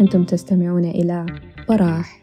أنتم 0.00 0.24
تستمعون 0.24 0.84
إلى 0.84 1.26
براح. 1.68 2.22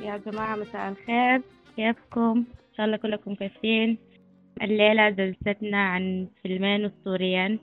يا 0.00 0.16
جماعة 0.16 0.56
مساء 0.56 0.88
الخير. 0.88 1.42
كيفكم؟ 1.76 2.38
إن 2.38 2.74
شاء 2.76 2.86
الله 2.86 2.96
كلكم 2.96 3.34
كويسين. 3.34 3.98
الليلة 4.62 5.10
جلستنا 5.10 5.78
عن 5.78 6.28
فيلمين 6.42 6.84
أسطوريين 6.84 7.58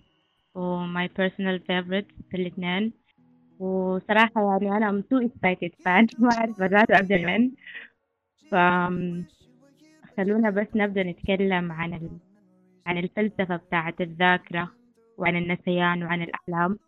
و 0.55 0.85
my 0.93 1.07
personal 1.07 1.59
favorites 1.59 2.15
في 2.31 2.37
الاثنين 2.37 2.93
وصراحة 3.59 4.59
يعني 4.61 4.77
أنا 4.77 4.91
I'm 4.91 5.03
too 5.03 5.27
excited 5.27 5.71
fan 5.71 6.07
ما 6.19 6.29
أعرف 6.37 6.59
بدأت 6.59 6.91
أبدأ 6.91 7.17
من. 7.17 7.51
ف 8.51 8.55
خلونا 10.17 10.49
بس 10.49 10.67
نبدأ 10.75 11.03
نتكلم 11.03 11.71
عن 11.71 11.93
ال... 11.93 12.09
عن 12.85 12.97
الفلسفة 12.97 13.55
بتاعة 13.55 13.95
الذاكرة 14.01 14.71
وعن 15.17 15.35
النسيان 15.35 16.03
وعن 16.03 16.21
الأحلام. 16.21 16.79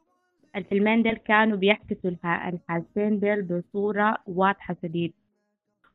الفيلمين 0.55 1.03
ديل 1.03 1.17
كانوا 1.17 1.57
بيعكسوا 1.57 2.11
الحالتين 2.25 3.19
ديل 3.19 3.41
بصورة 3.41 4.17
واضحة 4.27 4.75
شديد. 4.83 5.13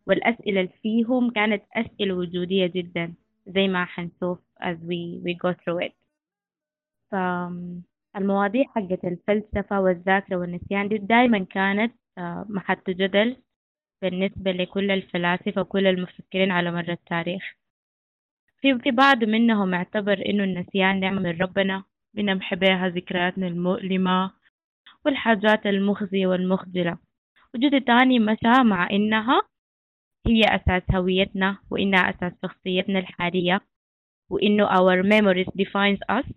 والأسئلة 0.06 0.68
فيهم 0.82 1.30
كانت 1.30 1.62
أسئلة 1.76 2.14
وجودية 2.14 2.66
جدا. 2.66 3.14
زي 3.46 3.68
ما 3.68 3.84
حنشوف 3.84 4.38
as 4.62 4.76
we, 4.76 5.20
we 5.24 5.34
go 5.34 5.52
through 5.52 5.88
it. 5.88 5.92
فالمواضيع 7.10 8.64
حقت 8.64 9.04
الفلسفة 9.04 9.80
والذاكرة 9.80 10.36
والنسيان 10.36 10.88
دي 10.88 10.98
دايما 10.98 11.38
كانت 11.44 11.94
آه، 12.18 12.46
محط 12.48 12.90
جدل 12.90 13.36
بالنسبة 14.02 14.52
لكل 14.52 14.90
الفلاسفة 14.90 15.60
وكل 15.60 15.86
المفكرين 15.86 16.50
على 16.50 16.70
مر 16.72 16.88
التاريخ. 16.92 17.42
في 18.60 18.78
في 18.78 18.90
بعض 18.90 19.24
منهم 19.24 19.74
اعتبر 19.74 20.22
إنه 20.26 20.44
النسيان 20.44 21.00
نعمة 21.00 21.20
من 21.20 21.40
ربنا. 21.40 21.84
بنمحي 22.14 22.56
بها 22.56 22.88
ذكرياتنا 22.88 23.46
المؤلمة 23.46 24.30
والحاجات 25.04 25.66
المخزية 25.66 26.26
والمخجلة. 26.26 26.98
وجزء 27.54 27.78
تاني 27.78 28.18
مشى 28.18 28.62
مع 28.64 28.90
إنها 28.90 29.42
هي 30.26 30.42
أساس 30.44 30.82
هويتنا 30.94 31.58
وإنها 31.70 32.00
أساس 32.10 32.32
شخصيتنا 32.42 32.98
الحالية 32.98 33.60
وإنه 34.30 34.66
our 34.68 35.02
memories 35.04 35.50
defines 35.62 35.98
us 36.20 36.32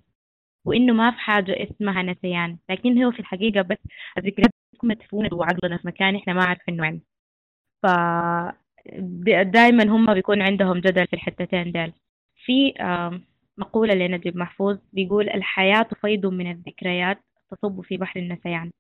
وإنه 0.66 0.94
ما 0.94 1.12
في 1.12 1.18
حاجة 1.18 1.56
اسمها 1.64 2.04
نسيان. 2.04 2.58
لكن 2.70 3.04
هو 3.04 3.12
في 3.12 3.20
الحقيقة 3.20 3.62
بس 3.62 3.78
الذكريات 4.18 4.52
مدفونة 4.84 5.30
جوا 5.30 5.46
عقلنا 5.46 5.78
في 5.78 5.88
مكان 5.88 6.16
إحنا 6.16 6.34
ما 6.34 6.44
عارفين 6.44 6.82
وين. 6.82 7.02
ف 7.84 7.88
دائما 9.46 9.84
هم 9.84 10.14
بيكون 10.14 10.42
عندهم 10.42 10.80
جدل 10.80 11.08
في 11.08 11.14
الحتتين 11.14 11.72
ديل. 11.72 11.94
في 12.46 12.74
مقولة 13.58 13.94
لنجيب 13.94 14.38
محفوظ 14.38 14.78
بيقول 14.94 15.30
الحياة 15.30 15.88
فيض 16.02 16.26
من 16.26 16.52
الذكريات 16.52 17.20
تصب 17.52 17.82
في 17.82 17.98
بحر 17.98 18.20
النسيان. 18.20 18.72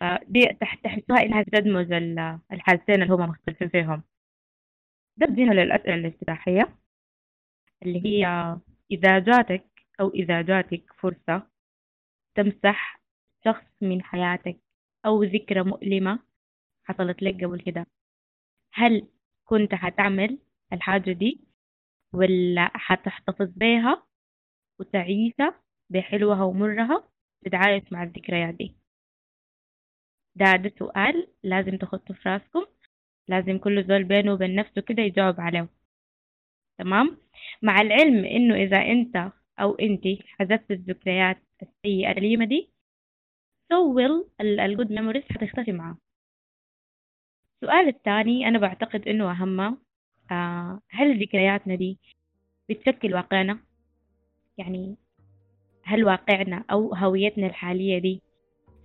فدي 0.00 0.46
تحسها 0.60 1.22
إنها 1.22 1.42
تدمج 1.42 1.92
الحالتين 2.52 3.02
اللي 3.02 3.14
هم 3.14 3.20
مختلفين 3.20 3.68
فيهم. 3.68 4.02
ده 5.16 5.26
بدينا 5.26 5.52
للأسئلة 5.54 5.94
الافتتاحية 5.94 6.76
اللي 7.82 8.04
هي 8.06 8.26
إذا 8.90 9.18
جاتك 9.18 9.66
أو 10.00 10.08
إذا 10.10 10.42
جاتك 10.42 10.92
فرصة 10.98 11.50
تمسح 12.34 13.00
شخص 13.44 13.64
من 13.82 14.02
حياتك 14.02 14.60
أو 15.06 15.22
ذكرى 15.22 15.62
مؤلمة 15.62 16.18
حصلت 16.84 17.22
لك 17.22 17.44
قبل 17.44 17.60
كده. 17.60 17.86
هل 18.74 19.08
كنت 19.44 19.70
هتعمل 19.74 20.38
الحاجة 20.72 21.12
دي 21.12 21.40
ولا 22.14 22.70
هتحتفظ 22.74 23.48
بيها 23.56 24.06
وتعيشها 24.80 25.62
بحلوها 25.90 26.42
ومرها 26.44 27.08
تتعايش 27.44 27.92
مع 27.92 28.02
الذكريات 28.02 28.54
دي؟ 28.54 28.76
ده 30.36 30.56
ده 30.56 30.72
سؤال 30.78 31.28
لازم 31.42 31.76
تحطه 31.76 32.14
في 32.14 32.28
راسكم. 32.28 32.66
لازم 33.28 33.58
كل 33.58 33.84
زول 33.84 34.04
بينه 34.04 34.32
وبين 34.32 34.54
نفسه 34.54 34.80
كده 34.82 35.02
يجاوب 35.02 35.40
عليه 35.40 35.68
تمام؟ 36.78 37.16
مع 37.62 37.80
العلم 37.80 38.24
إنه 38.24 38.54
إذا 38.54 38.76
أنت 38.76 39.32
أو 39.60 39.74
انتي 39.74 40.24
حذفت 40.38 40.70
الذكريات 40.70 41.38
السيئة 41.62 42.10
الأليمة 42.10 42.44
دي 42.44 42.70
will 43.72 44.26
الجود 44.40 44.92
ميموريز 44.92 45.22
هتختفي 45.30 45.72
معاه 45.72 45.96
السؤال 47.62 47.88
الثاني 47.88 48.48
أنا 48.48 48.58
بعتقد 48.58 49.08
إنه 49.08 49.30
أهم 49.30 49.60
آه 50.30 50.80
هل 50.90 51.22
ذكرياتنا 51.22 51.74
دي 51.74 51.98
بتشكل 52.70 53.14
واقعنا؟ 53.14 53.58
يعني 54.58 54.96
هل 55.84 56.04
واقعنا 56.04 56.64
أو 56.70 56.94
هويتنا 56.94 57.46
الحالية 57.46 57.98
دي 57.98 58.22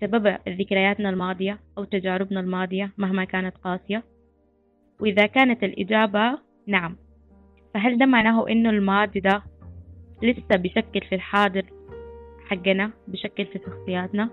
سبب 0.02 0.28
ذكرياتنا 0.50 1.10
الماضية 1.10 1.60
أو 1.78 1.84
تجاربنا 1.84 2.40
الماضية 2.40 2.92
مهما 2.98 3.24
كانت 3.26 3.58
قاسية؟ 3.58 4.04
وإذا 5.00 5.26
كانت 5.26 5.64
الإجابة 5.64 6.40
نعم. 6.68 6.96
فهل 7.74 7.98
ده 7.98 8.06
معناه 8.06 8.50
إنه 8.50 8.70
الماضي 8.70 9.20
ده 9.20 9.44
لسه 10.24 10.56
بيشكل 10.56 11.02
في 11.10 11.16
الحاضر 11.16 11.66
حقنا 12.48 12.92
بيشكل 13.08 13.46
في 13.46 13.60
شخصياتنا؟ 13.66 14.30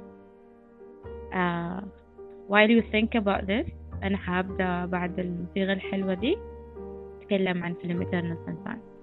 uh, 1.32 1.80
while 2.48 2.70
you 2.70 2.82
think 2.92 3.20
about 3.22 3.46
this 3.46 3.70
أنا 4.02 4.16
حابدأ 4.16 4.86
بعد 4.86 5.18
الصيغة 5.18 5.72
الحلوة 5.72 6.14
دي 6.14 6.36
أتكلم 7.22 7.64
عن 7.64 7.74
فيلم 7.74 8.02
Eternal 8.04 8.48
Sunshine 8.48 8.95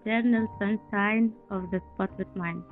Eternal 0.00 0.46
Sunshine 0.58 1.28
of 1.50 1.70
the 1.70 1.80
Spotless 1.92 2.32
Mind. 2.36 2.62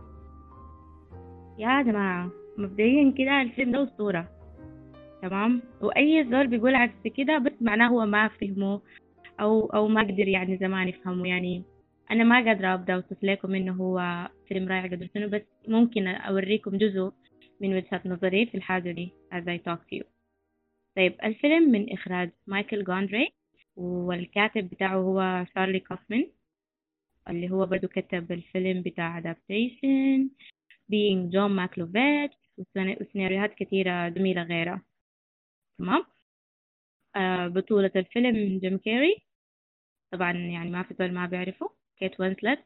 يا 1.59 1.83
جماعة 1.83 2.31
مبدئيا 2.59 3.15
كده 3.19 3.43
الفيلم 3.43 3.73
ده 3.73 3.83
أسطورة. 3.85 4.29
تمام؟ 5.23 5.63
وأي 5.81 6.25
زول 6.31 6.47
بيقول 6.47 6.75
عكس 6.75 7.13
كده 7.17 7.39
بس 7.39 7.53
معناه 7.61 7.89
هو 7.89 8.07
ما 8.07 8.29
فهمه 8.29 8.81
أو 9.41 9.67
أو 9.67 9.89
ما 9.89 10.03
قدر 10.03 10.29
يعني 10.29 10.57
زمان 10.57 10.89
يفهمه. 10.89 11.29
يعني 11.29 11.63
أنا 12.11 12.25
ما 12.25 12.45
قادرة 12.45 12.75
أبدأ 12.75 12.95
أوصف 12.95 13.25
لكم 13.25 13.55
إنه 13.55 13.73
هو 13.73 14.29
فيلم 14.49 14.69
رائع 14.69 14.87
قدر 14.87 15.09
شنو 15.15 15.29
بس 15.29 15.43
ممكن 15.69 16.07
أوريكم 16.07 16.77
جزء 16.77 17.13
من 17.61 17.77
وجهة 17.77 18.01
نظري 18.07 18.47
في 18.47 18.55
الحاجة 18.57 18.91
دي 18.93 19.13
as 19.33 19.45
I 19.45 19.59
talk 19.71 19.79
to 19.79 19.99
you. 19.99 20.05
طيب 20.97 21.15
الفيلم 21.25 21.71
من 21.73 21.93
إخراج 21.93 22.31
مايكل 22.47 22.85
جوندري 22.85 23.29
والكاتب 23.77 24.69
بتاعه 24.69 24.97
هو 24.97 25.47
شارلي 25.55 25.81
كوفمان. 25.81 26.27
اللي 27.29 27.51
هو 27.51 27.67
برضو 27.67 27.89
كتب 27.89 28.33
الفيلم 28.33 28.83
بتاع 28.83 29.21
Adaptation, 29.21 30.29
Being 30.93 31.31
John 31.33 31.51
Malkovich 31.51 32.37
وسيناريوهات 33.01 33.55
كثيرة 33.55 34.09
جميلة 34.09 34.43
غيرها. 34.43 34.83
تمام؟ 35.79 36.05
آه 37.17 37.49
بطولة 37.49 37.91
الفيلم 37.97 38.59
جيم 38.59 38.79
كيري 38.79 39.23
طبعا 40.13 40.33
يعني 40.33 40.71
ما 40.71 40.83
في 40.83 40.95
طول 40.95 41.13
ما 41.13 41.27
بيعرفه. 41.27 41.71
كيت 41.99 42.21
وينسلت 42.21 42.65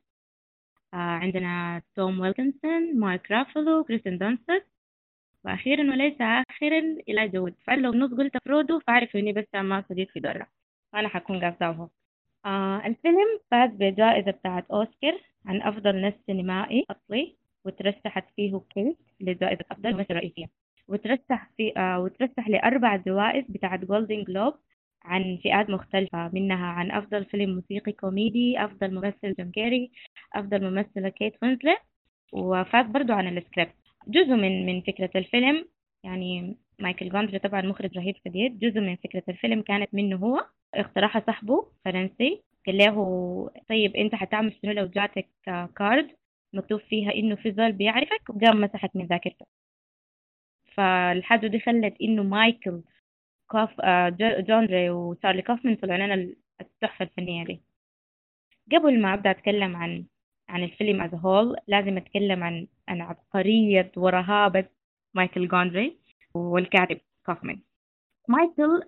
آه 0.95 0.97
عندنا 0.97 1.83
توم 1.97 2.21
ويلكنسون 2.21 2.99
مارك 3.01 3.31
رافلو 3.31 3.85
كريستين 3.85 4.19
دانست 4.19 4.67
وأخيرا 5.45 5.83
وليس 5.93 6.17
آخرا 6.21 6.79
إلايجا 7.09 7.29
وود 7.29 7.55
فلو 7.67 7.91
نص 7.93 8.11
قلت 8.15 8.37
فرودو 8.45 8.81
فاعرفوا 8.81 9.21
إني 9.21 9.33
بس 9.33 9.45
ما 9.55 9.85
صديق 9.89 10.11
في 10.11 10.21
دورة 10.21 10.47
أنا 10.95 11.09
حكون 11.09 11.45
قاصداه 11.45 11.91
آه 12.47 12.87
الفيلم 12.87 13.41
فاز 13.51 13.71
بجائزة 13.71 14.31
بتاعت 14.31 14.71
أوسكار 14.71 15.21
عن 15.47 15.63
أفضل 15.63 16.03
نص 16.09 16.15
سينمائي 16.27 16.85
أصلي 16.91 17.37
وترشحت 17.65 18.25
فيه 18.37 18.61
كيت 18.75 18.99
لجائزة 19.21 19.65
أفضل 19.71 19.93
ممثلة 19.97 20.17
رئيسية. 20.17 20.47
وترشح 20.89 21.51
في 21.57 21.73
آه 21.77 22.01
وترشح 22.01 22.49
لأربع 22.49 22.97
جوائز 22.97 23.45
بتاعت 23.49 23.81
Golden 23.85 24.25
Globe 24.25 24.55
عن 25.05 25.39
فئات 25.43 25.71
مختلفة 25.71 26.31
منها 26.35 26.67
عن 26.67 26.91
أفضل 26.91 27.25
فيلم 27.25 27.55
موسيقي 27.55 27.93
كوميدي 27.93 28.65
أفضل 28.65 28.95
ممثل 28.95 29.35
جيم 29.39 29.51
كيري 29.51 29.91
أفضل 30.35 30.71
ممثلة 30.71 31.09
كيت 31.09 31.35
وينسلت 31.43 31.79
وفاز 32.33 32.87
برضو 32.87 33.13
عن 33.13 33.39
السكريبت. 33.39 33.75
جزء 34.09 34.31
من 34.35 34.67
من 34.67 34.81
فكرة 34.81 35.11
الفيلم 35.17 35.69
يعني 36.05 36.57
مايكل 36.79 37.09
جوندري 37.09 37.39
طبعا 37.39 37.63
مخرج 37.63 37.99
رهيب 37.99 38.15
شديد 38.25 38.59
جزء 38.59 38.81
من 38.81 38.97
فكرة 38.97 39.23
الفيلم 39.29 39.63
كانت 39.63 39.95
منه 39.95 40.17
هو 40.17 40.47
اقترحها 40.75 41.23
صاحبه 41.27 41.67
فرنسي 41.85 42.43
قال 42.67 42.79
له 42.79 43.51
طيب 43.69 43.97
أنت 43.97 44.15
حتعمل 44.15 44.55
شنو 44.63 44.73
لو 44.73 44.87
جاتك 44.87 45.29
card 45.77 46.17
مكتوب 46.53 46.81
فيها 46.81 47.15
إنه 47.15 47.37
في 47.37 47.53
زول 47.53 47.73
بيعرفك 47.73 48.31
وقام 48.31 48.61
مسحت 48.61 48.97
من 48.97 49.07
ذاكرته؟ 49.07 49.47
فالحاجة 50.75 51.47
دي 51.47 51.61
خلت 51.61 51.95
إنه 52.03 52.23
مايكل 52.23 52.83
كوف 53.49 53.81
آه، 53.81 54.09
جوندري 54.21 54.91
وشارلي 54.91 55.43
كوفمان 55.43 55.77
طلعوا 55.77 55.99
لنا 55.99 56.35
التحفة 56.61 57.05
الفنية 57.05 57.45
دي. 57.45 57.63
قبل 58.73 59.01
ما 59.03 59.15
أبدأ 59.15 59.31
أتكلم 59.31 59.77
عن 59.77 60.07
عن 60.49 60.63
الفيلم 60.65 61.01
as 61.03 61.15
a 61.15 61.22
whole 61.22 61.57
لازم 61.69 61.97
أتكلم 61.97 62.45
عن 62.45 62.67
عن 62.89 63.01
عبقرية 63.01 63.93
ورهابة 63.97 64.69
مايكل 65.15 65.49
جوندري 65.49 65.99
والكاتب 66.35 67.01
كوفمان. 67.27 67.61
مايكل 68.29 68.83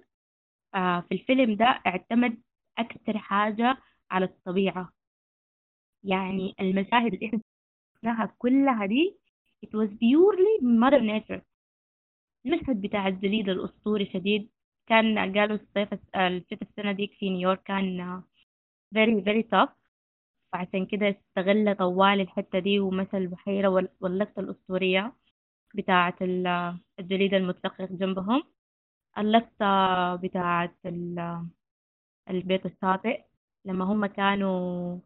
في 1.08 1.12
الفيلم 1.12 1.56
ده 1.56 1.64
اعتمد 1.86 2.42
أكثر 2.78 3.18
حاجة 3.18 3.76
على 4.10 4.24
الطبيعة. 4.24 4.92
يعني 6.04 6.54
المشاهد 6.60 7.14
اللي 7.14 7.26
إحنا 7.26 7.40
شفناها 7.96 8.34
كلها 8.38 8.86
دي 8.86 9.18
it 9.66 9.68
was 9.68 9.88
purely 9.90 10.62
mother 10.62 11.00
nature. 11.02 11.40
المشهد 12.46 12.80
بتاع 12.82 13.08
الجليد 13.08 13.48
الأسطوري 13.48 14.06
شديد. 14.06 14.50
كان 14.86 15.18
قالوا 15.38 15.56
الصيف 15.56 15.94
الشتاء 16.16 16.58
السنة 16.62 16.92
ديك 16.92 17.12
في 17.14 17.30
نيويورك 17.30 17.62
كان 17.62 18.22
very 18.94 19.24
very 19.24 19.42
tough. 19.54 19.72
فعشان 20.52 20.86
كده 20.86 21.08
استغل 21.10 21.76
طوال 21.76 22.20
الحتة 22.20 22.58
دي 22.58 22.80
ومثل 22.80 23.16
البحيرة 23.18 23.68
واللقطة 24.00 24.40
الأسطورية 24.40 25.12
بتاعة 25.74 26.14
الجليد 27.00 27.34
المتلقق 27.34 27.92
جنبهم. 27.92 28.42
اللقطة 29.18 29.64
بتاعة 30.16 30.74
البيت 32.30 32.66
الشاطئ 32.66 33.24
لما 33.64 33.84
هم 33.84 34.06
كانوا 34.06 34.98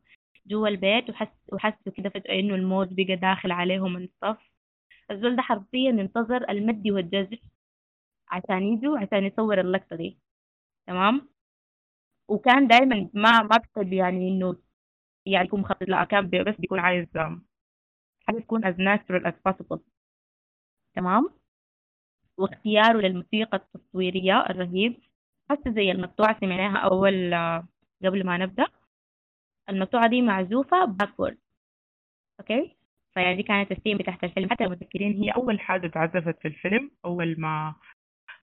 جوا 0.47 0.69
البيت 0.69 1.11
وحس 1.11 1.29
وحسوا 1.53 1.93
كده 1.97 2.11
فجأة 2.11 2.35
إنه 2.41 2.55
الموت 2.55 2.89
بقى 2.93 3.17
داخل 3.17 3.53
عليهم 3.53 3.93
من 3.93 4.05
الصف. 4.05 4.39
الزول 5.11 5.37
ده 5.37 5.43
حرفيا 5.43 5.91
انتظر 5.91 6.51
المد 6.51 6.89
والجزر 6.91 7.39
عشان 8.29 8.63
يجوا 8.63 8.99
عشان 8.99 9.25
يصور 9.25 9.61
اللقطة 9.61 9.97
دي. 9.97 10.19
تمام؟ 10.87 11.29
وكان 12.29 12.69
دايما 12.69 13.11
ما 13.15 13.43
ما 13.43 13.57
بيحب 13.59 13.93
يعني 13.93 14.29
إنه 14.29 14.57
يعني 15.27 15.47
يكون 15.47 15.61
مخطط 15.61 15.83
لا 15.89 16.05
كان 16.05 16.31
بس 16.31 16.57
بيكون 16.61 16.79
عايز 16.81 17.07
حاجة 18.29 18.39
تكون 18.41 18.65
as 18.65 18.77
natural 18.77 19.27
as 19.27 19.35
possible. 19.49 19.79
تمام؟ 20.95 21.31
واختياره 22.39 22.99
للموسيقى 22.99 23.57
التصويرية 23.57 24.41
الرهيب. 24.51 25.01
حتى 25.51 25.73
زي 25.73 25.91
المقطوعة 25.91 26.41
سمعناها 26.41 26.79
أول 26.79 27.35
قبل 28.05 28.27
ما 28.27 28.37
نبدأ. 28.39 28.67
المقطوعة 29.69 30.09
دي 30.09 30.23
معزوفة 30.23 30.85
باكورد 30.85 31.39
okay؟ 32.41 32.77
فيعني 33.15 33.37
دي 33.37 33.43
كانت 33.43 33.73
الثيم 33.73 33.99
بتاعت 33.99 34.25
الفيلم. 34.25 34.51
حتى 34.51 34.65
المتذكرين 34.65 35.13
هي 35.23 35.31
أول 35.31 35.61
حاجة 35.61 35.87
اتعزفت 35.87 36.39
في 36.43 36.49
الفيلم. 36.49 36.91
أول 37.05 37.41
ما 37.41 37.75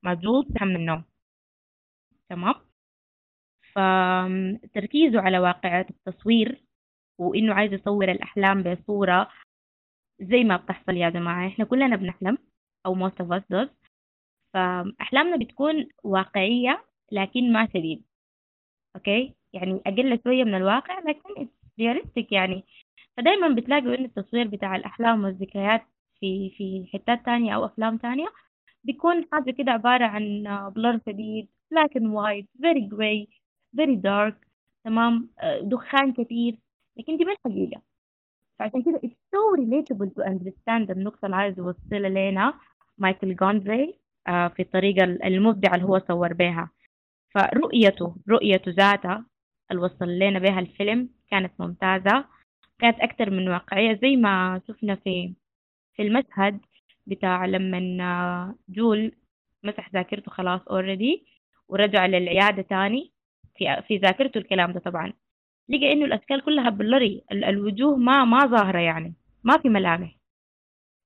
ما 0.04 0.14
جول 0.14 0.46
صحى 0.56 0.66
من 0.66 0.76
النوم. 0.76 1.04
تمام؟ 2.30 2.56
فتركيزه 3.74 5.22
على 5.22 5.40
واقعية 5.40 5.88
التصوير 5.90 6.64
وإنه 7.20 7.54
عايز 7.54 7.74
يصور 7.74 8.12
الأحلام 8.12 8.64
بصورة 8.64 9.30
زي 10.22 10.44
ما 10.44 10.58
بتحصل 10.58 10.94
يا 10.98 11.10
جماعة. 11.10 11.48
إحنا 11.48 11.66
كلنا 11.66 11.96
بنحلم 11.96 12.38
أو 12.86 13.10
most 13.10 13.14
of 13.14 13.28
us 13.28 13.44
does. 13.54 13.85
فأحلامنا 14.56 15.38
بتكون 15.38 15.88
واقعية 16.04 16.86
لكن 17.12 17.54
ما 17.54 17.68
شديد 17.74 18.04
أوكي؟ 18.96 19.36
يعني 19.54 19.82
أقل 19.88 20.20
شوية 20.24 20.44
من 20.44 20.56
الواقع 20.56 21.00
لكن 21.00 21.50
realistic 21.80 22.32
يعني. 22.32 22.66
فدايما 23.18 23.50
بتلاقوا 23.50 23.96
إن 23.96 24.06
التصوير 24.06 24.48
بتاع 24.48 24.76
الأحلام 24.76 25.24
والذكريات 25.24 25.82
في 26.20 26.50
في 26.58 26.90
حتات 26.94 27.26
تانية 27.26 27.56
أو 27.56 27.66
أفلام 27.66 27.98
تانية 27.98 28.28
بيكون 28.84 29.26
حاجة 29.32 29.52
كده 29.52 29.72
عبارة 29.72 30.06
عن 30.06 30.44
blur 30.76 31.00
شديد 31.08 31.50
black 31.76 31.90
and 32.00 32.06
white 32.14 32.48
very 32.68 32.90
gray 32.96 33.28
very 33.78 33.98
dark 33.98 34.36
تمام؟ 34.86 35.30
آه، 35.40 35.60
دخان 35.62 36.14
كثير 36.14 36.58
لكن 36.98 37.18
دي 37.18 37.26
مش 37.26 37.36
حقيقة. 37.46 37.82
فعشان 38.60 38.84
كده 38.84 39.00
it's 39.06 39.16
so 39.36 39.58
relatable 39.62 40.10
to 40.20 40.24
understand 40.26 40.92
النقطة 40.92 41.26
اللي 41.26 41.36
عايز 41.36 41.60
يوصلها 41.60 42.10
لنا 42.32 42.54
مايكل 42.98 43.36
جوندري. 43.36 44.00
في 44.26 44.60
الطريقة 44.60 45.04
المبدعة 45.04 45.76
اللي 45.76 45.86
هو 45.86 46.00
صور 46.08 46.34
بها 46.34 46.70
فرؤيته 47.34 48.16
رؤيته 48.30 48.72
ذاتها 48.72 49.26
اللي 49.72 49.82
وصل 49.82 50.10
لنا 50.10 50.40
بها 50.40 50.60
الفيلم 50.60 51.10
كانت 51.32 51.52
ممتازة. 51.60 52.26
كانت 52.80 53.00
أكثر 53.00 53.30
من 53.30 53.50
واقعية 53.50 54.00
زي 54.02 54.16
ما 54.16 54.62
شفنا 54.68 54.96
في 54.96 55.34
في 55.96 56.02
المشهد 56.02 56.60
بتاع 57.08 57.46
لما 57.46 58.56
جول 58.70 59.12
مسح 59.64 59.90
ذاكرته 59.94 60.32
خلاص 60.32 60.62
already 60.68 61.26
ورجع 61.68 62.06
للعيادة 62.06 62.62
تاني. 62.62 63.12
في 63.58 63.82
في 63.88 63.98
ذاكرته 63.98 64.38
الكلام 64.38 64.72
ده 64.74 64.80
طبعا. 64.80 65.14
لقى 65.70 65.92
إنه 65.94 66.06
الأشكال 66.06 66.42
كلها 66.42 66.70
blurry. 66.70 67.24
الوجوه 67.32 67.96
ما 67.98 68.26
ما 68.26 68.40
ظاهرة 68.46 68.80
يعني. 68.80 69.14
ما 69.44 69.58
في 69.58 69.70
ملامح. 69.70 70.16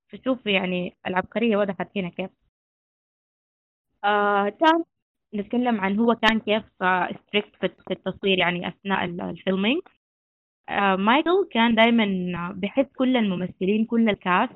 فشوف 0.10 0.46
يعني 0.46 0.98
العبقرية 1.08 1.58
وضحت 1.58 1.98
هنا 1.98 2.10
كيف. 2.10 2.30
آه 4.04 4.50
تاني 4.50 4.84
نتكلم 5.36 5.82
عن 5.82 6.00
هو 6.00 6.16
كان 6.16 6.40
كيف 6.40 6.64
ستريكت 7.28 7.56
في 7.62 7.92
التصوير 7.94 8.38
يعني 8.40 8.68
أثناء 8.68 9.06
الفيلمينج 9.06 9.82
آه 10.70 10.96
مايكل 10.96 11.50
كان 11.52 11.76
دايما 11.76 12.06
بحس 12.58 12.86
كل 12.98 13.18
الممثلين 13.18 13.86
كل 13.86 14.10
الكاست 14.10 14.54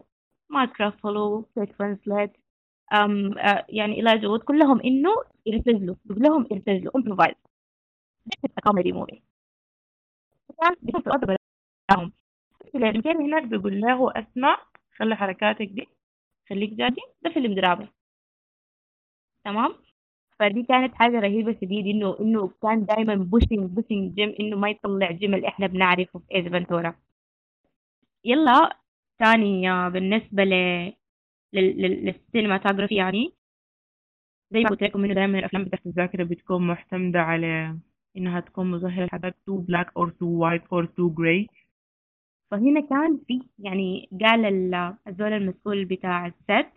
مارك 0.49 0.81
رافلو 0.81 1.43
كيت 1.55 1.69
آه 2.93 3.65
يعني 3.69 3.99
إلى 3.99 4.17
جود 4.19 4.39
كلهم 4.39 4.81
إنه 4.81 5.09
يرتجلوا 5.45 5.95
بيقول 6.05 6.23
لهم 6.23 6.47
ارتجلوا 6.51 6.91
امبروفايز 6.97 7.35
كوميدي 8.63 8.91
موفي 8.91 9.21
كان 10.61 10.75
الأرض 11.07 11.37
بلاهم 11.89 12.11
كان 13.03 13.17
هناك 13.21 13.43
بيقول 13.43 13.81
له 13.81 14.11
أسمع 14.15 14.57
خلي 14.97 15.15
حركاتك 15.15 15.67
دي 15.67 15.87
خليك 16.49 16.69
جادي. 16.73 17.01
ده 17.21 17.29
فيلم 17.33 17.55
درامي 17.55 17.89
تمام؟ 19.45 19.73
فدي 20.39 20.63
كانت 20.63 20.95
حاجة 20.95 21.19
رهيبة 21.19 21.53
شديد 21.61 21.87
إنه 21.87 22.17
إنه 22.19 22.51
كان 22.61 22.85
دايما 22.85 23.15
pushing 23.15 23.59
pushing 23.59 24.15
جيم 24.15 24.35
إنه 24.39 24.57
ما 24.57 24.69
يطلع 24.69 25.11
جيم 25.11 25.33
اللي 25.35 25.47
إحنا 25.47 25.67
بنعرفه 25.67 26.19
في 26.19 26.35
إيس 26.35 26.47
فنتورا 26.47 26.95
يلا 28.25 28.77
تاني 29.19 29.71
آه، 29.71 29.89
بالنسبة 29.89 30.43
ل 30.43 30.93
لل 31.53 31.71
cinematography 31.71 32.95
يعني. 32.95 33.33
زي 34.51 34.59
ما 34.59 34.69
قلت 34.69 34.83
لكم 34.83 35.05
إنه 35.05 35.13
دايما 35.13 35.39
الأفلام 35.39 35.63
بتاعت 35.63 35.85
الذاكرة 35.85 36.23
بتكون 36.23 36.67
معتمدة 36.67 37.19
على 37.19 37.77
إنها 38.17 38.39
تكون 38.39 38.71
مظهرة 38.71 39.07
حاجات 39.07 39.35
too 39.45 39.57
black 39.57 39.91
أو 39.97 40.09
too 40.09 40.25
white 40.25 40.63
أو 40.73 40.85
too 40.85 41.09
gray 41.09 41.47
فهنا 42.51 42.81
كان 42.81 43.19
في 43.27 43.41
يعني 43.59 44.09
قال 44.21 44.45
الزول 45.07 45.33
المسؤول 45.33 45.85
بتاع 45.85 46.27
ال 46.27 46.37
set 46.37 46.67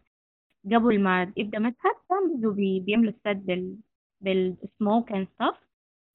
قبل 0.66 1.00
ما 1.02 1.32
يبدأ 1.36 1.58
مشهد 1.58 1.94
كان 2.08 2.36
بيجوا 2.36 2.80
بيملوا 2.80 3.12
ال 3.12 3.21
set 3.21 3.46
بال 3.46 3.76
بال 4.20 4.47
smoke 4.47 5.12
and 5.12 5.26
stuff. 5.26 5.56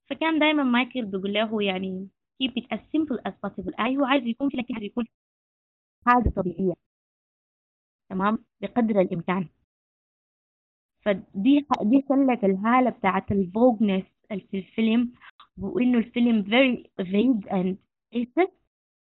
فكان 0.10 0.40
دايما 0.40 0.64
مايكل 0.64 1.06
بيقول 1.06 1.34
له 1.34 1.64
يعني 1.64 2.10
keep 2.44 2.52
it 2.52 2.66
as 2.78 2.80
simple 2.80 3.18
as 3.28 3.34
possible. 3.46 3.80
أي 3.80 3.98
هو 3.98 4.06
عايز 4.06 4.24
يكون 4.26 4.50
كده 4.50 4.62
كده 4.70 4.86
يكون 4.86 5.06
حاجة 6.06 6.30
طبيعية. 6.30 6.74
تمام؟ 8.10 8.46
بقدر 8.62 9.02
الإمكان. 9.02 9.50
فدي 11.06 11.66
دي 11.82 12.06
خلت 12.10 12.44
الهالة 12.44 12.90
بتاعت 12.90 13.32
ال 13.32 13.39
fogginess 13.39 14.04
في 14.30 14.58
الفيلم 14.58 15.14
وإنه 15.58 15.98
الفيلم 15.98 16.44
very 16.44 17.04
vague 17.04 17.50
and 17.52 17.76
racist 18.16 18.52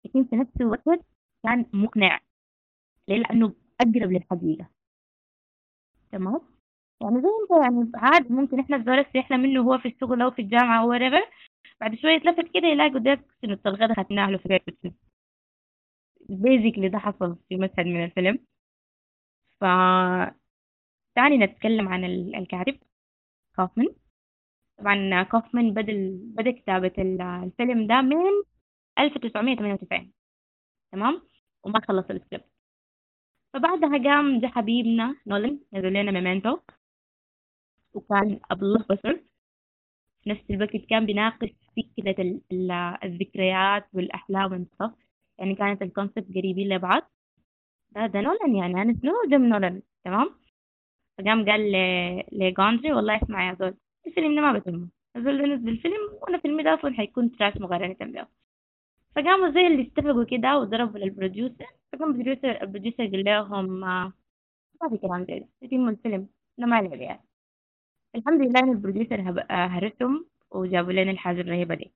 لكن 0.05 0.25
في 0.25 0.35
نفس 0.35 0.61
الوقت 0.61 1.05
كان 1.43 1.65
مقنع 1.73 2.19
ليه؟ 3.07 3.17
لأنه 3.17 3.53
أقرب 3.81 4.11
للحقيقة. 4.11 4.74
تمام؟ 6.15 6.41
يعني 7.01 7.15
زي 7.21 7.27
انت 7.43 7.63
يعني 7.65 7.91
عادي 7.95 8.33
ممكن 8.33 8.59
إحنا 8.59 8.77
الزول 8.77 9.05
يحلم 9.15 9.39
منه 9.39 9.61
هو 9.61 9.77
في 9.77 9.87
الشغل 9.87 10.21
أو 10.21 10.31
في 10.31 10.41
الجامعة 10.41 10.83
أو 10.83 10.93
whatever 10.93 11.25
بعد 11.81 11.95
شوية 11.95 12.11
يتلفت 12.13 12.45
كده 12.53 12.67
يلاقي 12.67 12.89
قدامك 12.93 13.25
سنة 13.41 13.59
الغدا 13.65 13.93
خدناه 14.03 14.29
له 14.31 14.37
في 14.37 14.47
بيت 14.49 14.93
بيزيكلي 16.29 16.89
ده 16.89 16.97
حصل 16.99 17.37
في 17.49 17.55
مشهد 17.57 17.85
من 17.85 18.03
الفيلم. 18.05 18.39
ف 19.59 19.65
تاني 21.15 21.37
نتكلم 21.37 21.87
عن 21.89 22.05
الكاتب 22.05 22.79
كوفمان. 23.55 23.87
طبعا 24.79 25.23
كوفمان 25.23 25.73
بدأ 25.73 25.93
بدأ 26.35 26.51
كتابة 26.51 26.93
الفيلم 27.43 27.87
ده 27.87 28.01
من 28.01 28.15
1998 28.99 30.13
تمام؟ 30.91 31.21
وما 31.63 31.81
خلص 31.87 32.05
السكريبت. 32.11 32.54
فبعدها 33.55 33.97
قام 34.03 34.39
جه 34.39 34.47
حبيبنا 34.47 35.15
نولن 35.27 35.59
نزل 35.73 35.93
لنا 35.93 36.11
ميمنتو 36.11 36.57
وكان 37.93 38.39
أبو 38.51 38.75
بصر. 38.89 39.15
في 40.23 40.29
نفس 40.29 40.43
الوقت 40.51 40.75
كان 40.89 41.05
بيناقش 41.05 41.49
فكرة 41.77 42.39
الذكريات 43.03 43.87
والأحلام 43.93 44.51
والصف. 44.51 44.95
يعني 45.39 45.55
كانت 45.55 45.81
ال 45.81 45.87
concept 45.87 46.27
قريبين 46.35 46.69
لبعض. 46.69 47.11
ده 47.91 48.05
ده 48.07 48.21
نولن 48.21 48.55
يعني 48.55 48.81
أنا 48.81 48.95
شنو 49.01 49.13
جنب 49.29 49.45
نولن؟ 49.45 49.81
تمام؟ 50.03 50.29
فقام 51.17 51.45
قال 51.49 51.71
لجوندري 52.31 52.93
والله 52.93 53.17
اسمع 53.23 53.49
يا 53.49 53.55
زول 53.59 53.75
الفيلم 54.07 54.35
ده 54.35 54.41
ما 54.41 54.59
بتمه 54.59 54.87
الزول 55.15 55.37
ده 55.37 55.45
نزل 55.45 55.69
الفيلم 55.69 55.95
وأنا 56.21 56.37
فيلم 56.37 56.61
ده 56.61 56.79
حيكون 56.97 57.31
trash 57.31 57.57
مقارنة 57.57 57.95
به 58.01 58.27
فقاموا 59.15 59.49
زي 59.51 59.67
اللي 59.67 59.81
اتفقوا 59.83 60.23
كده 60.23 60.59
وضربوا 60.59 60.99
لل 60.99 61.11
producer. 61.11 61.65
فقام 61.95 62.09
ال 62.11 62.17
producer 62.17 62.61
ال 62.61 62.66
producer 62.66 63.07
قال 63.07 63.23
لهم 63.25 63.65
ما 63.79 64.13
في 64.89 64.97
كلام 64.97 65.25
زي 65.25 65.39
ده. 65.39 65.47
يتم 65.61 65.89
الفيلم 65.89 66.29
أنا 66.59 66.67
ما 66.67 66.81
لعب 66.81 67.01
يعني. 67.01 67.21
الحمد 68.15 68.41
لله 68.41 68.59
إن 68.63 68.69
ال 68.71 68.79
producer 68.79 69.45
هرسهم 69.51 70.25
وجابوا 70.51 70.91
لنا 70.93 71.11
الحاجة 71.11 71.41
الرهيبة 71.41 71.75
دي. 71.75 71.91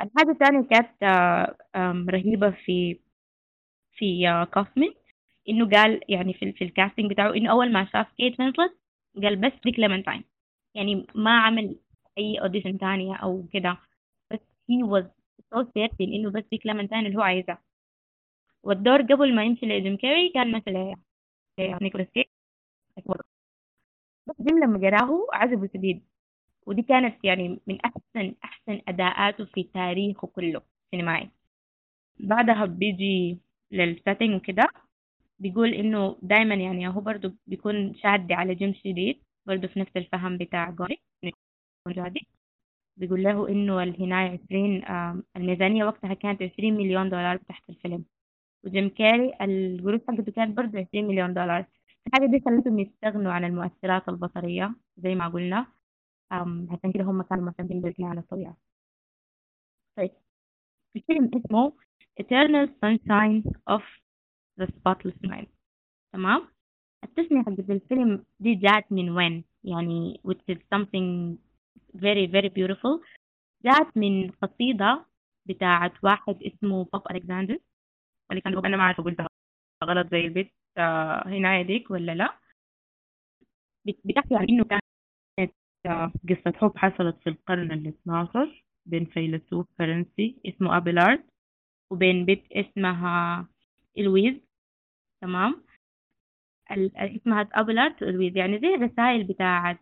الحاجة 0.00 0.30
الثانية 0.30 0.68
كانت 0.68 1.02
رهيبة 2.10 2.50
في 2.50 3.00
في 3.92 4.46
كوفمان 4.54 4.94
إنه 5.48 5.70
قال 5.70 6.00
يعني 6.08 6.34
في, 6.34 6.52
في 6.52 6.64
ال 6.64 6.70
casting 6.70 7.10
بتاعه 7.12 7.34
إنه 7.34 7.50
أول 7.50 7.72
ما 7.72 7.84
شاف 7.92 8.12
كيت 8.12 8.40
وينسلت 8.40 8.78
قال 9.22 9.36
بس 9.36 9.52
دي 9.64 9.72
كليمنتاين 9.72 10.24
يعني 10.74 11.06
ما 11.14 11.40
عمل 11.40 11.76
أي 12.18 12.40
audition 12.42 12.78
تانية 12.78 13.16
أو 13.16 13.46
كده. 13.52 13.78
بس 14.32 14.40
he 14.70 14.84
was 14.90 15.04
so 15.54 15.58
certain 15.64 16.00
إنه 16.00 16.30
بس 16.30 16.44
دي 16.52 16.58
كليمنتاين 16.58 17.06
اللي 17.06 17.18
هو 17.18 17.22
عايزها 17.22 17.58
والدور 18.68 19.02
قبل 19.02 19.34
ما 19.34 19.44
يمشي 19.44 19.66
لجيم 19.66 19.96
كاري 19.96 20.30
كان 20.34 20.52
مثل 20.52 20.94
نيكولاس 21.82 22.08
كيج 22.14 22.26
بس 24.26 24.34
جيم 24.42 24.58
لما 24.64 24.78
قراه 24.78 25.26
عجبه 25.32 25.68
شديد. 25.74 26.04
ودي 26.66 26.82
كانت 26.82 27.24
يعني 27.24 27.60
من 27.66 27.80
أحسن 27.80 28.34
أحسن 28.44 28.80
أداءاته 28.88 29.44
في 29.44 29.62
تاريخه 29.64 30.28
كله 30.28 30.62
سينمائي. 30.90 31.30
بعدها 32.20 32.64
بيجي 32.66 33.38
لل 33.72 33.86
setting 33.86 34.34
وكده 34.36 34.68
بيقول 35.38 35.74
إنه 35.74 36.18
دايما 36.22 36.54
يعني 36.54 36.88
هو 36.88 37.00
برضه 37.00 37.34
بيكون 37.46 37.94
شادي 37.94 38.34
على 38.34 38.54
جيم 38.54 38.74
شديد 38.74 39.22
برضه 39.46 39.68
في 39.68 39.80
نفس 39.80 39.92
الفهم 39.96 40.38
بتاع 40.38 40.70
جودي 40.70 41.00
جادي 41.88 42.28
بيقول 42.96 43.22
له 43.24 43.48
إنه 43.48 43.82
الهناية 43.82 44.38
عشرين 44.44 44.84
الميزانية 45.36 45.84
وقتها 45.84 46.14
كانت 46.14 46.42
عشرين 46.42 46.74
مليون 46.74 47.10
دولار 47.10 47.36
تحت 47.36 47.70
الفيلم. 47.70 48.04
وجيم 48.64 48.88
كاري 48.88 49.32
القروش 49.40 50.00
حقته 50.08 50.32
كانت 50.32 50.56
برضه 50.56 50.78
عشرين 50.78 51.08
مليون 51.08 51.34
دولار. 51.34 51.66
الحاجة 52.06 52.26
دي 52.30 52.40
خلتهم 52.46 52.78
يستغنوا 52.78 53.32
عن 53.32 53.44
المؤثرات 53.44 54.08
البصرية 54.08 54.74
زي 54.96 55.14
ما 55.14 55.28
قلنا. 55.28 55.66
عشان 56.70 56.92
كده 56.94 57.04
هم 57.04 57.22
كانوا 57.22 57.44
معتمدين 57.44 57.80
بالكلام 57.80 58.08
على 58.10 58.20
الطبيعة. 58.20 58.56
طيب. 59.96 60.10
الفيلم 60.96 61.30
اسمه 61.34 61.72
Eternal 62.22 62.68
Sunshine 62.82 63.42
of 63.70 63.82
the 64.60 64.66
Spotless 64.66 65.30
Mind. 65.30 65.46
تمام؟ 66.12 66.48
التسمية 67.04 67.42
حقت 67.42 67.70
الفيلم 67.70 68.24
دي 68.40 68.54
جات 68.54 68.92
من 68.92 69.10
وين؟ 69.10 69.44
يعني 69.64 70.20
which 70.28 70.54
is 70.54 70.58
something 70.74 71.36
very 71.96 72.26
very 72.26 72.48
beautiful. 72.48 73.00
جات 73.64 73.96
من 73.96 74.30
قصيدة 74.30 75.06
بتاعت 75.46 76.04
واحد 76.04 76.42
اسمه 76.42 76.84
بوب 76.92 77.02
ألكساندر 77.10 77.58
اللي 78.30 78.40
كان 78.40 78.58
أنا 78.66 78.76
ما 78.76 78.82
عارفة 78.82 79.02
قلتها 79.02 79.28
غلط 79.84 80.10
زي 80.10 80.20
البيت 80.20 80.52
هنا 81.26 81.62
ديك 81.62 81.90
ولا 81.90 82.14
لا؟ 82.14 82.38
بتحكي 84.04 84.36
عن 84.36 84.46
إنه 84.48 84.64
كان 84.64 84.80
قصة 86.28 86.52
حب 86.58 86.78
حصلت 86.78 87.16
في 87.22 87.30
القرن 87.30 87.72
الاثناشر 87.72 88.64
بين 88.86 89.04
فيلسوف 89.04 89.66
فرنسي 89.78 90.40
اسمه 90.46 90.76
أبيلارد 90.76 91.24
وبين 91.90 92.24
بنت 92.24 92.52
اسمها 92.52 93.46
إلويز 93.98 94.34
تمام؟ 95.22 95.64
اسمها 96.96 97.48
أبيلارد 97.52 98.02
وإلويز 98.02 98.36
يعني 98.36 98.58
زي 98.60 98.74
الرسائل 98.74 99.24
بتاعت 99.24 99.80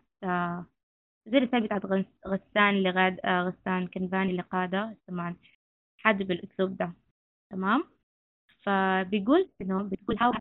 زي 1.27 1.37
الرسائل 1.37 1.63
بتاعت 1.63 1.85
غسان 2.27 2.75
اللي 2.77 2.89
غاد 2.89 3.19
غسان 3.25 3.87
كنفاني 3.87 4.31
اللي 4.31 4.41
قادة 4.41 4.97
طبعا 5.07 5.35
حد 5.97 6.17
بالأسلوب 6.23 6.77
ده 6.77 6.93
تمام؟ 7.51 7.83
فبيقول 8.65 9.49
إنه 9.61 9.83
بتقول 9.83 10.17
how 10.19 10.31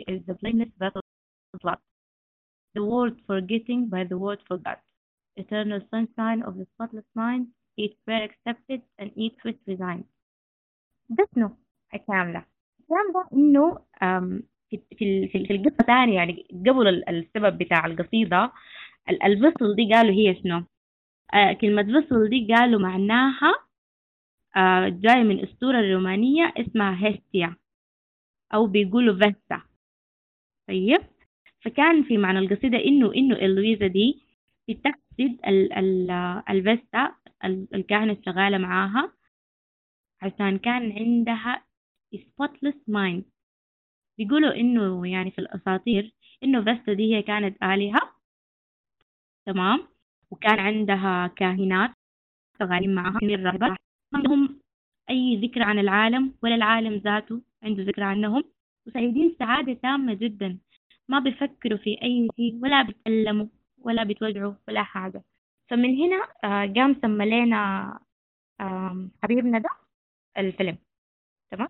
is 0.00 0.20
the 0.26 0.34
vessel 0.80 1.00
of 1.64 1.78
the 2.76 2.82
word 2.82 3.14
forgetting 3.26 3.88
by 3.88 4.04
the 4.04 4.18
word 4.18 4.40
forgot 4.48 4.80
eternal 5.36 5.80
sunshine 5.90 6.42
of 6.42 6.56
the 6.58 6.66
spotless 6.74 7.04
mind, 7.14 7.46
each 7.76 7.94
prayer 8.04 8.24
accepted 8.30 8.80
and 8.98 9.10
each 9.16 9.36
wish 9.44 9.60
resigned. 9.66 10.04
الكلام 11.94 12.32
ده؟ 12.32 12.46
الكلام 12.80 13.12
ده 13.14 13.28
إنه 13.32 13.78
في 14.70 14.80
في 14.98 15.28
في 15.28 15.50
القصة 15.54 15.84
تاني 15.86 16.14
يعني 16.14 16.46
قبل 16.68 16.88
السبب 17.08 17.58
بتاع 17.58 17.86
القصيدة 17.86 18.52
الفصل 19.24 19.76
دي 19.76 19.92
قالوا 19.94 20.14
هي 20.14 20.42
شنو؟ 20.42 20.64
آه 21.34 21.52
كلمة 21.52 21.82
فصل 22.00 22.28
دي 22.28 22.54
قالوا 22.54 22.80
معناها 22.80 23.48
آه 23.52 23.65
جاي 24.88 25.24
من 25.24 25.40
أسطورة 25.44 25.94
رومانية 25.94 26.52
اسمها 26.56 27.06
هيستيا 27.06 27.56
أو 28.54 28.66
بيقولوا 28.66 29.14
فيستا. 29.14 29.62
طيب 30.68 31.00
فكان 31.64 32.02
في 32.04 32.18
معنى 32.18 32.38
القصيدة 32.38 32.78
إنه 32.78 33.14
إنه 33.14 33.36
إلويزا 33.36 33.86
دي 33.86 34.22
بتحسد 34.68 35.38
الفيستا 36.50 37.14
الكاهنة 37.44 38.12
الشغالة 38.12 38.58
معاها 38.58 39.12
عشان 40.22 40.58
كان 40.58 40.92
عندها 40.92 41.64
spotless 42.16 42.76
mind. 42.90 43.22
بيقولوا 44.18 44.54
إنه 44.54 45.06
يعني 45.08 45.30
في 45.30 45.38
الأساطير 45.38 46.12
إنه 46.44 46.64
فيستا 46.64 46.92
دي 46.92 47.14
هي 47.16 47.22
كانت 47.22 47.62
آلهة. 47.62 48.00
تمام؟ 49.46 49.88
وكان 50.30 50.58
عندها 50.58 51.26
كاهنات 51.26 51.90
شغالين 52.58 52.94
معاها. 52.94 53.18
من 53.22 53.34
الراهبات 53.34 53.70
ما 53.70 53.76
عندهم 54.14 54.60
أي 55.10 55.36
ذكر 55.36 55.62
عن 55.62 55.78
العالم 55.78 56.34
ولا 56.42 56.54
العالم 56.54 56.94
ذاته 56.94 57.42
عنده 57.62 57.82
ذكر 57.82 58.02
عنهم. 58.02 58.44
وسعيدين 58.86 59.36
سعادة 59.38 59.72
تامة 59.72 60.14
جدا. 60.14 60.58
ما 61.08 61.18
بيفكروا 61.18 61.78
في 61.78 62.02
أي 62.02 62.28
شيء 62.36 62.54
ولا 62.62 62.82
بيتكلموا 62.82 63.46
ولا 63.78 64.04
بيتوجعوا 64.04 64.54
ولا 64.68 64.82
حاجة. 64.82 65.24
فمن 65.70 65.96
هنا 66.02 66.24
قام 66.74 67.00
سمى 67.02 67.26
لنا 67.26 68.00
حبيبنا 69.22 69.58
ده 69.58 69.68
الفيلم. 70.38 70.78
تمام؟ 71.50 71.68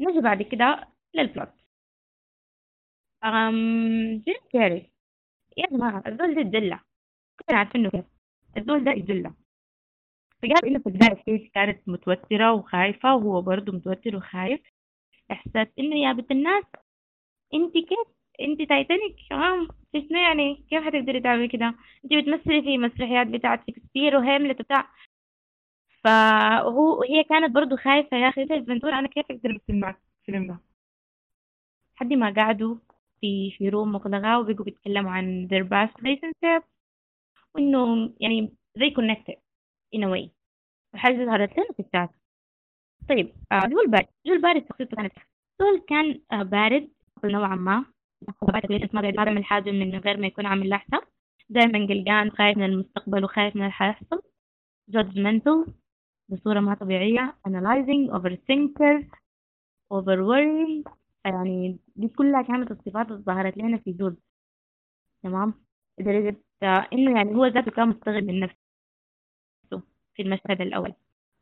نجي 0.00 0.20
بعد 0.20 0.42
كده 0.42 0.88
للبلوت. 1.14 1.48
جيم 4.24 4.36
كاري 4.52 4.90
يا 5.56 5.66
جماعة 5.66 6.02
الزول 6.06 6.34
ده 6.34 6.40
الدلة 6.40 6.80
كلنا 7.40 7.58
عارفينه 7.58 7.90
كيف 7.90 8.04
الزول 8.56 8.84
ده 8.84 8.90
الدلة 8.92 9.34
إنه 10.44 10.78
في 10.78 10.86
البداية 10.86 11.14
كيف 11.14 11.50
كانت 11.54 11.88
متوترة 11.88 12.52
وخايفة 12.52 13.14
وهو 13.16 13.42
برضه 13.42 13.72
متوتر 13.72 14.16
وخايف. 14.16 14.60
إحساس 15.32 15.68
إنه 15.78 15.96
يا 15.96 16.12
بنت 16.12 16.30
الناس 16.30 16.64
أنت 17.54 17.74
كيف؟ 17.74 17.98
أنت 18.40 18.62
تايتانيك؟ 18.68 19.16
تمام 19.30 19.68
شنو 19.94 20.18
يعني؟ 20.20 20.64
كيف 20.70 20.84
حتقدري 20.84 21.20
تعملي 21.20 21.48
كده؟ 21.48 21.74
أنت 22.04 22.14
بتمثلي 22.14 22.62
في 22.62 22.78
مسرحيات 22.78 23.26
بتاعت 23.26 23.60
شكسبير 23.70 24.16
وهاملت 24.16 24.60
وبتاع. 24.60 24.90
فهو 26.04 27.02
هي 27.02 27.24
كانت 27.24 27.54
برضه 27.54 27.76
خايفة 27.76 28.16
يا 28.16 28.28
أخي. 28.28 28.40
إيش 28.40 28.50
الفنتورة 28.52 28.98
أنا 28.98 29.08
كيف 29.08 29.26
أقدر 29.30 29.50
أمثل 29.50 29.80
معك 29.80 30.00
الفيلم 30.20 30.46
ده؟ 30.46 30.60
لحد 31.96 32.12
ما 32.12 32.34
قعدوا 32.36 32.76
في 33.20 33.50
في 33.58 33.68
روم 33.68 33.92
مغلقة 33.92 34.38
وبقوا 34.40 34.64
بيتكلموا 34.64 35.10
عن 35.10 35.48
their 35.52 35.64
past 35.64 36.00
relationship 36.02 36.62
وإنه 37.54 38.12
يعني 38.20 38.52
they 38.78 38.90
connected. 38.92 39.49
In 39.96 40.00
a 40.00 40.08
way. 40.08 40.28
الحاجة 40.94 41.24
ظهرت 41.26 41.58
لنا 41.58 41.66
في 41.76 41.82
الشات 41.82 42.10
طيب 43.08 43.34
آه 43.52 43.60
جول 43.68 43.90
بارد. 43.90 44.06
جول 44.26 44.42
بارد 44.42 44.66
شخصيته 44.68 44.96
كانت 44.96 45.12
جول 45.60 45.84
كان 45.88 46.20
آه 46.32 46.42
بارد 46.42 46.90
نوعا 47.24 47.56
ما. 47.56 47.84
ما 48.92 49.00
بيعمل 49.00 49.44
حاجة 49.44 49.70
من 49.70 49.98
غير 49.98 50.16
ما 50.16 50.26
يكون 50.26 50.46
عامل 50.46 50.68
لها 50.68 50.78
حساب 50.78 51.02
دائما 51.48 51.86
قلقان 51.86 52.30
خايف 52.30 52.56
من 52.58 52.64
المستقبل 52.64 53.24
وخايف 53.24 53.56
من 53.56 53.62
اللي 53.62 53.72
حيحصل. 53.72 54.22
Judgmental 54.92 55.70
بصورة 56.28 56.60
ما 56.60 56.74
طبيعية. 56.74 57.36
Analyzing 57.48 58.12
overthinker 58.12 59.04
overworrying. 59.94 60.92
يعني 61.24 61.78
دي 61.96 62.08
كلها 62.08 62.42
كانت 62.42 62.70
الصفات 62.70 63.06
اللي 63.10 63.22
ظهرت 63.22 63.56
لنا 63.56 63.78
في 63.78 63.92
جول. 63.92 64.16
تمام؟ 65.22 65.54
لدرجة 65.98 66.36
إنه 66.92 67.16
يعني 67.18 67.34
هو 67.34 67.46
ذاته 67.46 67.70
كان 67.70 67.88
مستغرب 67.88 68.24
من 68.24 68.40
نفسه. 68.40 68.59
في 70.20 70.26
المشهد 70.26 70.60
الأول. 70.60 70.92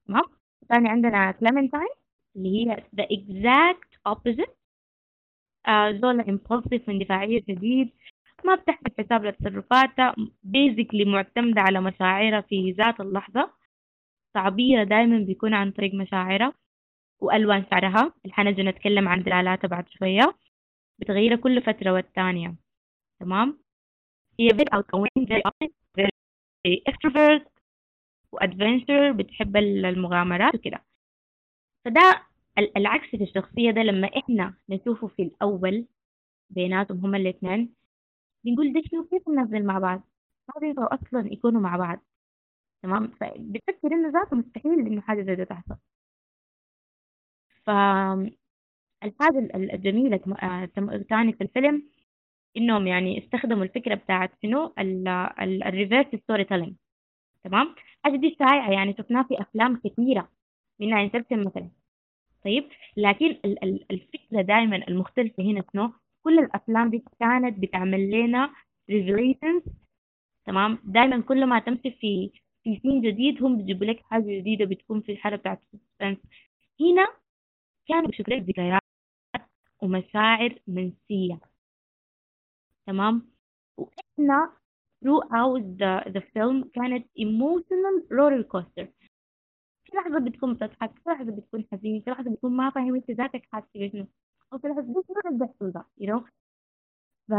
تمام؟ 0.06 0.22
ثاني 0.68 0.88
عندنا 0.88 1.30
كليمنتاين 1.30 1.88
اللي 2.36 2.66
هي 2.66 2.76
the 2.96 3.04
exact 3.04 4.12
opposite. 4.12 4.50
آه 5.66 5.92
زولا 5.92 6.24
impulsive 6.24 6.88
من 6.88 6.98
دفاعية 6.98 7.42
شديد. 7.42 7.90
ما 8.44 8.54
بتحسب 8.54 9.00
حساب 9.00 9.24
لتصرفاتها. 9.24 10.14
Basically 10.46 11.06
معتمدة 11.06 11.60
على 11.60 11.80
مشاعرها 11.80 12.40
في 12.40 12.72
ذات 12.72 13.00
اللحظة. 13.00 13.50
تعبيرها 14.34 14.84
دايما 14.84 15.18
بيكون 15.18 15.54
عن 15.54 15.70
طريق 15.70 15.94
مشاعرها 15.94 16.52
وألوان 17.20 17.64
شعرها. 17.70 18.12
اللي 18.24 18.34
حنجي 18.34 18.62
نتكلم 18.62 19.08
عن 19.08 19.22
دلالاتها 19.22 19.68
بعد 19.68 19.88
شوية. 19.88 20.34
بتغيرها 20.98 21.36
كل 21.36 21.62
فترة 21.62 21.92
والتانية. 21.92 22.54
تمام؟ 23.20 23.58
هي 24.40 24.48
very 24.48 24.78
outgoing 24.78 25.26
very 25.26 25.68
very 25.98 26.82
extrovert. 26.90 27.57
وادفنتشر 28.32 29.12
بتحب 29.12 29.56
المغامرات 29.56 30.54
وكده. 30.54 30.84
فده 31.84 32.22
العكس 32.76 33.08
في 33.10 33.24
الشخصية 33.24 33.70
ده 33.70 33.82
لما 33.82 34.08
إحنا 34.18 34.54
نشوفه 34.68 35.06
في 35.08 35.22
الأول 35.22 35.86
بيناتهم 36.50 36.98
هما 37.06 37.16
الاثنين 37.18 37.74
بنقول 38.44 38.72
ده 38.72 38.82
شنو 38.90 39.04
كيف 39.04 39.28
الناس 39.28 39.48
مع 39.50 39.78
بعض؟ 39.78 40.02
ما 40.48 40.60
بيقدروا 40.60 40.94
أصلا 40.94 41.32
يكونوا 41.32 41.60
مع 41.60 41.76
بعض. 41.76 41.98
تمام؟ 42.82 43.08
فبتفكر 43.08 43.88
إنه 43.92 44.08
ذاته 44.10 44.36
مستحيل 44.36 44.72
إنه 44.86 45.00
حاجة 45.00 45.22
زي 45.22 45.34
ده 45.34 45.44
تحصل. 45.44 45.76
فالحاجة 47.66 48.32
الجميلة 49.54 50.16
تاني 51.10 51.32
في 51.32 51.40
الفيلم 51.44 51.88
إنهم 52.56 52.86
يعني 52.86 53.18
استخدموا 53.24 53.64
الفكرة 53.64 53.94
بتاعت 53.94 54.30
شنو؟ 54.42 54.74
ال 54.78 56.06
reverse 56.22 56.44
storytelling 56.44 56.74
تمام؟ 57.44 57.74
الحاجة 57.98 58.16
دي 58.20 58.36
شائعة 58.38 58.70
يعني 58.72 58.94
شفناها 58.98 59.22
في 59.22 59.40
أفلام 59.40 59.76
كثيرة 59.84 60.28
منها 60.80 61.02
Inception 61.02 61.44
مثلا. 61.44 61.70
طيب 62.44 62.68
لكن 62.96 63.36
الفكرة 63.90 64.42
دايما 64.42 64.76
المختلفة 64.88 65.42
هنا 65.42 65.64
شنو؟ 65.72 65.92
كل 66.24 66.38
الأفلام 66.38 66.90
دي 66.90 67.04
كانت 67.20 67.58
بتعمل 67.58 68.10
لنا 68.10 68.54
revelations 68.90 69.62
تمام؟ 70.46 70.78
دايما 70.84 71.20
كل 71.22 71.46
ما 71.46 71.58
تمشي 71.58 71.90
في 71.90 72.30
في 72.64 72.80
scene 72.82 73.00
جديد 73.02 73.42
هم 73.42 73.56
بيجيبوا 73.58 73.86
لك 73.86 74.00
حاجة 74.04 74.38
جديدة 74.40 74.64
بتكون 74.64 75.00
في 75.00 75.12
الحالة 75.12 75.36
بتاعت 75.36 75.62
ال 75.74 75.79
suspense 75.79 76.18
هنا 76.80 77.06
كانوا 77.88 78.06
بيشوفوا 78.10 78.34
لك 78.34 78.42
ذكريات 78.42 78.82
ومشاعر 79.82 80.58
منسية. 80.66 81.40
تمام؟ 82.86 83.30
وإحنا 83.76 84.57
throughout 85.04 85.62
the, 85.78 86.10
the 86.12 86.20
film 86.34 86.70
كانت 86.74 87.06
emotional 87.18 87.96
roller 88.12 88.44
coaster. 88.44 88.86
في 89.84 89.96
لحظة 89.96 90.18
بتكون 90.18 90.54
بتضحك 90.54 90.90
في 90.98 91.10
لحظة 91.10 91.32
بتكون 91.36 91.64
حزين 91.72 92.02
في 92.02 92.10
لحظة 92.10 92.30
بتكون 92.30 92.56
ما 92.56 92.70
فاهم 92.70 92.94
إنت 92.94 93.10
ذاتك 93.10 93.42
حاسة 93.52 93.66
بشنو 93.74 94.06
أو 94.52 94.58
في 94.58 94.68
لحظة 94.68 94.82
بس 94.82 95.10
اللي 95.26 95.38
بيحصل 95.38 95.72
ده 95.72 95.84
you 96.00 96.06
know. 96.08 96.22
ف 97.28 97.32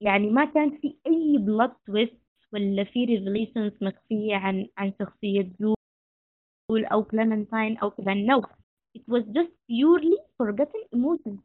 يعني 0.00 0.30
ما 0.30 0.44
كان 0.44 0.78
في 0.78 0.96
أي 1.06 1.38
plot 1.38 1.72
twist 1.86 2.18
ولا 2.52 2.84
في 2.84 3.04
revelations 3.04 3.72
مخفية 3.82 4.36
عن 4.36 4.68
عن 4.78 4.92
شخصية 5.00 5.52
جول 5.60 6.84
أو 6.84 7.04
كليمنتاين 7.04 7.78
أو 7.78 7.90
كذا. 7.90 8.14
No. 8.14 8.42
It 8.98 9.02
was 9.08 9.22
just 9.24 9.52
purely 9.68 10.16
forgotten 10.42 10.82
emotions. 10.96 11.40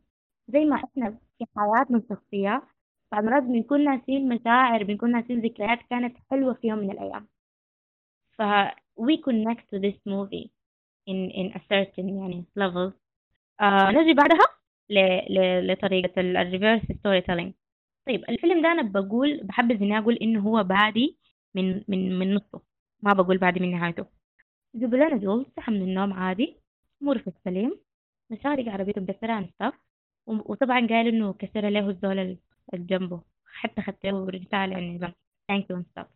زي 0.48 0.66
ما 0.66 0.76
إحنا 0.76 1.18
في 1.38 1.46
حياتنا 1.58 1.98
الشخصية 1.98 2.64
بعد 3.14 3.24
مرات 3.24 3.44
بنكون 3.44 3.84
ناسين 3.84 4.30
مشاعر 4.30 4.84
بنكون 4.84 5.12
ناسين 5.12 5.42
ذكريات 5.42 5.80
كانت 5.90 6.18
حلوة 6.32 6.54
في 6.54 6.68
يوم 6.68 6.80
من 6.80 6.92
الأيام. 6.92 7.28
ف 8.38 8.42
we 9.00 9.18
connect 9.28 9.62
to 9.74 9.80
this 9.80 9.98
movie 10.14 10.50
in 11.08 11.30
in 11.32 11.48
a 11.56 11.60
certain 11.70 12.10
يعني 12.10 12.46
level. 12.60 12.92
آه 13.62 13.92
نجي 13.92 14.14
بعدها 14.14 14.48
ل, 14.90 15.00
ل, 15.30 15.68
لطريقة 15.68 16.22
ال 16.22 16.82
reverse 17.00 17.22
storytelling 17.22 17.54
طيب 18.08 18.24
الفيلم 18.30 18.62
ده 18.62 18.72
أنا 18.72 18.82
بقول 18.82 19.44
بحبذ 19.44 19.82
إني 19.84 19.98
أقول 19.98 20.16
إنه 20.16 20.40
هو 20.42 20.64
بادي 20.64 21.18
من 21.56 21.84
من 21.88 22.20
من 22.20 22.34
نصه. 22.36 22.62
ما 23.04 23.14
بقول 23.14 23.38
بادي 23.38 23.60
من 23.60 23.72
نهايته. 23.72 24.06
جيبوا 24.76 24.98
لنا 24.98 25.18
جول 25.18 25.46
صحى 25.58 25.72
من 25.72 25.82
النوم 25.82 26.14
عادي 26.14 26.56
أمور 27.02 27.18
في 27.20 27.28
السليم 27.28 27.80
مشارك 28.32 28.68
عربيته 28.68 29.02
مدكرة 29.02 29.32
and 29.34 29.48
stuff 29.56 29.74
وطبعا 30.28 30.88
قال 30.88 31.08
إنه 31.08 31.34
كسر 31.34 31.70
له 31.70 31.90
الزول 31.90 32.38
جنبه 32.74 33.22
حتى 33.46 33.82
خدت 33.82 34.06
له 34.06 34.26
رسالة 34.30 34.74
يعني 34.74 35.14
thank 35.48 35.70
you 35.70 35.84
stuff 35.84 36.08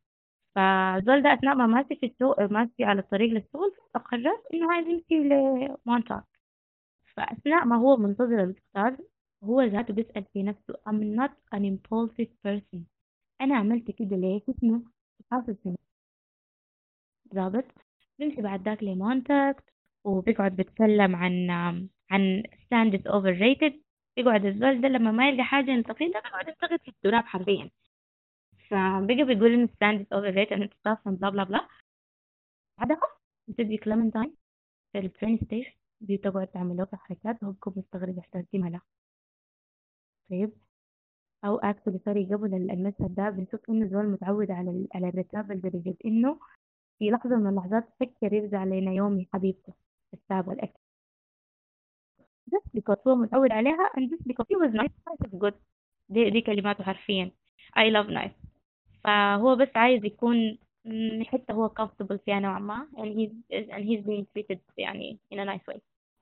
فالزول 0.56 1.24
ده 1.24 1.34
أثناء 1.34 1.56
ما 1.56 1.68
ماشي 1.68 1.96
في 1.96 2.06
السوق 2.06 2.42
ماشي 2.42 2.84
على 2.84 3.00
الطريق 3.02 3.30
للشغل 3.32 3.72
فقرر 3.94 4.42
إنه 4.54 4.74
عايز 4.74 4.88
يمشي 4.88 5.16
لمونتاك 5.30 6.24
فأثناء 7.16 7.66
ما 7.66 7.76
هو 7.78 7.98
منتظر 7.98 8.44
القطار 8.44 8.98
هو 9.44 9.62
ذاته 9.62 9.94
بيسأل 9.94 10.26
في 10.34 10.44
نفسه 10.44 10.74
I'm 10.90 11.18
not 11.20 11.32
an 11.58 11.62
impulsive 11.64 12.30
person. 12.48 12.80
أنا 13.42 13.56
عملت 13.58 13.92
كده 13.92 14.16
ليه؟ 14.18 14.42
اسمه 14.50 14.84
حاصل 15.32 15.56
في 15.56 15.76
ضابط. 17.36 17.66
بيمشي 18.20 18.42
بعد 18.42 18.62
ذاك 18.70 18.84
لمونتاك 18.84 19.64
وبيقعد 20.04 20.56
بيتكلم 20.56 21.16
عن 21.16 21.50
عن 22.12 22.44
standards 22.66 23.12
overrated. 23.12 23.74
يقعد 24.18 24.46
الزول 24.46 24.82
ده 24.82 24.88
لما 24.88 25.12
ما 25.12 25.30
يلقى 25.30 25.44
حاجة 25.44 25.72
ينتقدها 25.72 26.22
بيقعد 26.22 26.48
ينتقد 26.48 26.80
في 26.82 26.88
التراب 26.88 27.24
حرفيا. 27.26 27.70
فبقى 28.70 29.24
بيقول 29.26 29.54
إن 29.54 29.68
sand 29.68 30.02
is 30.06 30.08
overrated 30.18 30.60
and 30.62 30.70
stuff 30.74 31.00
and 31.08 31.18
blah 31.20 31.32
blah 31.32 31.46
blah. 31.50 31.68
بعدها 32.78 33.00
بتجي 33.48 33.78
كليمنتاين 33.78 34.36
في 34.94 35.00
ال 35.00 35.06
train 35.06 35.38
station 35.38 35.72
دي 36.02 36.18
تقعد 36.18 36.48
تعمل 36.48 36.78
له 36.78 36.88
حركات. 36.94 37.44
وهو 37.44 37.52
بيكون 37.52 37.74
مستغرب 37.78 38.18
يحتاج 38.18 38.46
لها. 38.54 38.82
طيب. 40.30 40.52
أو 41.46 41.58
actually 41.58 42.00
sorry 42.06 42.26
قبل 42.26 42.54
المشهد 42.54 43.16
ده 43.16 43.30
بنشوف 43.30 43.70
إنه 43.70 43.88
زول 43.88 44.06
متعود 44.10 44.52
على 44.52 44.88
على 44.96 45.10
الرتابة 45.10 45.56
لدرجة 45.56 45.96
إنه 46.06 46.40
في 47.00 47.10
لحظة 47.12 47.36
من 47.36 47.48
اللحظات 47.48 47.84
فكر 48.00 48.34
يرجع 48.34 48.64
لنيومي 48.64 49.28
حبيبته 49.34 49.74
السابقة 50.14 50.54
الأكل 50.54 50.80
just 52.56 52.80
because 52.80 53.08
هو 53.08 53.16
متعود 53.16 53.52
عليها 53.52 53.92
and 53.98 54.02
just 54.02 54.24
because 54.28 54.46
he 54.52 54.56
was 54.56 54.74
nice 54.74 54.92
nice 55.10 55.28
is 55.28 55.36
good 55.40 55.54
دي, 56.10 56.30
دي 56.30 56.42
كلماته 56.42 56.84
حرفيا. 56.84 57.32
I 57.80 57.84
love 57.92 58.10
nice 58.10 58.48
فهو 59.04 59.56
بس 59.56 59.68
عايز 59.76 60.06
يكون 60.06 60.58
حتى 61.26 61.54
هو 61.54 61.70
comfortable 61.82 62.18
فيها 62.26 62.40
نوعا 62.40 62.60
ما 62.60 62.88
and 62.96 63.18
he's, 63.18 63.32
and 63.72 63.84
he's 63.84 64.06
being 64.06 64.26
treated 64.36 64.60
يعني 64.78 65.20
in 65.34 65.38
a 65.38 65.46
nice 65.46 65.74
way. 65.74 65.80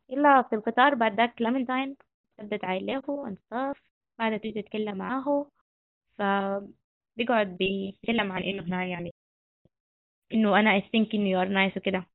إلا 0.09 0.41
في 0.41 0.55
القطار 0.55 0.95
بعد 0.95 1.17
ذاك 1.17 1.35
كلامنتاين 1.35 1.95
ثبت 2.37 2.65
and 2.65 3.35
stuff. 3.35 3.77
بعدها 4.19 4.37
تيجي 4.37 4.61
تتكلم 4.61 4.97
معاه 4.97 5.47
فبيقعد 6.17 7.57
بيتكلم 7.57 8.31
عن 8.31 8.43
إنه 8.43 8.63
هنا 8.63 8.85
يعني 8.85 9.13
إنه 10.33 10.59
أنا 10.59 10.79
I 10.79 10.83
think 10.83 11.13
إنه 11.13 11.43
you 11.43 11.47
are 11.47 11.51
nice 11.51 11.77
وكده. 11.77 12.05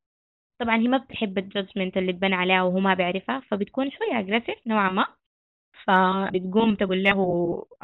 طبعا 0.61 0.77
هي 0.77 0.88
ما 0.88 0.99
بتحب 0.99 1.38
ال 1.38 1.45
judgment 1.45 1.96
اللي 1.96 2.12
تبنى 2.12 2.35
عليها 2.35 2.62
وهو 2.62 2.81
ما 2.81 2.94
بيعرفها 2.94 3.40
فبتكون 3.40 3.90
شوية 3.90 4.25
aggressive 4.27 4.61
نوعا 4.66 4.90
ما. 4.90 5.07
فبتقوم 5.87 6.75
تقول 6.75 7.03
له 7.03 7.16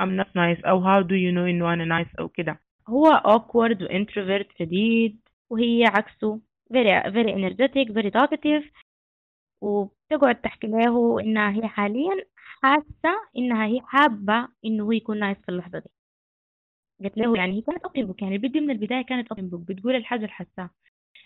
I'm 0.00 0.20
not 0.22 0.28
nice 0.28 0.66
أو 0.66 0.80
how 0.84 1.04
do 1.06 1.10
you 1.12 1.34
know 1.34 1.48
إنه 1.50 1.72
أنا 1.72 2.04
nice 2.04 2.18
أو 2.18 2.28
كده. 2.28 2.60
هو 2.88 3.06
awkward 3.26 3.82
و 3.82 3.86
introvert 3.88 4.58
شديد 4.58 5.20
وهي 5.50 5.84
عكسه 5.84 6.40
very 6.72 7.02
very 7.12 7.32
energetic 7.32 7.92
very 7.92 8.10
talkative. 8.10 8.64
وبتقعد 9.62 10.40
تحكي 10.40 10.66
له 10.66 11.20
إنها 11.20 11.50
هي 11.50 11.68
حاليا 11.68 12.24
حاسة 12.62 13.20
إنها 13.36 13.66
هي 13.66 13.80
حابة 13.80 14.48
إنه 14.64 14.84
هو 14.84 14.92
يكون 14.92 15.18
nice 15.18 15.38
في 15.38 15.48
اللحظة 15.48 15.78
دي. 15.78 15.90
قلت 17.04 17.18
له 17.18 17.36
يعني 17.36 17.52
هي 17.56 17.60
كانت 17.62 17.86
open 17.86 18.08
book 18.12 18.22
يعني 18.22 18.36
الفيديو 18.36 18.62
من 18.62 18.70
البداية 18.70 19.02
كانت 19.04 19.32
open 19.34 19.36
book 19.52 19.60
بتقول 19.68 19.94
الحاجة 19.96 20.18
اللي 20.20 20.28
حاساها. 20.32 20.70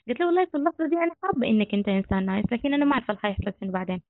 قلت 0.09 0.21
له 0.21 0.27
والله 0.27 0.45
في 0.47 0.57
اللحظة 0.57 0.89
دي 0.89 0.97
أنا 0.97 1.15
حابة 1.23 1.47
إنك 1.47 1.75
أنت 1.75 1.89
إنسان 1.89 2.27
nice 2.27 2.45
لكن 2.53 2.75
أنا 2.75 2.85
ما 2.85 2.93
أعرف 2.93 3.11
اللي 3.11 3.21
حيحصل 3.21 3.71
بعدين. 3.71 4.03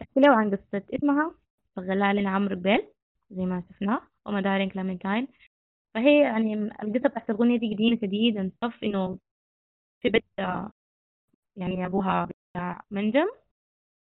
تحكي 0.00 0.20
له 0.20 0.36
عن 0.36 0.50
قصة 0.56 0.82
اسمها 0.94 1.34
شغلها 1.76 2.12
لنا 2.12 2.30
عمرو 2.30 2.56
بيل 2.56 2.86
زي 3.30 3.44
ما 3.46 3.62
شفناه 3.70 4.02
وما 4.26 4.40
دارين 4.40 4.70
كلامنتاين 4.70 5.28
فهي 5.94 6.20
يعني 6.22 6.54
القصة 6.54 7.08
بتاعت 7.08 7.30
الأغنية 7.30 7.58
دي 7.58 7.74
قديمة 7.74 7.96
شديد 8.02 8.36
انصف 8.36 8.84
إنه 8.84 9.18
في 10.02 10.10
بيت 10.10 10.24
يعني 11.56 11.86
أبوها 11.86 12.28
بتاع 12.52 12.82
منجم. 12.90 13.26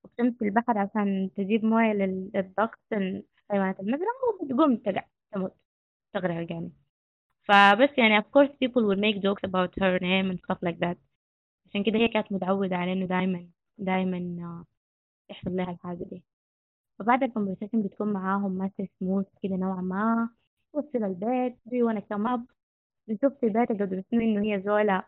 وبتمشي 0.03 0.45
البحر 0.45 0.77
عشان 0.77 1.31
تجيب 1.37 1.65
موية 1.65 1.93
للضغط 1.93 2.79
حيوانات 3.51 3.79
المزرعة 3.79 4.13
وبتقوم 4.41 4.77
تقع 4.77 5.05
تموت 5.31 5.55
تغرق 6.13 6.51
يعني 6.51 6.71
فبس 7.45 7.89
يعني 7.97 8.21
of 8.21 8.23
course 8.25 8.49
people 8.63 8.83
will 8.89 8.99
make 8.99 9.21
jokes 9.21 9.43
about 9.49 9.71
her 9.81 9.99
name 9.99 10.31
and 10.31 10.39
stuff 10.39 10.59
like 10.69 10.79
that. 10.79 10.97
عشان 11.69 11.83
كده 11.83 11.97
هي 11.99 12.07
كانت 12.07 12.31
متعودة 12.31 12.75
على 12.75 12.93
إنه 12.93 13.05
دايما 13.05 13.47
دايما 13.77 14.17
يحصل 15.29 15.55
لها 15.55 15.71
الحاجة 15.71 16.03
دي. 16.03 16.23
فبعد 16.99 17.23
ال 17.23 17.28
conversation 17.28 17.81
بتكون 17.81 18.13
معاهم 18.13 18.51
ماشي 18.51 18.91
سموث 18.99 19.25
كده 19.43 19.55
نوعا 19.55 19.81
ما. 19.81 20.29
وصل 20.73 21.03
البيت 21.03 21.57
دي 21.65 21.83
وأنا 21.83 21.99
كم 21.99 22.27
اب 22.27 22.45
بنشوف 23.07 23.33
في 23.41 23.49
بيت 23.49 23.69
قدر 23.69 24.03
إنه 24.13 24.41
هي 24.43 24.61
زولة 24.61 25.03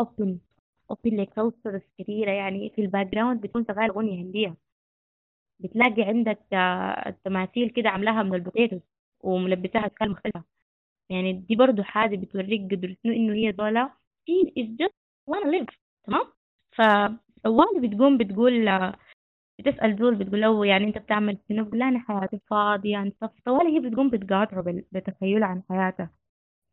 open 0.00 0.34
open 0.92 1.12
ل 1.14 1.21
cultures 1.21 1.80
كثيرة 1.98 2.30
يعني. 2.32 2.70
في 2.70 2.80
ال 2.82 3.06
background 3.06 3.40
بتكون 3.40 3.64
شغالة 3.68 3.90
أغنية 3.94 4.22
هندية. 4.22 4.56
بتلاقي 5.60 6.02
عندك 6.02 6.38
التماثيل 7.06 7.70
كده 7.70 7.88
عاملاها 7.90 8.22
من 8.22 8.34
ال 8.34 8.39
potatoes 8.39 8.82
وملبساها 9.20 9.86
أشكال 9.86 10.10
مختلفة 10.10 10.55
يعني 11.10 11.32
دي 11.32 11.56
برضو 11.56 11.82
حاجة 11.82 12.16
بتوريك 12.16 12.70
قدر 12.74 12.96
إنه 13.06 13.34
هي 13.34 13.52
زولة 13.58 13.90
she 14.30 14.50
is 14.62 14.66
just 14.82 14.94
wanna 15.30 15.46
live 15.46 15.74
تمام؟ 16.06 16.26
فأول 16.72 17.80
بتقوم 17.88 18.18
بتقول 18.18 18.68
بتسأل 19.58 19.96
زول 19.98 20.14
بتقول 20.14 20.40
له 20.40 20.66
يعني 20.66 20.84
أنت 20.84 20.98
بتعمل 20.98 21.38
شنو؟ 21.48 21.64
بتقول 21.64 21.82
أنا 21.82 21.98
حياتي 21.98 22.40
فاضية 22.50 23.02
أنت 23.02 23.24
طوالي 23.46 23.76
هي 23.76 23.90
بتقوم 23.90 24.10
بتقاطعه 24.10 24.64
بتخيلها 24.92 25.48
عن 25.48 25.62
حياتها 25.70 26.10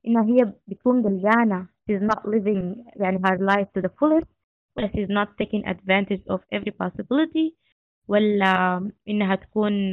إنها 0.08 0.24
هي 0.24 0.54
بتكون 0.68 1.04
قلقانة 1.04 1.68
she's 1.92 2.02
not 2.02 2.20
living 2.26 2.92
يعني 2.96 3.18
her 3.20 3.38
life 3.40 3.68
to 3.78 3.82
the 3.86 3.90
fullest 3.90 4.28
ولا 4.78 4.88
she's 4.88 5.10
not 5.10 5.30
taking 5.44 5.66
advantage 5.68 6.34
of 6.36 6.40
every 6.56 6.72
possibility 6.84 7.54
ولا 8.08 8.78
إنها 9.08 9.36
تكون 9.36 9.92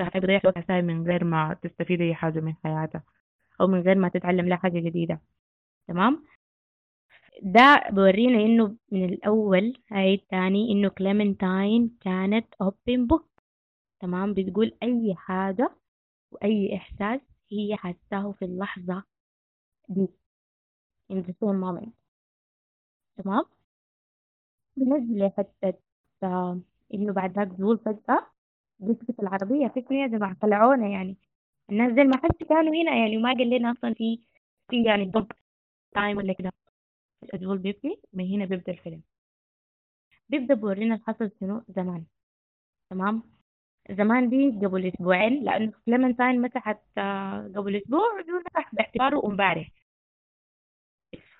بتضيع 0.00 0.40
وقتها 0.44 0.80
من 0.80 1.06
غير 1.06 1.24
ما 1.24 1.56
تستفيد 1.62 2.00
أي 2.00 2.14
حاجة 2.14 2.40
من 2.40 2.54
حياتها. 2.64 3.02
أو 3.62 3.66
من 3.66 3.80
غير 3.80 3.94
ما 3.98 4.08
تتعلم 4.08 4.48
لها 4.48 4.56
حاجة 4.56 4.78
جديدة. 4.80 5.20
تمام؟ 5.88 6.24
ده 7.42 7.82
بورينا 7.90 8.40
إنه 8.42 8.76
من 8.92 9.04
الأول 9.04 9.82
هاي 9.90 10.14
الثاني 10.14 10.72
إنه 10.72 10.88
كليمنتاين 10.88 11.96
كانت 12.00 12.46
open 12.62 13.08
book. 13.12 13.24
تمام؟ 14.00 14.34
بتقول 14.34 14.76
أي 14.82 15.14
حاجة 15.16 15.76
وأي 16.30 16.76
إحساس 16.76 17.20
هي 17.52 17.76
حاساه 17.76 18.32
في 18.38 18.44
اللحظة 18.44 19.02
دي. 19.88 20.08
In 21.12 21.16
the 21.16 21.32
same 21.32 21.60
moment. 21.64 21.90
تمام؟ 23.16 23.44
بالنسبة 24.76 25.14
لحتة 25.26 25.74
إنه 26.94 27.12
بعد 27.12 27.38
ذاك 27.38 27.52
زول 27.58 27.78
فجأة 27.78 28.26
مسكت 28.80 29.20
العربية 29.20 29.68
فكرة 29.68 29.94
يا 29.96 30.06
جماعة 30.06 30.36
طلعونا 30.42 30.88
يعني. 30.88 31.16
الناس 31.72 31.92
دي 31.92 32.04
ما 32.04 32.16
حد 32.16 32.30
كانوا 32.48 32.74
هنا 32.82 32.96
يعني 32.96 33.16
وما 33.16 33.32
قال 33.32 33.50
لنا 33.50 33.72
أصلا 33.72 33.94
في 33.94 34.20
في 34.70 34.84
يعني 34.84 35.04
دوب 35.04 35.32
time 35.94 36.16
ولا 36.16 36.32
كده. 36.32 36.52
الزول 37.34 37.58
بيبكي 37.58 38.00
من 38.12 38.26
هنا 38.34 38.44
بيبدأ 38.44 38.72
الفيلم. 38.72 39.02
بيبدأ 40.28 40.54
بورينا 40.54 40.94
الحصل 40.94 41.30
شنو؟ 41.40 41.64
زمان. 41.68 42.04
تمام؟ 42.90 43.22
زمان 43.90 44.28
دي 44.28 44.66
قبل 44.66 44.86
أسبوعين 44.86 45.44
لأنه 45.44 45.72
كليمنتاين 45.86 46.40
مسحت 46.42 46.82
قبل 47.56 47.76
أسبوع؟ 47.76 48.00
مسح 48.20 48.74
باعتباره 48.74 49.26
امبارح. 49.26 49.70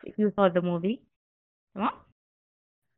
If 0.07 0.12
you 0.18 0.31
saw 0.31 0.49
the 0.55 0.62
movie. 0.62 0.99
تمام؟ 1.75 1.90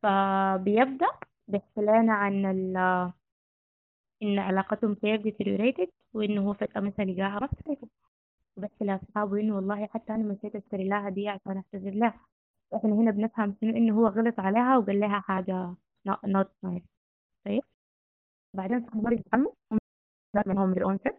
فبيبدأ 0.03 1.07
بيحكي 1.47 1.81
لنا 1.81 2.13
عن 2.13 2.45
ال 2.45 2.77
إن 4.23 4.39
علاقتهم 4.39 4.95
كيف 4.95 5.21
deteriorated 5.21 5.89
وإنه 6.13 6.41
هو 6.49 6.53
فجأة 6.53 6.81
مثلا 6.81 7.05
لقاها 7.05 7.39
ما 7.39 7.47
بتعرفه 7.47 7.87
وبحكي 8.57 8.85
لأصحابه 8.85 9.39
إنه 9.39 9.55
والله 9.55 9.85
حتى 9.87 10.13
أنا 10.15 10.33
نسيت 10.33 10.55
أشتري 10.55 10.89
لها 10.89 11.09
دي 11.09 11.29
عشان 11.29 11.55
أعتذر 11.57 11.91
لها. 11.91 12.19
إحنا 12.75 12.93
هنا 12.93 13.11
بنفهم 13.11 13.55
شنو 13.61 13.77
إنه 13.77 13.99
هو 13.99 14.07
غلط 14.07 14.39
عليها 14.39 14.77
وقال 14.77 14.99
لها 14.99 15.19
حاجة 15.19 15.75
not 16.09 16.47
nice. 16.65 16.83
طيب؟ 17.45 17.63
بعدين 18.53 18.85
صاحبه 18.85 19.11
يتحمس 19.13 19.47
منهم 20.47 20.73
بالأنثى 20.73 21.09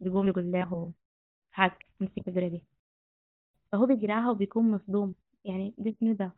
بيقوم 0.00 0.28
يقول 0.28 0.52
له 0.52 0.92
هات 1.54 1.72
امسك 2.02 2.28
دي. 2.28 2.62
فهو 3.72 3.86
بيقراها 3.86 4.30
وبيكون 4.30 4.70
مصدوم. 4.70 5.14
يعني 5.44 5.74
دي 5.78 5.96
شنو 6.00 6.12
ده؟ 6.14 6.32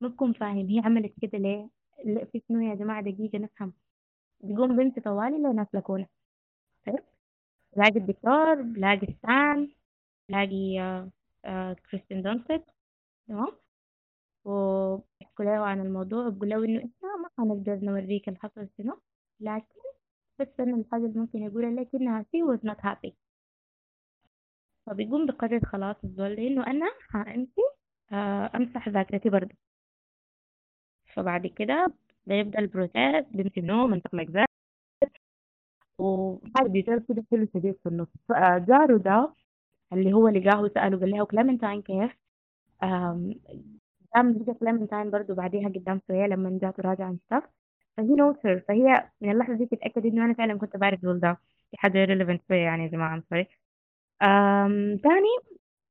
ما 0.00 0.08
بكون 0.08 0.32
فاهم. 0.32 0.68
هي 0.68 0.80
عملت 0.84 1.12
كده 1.22 1.38
ليه؟ 1.38 1.68
لا 2.04 2.24
في 2.24 2.42
شنو 2.48 2.60
يا 2.60 2.74
جماعة؟ 2.74 3.02
دقيقة 3.02 3.38
نفهم. 3.38 3.72
بيقوم 4.42 4.76
بنت 4.76 4.98
طوالي 5.04 5.38
لناس 5.38 5.66
لكونة 5.74 6.06
طيب. 6.86 6.98
بلاقي 7.76 7.98
الدكتور 7.98 8.62
بلاقي 8.62 9.06
ستان 9.14 9.72
بلاقي 10.28 10.80
آه 10.80 11.10
آه 11.44 11.72
كريستين 11.90 12.22
دونست 12.22 12.62
تمام. 13.28 13.52
وبيحكوا 14.44 15.44
له 15.44 15.50
عن 15.66 15.80
الموضوع 15.80 16.26
وبقول 16.26 16.48
له 16.48 16.64
إنه 16.64 16.78
إحنا 16.78 17.16
ما 17.22 17.28
حنقدر 17.38 17.76
نوريك 17.84 18.28
اللي 18.28 18.38
حصل 18.40 18.68
شنو 18.78 19.00
لكن 19.40 19.80
بس 20.38 20.48
أنا 20.60 20.76
الحاجة 20.76 21.06
اللي 21.06 21.18
ممكن 21.20 21.46
أقولها 21.46 21.70
لك 21.70 21.94
إنها 21.94 22.22
she 22.22 22.38
was 22.56 22.60
not 22.70 22.80
happy. 22.84 23.12
فبيقوم 24.86 25.26
بقرر 25.26 25.60
خلاص 25.64 25.96
الزول 26.04 26.32
إنه 26.32 26.66
أنا 26.66 26.86
حأمشي 27.10 27.60
آه 28.12 28.50
أمسح 28.54 28.88
ذاكرتي 28.88 29.28
برضه. 29.30 29.54
فبعد 31.14 31.46
كده 31.46 31.92
بيبدأ 32.30 32.58
ال 32.58 32.66
process 32.66 33.24
بيمشي 33.32 33.60
and 33.62 34.00
stuff 34.00 34.20
like 34.20 34.30
that 34.32 34.46
وحاجة 35.98 36.68
detail 36.68 37.00
كده 37.08 37.24
حلو 37.32 37.46
شديد 37.54 37.76
في 37.82 37.88
النص. 37.88 38.08
فجاره 38.28 38.96
ده 38.98 39.34
اللي 39.92 40.12
هو 40.12 40.28
لقاه 40.28 40.62
وسأله 40.62 40.98
قال 41.00 41.10
له 41.10 41.24
كليمنتاين 41.26 41.82
كيف؟ 41.82 42.12
قام 44.14 44.32
لقى 44.32 44.54
كليمنتاين 44.60 45.10
برضه 45.10 45.34
بعديها 45.34 45.68
قدام 45.68 46.00
شوية 46.08 46.26
لما 46.26 46.58
جات 46.62 46.76
تراجع 46.76 47.04
and 47.04 47.18
stuff 47.26 47.44
ف 47.96 48.06
he 48.06 48.15
knows 48.15 48.36
her 48.44 48.60
فهي 48.68 49.10
من 49.20 49.30
اللحظة 49.32 49.54
دي 49.54 49.66
تتأكد 49.66 50.06
إنه 50.06 50.24
أنا 50.24 50.34
فعلا 50.34 50.58
كنت 50.58 50.76
بعرف 50.76 51.02
دول 51.02 51.20
ده. 51.20 51.38
في 51.70 51.76
حاجة 51.78 52.04
relevant 52.04 52.42
شوية 52.48 52.58
يعني 52.60 52.82
يا 52.84 52.88
جماعة 52.88 53.22
sorry 53.30 53.46
تاني 55.02 55.28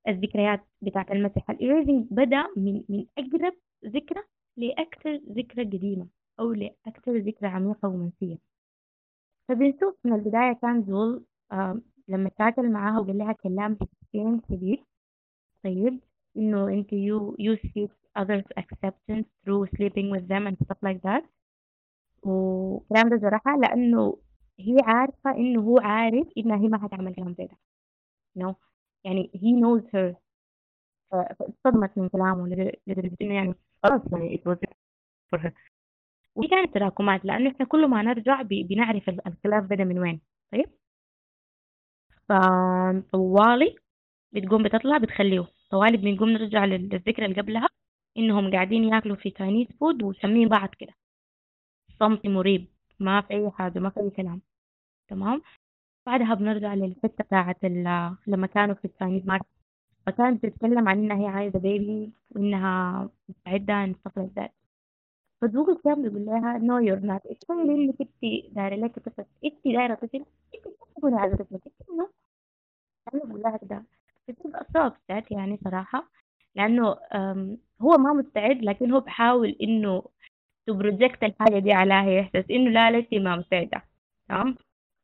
الذكريات 0.07 0.61
بتاعت 0.81 1.11
المسح 1.11 1.49
ال 1.51 1.58
erasing 1.58 2.07
بدأ 2.11 2.43
من 2.57 2.83
من 2.89 3.05
أقرب 3.17 3.53
ذكرى 3.85 4.23
لأكثر 4.57 5.15
ذكرى 5.31 5.63
قديمة. 5.65 6.07
أو 6.39 6.53
لأكثر 6.53 7.17
ذكرى 7.17 7.47
عميقة 7.47 7.87
ومنسية 7.89 8.37
فبنشوف 9.47 9.95
من 10.03 10.13
البداية 10.13 10.53
كان 10.61 10.83
زول 10.83 11.25
لما 12.07 12.29
تاكل 12.37 12.71
معاها 12.71 12.99
وقال 12.99 13.17
لها 13.17 13.31
كلام 13.33 13.77
حسين 14.03 14.41
شديد 14.49 14.83
طيب 15.63 15.99
إنه 16.37 16.67
أنت 16.67 16.89
you 16.91 17.35
you 17.39 17.57
seek 17.69 17.91
others 18.19 18.45
acceptance 18.59 19.25
through 19.43 19.65
sleeping 19.75 20.07
with 20.15 20.27
them 20.27 20.47
and 20.47 20.57
stuff 20.65 20.77
like 20.85 21.01
that. 21.03 21.23
وكلام 22.23 23.09
ده 23.09 23.15
جرحها 23.17 23.57
لأنه 23.57 24.17
هي 24.59 24.77
عارفة 24.83 25.31
إنه 25.31 25.61
هو 25.61 25.77
عارف 25.77 26.27
إنها 26.37 26.57
هي 26.57 26.67
ما 26.67 26.85
هتعمل 26.85 27.15
كلام 27.15 27.33
زي 27.37 27.45
ده. 27.45 27.57
Know 28.39 28.53
يعني 29.03 29.31
he 29.35 29.61
knows 29.61 29.83
her. 29.91 30.15
فاتصدمت 31.11 31.97
من 31.97 32.09
كلامه 32.09 32.47
لدرجة 32.87 33.15
إنه 33.21 33.33
يعني 33.35 33.53
خلاص 33.83 34.01
يعني 34.13 34.37
it 34.37 34.49
was 34.51 34.57
for 35.35 35.39
her. 35.43 35.51
ودي 36.39 36.47
كانت 36.47 36.73
تراكمات 36.73 37.25
لأنه 37.25 37.51
إحنا 37.51 37.65
كل 37.65 37.87
ما 37.87 38.01
نرجع 38.01 38.41
بنعرف 38.41 39.09
الخلاف 39.09 39.63
بدأ 39.63 39.83
من 39.83 39.99
وين. 39.99 40.21
طيب؟ 40.51 40.65
فطوالي 42.29 43.75
بتقوم 44.33 44.63
بتطلع 44.63 44.97
بتخليه 44.97 45.47
طوالي 45.71 45.97
بنقوم 45.97 46.29
نرجع 46.29 46.65
للذكرى 46.65 47.25
اللي 47.25 47.41
قبلها 47.41 47.69
إنهم 48.17 48.51
قاعدين 48.51 48.83
ياكلوا 48.83 49.15
في 49.15 49.29
Chinese 49.31 49.67
food 49.79 50.03
وسمين 50.03 50.47
بعض 50.49 50.69
كده. 50.69 50.93
صمت 51.99 52.27
مريب 52.27 52.67
ما 52.99 53.21
في 53.21 53.33
أي 53.33 53.51
حاجة 53.51 53.79
ما 53.79 53.89
في 53.89 53.99
أي 53.99 54.09
كلام. 54.09 54.41
تمام؟ 55.09 55.41
بعدها 56.05 56.33
بنرجع 56.35 56.73
للحتة 56.73 57.23
بتاعت 57.23 57.63
لما 58.27 58.47
كانوا 58.47 58.75
في 58.75 58.85
ال 58.85 58.90
Chinese 58.90 59.25
market 59.27 59.47
فكانت 60.05 60.45
تتكلم 60.45 60.89
عن 60.89 60.99
إنها 60.99 61.17
هي 61.17 61.27
عايزة 61.27 61.59
baby 61.59 62.13
وإنها 62.31 63.09
مستعدة 63.29 63.85
and 63.85 63.95
stuff 63.95 64.49
كان 65.83 66.01
بيقول 66.01 66.25
لها 66.25 66.57
no 66.57 66.77
you're 66.77 66.99
not 66.99 67.25
actually 67.25 67.73
انك 67.73 67.95
انت 68.01 68.11
دايرة 68.55 68.75
لك 68.75 68.99
طفل؟ 68.99 69.25
انت 69.45 69.55
دايرة 69.65 69.95
طفل؟ 69.95 70.25
انت 70.55 70.63
تكوني 70.97 71.15
عايزة 71.19 71.35
طفلك. 71.37 71.61
انت 71.65 72.09
أنا 73.13 73.23
بقول 73.25 73.41
لها 73.41 73.57
كده 73.57 73.83
بتبقى 74.27 74.65
صعب 74.73 74.97
يعني 75.31 75.59
صراحة. 75.63 76.09
لأنه 76.55 76.85
هو 77.81 77.97
ما 77.97 78.13
مستعد 78.13 78.61
لكن 78.63 78.91
هو 78.91 78.99
بحاول 78.99 79.57
إنه 79.61 80.03
تبروجكت 80.67 81.23
الحاجة 81.23 81.59
دي 81.59 81.73
عليها 81.73 82.11
يحسس 82.11 82.51
إنه 82.51 82.69
لا 82.71 82.89
انت 82.89 83.13
ما 83.13 83.35
مستعده 83.35 83.83
تمام؟ 84.29 84.55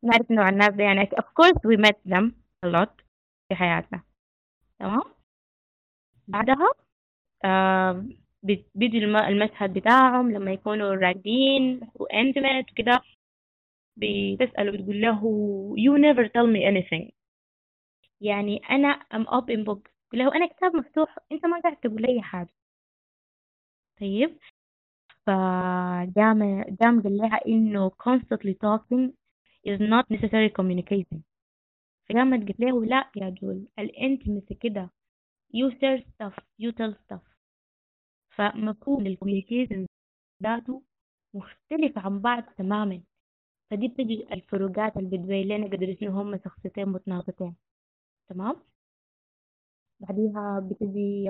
نعرف 0.04 0.32
نوع 0.32 0.50
الناس 0.50 0.70
ده 0.70 0.84
يعني. 0.84 1.06
Of 1.06 1.24
course 1.24 1.60
we 1.68 1.78
met 1.88 1.96
them 2.14 2.32
a 2.66 2.70
lot 2.70 3.04
في 3.50 3.56
حياتنا. 3.56 4.04
تمام؟ 4.80 5.02
بعدها 6.28 6.70
بيجي 8.76 8.98
المشهد 9.06 9.74
بتاعهم 9.74 10.32
لما 10.32 10.52
يكونوا 10.54 10.96
راقدين 10.96 11.82
وانتمت 11.96 12.72
وكده 12.72 13.02
بتسأله 13.98 14.72
بتقول 14.72 15.02
له 15.02 15.22
you 15.78 15.98
never 15.98 16.28
tell 16.30 16.48
me 16.48 16.62
anything. 16.72 17.12
يعني 18.22 18.58
أنا 18.70 19.00
I'm 19.14 19.26
open 19.28 19.66
book. 19.66 19.90
بتقول 20.08 20.26
له 20.26 20.36
أنا 20.36 20.48
كتاب 20.48 20.76
مفتوح 20.76 21.18
أنت 21.32 21.46
ما 21.46 21.60
قاعد 21.62 21.78
تقول 21.78 22.02
لي 22.02 22.22
حاجة. 22.22 22.54
طيب. 24.02 24.38
فجام 25.26 26.64
جام 26.82 27.02
قال 27.04 27.18
لها 27.18 27.40
إنه 27.48 27.90
constantly 27.90 28.54
talking 28.66 29.12
is 29.68 29.80
not 29.80 30.06
necessary 30.18 30.50
communicating. 30.60 31.20
فقامت 32.10 32.48
قلت 32.48 32.60
له 32.60 32.86
لا 32.86 33.12
يا 33.16 33.30
جول 33.30 33.68
ال 33.80 33.88
intimacy 33.88 34.56
كده. 34.56 34.90
You 35.54 35.72
share 35.72 36.02
stuff 36.02 36.34
you 36.62 36.72
tell 36.72 36.94
stuff. 37.06 37.35
فمفهوم 38.36 39.08
ال 39.08 39.13
communication 39.13 39.88
ذاته 40.44 40.84
مختلف 41.34 41.98
عن 41.98 42.20
بعض 42.22 42.44
تماما. 42.58 43.04
فدي 43.72 43.88
بتجي 43.88 44.34
الفروقات 44.34 44.98
اللي 44.98 45.18
بتبين 45.18 45.48
لنا 45.48 45.66
قدر 45.68 45.96
شنو 46.00 46.12
هم 46.12 46.38
شخصيتين 46.38 46.90
متناقضتين. 46.90 47.56
تمام؟ 48.30 48.56
بعديها 50.00 50.60
بتجي 50.60 51.30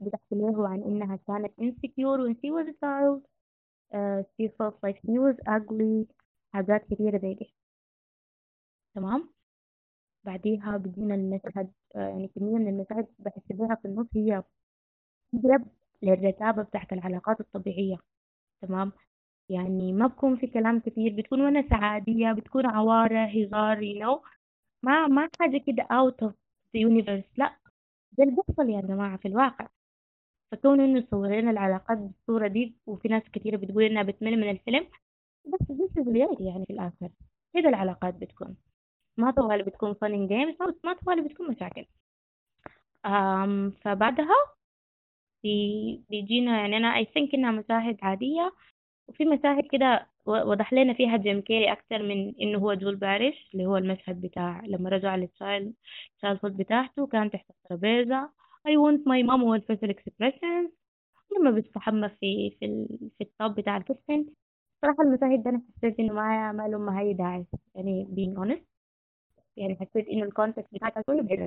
بتحكي 0.00 0.34
له 0.34 0.68
عن 0.68 0.82
إنها 0.82 1.16
كانت 1.16 1.52
insecure 1.60 2.18
when 2.26 2.34
she 2.34 2.50
was 2.50 2.68
a 2.68 2.74
child. 2.84 3.22
uh, 3.94 4.22
she 4.36 4.48
felt 4.58 4.76
like 4.84 4.98
she 5.06 5.18
was 5.18 5.36
ugly. 5.48 6.06
حاجات 6.54 6.84
كتيرة 6.94 7.18
زي 7.18 7.34
دي. 7.34 7.54
تمام؟ 8.94 9.30
بعديها 10.24 10.76
بيجينا 10.76 11.14
المشهد 11.14 11.72
يعني 11.94 12.28
كمية 12.28 12.58
من 12.58 12.68
المشاهد 12.68 13.08
بحس 13.18 13.42
بها 13.50 13.74
في 13.74 13.88
النص 13.88 14.06
هي 14.16 14.42
تقرب 15.32 15.66
للرتابة 16.02 16.62
بتاعت 16.62 16.92
العلاقات 16.92 17.40
الطبيعية 17.40 17.96
تمام؟ 18.62 18.92
يعني 19.48 19.92
ما 19.92 20.06
بكون 20.06 20.36
في 20.36 20.46
كلام 20.46 20.80
كتير 20.80 21.12
بتكون 21.16 21.40
ونسة 21.40 21.76
عادية 21.76 22.32
بتكون 22.32 22.66
عوارة 22.66 23.18
هزار 23.26 23.76
you 23.80 23.98
know 24.02 24.20
ما 24.82 25.06
ما 25.06 25.28
حاجة 25.40 25.58
كده 25.66 25.82
out 25.84 26.26
of 26.28 26.32
the 26.76 26.80
universe 26.88 27.24
لا 27.36 27.56
ده 28.12 28.24
اللي 28.24 28.36
بيحصل 28.36 28.70
يا 28.70 28.80
جماعة 28.80 29.16
في 29.16 29.28
الواقع. 29.28 29.68
فكون 30.52 30.80
إنه 30.80 31.06
صورنا 31.10 31.50
العلاقات 31.50 31.98
بالصورة 31.98 32.48
دي 32.48 32.76
وفي 32.86 33.08
ناس 33.08 33.22
كتيرة 33.32 33.56
بتقول 33.56 33.84
إنها 33.84 34.02
بتمل 34.02 34.36
من 34.36 34.50
الفيلم 34.50 34.86
بس 35.46 35.60
this 35.72 36.02
is 36.04 36.16
يعني 36.40 36.66
في 36.66 36.72
الآخر. 36.72 37.10
كده 37.54 37.68
العلاقات 37.68 38.14
بتكون. 38.14 38.56
ما 39.16 39.30
طوال 39.30 39.62
بتكون 39.62 39.94
fun 39.94 40.08
and 40.08 40.30
games 40.30 40.76
ما 40.84 40.92
طوال 40.94 41.24
بتكون 41.28 41.50
مشاكل. 41.50 41.86
um, 43.06 43.72
فبعدها 43.82 44.34
بي 45.42 46.02
بيجينا 46.10 46.60
يعني 46.60 46.76
أنا 46.76 47.02
I 47.04 47.06
think 47.06 47.34
إنها 47.34 47.50
مشاهد 47.50 47.98
عادية 48.02 48.52
وفي 49.08 49.24
مشاهد 49.24 49.64
كده 49.72 50.06
وضح 50.26 50.72
لنا 50.72 50.94
فيها 50.94 51.16
جيم 51.16 51.40
كيري 51.40 51.72
أكتر 51.72 52.02
من 52.02 52.34
إنه 52.40 52.58
هو 52.58 52.74
جول 52.74 52.96
باريش 52.96 53.50
اللي 53.54 53.66
هو 53.66 53.76
المشهد 53.76 54.20
بتاع 54.20 54.62
لما 54.66 54.90
رجع 54.90 55.16
لل 55.16 55.33
child 55.33 55.74
child 56.18 56.40
بتاعته 56.56 57.06
كان 57.06 57.30
تحت 57.30 57.50
الترابيزة. 57.50 58.30
I 58.68 58.72
want 58.76 59.00
my 59.06 59.22
mom 59.30 59.42
و 59.42 59.58
facial 59.58 59.90
expressions. 59.94 60.70
لما 61.38 61.50
بتستحمى 61.50 62.08
في 62.08 62.50
في 62.60 62.64
ال... 62.66 62.88
في 63.18 63.24
ال 63.24 63.32
tub 63.32 63.54
بتاع 63.54 63.76
ال 63.76 63.82
kitchen 63.82 64.26
صراحة 64.82 65.02
المشاهد 65.04 65.42
ده 65.42 65.50
أنا 65.50 65.62
حسيت 65.78 66.00
إنه 66.00 66.12
ما 66.14 66.52
ما 66.52 66.68
له 66.68 66.78
ما 66.78 67.00
هي 67.00 67.12
داعي 67.14 67.46
يعني 67.74 68.06
being 68.16 68.38
honest. 68.44 68.64
يعني 69.56 69.76
حسيت 69.80 70.08
إنه 70.08 70.24
الكونتكست 70.24 70.74
بتاعتها 70.74 71.02
كله 71.02 71.22
بعيد 71.22 71.46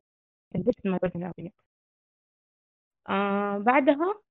بس 0.56 0.76
ما 0.86 1.00
آه 3.10 3.58
بعدها 3.58 4.22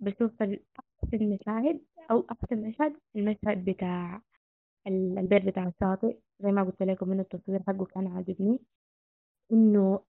بشوف 0.00 0.42
أحسن 0.42 1.30
مشاهد 1.30 1.80
أو 2.10 2.26
أحسن 2.32 2.62
مشهد 2.68 2.96
المشهد 3.16 3.64
بتاع 3.64 4.22
البيت 4.86 5.44
بتاع 5.46 5.68
الشاطئ. 5.68 6.16
زي 6.40 6.52
ما 6.52 6.62
قلت 6.64 6.82
لكم 6.82 7.12
إنه 7.12 7.22
التصوير 7.22 7.62
حقه 7.68 7.84
كان 7.84 8.06
عاجبني. 8.06 8.58
إنه 9.52 10.00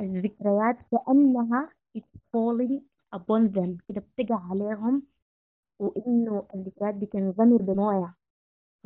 الذكريات 0.00 0.76
كأنها 0.92 1.70
it's 1.98 2.18
falling 2.32 2.80
upon 3.16 3.48
them 3.56 3.70
كده 3.88 4.02
بتقع 4.18 4.40
عليهم. 4.50 5.02
وإنه 5.78 6.46
الذكريات 6.54 6.94
بتنغمر 6.94 7.62
بموية 7.62 8.14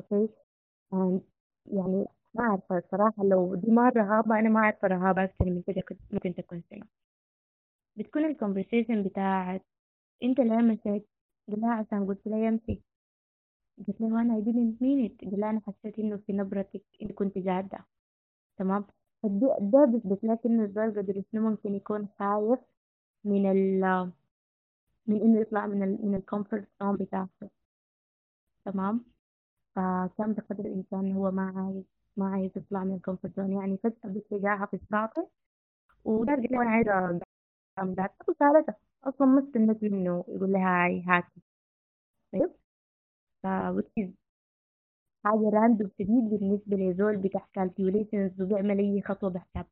أوكي؟ 0.00 0.28
يعني 1.66 2.07
ما 2.35 2.44
أعرف 2.44 2.72
الصراحة. 2.72 3.24
لو 3.24 3.54
دي 3.54 3.70
ما 3.70 3.88
رهابة 3.88 4.38
أنا 4.38 4.48
ما 4.48 4.61
أعرف 4.61 4.85
رهابة 4.85 5.24
أكتر 5.24 5.44
من 5.44 5.62
كده 5.66 5.83
ممكن 6.12 6.35
تكون 6.35 6.62
سنة 6.70 6.87
بتكون 7.98 8.24
الكونفرسيشن 8.24 9.02
بتاعت 9.02 9.62
انت 10.22 10.40
ليه 10.40 10.56
مشيت 10.56 11.08
قال 11.48 11.61
لها 11.61 11.74
عشان 11.74 12.06
قلت 12.06 12.26
لها 12.26 12.38
يمشي 12.46 12.80
قلت 13.88 14.00
له 14.00 14.20
أنا 14.20 14.34
I 14.40 14.44
didn't 14.44 14.80
mean 14.82 15.11
it. 15.11 15.30
قال 15.30 15.40
لها 15.40 15.50
أنا 15.50 15.61
حسيت 15.66 15.98
إنه 15.98 16.16
في 16.16 16.32
نبرتك 16.32 16.82
انت 17.02 17.12
كنت 17.12 17.38
جادة 17.38 17.78
تمام؟ 18.56 18.84
ده 19.24 19.84
بيثبت 19.84 20.24
لك 20.24 20.46
إنه 20.46 20.64
الزول 20.64 20.98
قدر 20.98 21.22
شنو 21.32 21.50
ممكن 21.50 21.74
يكون 21.74 22.08
خايف 22.18 22.58
من 23.24 23.50
ال 23.50 23.80
من 25.06 25.20
إنه 25.22 25.40
يطلع 25.40 25.66
من 25.66 25.82
ال 25.82 26.06
من 26.06 26.14
الكومفورت 26.14 26.68
زون 26.80 26.96
بتاعته. 26.96 27.50
تمام؟ 28.64 29.04
فكان 29.74 30.32
بقدر 30.34 30.64
الإمكان 30.64 31.12
هو 31.12 31.30
ما 31.30 31.52
عايز 31.56 31.84
ما 32.16 32.28
عايز 32.28 32.50
يطلع 32.56 32.84
من 32.84 32.94
الكومفورت 32.94 33.37
زون 33.37 33.52
يعني 33.52 33.76
فجأة 33.82 33.94
بتلقاها 34.04 34.66
في 34.66 34.76
الشاطئ 34.76 35.26
وده 36.04 36.34
له 36.34 36.62
أنا 36.62 36.70
عايزة 36.70 37.20
أمداد 37.82 38.10
وسالته 38.28 38.74
أصلا 39.04 39.26
ما 39.26 39.40
استنت 39.40 39.82
منه 39.82 40.24
يقول 40.28 40.52
لها 40.52 40.84
هاي 40.86 41.02
هاتي 41.08 41.40
طيب. 42.32 42.50
فوتشيز 43.42 44.10
حاجة 45.24 45.50
راندوم 45.50 45.90
شديد 45.98 46.24
بالنسبة 46.30 46.76
لزول 46.76 47.16
بتاع 47.16 47.46
كالكيوليشنز 47.54 48.40
وبيعمل 48.42 48.78
أي 48.78 49.02
خطوة 49.02 49.30
بحساب. 49.30 49.66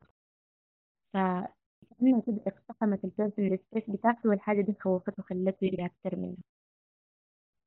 فكأنها 1.12 2.20
كده 2.26 2.40
اقتحمت 2.46 3.04
ال 3.04 3.10
personal 3.10 3.58
space 3.70 3.90
بتاعته 3.90 4.28
والحاجة 4.28 4.60
دي 4.62 4.74
خوفته 4.80 5.14
وخلته 5.18 5.64
يجري 5.64 5.86
أكتر 5.86 6.16
منه. 6.18 6.36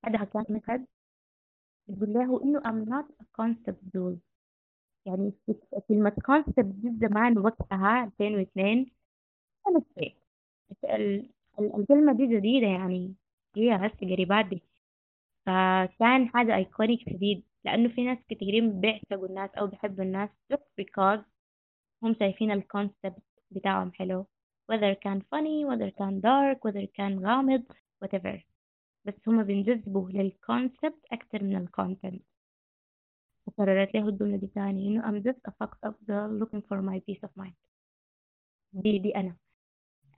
بعدها 0.04 0.24
كان 0.26 0.46
مشهد 0.50 0.86
بتقول 1.88 2.14
له 2.14 2.44
إنه 2.44 2.60
I'm 2.60 2.86
not 2.90 3.06
a 3.24 3.26
concept 3.42 3.98
جول 3.98 4.18
يعني 5.06 5.34
كلمة 5.90 6.12
concept 6.32 6.62
دي 6.66 7.08
زمان 7.08 7.38
وقتها 7.40 8.04
2002 8.04 8.92
كانت 9.66 9.88
فيك 9.96 10.19
ال- 10.84 11.30
ال- 11.60 11.76
الكلمة 11.76 12.14
دي 12.14 12.28
جديدة 12.38 12.68
يعني 12.68 13.16
هي 13.56 13.76
هسه 13.76 13.98
قريبات 14.14 14.46
دي. 14.46 14.64
فكان 15.46 16.30
حاجة 16.30 16.56
iconic 16.56 17.00
شديد 17.10 17.44
لأنه 17.66 17.90
في 17.90 18.04
ناس 18.04 18.18
كتيرين 18.30 18.82
بيعشقوا 18.82 19.28
الناس 19.28 19.50
أو 19.56 19.68
بيحبوا 19.68 20.04
الناس 20.04 20.30
just 20.54 20.58
because 20.82 21.20
هم 22.04 22.16
شايفين 22.20 22.52
ال 22.52 22.61
concept 22.61 23.24
بتاعهم 23.52 23.92
حلو. 23.94 24.28
Whether 24.72 24.94
كان 25.02 25.22
funny 25.22 25.66
whether 25.70 25.90
كان 25.98 26.22
dark 26.22 26.58
whether 26.70 26.86
كان 26.94 27.26
غامض 27.26 27.64
whatever. 28.06 28.40
بس 29.06 29.14
هم 29.28 29.44
بينجذبوا 29.44 30.10
لل 30.10 30.31
concept 30.31 31.06
أكتر 31.12 31.44
من 31.44 31.56
ال 31.56 31.64
content 31.64 32.24
وقررت 33.48 33.96
له 33.96 34.10
الجملة 34.10 34.38
دي 34.38 34.48
تاني 34.48 34.88
إنه 34.88 35.02
I'm 35.04 35.24
just 35.24 35.40
a 35.48 35.52
fucked 35.52 35.90
up 35.90 35.94
girl 36.08 36.40
looking 36.42 36.62
for 36.62 36.82
my 36.82 37.00
peace 37.00 37.24
of 37.30 37.44
mind. 37.44 37.54
دي 38.74 39.00
دي 39.00 39.16
أنا. 39.16 39.36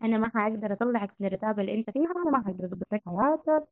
أنا 0.03 0.17
ما 0.17 0.31
هقدر 0.35 0.73
أطلعك 0.73 1.11
من 1.19 1.27
الرتابه 1.27 1.61
اللي 1.61 1.75
أنت 1.75 1.89
فيها 1.89 2.11
أنا 2.11 2.31
ما 2.31 2.41
هقدر 2.51 2.65
اضبط 2.65 2.93
لك 2.93 3.01
حياتك. 3.05 3.67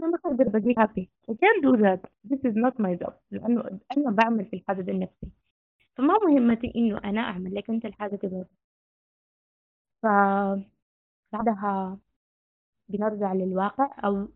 أنا 0.00 0.08
ما 0.08 0.18
هقدر 0.26 0.44
بجيك 0.48 0.78
happy 0.78 1.10
I 1.30 1.34
can't 1.34 1.64
do 1.64 1.76
that. 1.82 2.00
This 2.30 2.40
is 2.50 2.54
not 2.56 2.74
my 2.80 2.94
job. 3.06 3.12
لأنه 3.30 3.80
أنا 3.96 4.10
بعمل 4.10 4.44
في 4.46 4.56
الحاجة 4.56 4.82
دي 4.82 4.92
لنفسي 4.92 5.28
فما 5.96 6.14
مهمتي 6.28 6.72
إنه 6.76 6.98
أنا 7.04 7.20
أعمل 7.20 7.54
لك 7.54 7.70
أنت 7.70 7.84
الحاجة 7.84 8.18
برضه 8.22 8.46
ف 10.02 10.06
بعدها 11.32 11.98
بنرجع 12.88 13.32
للواقع 13.32 13.90
أو 14.04 14.28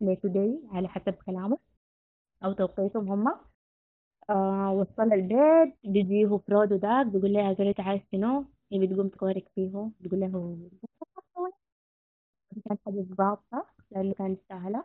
لتوداي 0.00 0.60
على 0.72 0.88
حسب 0.88 1.14
كلامه 1.26 1.58
أو 2.44 2.52
توقيتهم 2.52 3.08
هم. 3.12 3.34
آه 4.30 4.72
وصل 4.72 5.12
البيت 5.12 5.74
بيجيه 5.84 6.38
فرودو 6.48 6.76
داك 6.76 7.06
بيقول 7.06 7.32
لها 7.32 7.52
قالت 7.54 7.80
عايز 7.80 8.02
شنو؟ 8.12 8.44
هي 8.72 8.86
بتقوم 8.86 9.08
تكورك 9.08 9.48
فيه 9.54 9.90
بتقول 10.00 10.20
له 10.20 10.58
كان 12.68 12.78
حاجة 12.86 13.04
ضابطة 13.14 13.66
لأنه 13.90 14.14
كانت 14.14 14.40
سهلة. 14.48 14.84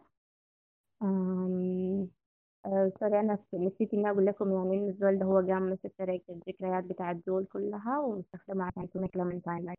آه 2.66 2.92
سوري 3.00 3.20
أنا 3.20 3.38
نسيت 3.54 3.94
إني 3.94 4.10
أقول 4.10 4.26
لكم 4.26 4.52
يعني 4.54 4.78
إن 4.78 4.90
الزول 4.90 5.20
ده 5.20 5.26
هو 5.26 5.38
قام 5.40 5.70
مسك 5.72 5.94
الذكريات 6.30 6.84
بتاع 6.84 7.12
الزول 7.12 7.46
كلها 7.46 8.00
ومستخدمها 8.00 8.66
عشان 8.68 8.90
تكون 8.90 9.08
كلمنتاين 9.08 9.76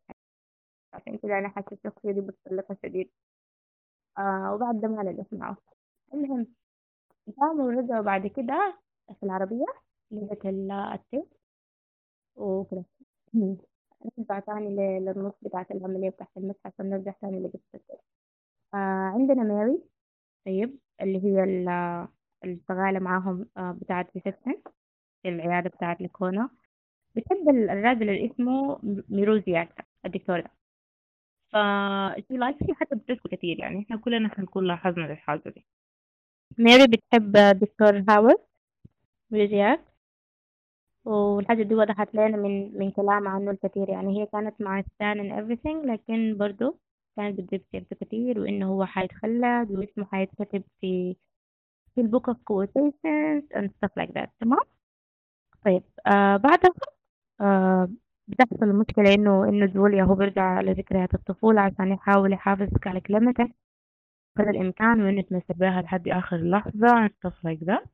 عشان 0.93 1.17
كده 1.17 1.39
أنا 1.39 1.49
حاسة 1.49 1.67
الشخصية 1.73 2.11
دي 2.11 2.21
بتطلقها 2.21 2.77
شديد. 2.83 3.11
آه 4.17 4.53
وبعد 4.55 4.81
ده 4.81 4.87
ما 4.87 5.01
اسمعه 5.21 5.57
المهم 6.13 6.47
قاموا 7.39 7.65
ورجعوا 7.65 8.01
بعد 8.03 8.27
كده 8.27 8.79
في 9.19 9.23
العربية 9.23 9.65
لغة 10.11 10.39
التيست 10.95 11.37
وكده 12.35 12.85
نرجع 14.19 14.39
تاني 14.39 14.99
للنص 14.99 15.33
بتاعت 15.41 15.71
العملية 15.71 16.09
بتاعت 16.09 16.29
المسح 16.37 16.59
عشان 16.65 16.89
نرجع 16.89 17.11
تاني 17.21 17.39
لقصة 17.39 17.99
آه 18.73 18.77
عندنا 19.13 19.43
ماري 19.43 19.79
طيب 20.45 20.77
اللي 21.01 21.23
هي 21.25 21.43
الشغالة 22.45 22.99
معاهم 22.99 23.49
آه 23.57 23.71
بتاعت 23.81 24.07
reception 24.15 24.61
العيادة 25.25 25.69
بتاعت 25.69 26.01
لكونا 26.01 26.49
بتحب 27.15 27.49
الراجل 27.49 28.09
اللي 28.09 28.31
اسمه 28.31 28.79
ميروزياك 29.09 29.85
الدكتورة. 30.05 30.43
ف 31.51 31.55
she 32.27 32.37
like 32.37 32.57
حتى 32.71 32.95
بتسكت 32.95 33.27
كتير 33.35 33.59
يعني. 33.59 33.79
إحنا 33.79 33.97
كلنا 33.97 34.29
حنكون 34.29 34.67
لاحظنا 34.67 35.05
الحاجة 35.11 35.49
دي. 35.49 35.65
ماري 36.57 36.87
بتحب 36.87 37.31
دكتور 37.59 38.03
هاورد 38.09 38.37
ميروزياك 39.31 39.81
والحاجة 41.05 41.63
دي 41.63 41.75
وضحت 41.75 42.15
لنا 42.15 42.37
من 42.37 42.77
من 42.79 42.91
كلام 42.91 43.27
عنه 43.27 43.51
الكثير. 43.51 43.89
يعني 43.89 44.21
هي 44.21 44.25
كانت 44.25 44.61
مع 44.61 44.81
ستان 44.81 45.17
and 45.29 45.33
everything 45.43 45.85
لكن 45.87 46.37
برضو 46.37 46.79
كانت 47.17 47.39
بتجيب 47.39 47.63
سيرته 47.71 47.95
كتير 47.95 48.39
وإنه 48.39 48.67
هو 48.73 48.85
حيتخلد 48.85 49.71
واسمه 49.71 50.05
حيتكتب 50.05 50.63
في 50.81 51.15
في 51.95 52.01
البوك 52.01 52.29
of 52.31 52.33
quotations 52.35 53.43
and 53.57 53.65
stuff 53.69 53.91
like 54.03 54.11
that. 54.13 54.29
تمام؟ 54.41 54.59
طيب 55.65 55.83
آه 56.07 56.37
بعدها 56.37 56.71
آه 57.41 57.89
بتحصل 58.27 58.65
المشكلة 58.65 59.13
إنه 59.13 59.49
إنه 59.49 59.65
جوليا 59.65 60.03
هو 60.03 60.15
بيرجع 60.15 60.61
لذكريات 60.61 61.13
الطفولة 61.13 61.61
عشان 61.61 61.91
يحاول 61.91 62.33
يحافظ 62.33 62.69
على 62.85 63.01
كلمته. 63.01 63.49
قدر 64.37 64.49
الإمكان 64.49 65.01
وإنه 65.01 65.19
يتمسك 65.19 65.57
بها 65.57 65.81
لحد 65.81 66.07
آخر 66.07 66.37
لحظة 66.37 67.07
and 67.07 67.11
stuff 67.11 67.33
like 67.47 67.65
that. 67.67 67.87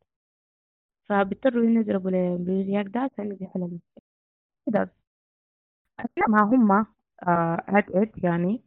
فبيضطروا 1.10 1.64
إنه 1.64 1.80
يضربوا 1.80 2.12
لبريزياك 2.12 2.86
ده 2.88 3.00
عشان 3.00 3.38
يحل 3.42 3.60
المشكلة 3.64 4.04
كده. 4.68 4.94
ما 6.28 6.44
هما 6.44 6.86
آه 7.28 7.84
يعني 8.24 8.62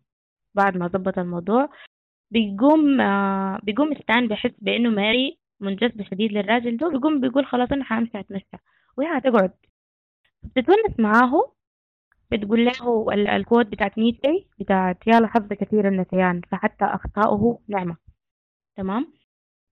بعد 0.54 0.76
ما 0.76 0.88
ظبط 0.88 1.18
الموضوع 1.18 1.68
بيقوم 2.30 3.00
آه 3.00 3.60
بيقوم 3.62 3.94
ستان 3.94 4.28
بيحس 4.28 4.52
بإنه 4.58 4.90
ماري 4.90 5.38
منجذبة 5.60 6.04
شديد 6.04 6.32
للراجل 6.32 6.76
ده 6.76 6.88
بيقوم 6.88 7.20
بيقول 7.20 7.46
خلاص 7.46 7.72
أنا 7.72 7.84
حامشي 7.84 8.20
أتمشى. 8.20 8.46
وهي 8.98 9.18
هتقعد 9.18 9.52
بتتونس 10.42 11.00
معاه 11.00 11.52
بتقول 12.32 12.64
له 12.66 13.06
الكود 13.36 13.70
بتاعت 13.70 13.98
نيتشي 13.98 14.48
بتاعت 14.60 15.06
يا 15.06 15.26
حظ 15.26 15.48
كثير 15.52 15.88
النسيان 15.88 16.40
فحتى 16.50 16.84
أخطاؤه 16.84 17.60
نعمة. 17.68 17.96
تمام؟ 18.76 19.12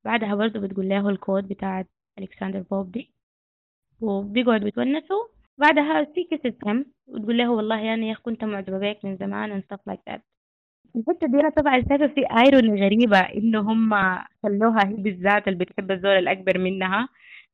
بعدها 0.05 0.35
برضه 0.35 0.61
بتقول 0.61 0.89
له 0.89 1.09
الكود 1.11 1.49
بتاعت 1.49 1.89
ألكسندر 2.23 2.61
بوب 2.61 2.93
دي 2.93 3.11
وبيقعد 4.01 4.65
بيتونسوا. 4.65 5.25
بعدها 5.59 6.05
في 6.05 6.25
كسر 6.25 6.55
هم 6.67 6.87
وتقول 7.07 7.39
له 7.39 7.51
والله 7.51 7.95
أنا 7.95 8.07
يا 8.07 8.13
أخي 8.13 8.23
كنت 8.23 8.45
معجبة 8.45 8.79
بيك 8.79 9.05
من 9.05 9.17
زمان 9.17 9.61
and 9.61 9.65
stuff 9.65 9.81
like 9.93 10.01
that. 10.11 10.21
الحتة 10.97 11.27
دي 11.27 11.41
أنا 11.41 11.51
طبعا 11.51 11.83
شايفة 11.89 12.07
في 12.07 12.21
ايرون 12.39 12.85
غريبة 12.85 13.19
إنه 13.21 13.61
هم 13.61 13.95
خلوها 14.43 14.89
هي 14.89 14.95
بالذات 14.95 15.49
اللي 15.49 15.59
بتحب 15.65 15.91
الزول 15.91 16.11
الأكبر 16.19 16.59
منها. 16.59 17.09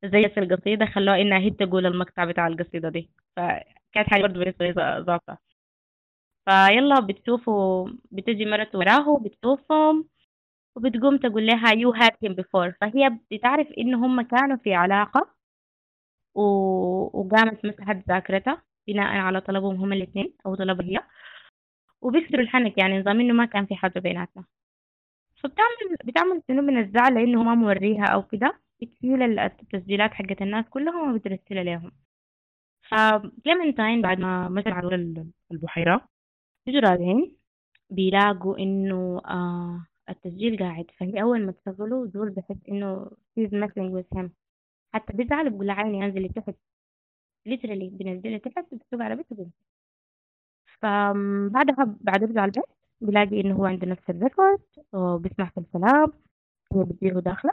زي 0.05 0.29
في 0.29 0.41
القصيدة 0.41 0.87
خلوها 0.87 1.21
إنها 1.21 1.39
هي 1.39 1.51
تقول 1.51 1.87
المقطع 1.87 2.25
بتاع 2.25 2.47
القصيدة 2.47 2.89
دي. 2.89 3.11
فكانت 3.37 4.09
حاجة 4.11 4.23
برضه 4.23 4.39
بالنسبة 4.41 4.67
لي 4.67 4.73
ظابطة. 5.05 5.39
فيلا 6.47 7.01
بتشوفوا 7.01 7.89
بتجي 8.11 8.45
مرته 8.47 8.79
وراه 8.79 9.19
بتشوفهم. 9.19 10.09
وبتقوم 10.77 11.17
تقول 11.17 11.47
لها 11.47 11.71
you 11.75 11.93
had 12.03 12.13
him 12.25 12.35
before. 12.35 12.75
فهي 12.81 13.19
بتعرف 13.31 13.69
إنه 13.79 14.07
هم 14.07 14.21
كانوا 14.23 14.57
في 14.57 14.75
علاقة 14.75 15.31
و... 16.35 16.43
وقامت 17.21 17.65
مسحت 17.67 17.97
ذاكرتها 18.09 18.63
بناء 18.89 19.07
على 19.19 19.41
طلبهم 19.41 19.77
هم 19.77 19.93
الاثنين 19.93 20.35
أو 20.47 20.55
طلبها 20.55 20.87
هي. 20.87 20.99
وبيكسروا 22.03 22.41
الحنك 22.43 22.79
يعني 22.79 22.99
نظام 23.01 23.21
إنه 23.21 23.35
ما 23.35 23.45
كان 23.47 23.67
في 23.67 23.77
حاجة 23.77 23.99
بيناتنا. 23.99 24.45
فبتعمل 25.37 25.97
بتعمل 26.05 26.43
شنو 26.49 26.63
من 26.63 26.79
الزعل 26.81 27.15
لأنه 27.15 27.43
ما 27.43 27.55
موريها 27.55 28.07
أو 28.07 28.23
كده؟ 28.23 28.61
بتشيل 28.83 29.39
التسجيلات 29.41 30.15
حقت 30.15 30.43
الناس 30.43 30.65
كلهم 30.71 31.13
وبترسلها 31.15 31.65
لهم 31.65 31.93
فكليمنتاين 32.91 34.03
بعد 34.03 34.21
ما 34.21 34.49
مشى 34.49 34.69
على 34.71 34.97
البحيرة. 35.53 36.09
بيجوا 36.67 36.81
راجعين 36.81 37.37
بيلاقوا 37.91 38.59
إنه 38.59 39.23
آه 39.27 39.87
التسجيل 40.09 40.59
قاعد 40.59 40.91
فهي 40.99 41.23
أول 41.23 41.47
ما 41.47 41.53
تشغله 41.53 42.07
دول 42.07 42.31
بحس 42.31 42.57
إنه 42.69 43.11
she's 43.11 43.51
messing 43.51 43.93
with 43.99 44.19
him. 44.19 44.29
حتى 44.95 45.13
بيزعل 45.13 45.51
بقول 45.51 45.71
عيني 45.71 46.05
أنزلي 46.05 46.29
تحت 46.29 46.55
literally 47.49 47.91
بنزلها 47.93 48.39
تحت 48.39 48.75
بتسوق 48.75 49.03
على 49.03 49.17
بيته 49.17 49.51
فبعدها 50.81 51.97
بعد 52.01 52.23
يرجع 52.23 52.45
البيت 52.45 52.65
بيلاقي 53.01 53.41
إنه 53.41 53.55
هو 53.57 53.65
عنده 53.67 53.87
نفس 53.87 54.11
الريكورد 54.11 54.61
وبيسمع 54.93 55.49
في 55.51 55.61
الكلام 55.61 56.13
هي 56.73 56.85
بتجيله 56.85 57.21
داخلة 57.21 57.53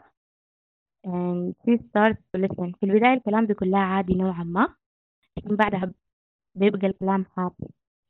and 1.07 1.53
she 1.63 1.77
starts 1.77 2.17
to 2.35 2.39
listen. 2.41 2.71
في 2.79 2.83
البداية 2.83 3.13
الكلام 3.13 3.45
بيكون 3.45 3.71
لها 3.71 3.79
عادي 3.79 4.13
نوعا 4.15 4.43
ما. 4.43 4.75
لكن 5.37 5.55
بعدها 5.55 5.93
بيبقى 6.55 6.87
الكلام 6.87 7.25
حاد 7.25 7.51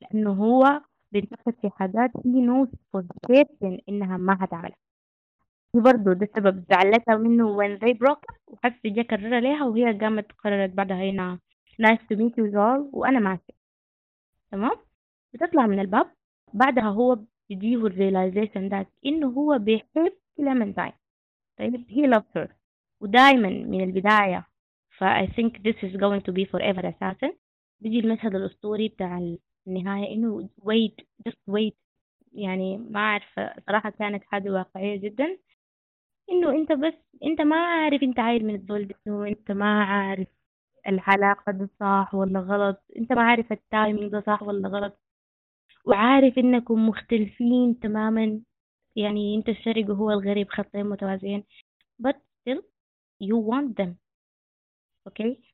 لأنه 0.01 0.32
هو 0.34 0.82
بينتقد 1.13 1.54
في 1.62 1.69
حاجات 1.69 2.12
he 2.17 2.39
knows 2.47 2.69
for 2.91 3.04
certain 3.32 3.80
إنها 3.89 4.17
ما 4.17 4.38
هتعملها. 4.41 4.78
برضه 5.76 6.13
ده 6.13 6.30
سبب 6.36 6.65
زعلتها 6.69 7.15
منه 7.15 7.58
when 7.58 7.80
they 7.80 7.93
broke 7.93 8.23
up 8.34 8.38
وحس 8.47 8.80
جا 8.86 9.02
كررها 9.04 9.39
ليها 9.39 9.65
وهي 9.65 9.97
قامت 9.99 10.32
قررت 10.32 10.69
بعدها 10.69 10.97
هنا 11.12 11.39
nice 11.82 11.99
to 12.13 12.17
meet 12.17 12.34
you 12.38 12.54
all 12.56 12.89
وأنا 12.93 13.19
ماشي 13.19 13.54
تمام؟ 14.52 14.71
بتطلع 15.34 15.67
من 15.67 15.80
الباب 15.80 16.12
بعدها 16.54 16.84
هو 16.84 17.19
بيجيه 17.49 17.76
ال 17.86 17.92
realization 17.92 18.69
ده 18.69 18.88
إنه 19.06 19.28
هو 19.28 19.58
بيحب 19.60 20.13
كليمنتاين 20.38 20.93
طيب 21.60 21.86
he 21.89 22.15
loves 22.15 22.39
her. 22.41 22.47
ودائما 23.02 23.49
من 23.49 23.82
البداية 23.84 24.47
ف 24.97 25.04
I 25.04 25.28
think 25.28 25.52
this 25.58 25.78
is 25.89 25.95
going 25.97 26.21
to 26.28 26.32
be 26.34 26.45
forever 26.52 26.86
أساسا 26.86 27.32
بيجي 27.80 27.99
المشهد 27.99 28.36
الأسطوري 28.36 28.88
بتاع 28.88 29.36
النهاية 29.67 30.13
إنه 30.15 30.49
wait 30.62 31.04
just 31.30 31.54
wait. 31.56 31.73
يعني 32.34 32.78
ما 32.78 32.99
أعرف 32.99 33.39
صراحة 33.67 33.89
كانت 33.89 34.23
حاجة 34.23 34.49
واقعية 34.49 34.97
جدا. 35.02 35.38
إنه 36.32 36.52
أنت 36.52 36.71
بس 36.71 36.93
أنت 37.23 37.41
ما 37.41 37.56
عارف 37.65 38.04
أنت 38.04 38.19
عايل 38.19 38.45
من 38.45 38.56
الزول 38.56 38.88
ده 38.88 39.28
أنت 39.28 39.52
ما 39.52 39.84
عارف 39.84 40.28
العلاقة 40.88 41.52
دي 41.52 41.67
صح 41.80 42.12
ولا 42.15 42.39
غلط. 42.39 42.84
أنت 42.97 43.13
ما 43.13 43.21
عارف 43.23 43.52
التايمينج 43.52 44.12
ده 44.12 44.21
صح 44.28 44.43
ولا 44.43 44.69
غلط. 44.69 44.99
وعارف 45.86 46.38
إنكم 46.38 46.89
مختلفين 46.89 47.80
تماما. 47.80 48.41
يعني 48.95 49.36
أنت 49.36 49.49
الشرق 49.49 49.89
وهو 49.89 50.12
الغريب 50.12 50.49
خطين 50.49 50.86
متوازيين. 50.86 51.43
But 52.08 52.15
still 52.15 52.62
you 53.23 53.38
want 53.52 53.76
them. 53.84 53.89
أوكي 55.08 55.53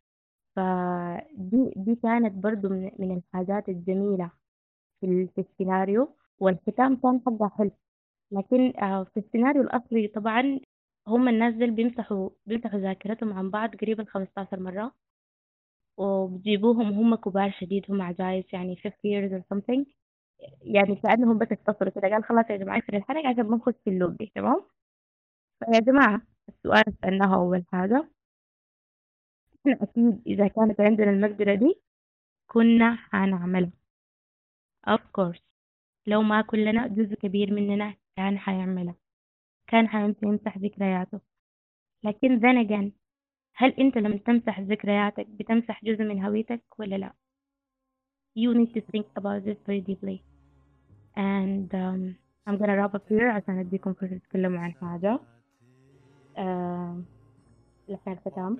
فدي 0.55 1.73
دي 1.75 1.95
كانت 1.95 2.33
برضو 2.33 2.69
من, 2.69 2.91
من 2.99 3.17
الحاجات 3.17 3.69
الجميلة 3.69 4.31
في, 5.01 5.27
في 5.35 5.41
السيناريو 5.41 6.15
والختام 6.39 6.95
كان 6.97 7.21
حقها 7.25 7.49
حلو. 7.49 7.71
لكن 8.31 8.73
آه، 8.83 9.03
في 9.03 9.21
السيناريو 9.21 9.61
الأصلي 9.63 10.07
طبعا 10.07 10.59
هم 11.07 11.29
الناس 11.29 11.55
دول 11.55 11.71
بيمسحوا 11.71 12.29
بيمسحوا 12.45 12.79
ذاكرتهم 12.79 13.33
عن 13.33 13.49
بعض 13.51 13.75
قريبا 13.75 14.05
15 14.05 14.59
مرة 14.59 14.93
وبيجيبوهم 15.97 16.87
هم 16.93 17.15
كبار 17.15 17.51
شديد 17.61 17.85
هم 17.91 18.01
عجايز 18.01 18.43
يعني 18.53 18.75
50 18.75 18.91
years 19.05 19.31
or 19.33 19.43
something. 19.55 19.85
يعني 20.63 20.95
كأنهم 20.95 21.37
بس 21.37 21.47
اتصلوا 21.51 21.91
كده 21.91 22.09
قال 22.09 22.23
خلاص 22.23 22.45
يا 22.49 22.57
جماعة 22.57 22.77
يقفل 22.77 22.95
الحلقة 22.95 23.29
عشان 23.29 23.43
ما 23.45 23.57
نخش 23.57 23.73
في 23.85 23.89
اللوب 23.89 24.17
دي 24.17 24.31
تمام؟ 24.35 24.63
فيا 25.65 25.79
جماعة 25.79 26.21
السؤال 26.49 26.83
سألناه 27.03 27.35
أول 27.35 27.63
حاجة. 27.73 28.09
إحنا 29.59 29.83
أكيد 29.83 30.21
إذا 30.27 30.47
كانت 30.47 30.81
عندنا 30.81 31.11
المقدرة 31.11 31.55
دي 31.55 31.75
كنا 32.47 32.95
حنعملها 32.95 33.71
of 34.87 34.99
course. 35.17 35.41
لو 36.07 36.21
ما 36.21 36.41
كلنا 36.41 36.87
جزء 36.87 37.15
كبير 37.15 37.53
مننا 37.53 37.95
كان 38.15 38.37
حيعملها 38.37 38.95
كان 39.67 39.87
حيمشي 39.87 40.19
يمسح 40.25 40.57
ذكرياته. 40.57 41.19
لكن 42.03 42.39
then 42.39 42.67
again 42.67 42.91
هل 43.55 43.71
أنت 43.79 43.97
لما 43.97 44.17
تمسح 44.17 44.59
ذكرياتك 44.59 45.27
بتمسح 45.27 45.85
جزء 45.85 46.03
من 46.03 46.23
هويتك 46.25 46.63
ولا 46.79 46.95
لا؟ 46.95 47.13
You 48.39 48.53
need 48.53 48.73
to 48.73 48.81
think 48.91 49.07
about 49.15 49.43
this 49.45 49.57
very 49.67 49.81
deeply. 49.81 50.23
And 51.17 51.69
um, 51.73 52.15
I'm 52.47 52.57
gonna 52.57 52.77
wrap 52.77 52.95
up 52.95 53.07
here 53.09 53.29
عشان 53.29 53.59
أديكم 53.59 53.93
فرصة 53.93 54.17
تتكلموا 54.17 54.59
عن 54.59 54.71
حاجة. 54.73 55.19
Uh, 56.37 57.03
لحن 57.89 58.11
الختام 58.11 58.57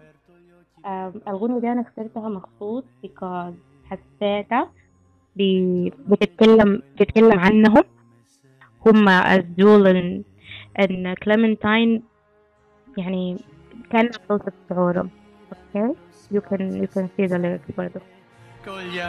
الغنوة 1.27 1.59
دي 1.59 1.71
أنا 1.71 1.82
اخترتها 1.82 2.30
مخصوص 2.30 2.84
because 3.05 3.53
حساتة 3.86 4.69
بتتكلم 6.07 6.82
بتتكلم 6.95 7.39
عنهم. 7.39 7.84
هما 8.86 9.36
الزول 9.36 10.23
ان 10.80 11.13
كليمنتاين 11.13 12.03
يعني 12.97 13.38
كان 13.91 14.09
صوت 14.27 14.41
شعورهم 14.69 15.09
أوكي 15.51 15.95
يو 16.32 16.41
كان 16.41 16.73
يو 16.73 16.88
كان 16.88 17.09
سي 17.17 17.25
ذا 17.25 17.38
ليركس 17.38 17.71
برضه 17.77 18.01
Con 18.65 18.82
gli 18.91 18.99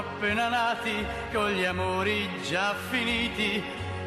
appena 0.00 0.48
nati, 0.48 0.96
con 1.34 1.50
gli 1.50 1.66
già 2.48 2.72
finiti, 2.90 3.62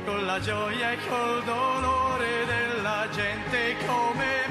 con 0.05 0.25
la 0.25 0.39
gioia 0.39 0.87
e 0.93 0.97
col 1.07 1.43
dolore 1.43 2.31
della 2.51 3.01
gente 3.17 3.59
come. 3.85 4.50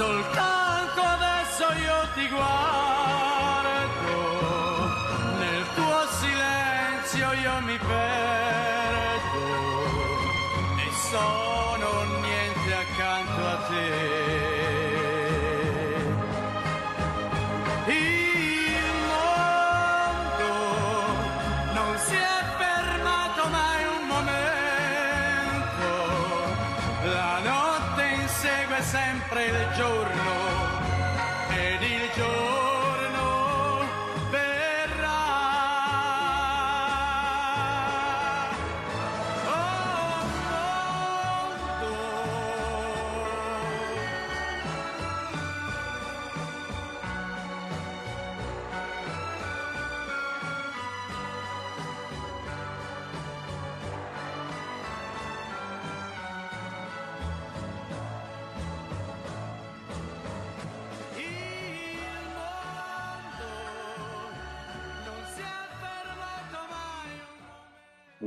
Soltanto 0.00 1.02
adesso 1.02 1.64
io 1.76 2.08
ti 2.14 2.26
guardo, 2.28 2.48
nel 5.38 5.64
tuo 5.74 6.06
silenzio 6.18 7.32
io 7.32 7.60
mi 7.60 7.76
perdo 7.76 8.19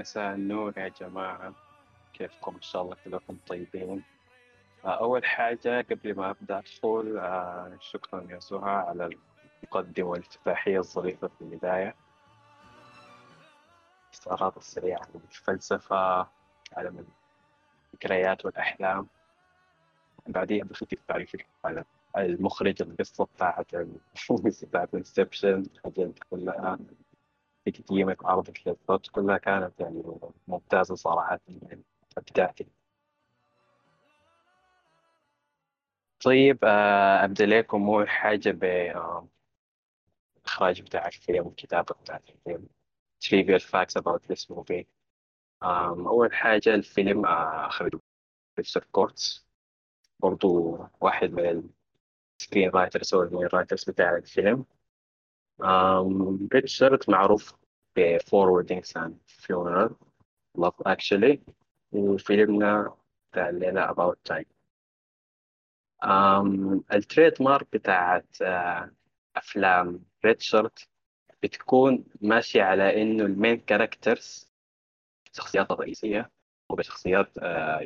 مساء 0.04 0.34
النور 0.36 0.78
يا 0.78 0.88
جماعة. 0.88 1.54
كيفكم 2.14 2.56
إن 2.56 2.62
شاء 2.62 2.82
الله 2.82 2.96
كلكم 3.06 3.38
طيبين؟ 3.48 4.04
آه، 4.86 5.00
أول 5.00 5.26
حاجة 5.26 5.82
قبل 5.82 6.16
ما 6.16 6.30
أبدأ 6.30 6.58
أدخل 6.60 7.18
آه، 7.18 7.78
شكرا 7.80 8.28
يا 8.30 8.40
سهى 8.40 8.72
على 8.72 9.10
المقدمة 9.64 10.08
والافتتاحية 10.08 10.80
الظريفة 10.80 11.28
في 11.28 11.42
البداية. 11.42 11.96
الاستعراض 14.10 14.58
السريع 14.58 15.00
عن 15.00 15.22
الفلسفة 15.32 16.28
عالم 16.74 17.06
الذكريات 17.94 18.46
والأحلام. 18.46 19.08
بعدين 20.28 20.68
دخلت 20.68 20.96
في 20.96 21.02
تعريف 21.08 21.36
على 21.66 21.84
المخرج 22.18 22.82
القصة 22.82 23.26
بتاعت 23.36 23.76
بتاعت 24.64 24.96
انسبشن 24.96 25.66
الحاجات 25.76 26.20
كلها 26.30 26.78
تقييمك 27.72 28.24
وعرضك 28.24 28.68
للصوت 28.68 29.08
كلها 29.10 29.38
كانت 29.38 29.80
يعني 29.80 30.04
ممتازة 30.48 30.96
صراحة 30.96 31.40
يعني 31.48 31.84
أبدعتي 32.18 32.68
طيب 36.26 36.60
آه، 36.64 37.24
أبدأ 37.26 37.46
لكم. 37.46 37.84
أول 37.88 38.10
حاجة 38.10 38.50
بالإخراج 38.52 39.32
بتاع 40.82 41.08
الفيلم 41.08 41.46
والكتابة 41.48 41.96
بتاعت 42.02 42.30
الفيلم. 42.30 42.68
Trivial 43.26 43.62
facts 43.62 43.96
about 44.02 44.22
this 44.32 44.48
آم، 45.64 46.08
أول 46.08 46.34
حاجة 46.34 46.76
الفيلم 46.76 47.26
آه، 47.26 47.68
أخرجه 47.68 48.00
ريتشارد 48.58 48.86
كورتس. 48.92 49.48
برضو 50.20 50.78
واحد 51.02 51.32
من 51.32 51.70
ال 52.42 52.70
screenwriters 52.70 53.14
أو 53.14 53.22
ال 53.24 53.29
main 53.29 53.48
writers 53.48 53.84
بتاع 53.90 54.16
الفيلم. 54.18 54.66
آم، 55.64 56.48
ريتشارد 56.54 57.00
معروف 57.08 57.54
ب 57.96 58.18
Four 58.18 58.40
Weddings 58.40 58.84
and 58.98 59.12
Funeral 59.46 59.92
Love 60.58 60.88
Actually 60.94 61.38
وفيلمنا 61.92 62.96
الليلة 63.38 63.88
About 63.88 64.34
Time. 64.34 64.46
ال 66.94 67.42
trademark 67.42 67.68
بتاعت 67.74 68.26
أفلام 69.36 70.04
ريتشارد 70.26 70.72
بتكون 71.44 72.06
ماشية 72.22 72.64
على 72.64 73.02
إنه 73.02 73.26
ال 73.26 73.32
main 73.32 73.58
characters 73.58 74.52
الشخصيات 75.32 75.72
الرئيسية 75.72 76.32
وبشخصيات 76.70 77.38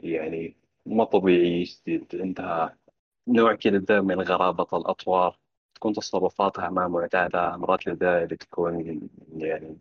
يعني 0.03 0.57
ما 0.85 1.03
طبيعية 1.03 1.65
عندها 2.13 2.77
نوع 3.27 3.53
كده 3.55 3.77
ده 3.77 4.01
من 4.01 4.21
غرابة 4.21 4.77
الأطوار. 4.77 5.39
تكون 5.77 5.93
تصرفاتها 5.93 6.69
ما 6.69 6.87
معتادة 6.87 7.57
مرات 7.57 7.87
لذلك 7.87 8.43
تكون 8.43 9.01
يعني 9.37 9.77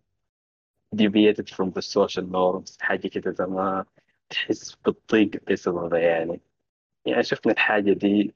deviated 0.97 1.49
from 1.55 1.71
the 1.73 1.83
social 1.83 2.25
norms 2.25 2.77
حاجة 2.81 3.09
كده 3.09 3.47
ما 3.47 3.85
تحس 4.31 4.75
بالضيق 4.75 5.31
بسببها 5.53 5.99
يعني. 5.99 6.41
يعني 7.07 7.23
شفنا 7.23 7.53
الحاجة 7.53 7.93
دي 7.93 8.35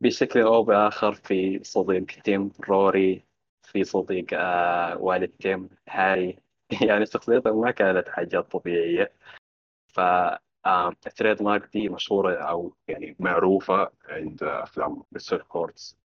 بشكل 0.00 0.40
أو 0.40 0.62
بآخر 0.64 1.14
في 1.14 1.64
صديق 1.64 2.06
تيم 2.06 2.52
روري 2.68 3.24
في 3.62 3.84
صديق 3.84 4.26
آه 4.34 4.98
والد 4.98 5.28
تيم 5.28 5.68
هاري. 5.88 6.38
يعني 6.88 7.06
شخصيتهم 7.06 7.60
ما 7.60 7.70
كانت 7.70 8.08
حاجات 8.08 8.52
طبيعية. 8.52 9.12
ف 9.88 10.00
آه 10.66 10.88
ال 11.06 11.42
trademark 11.42 11.70
دي 11.72 11.88
مشهورة 11.88 12.34
أو 12.36 12.74
يعني 12.88 13.16
معروفة 13.20 13.90
عند 14.08 14.42
أفلام 14.42 15.02
ريتشارد 15.14 15.42
كورتس 15.42 15.98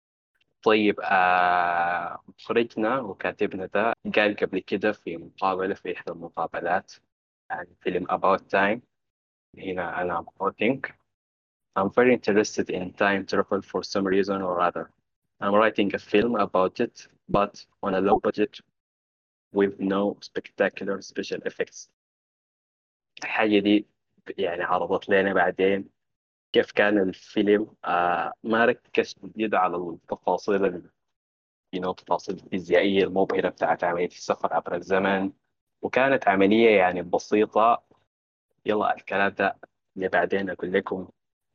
طيب 0.63 0.99
آه 1.03 2.23
مخرجنا 2.27 2.99
وكاتبنا 2.99 3.65
ده 3.65 3.93
قال 4.15 4.35
قبل 4.35 4.59
كده 4.59 4.91
في 4.91 5.17
مقابلة 5.17 5.73
في 5.73 5.93
إحدى 5.97 6.11
المقابلات 6.11 6.93
عن 7.51 7.67
فيلم 7.81 8.05
About 8.07 8.39
Time 8.41 8.79
هنا 9.57 10.01
أنا 10.01 10.25
quoting 10.39 10.79
I'm 11.79 11.89
very 11.89 12.13
interested 12.13 12.69
in 12.69 12.91
time 12.93 13.25
travel 13.25 13.61
for 13.61 13.81
some 13.83 14.05
reason 14.05 14.41
or 14.41 14.59
other. 14.59 14.91
I'm 15.39 15.53
writing 15.53 15.89
a 15.95 15.99
film 15.99 16.35
about 16.35 16.79
it, 16.81 17.07
but 17.29 17.65
on 17.81 17.93
a 17.95 18.01
low 18.01 18.19
budget 18.19 18.59
with 19.53 19.79
no 19.79 20.17
spectacular 20.21 21.01
special 21.01 21.39
effects. 21.45 21.89
الحاجة 23.23 23.59
دي 23.59 23.85
يعني 24.37 24.63
عرضت 24.63 25.09
لنا 25.09 25.33
بعدين 25.33 25.89
كيف 26.53 26.71
كان 26.71 26.97
الفيلم؟ 26.97 27.67
آه 27.85 28.33
ما 28.43 28.65
ركز 28.65 29.15
جدا 29.37 29.57
على 29.57 29.77
التفاصيل 29.77 30.83
التفاصيل 31.75 32.35
الفيزيائية 32.35 33.03
المبهرة 33.03 33.49
بتاعت 33.49 33.83
عملية 33.83 34.07
السفر 34.07 34.53
عبر 34.53 34.75
الزمن. 34.75 35.31
وكانت 35.81 36.27
عملية 36.27 36.69
يعني 36.77 37.01
بسيطة. 37.01 37.83
يلا 38.65 38.95
الكلام 38.95 39.29
ده 39.31 39.57
اللي 39.97 40.07
بعدين 40.07 40.49
أقول 40.49 40.73
لكم. 40.73 41.07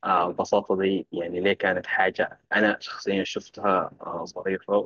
آه 0.04 0.28
البساطة 0.28 0.76
دي 0.76 1.06
يعني 1.12 1.40
ليه 1.40 1.52
كانت 1.52 1.86
حاجة 1.86 2.40
أنا 2.52 2.78
شخصيا 2.80 3.24
شفتها 3.24 3.90
آه 4.00 4.24
ظريفة. 4.24 4.84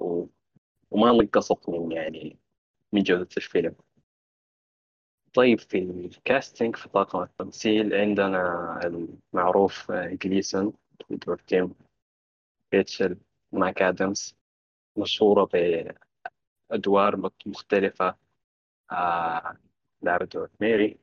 وما 0.90 1.12
نقصت 1.12 1.68
من 1.68 1.92
يعني 1.92 2.38
من 2.92 3.02
جودة 3.02 3.28
الفيلم. 3.36 3.74
طيب 5.34 5.58
في 5.60 5.78
ال 5.78 5.90
casting 5.90 6.76
في 6.76 6.88
طاقم 6.88 7.22
التمثيل 7.22 7.94
عندنا 7.94 8.80
المعروف 9.34 9.90
آه، 9.90 10.06
جليسون 10.22 10.72
دور 11.10 11.38
تيم 11.38 11.74
ريتشل 12.74 13.16
ماك 13.52 13.82
آدمز 13.82 14.36
مشهورة 14.96 15.44
بأدوار 16.70 17.30
مختلفة 17.46 18.16
آه 18.92 19.56
لعبت 20.02 20.36
دور 20.36 20.50
ميري 20.60 20.98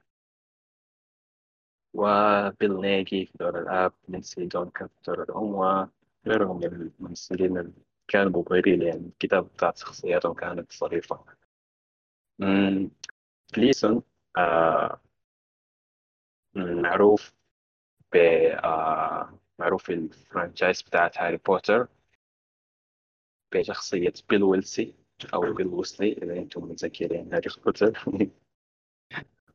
وبيل 1.94 2.82
نيجي 2.82 3.26
في 3.26 3.38
دور 3.40 3.60
الأب 3.60 3.94
لينسي 4.10 4.46
دونكن 4.46 4.88
في 4.88 4.94
دور 5.08 5.24
الأم 5.24 5.44
وغيرهم 5.56 6.58
من 6.58 6.92
الممثلين 7.00 7.58
اللي 7.58 7.74
كانوا 8.08 8.32
مبهرين 8.32 8.82
يعني 8.82 9.08
الكتابة 9.08 9.48
بتاعت 9.48 9.78
شخصياتهم 9.78 10.34
كانت 10.34 10.74
ظريفة. 10.74 11.26
مم، 12.40 12.92
جليسون 13.56 14.04
آه 14.38 15.00
معروف 16.56 17.34
ب 18.14 18.18
آه 18.18 19.40
معروف 19.60 19.90
ال 19.90 19.99
franchise 19.99 20.82
بتاعت 20.82 21.18
هاري 21.18 21.38
بوتر 21.38 21.88
بشخصية 23.54 24.14
بيل 24.30 24.44
ويزلي 24.44 24.96
أو 25.34 25.54
بيل 25.54 25.68
ويزلي 25.68 26.12
إذا 26.14 26.34
أنتم 26.34 26.64
متذكرين 26.64 27.34
هاري 27.34 27.50
بوتر. 27.66 28.04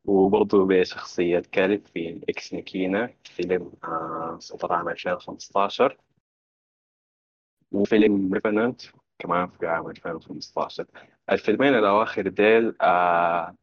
وبرضه 0.04 0.66
بشخصية 0.66 1.42
كالب 1.52 1.86
في 1.86 2.20
Ex 2.28 2.52
Machina 2.54 3.14
فيلم 3.24 3.72
آه، 3.84 4.38
صدر 4.40 4.72
عام 4.72 4.88
2015 4.88 5.96
وفيلم 7.72 8.34
Revenant 8.34 8.82
كمان 9.18 9.48
في 9.48 9.66
عام 9.66 9.90
2015 9.90 10.86
الفيلمين 11.30 11.74
الأواخر 11.74 12.28
ديل 12.28 12.76
آه 12.82 13.56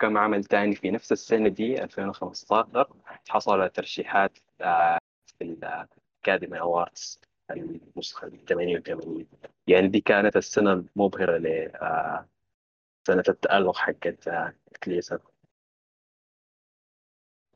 كم 0.00 0.18
عمل 0.18 0.44
تاني 0.44 0.74
في 0.74 0.90
نفس 0.90 1.12
السنة 1.12 1.48
دي 1.48 1.82
2015 1.84 2.88
حصل 3.28 3.70
ترشيحات 3.70 4.38
آه 4.60 4.98
في 5.38 5.44
ال 5.44 5.59
Academy 5.59 6.60
Awards 6.60 7.20
النسخة 7.50 8.28
88 8.28 9.26
يعني 9.66 9.88
دي 9.88 10.00
كانت 10.00 10.36
السنة 10.36 10.72
المبهرة 10.72 11.38
ل 11.38 11.46
آه 11.76 12.28
سنة 13.06 13.22
التألق 13.28 13.76
حقت 13.76 14.28
آه 14.28 14.54
جليسون 14.84 15.18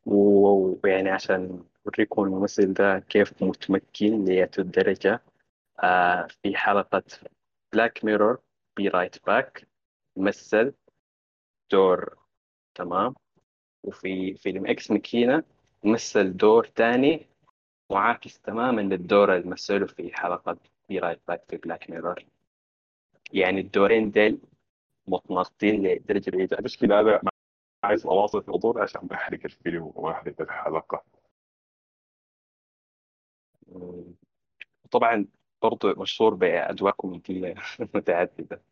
ويعني 0.06 1.10
عشان 1.10 1.64
أوريكم 1.86 2.22
الممثل 2.24 2.72
ده 2.72 2.98
كيف 2.98 3.42
متمكن 3.42 4.24
لغاية 4.24 4.50
الدرجة 4.58 5.22
في 6.42 6.56
حلقة 6.56 7.02
Black 7.72 8.04
Mirror 8.04 8.38
Be 8.76 8.88
Right 8.88 9.26
Back 9.26 9.66
مثل 10.16 10.74
دور 11.72 12.23
تمام؟ 12.74 13.14
وفي 13.84 14.34
فيلم 14.34 14.66
Ex 14.66 14.90
Machina 14.90 15.42
مثل 15.84 16.36
دور 16.36 16.64
تاني 16.66 17.26
معاكس 17.92 18.40
تماما 18.40 18.80
للدور 18.80 19.36
اللي 19.36 19.50
مثله 19.50 19.86
في 19.86 20.16
حلقة 20.16 20.56
Be 20.88 20.98
Right 20.98 21.20
Back 21.28 21.44
في 21.48 21.56
Black 21.56 21.90
Mirror 21.90 22.24
يعني 23.32 23.60
الدورين 23.60 24.10
ديل 24.10 24.40
متناقضين 25.06 25.86
لدرجة 25.86 26.30
بعيدة. 26.30 26.58
المشكلة 26.58 27.00
هذا 27.00 27.20
ما 27.22 27.30
عايز 27.84 28.06
أواصل 28.06 28.42
في 28.42 28.48
الموضوع 28.48 28.82
عشان 28.82 29.00
ما 29.10 29.14
أحرق 29.16 29.40
الفيلم 29.44 29.92
وما 29.94 30.10
أحرق 30.10 30.40
الحلقة. 30.40 31.04
طبعا 34.90 35.26
برضو 35.62 35.94
مشهور 36.02 36.34
بأجواء 36.34 36.94
كوميدية 36.94 37.54
متعددة 37.94 38.62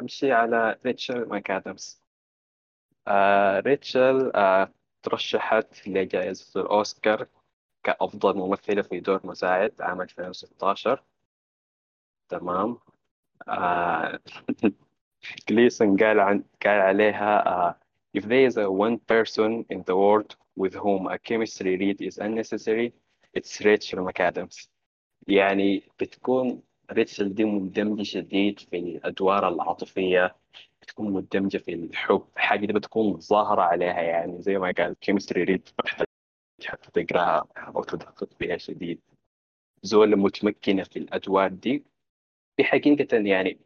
أمشي 0.00 0.32
على 0.32 0.78
ريتشل 0.86 1.28
مايك 1.28 1.50
آدمز 1.50 2.02
آه 3.08 3.60
ريتشل 3.60 4.32
آه 4.34 4.72
ترشحت 5.02 5.88
لجائزة 5.88 6.60
الأوسكار 6.60 7.26
كأفضل 7.82 8.36
ممثلة 8.38 8.82
في 8.82 9.00
دور 9.00 9.26
مساعد 9.26 9.74
عام 9.80 10.00
2016 10.00 11.04
تمام. 12.28 12.78
آه 13.48 14.20
قال 16.00 16.20
عن 16.20 16.44
قال 16.64 16.80
عليها 16.80 17.46
آه 17.48 17.78
if 18.18 18.22
there 18.22 18.46
is 18.50 18.56
a 18.56 18.70
one 18.70 18.98
person 18.98 19.64
in 19.70 19.82
the 19.86 19.96
world 19.96 20.36
with 20.56 20.74
whom 20.74 21.06
a 21.06 21.18
chemistry 21.18 21.76
read 21.76 22.00
is 22.00 22.18
unnecessary 22.18 22.92
it's 23.38 23.60
Rachel 23.64 24.04
McAdams. 24.06 24.68
يعني 25.28 25.82
بتكون 26.00 26.62
ريتشل 26.92 27.34
دي 27.34 27.44
مندمجة 27.44 28.02
شديد 28.02 28.60
في 28.60 28.76
الأدوار 28.78 29.48
العاطفية 29.48 30.36
بتكون 30.88 31.12
مندمجة 31.12 31.58
في 31.58 31.74
الحب 31.74 32.28
حاجة 32.36 32.66
دي 32.66 32.72
بتكون 32.72 33.20
ظاهرة 33.20 33.62
عليها 33.62 34.00
يعني 34.02 34.42
زي 34.42 34.58
ما 34.58 34.74
قال 34.78 34.96
كيمستري 35.00 35.44
ريد 35.44 35.68
حتى 36.66 37.04
تقراها 37.04 37.46
أو 37.56 37.84
تدقق 37.84 38.32
فيها 38.38 38.56
شديد. 38.56 39.00
زول 39.82 40.16
متمكنة 40.16 40.82
في 40.82 40.98
الأدوار 40.98 41.48
دي 41.48 41.84
في 42.56 42.64
حقيقة 42.64 43.16
يعني 43.16 43.58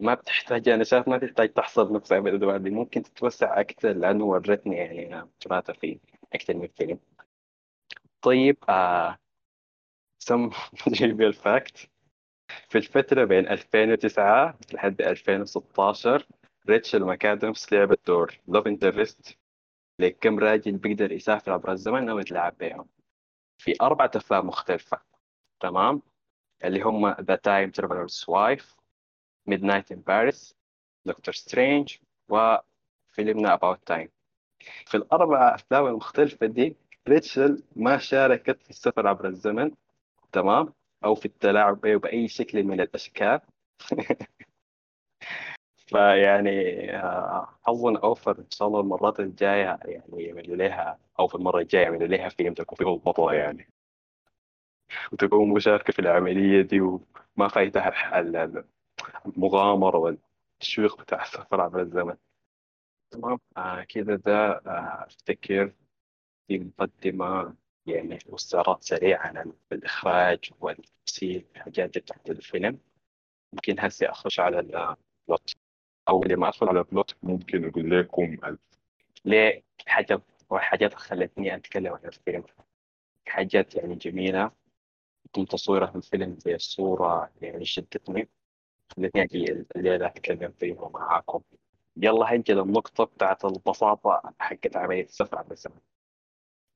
ما 0.00 0.14
بتحتاج 0.14 0.68
أنا 0.68 0.84
شايف 0.84 1.08
ما 1.08 1.18
تحتاج 1.18 1.52
تحصر 1.52 1.92
نفسها 1.92 2.18
بالأدوار 2.18 2.56
دي 2.58 2.70
ممكن 2.70 3.02
تتوسع 3.02 3.60
أكثر 3.60 3.92
لأنه 3.92 4.24
ورتني 4.24 4.76
يعني 4.76 5.28
تراثة 5.40 5.72
في 5.72 5.98
أكثر 6.32 6.54
من 6.56 6.68
فيلم. 6.68 6.98
طيب 8.22 8.56
آه 8.68 9.18
سم 10.18 10.50
trivial 10.90 11.34
fact. 11.34 11.86
في 12.68 12.78
الفترة 12.78 13.24
بين 13.24 13.48
2009 13.48 14.58
لحد 14.72 15.02
2016 15.02 16.26
ريتشل 16.68 17.04
ماكادامز 17.04 17.66
لعبت 17.72 18.06
دور. 18.06 18.38
لوف 18.48 18.66
انترست 18.66 19.38
لكم 19.98 20.38
راجل 20.38 20.76
بيقدر 20.76 21.12
يسافر 21.12 21.52
عبر 21.52 21.72
الزمن 21.72 22.08
أو 22.08 22.18
يتلاعب 22.18 22.58
بيهم 22.58 22.88
في 23.58 23.74
أربعة 23.80 24.10
أفلام 24.16 24.46
مختلفة. 24.46 25.00
تمام؟ 25.60 26.02
اللي 26.64 26.80
هم 26.82 27.14
The 27.14 27.36
Time 27.36 27.70
Traveler's 27.80 28.24
Wife 28.28 28.76
Midnight 29.50 29.94
in 29.94 30.02
Paris 30.10 30.54
Doctor 31.08 31.32
Strange 31.32 31.98
وفيلمنا 32.28 33.56
About 33.56 33.94
Time. 33.94 34.08
في 34.86 34.96
الأربع 34.96 35.54
أفلام 35.54 35.86
المختلفة 35.86 36.46
دي 36.46 36.76
ريتشل 37.08 37.62
ما 37.76 37.98
شاركت 37.98 38.62
في 38.62 38.70
السفر 38.70 39.06
عبر 39.08 39.26
الزمن. 39.26 39.70
تمام؟ 40.32 40.72
أو 41.04 41.14
في 41.14 41.26
التلاعب 41.26 41.80
بأي 41.80 42.28
شكل 42.28 42.62
من 42.64 42.80
الأشكال. 42.80 43.40
فيعني 45.92 46.90
آه، 46.96 47.48
حظا 47.62 47.98
أوفر 47.98 48.38
إن 48.38 48.50
شاء 48.50 48.68
الله 48.68 48.80
المرات 48.80 49.20
الجاية 49.20 49.78
يعني 49.84 50.02
يعملوا 50.24 50.56
لها 50.56 50.98
أو 51.18 51.28
في 51.28 51.34
المرة 51.34 51.58
الجاية 51.60 51.82
يعملوا 51.82 52.06
لها 52.08 52.28
فيلم 52.28 52.54
تكون 52.54 52.76
فيه 52.78 52.94
البطلة 52.94 53.32
يعني. 53.34 53.68
وتكون 55.12 55.48
مشاركة 55.48 55.92
في 55.92 55.98
العملية 55.98 56.62
دي 56.62 56.80
وما 56.80 57.48
فايتها 57.48 57.88
الح- 57.88 58.14
ال- 58.14 58.64
المغامرة 59.26 59.98
والتشويق 59.98 61.00
بتاع 61.02 61.22
السفر 61.22 61.60
عبر 61.60 61.80
الزمن. 61.80 62.16
تمام. 63.10 63.38
آه 63.56 63.84
كده 63.88 64.14
ده 64.14 64.48
آه 64.52 65.04
أفتكر 65.06 65.72
في 66.48 66.58
مقدمة 66.58 67.54
يعني 67.86 68.18
واستعراض 68.26 68.80
سريع 68.80 69.20
عن 69.26 69.52
الإخراج 69.72 70.50
والتمثيل 70.60 71.46
الحاجات 71.56 71.98
بتاعت 71.98 72.30
الفيلم. 72.30 72.78
يمكن 73.52 73.80
هسه 73.80 74.10
أخش 74.10 74.40
على 74.40 74.58
البلوت 74.60 75.54
أو 76.08 76.20
قبل 76.20 76.36
ما 76.36 76.48
أدخل 76.48 76.68
على 76.68 76.78
البلوت 76.80 77.16
ممكن 77.22 77.68
أقول 77.68 78.00
لكم 78.00 78.22
ال- 78.44 78.58
ليه 79.24 79.62
حاجة 79.86 80.20
والحاجات 80.50 80.94
خلتني 80.94 81.54
أتكلم 81.56 81.92
عن 81.92 82.00
الفيلم. 82.04 82.44
حاجات 83.28 83.74
يعني 83.74 83.94
جميلة. 83.94 84.50
تم 85.32 85.44
تصويرها 85.44 85.86
في 85.86 85.96
الفيلم 85.96 86.38
بصورة 86.56 87.30
يعني 87.42 87.64
شدتني 87.64 88.28
خلتني 88.96 89.22
أجي 89.22 89.64
الليلة 89.76 90.06
أتكلم 90.06 90.52
فيها 90.52 90.88
معاكم 90.88 91.40
يلا 91.96 92.34
هنجي 92.34 92.52
للنقطة 92.52 93.04
بتاعت 93.04 93.44
البساطة 93.44 94.34
حقت 94.38 94.76
عملية 94.76 95.04
السفر 95.04 95.38
عبر 95.38 95.52
الزمن 95.52 95.76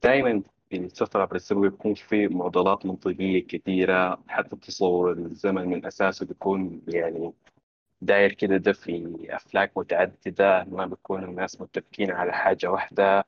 دائما 0.02 0.42
في 0.70 0.76
السفر 0.76 1.20
عبر 1.20 1.34
الزمن 1.36 1.60
بيكون 1.68 1.94
في 1.94 2.28
معضلات 2.28 2.86
منطقية 2.86 3.46
كثيرة 3.46 4.22
حتى 4.28 4.56
تصور 4.56 5.12
الزمن 5.12 5.68
من 5.68 5.86
أساسه 5.86 6.26
بيكون 6.26 6.82
يعني 6.88 7.32
داير 8.00 8.32
كده 8.32 8.56
ده 8.56 8.72
في 8.72 9.26
أفلاك 9.30 9.78
متعددة 9.78 10.64
ما 10.64 10.86
بيكون 10.86 11.24
الناس 11.24 11.60
متفقين 11.60 12.10
على 12.10 12.32
حاجة 12.32 12.70
واحدة. 12.70 13.24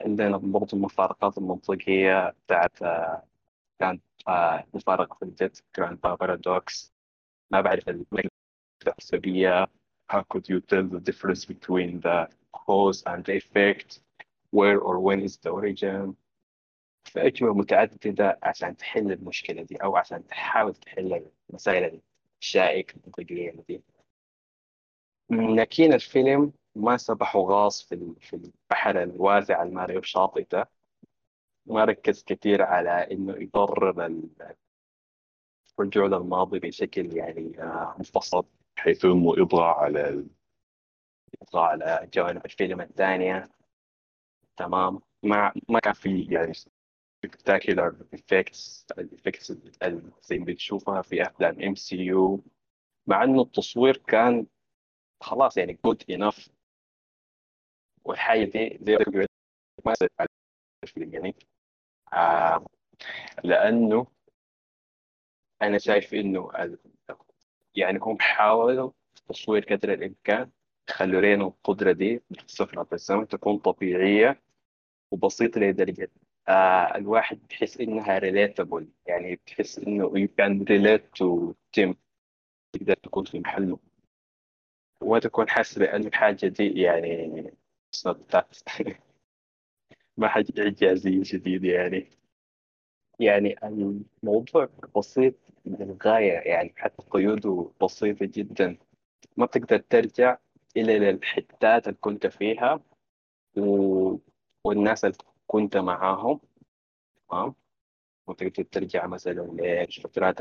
عندنا 0.00 0.36
برضو 0.36 0.76
المفارقات 0.76 1.38
المنطقية 1.38 2.30
بتاعت 2.30 2.82
آه، 2.82 3.22
كانت 3.80 4.02
آه، 4.28 4.64
مفارقة 4.74 5.14
في 5.14 5.22
الجد 5.24 5.56
grand 5.76 6.00
paradox 6.00 6.92
ما 7.50 7.60
بعرف 7.60 7.84
الحسابية 8.86 9.66
how 10.12 10.22
could 10.32 10.48
you 10.48 10.60
tell 10.60 10.84
the 10.94 11.00
difference 11.00 11.44
between 11.44 12.00
the 12.00 12.28
cause 12.52 13.02
and 13.06 13.24
the 13.24 13.34
effect? 13.36 14.00
Where 14.50 14.78
or 14.78 14.98
when 15.00 15.20
is 15.20 15.36
the 15.36 15.50
origin? 15.50 16.14
فأجوبة 17.04 17.54
متعددة 17.54 18.38
عشان 18.42 18.76
تحل 18.76 19.12
المشكلة 19.12 19.62
دي 19.62 19.76
أو 19.76 19.96
عشان 19.96 20.26
تحاول 20.26 20.74
تحل 20.74 21.24
المسائل 21.50 22.00
الشائكة 22.42 22.94
المنطقية 22.96 23.50
دي 23.68 23.82
لكن 25.30 25.92
الفيلم 25.92 26.52
ما 26.74 26.96
سبح 26.96 27.36
وغاص 27.36 27.82
في 27.82 28.14
في 28.20 28.36
البحر 28.36 29.02
الواسع 29.02 29.62
المالي 29.62 29.98
الشاطئ 29.98 30.46
ده 30.52 30.70
ما 31.66 31.84
ركز 31.84 32.24
كثير 32.24 32.62
على 32.62 32.90
إنه 32.90 33.36
يبرر 33.36 34.06
ال- 34.06 34.54
الرجوع 35.80 36.06
للماضي 36.06 36.58
بشكل 36.58 37.16
يعني 37.16 37.62
آه، 37.62 37.96
مفصل 37.98 38.44
حيث 38.78 39.04
إنه 39.04 39.34
يطغى 39.38 39.64
على 39.64 40.24
يطغى 41.42 41.60
على 41.62 42.08
جوانب 42.14 42.44
الفيلم 42.44 42.80
الثانية. 42.80 43.48
تمام. 44.56 45.00
ما 45.22 45.52
ما 45.68 45.80
كان 45.80 45.92
في 45.92 46.22
يعني 46.30 46.52
spectacular 47.26 47.92
effects 48.16 48.84
ال 48.98 49.05
effects 49.05 49.52
زي 50.22 50.38
ما 50.38 50.44
بتشوفها 50.44 51.02
في 51.02 51.22
افلام 51.22 51.62
MCU 51.62 52.44
مع 53.06 53.24
إنه 53.24 53.42
التصوير 53.42 53.96
كان 53.96 54.46
خلاص 55.20 55.56
يعني 55.56 55.78
good 55.86 56.14
enough. 56.16 56.48
والحاجة 58.04 58.44
دي 58.44 58.78
زي 58.82 58.96
ما 59.84 59.94
على 60.20 60.28
الفيلم 60.84 61.14
يعني. 61.14 61.36
آه 62.12 62.66
لأنه 63.44 64.06
أنا 65.62 65.78
شايف 65.78 66.14
إنه 66.14 66.50
ال- 66.58 66.78
يعني 67.74 67.98
هم 68.02 68.18
حاولوا 68.20 68.90
في 69.14 69.20
التصوير 69.20 69.64
قدر 69.64 69.92
الإمكان 69.92 70.50
خلوا 70.90 71.20
لنا 71.20 71.44
القدرة 71.44 71.92
دي 71.92 72.22
بالسفر 72.30 72.78
عبر 72.78 72.92
الزمن 72.94 73.28
تكون 73.28 73.58
طبيعية 73.58 74.42
وبسيطة 75.10 75.60
لدرجة 75.60 76.10
آه 76.48 76.96
الواحد 76.96 77.38
بيحس 77.48 77.80
إنها 77.80 78.18
ريليتابل 78.18 78.88
يعني 79.06 79.36
بتحس 79.36 79.78
إنه 79.78 80.26
can 80.26 80.64
relate 80.64 81.18
to 81.18 81.54
Tim. 81.76 81.94
تقدر 82.72 82.94
تكون 82.94 83.24
في 83.24 83.40
محله. 83.40 83.78
وما 85.02 85.18
تكون 85.18 85.48
حاسس 85.48 85.78
بأن 85.78 86.06
الحاجة 86.06 86.46
دي 86.46 86.80
يعني 86.82 87.52
ما 90.16 90.28
حاجة 90.28 90.52
إعجازية 90.58 91.22
شديدة 91.22 91.68
يعني. 91.68 92.10
يعني 93.20 93.56
الموضوع 93.62 94.68
بسيط 94.96 95.34
للغاية 95.66 96.32
يعني 96.32 96.74
حتى 96.76 97.02
قيوده 97.10 97.70
بسيطة 97.82 98.26
جدا. 98.26 98.76
ما 99.36 99.46
تقدر 99.46 99.78
ترجع 99.78 100.38
إلى 100.76 101.10
الحتات 101.10 101.88
اللي 101.88 101.98
كنت 102.00 102.26
فيها 102.26 102.80
و... 103.58 104.16
والناس 104.64 105.04
اللي 105.04 105.16
كنت 105.48 105.76
معاهم 105.76 106.40
تمام؟ 107.30 107.54
وتقدر 108.26 108.62
ترجع 108.64 109.06
مثلا 109.06 109.48
لفترات 109.88 110.36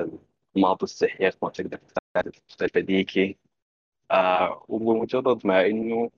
الماضي 0.56 0.84
السحيق 0.84 1.38
ما 1.44 1.50
تقدر 1.50 1.80
تختلف 2.48 2.78
ديكي 2.78 3.38
آه 4.12 4.66
وبمجرد 4.70 5.48
ما 5.48 5.66
إنه 5.68 6.12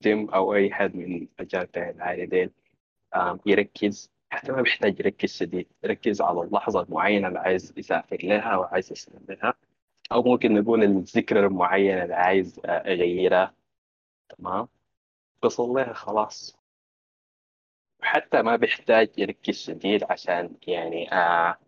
تم 0.00 0.28
أو 0.30 0.54
أي 0.54 0.72
حد 0.74 0.96
من 0.96 1.28
رجال 1.40 1.68
العائلة 1.76 2.24
ديل 2.24 2.50
آه 3.14 3.40
يركز 3.46 4.10
حتى 4.30 4.52
ما 4.52 4.62
بيحتاج 4.62 5.00
يركز 5.00 5.32
شديد 5.36 5.68
يركز 5.84 6.20
على 6.22 6.40
اللحظة 6.42 6.82
المعينة 6.82 7.28
اللي 7.28 7.38
عايز 7.38 7.74
يسافر 7.76 8.18
لها 8.22 8.56
وعايز 8.56 8.92
يسلم 8.92 9.24
لها. 9.28 9.54
أو 10.12 10.22
ممكن 10.22 10.54
نقول 10.54 10.82
الذكرى 10.84 11.40
المعينة 11.46 12.02
اللي 12.02 12.14
عايز 12.14 12.60
أغيرها 12.66 13.54
تمام؟ 14.38 14.68
بصل 15.42 15.68
لها 15.68 15.92
خلاص. 15.92 16.56
حتى 18.04 18.42
ما 18.42 18.56
بيحتاج 18.56 19.10
يركز 19.18 19.54
شديد 19.54 20.04
عشان 20.10 20.56
يعني 20.66 21.12
آه 21.12 21.58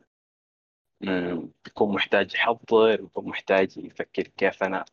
بيكون 1.65 1.95
محتاج 1.95 2.35
يحضر 2.35 3.01
بيكون 3.01 3.29
محتاج 3.29 3.79
يفكر 3.79 4.23
كيف 4.23 4.63
أنا 4.63 4.85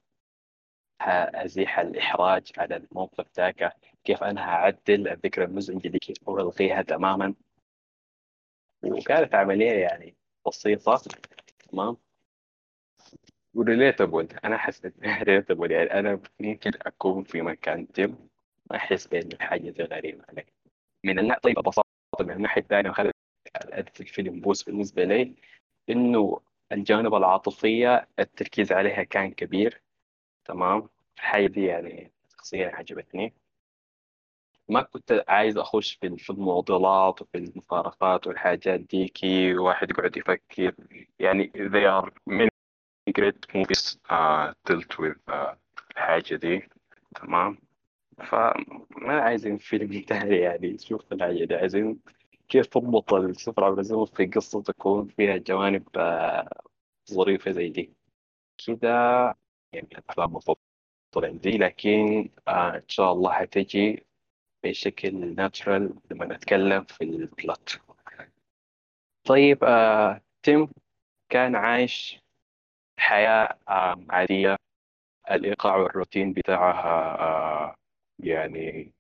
أزيح 1.36 1.80
الإحراج 1.80 2.52
على 2.58 2.76
الموقف 2.76 3.26
ذاك 3.38 3.74
كيف 4.04 4.24
أنا 4.24 4.42
هعدل 4.42 5.08
الذكرى 5.08 5.46
المزعجة 5.46 5.88
دي 5.88 6.00
ألغيها 6.28 6.82
تماما. 6.82 7.34
وكانت 8.84 9.36
عملية 9.36 9.72
يعني 9.72 10.16
بسيطة 10.48 11.02
تمام؟ 11.72 11.98
و 13.54 13.61
relatable 13.61 14.28
أنا 14.46 14.58
حسيت 14.58 14.98
إنها 15.04 15.24
relatable 15.24 15.72
يعني 15.72 16.00
أنا 16.00 16.22
ممكن 16.40 16.72
أكون 16.82 17.24
في 17.24 17.42
مكان 17.42 17.88
تم 17.88 18.16
ما 18.72 18.76
أحس 18.76 19.08
بأن 19.08 19.32
الحاجة 19.32 19.70
دي 19.70 19.84
غريبة 19.84 20.24
علي. 20.30 20.46
من 21.04 21.20
الناحية 21.20 21.40
طيب 21.42 21.56
ببساطة 21.56 21.88
من 22.20 22.32
الناحية 22.32 22.62
الثانية 22.62 22.90
وخلت 22.90 23.14
الفيلم 24.02 24.40
بوس 24.40 24.64
بالنسبة 24.64 25.04
لي 25.04 25.36
إنه 25.90 26.42
الجانب 26.72 27.14
العاطفية 27.16 28.08
التركيز 28.20 28.72
عليها 28.72 29.04
كان 29.04 29.32
كبير. 29.32 29.82
تمام؟ 30.46 30.90
الحاجة 31.18 31.48
دي 31.48 31.66
يعني 31.66 32.12
شخصيا 32.32 32.76
عجبتني. 32.76 33.34
ما 34.70 34.82
كنت 34.82 35.26
عايز 35.28 35.60
في 35.60 36.18
في 36.18 36.30
المعضلات 36.30 37.22
وفي 37.22 37.38
المفارقات 37.38 38.28
والحاجات 38.28 38.80
ديكي 38.80 39.56
واحد 39.58 39.90
يقعد 39.92 40.18
يفكر. 40.18 40.76
يعني 41.20 41.52
they 41.56 41.86
are 42.02 42.10
many 42.30 42.50
great 43.20 43.56
movies 43.56 43.98
uh, 44.10 44.54
dealt 44.70 45.00
with 45.00 45.34
uh, 45.34 45.56
الحاجة 45.92 46.36
دي. 46.36 46.70
تمام؟ 47.16 47.58
فما 48.18 49.22
عايزين 49.22 49.58
فيلم 49.58 50.02
تاني 50.02 50.36
يعني 50.38 50.78
شوف 50.78 51.14
دي 51.14 51.56
عايزين 51.56 52.00
كيف 52.50 52.68
تضبط 52.68 53.14
السفر 53.14 53.64
عبر 53.64 53.80
الزمن 53.80 54.06
في 54.06 54.26
قصة 54.26 54.62
تكون 54.64 55.08
فيها 55.08 55.38
جوانب 55.38 55.84
آه، 55.98 56.50
ظريفة 57.12 57.52
زي 57.52 57.70
دي. 57.70 57.94
كذا 58.68 59.36
يعني 59.74 59.88
الأفلام 59.92 60.30
المفضلة 60.30 60.58
عندي 61.18 61.58
لكن 61.58 62.30
آه 62.48 62.76
إن 62.76 62.88
شاء 62.88 63.12
الله 63.14 63.32
حتجي 63.32 64.06
بشكل 64.64 65.36
ناتشرال 65.36 65.94
لما 66.12 66.26
نتكلم 66.26 66.84
في 66.84 67.04
البلوت. 67.04 67.80
طيب 69.24 69.64
آه 69.64 70.22
تيم 70.44 70.68
كان 71.30 71.56
عايش 71.56 72.20
حياة 73.00 73.60
آه 73.70 74.06
عادية. 74.10 74.56
الإيقاع 75.32 75.76
والروتين 75.76 76.34
بتاعها 76.34 77.20
آه 77.22 77.76
يعني 78.20 78.94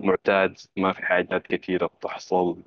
معتاد 0.00 0.56
ما 0.76 0.92
في 0.92 1.02
حاجات 1.02 1.46
كثيرة 1.46 1.86
بتحصل. 1.86 2.62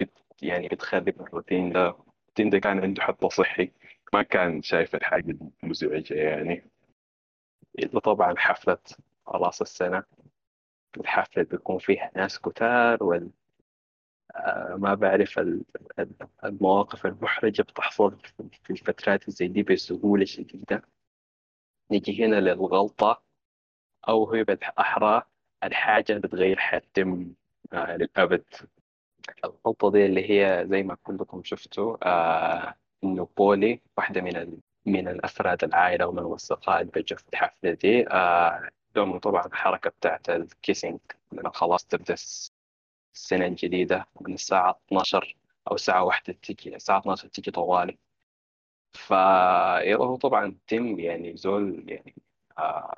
بت 0.00 0.18
يعني 0.42 0.68
بتخرب 0.68 1.08
الروتين 1.08 1.72
ده 1.72 1.88
الروتين 1.88 2.50
ده 2.50 2.58
كان 2.58 2.78
عنده 2.80 3.02
حتى 3.02 3.28
صحي 3.30 3.72
ما 4.14 4.22
كان 4.22 4.62
شايف 4.62 4.94
الحاجة 4.94 5.36
مزعجة 5.62 6.14
يعني. 6.14 6.70
إلا 7.78 8.00
طبعا 8.00 8.34
حفلة 8.38 8.78
راس 9.28 9.62
السنة. 9.62 10.04
الحفلة 11.00 11.42
بيكون 11.44 11.78
فيها 11.78 12.10
ناس 12.16 12.38
كتار 12.38 13.04
وال 13.04 13.30
آه، 14.36 14.76
ما 14.78 14.94
بعرف 14.94 15.38
ال- 15.38 15.64
ال- 15.98 16.28
المواقف 16.44 17.06
المحرجة 17.06 17.62
بتحصل 17.62 18.18
في 18.64 18.70
الفترات 18.70 19.30
زي 19.30 19.48
دي 19.48 19.62
بسهولة 19.62 20.24
شديدة. 20.24 20.82
نيجي 21.90 22.24
هنا 22.24 22.36
للغلطة. 22.40 23.22
أو 24.08 24.32
هي 24.32 24.44
بالأحرى 24.44 25.22
الحاجة 25.64 26.04
اللي 26.10 26.20
بتغير 26.22 26.58
حياتهم 26.58 27.34
آه، 27.72 27.96
للأبد. 27.96 28.44
الغلطة 29.44 29.90
دي 29.90 30.06
اللي 30.06 30.30
هي 30.30 30.66
زي 30.68 30.82
ما 30.82 30.94
كلكم 31.02 31.42
شفتوا 31.44 31.96
آه 32.02 32.74
إنه 33.04 33.28
بولي 33.36 33.80
واحدة 33.96 34.20
من 34.20 34.36
ال... 34.36 34.58
من 34.86 35.08
الأفراد 35.08 35.64
العائلة 35.64 36.06
ومن 36.06 36.18
الأصدقاء 36.18 36.80
اللي 36.80 36.92
بيجوا 36.92 37.18
في 37.18 37.24
الحفلة 37.32 37.72
دي 37.72 38.08
آه 38.10 38.70
طبعا 39.22 39.46
الحركة 39.46 39.90
بتاعت 39.90 40.30
الكيسينج 40.30 40.98
لما 41.32 41.50
خلاص 41.54 41.86
تبدأ 41.86 42.14
السنة 43.14 43.46
الجديدة 43.46 44.06
من 44.20 44.34
الساعة 44.34 44.80
12 44.88 45.36
أو 45.70 45.74
الساعة 45.74 46.04
واحدة 46.04 46.32
تجي 46.42 46.76
الساعة 46.76 46.98
12 47.00 47.28
تجي 47.28 47.50
طوالي. 47.50 47.98
فهو 48.92 50.16
طبعا 50.16 50.56
تيم 50.66 51.00
يعني 51.00 51.36
زول 51.36 51.84
يعني 51.88 52.14
آه 52.58 52.94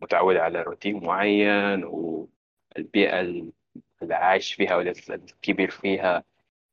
متعود 0.00 0.36
على 0.36 0.62
روتين 0.62 1.04
معين 1.04 1.84
والبيئة 1.84 3.20
اللي 3.20 4.14
عايش 4.14 4.54
فيها 4.54 4.76
واللي 4.76 4.90
الكبير 5.10 5.70
فيها 5.70 6.24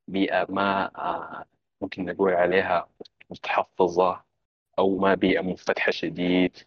بيئة 0.08 0.46
ما 0.50 0.92
آه، 0.96 1.46
ممكن 1.82 2.06
نقول 2.06 2.34
عليها 2.34 2.90
متحفظة 3.30 4.24
أو 4.80 4.98
ما 4.98 5.14
بيئة 5.16 5.42
منفتحة 5.42 5.92
شديد. 5.92 6.58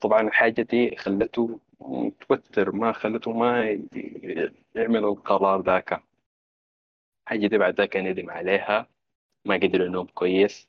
طبعا 0.00 0.20
الحاجة 0.20 0.62
دي 0.62 0.96
خلته 0.96 1.60
متوتر 1.80 2.72
ما 2.72 2.92
خلته 2.92 3.32
ما 3.32 3.78
يعمل 4.74 5.04
القرار 5.04 5.62
ذاك. 5.62 6.02
الحاجة 7.24 7.46
دي 7.46 7.58
بعد 7.58 7.74
ذاك 7.80 7.96
ندم 7.96 8.30
عليها 8.30 8.88
ما 9.44 9.54
قدر 9.54 9.80
ينوم 9.80 10.06
كويس. 10.06 10.68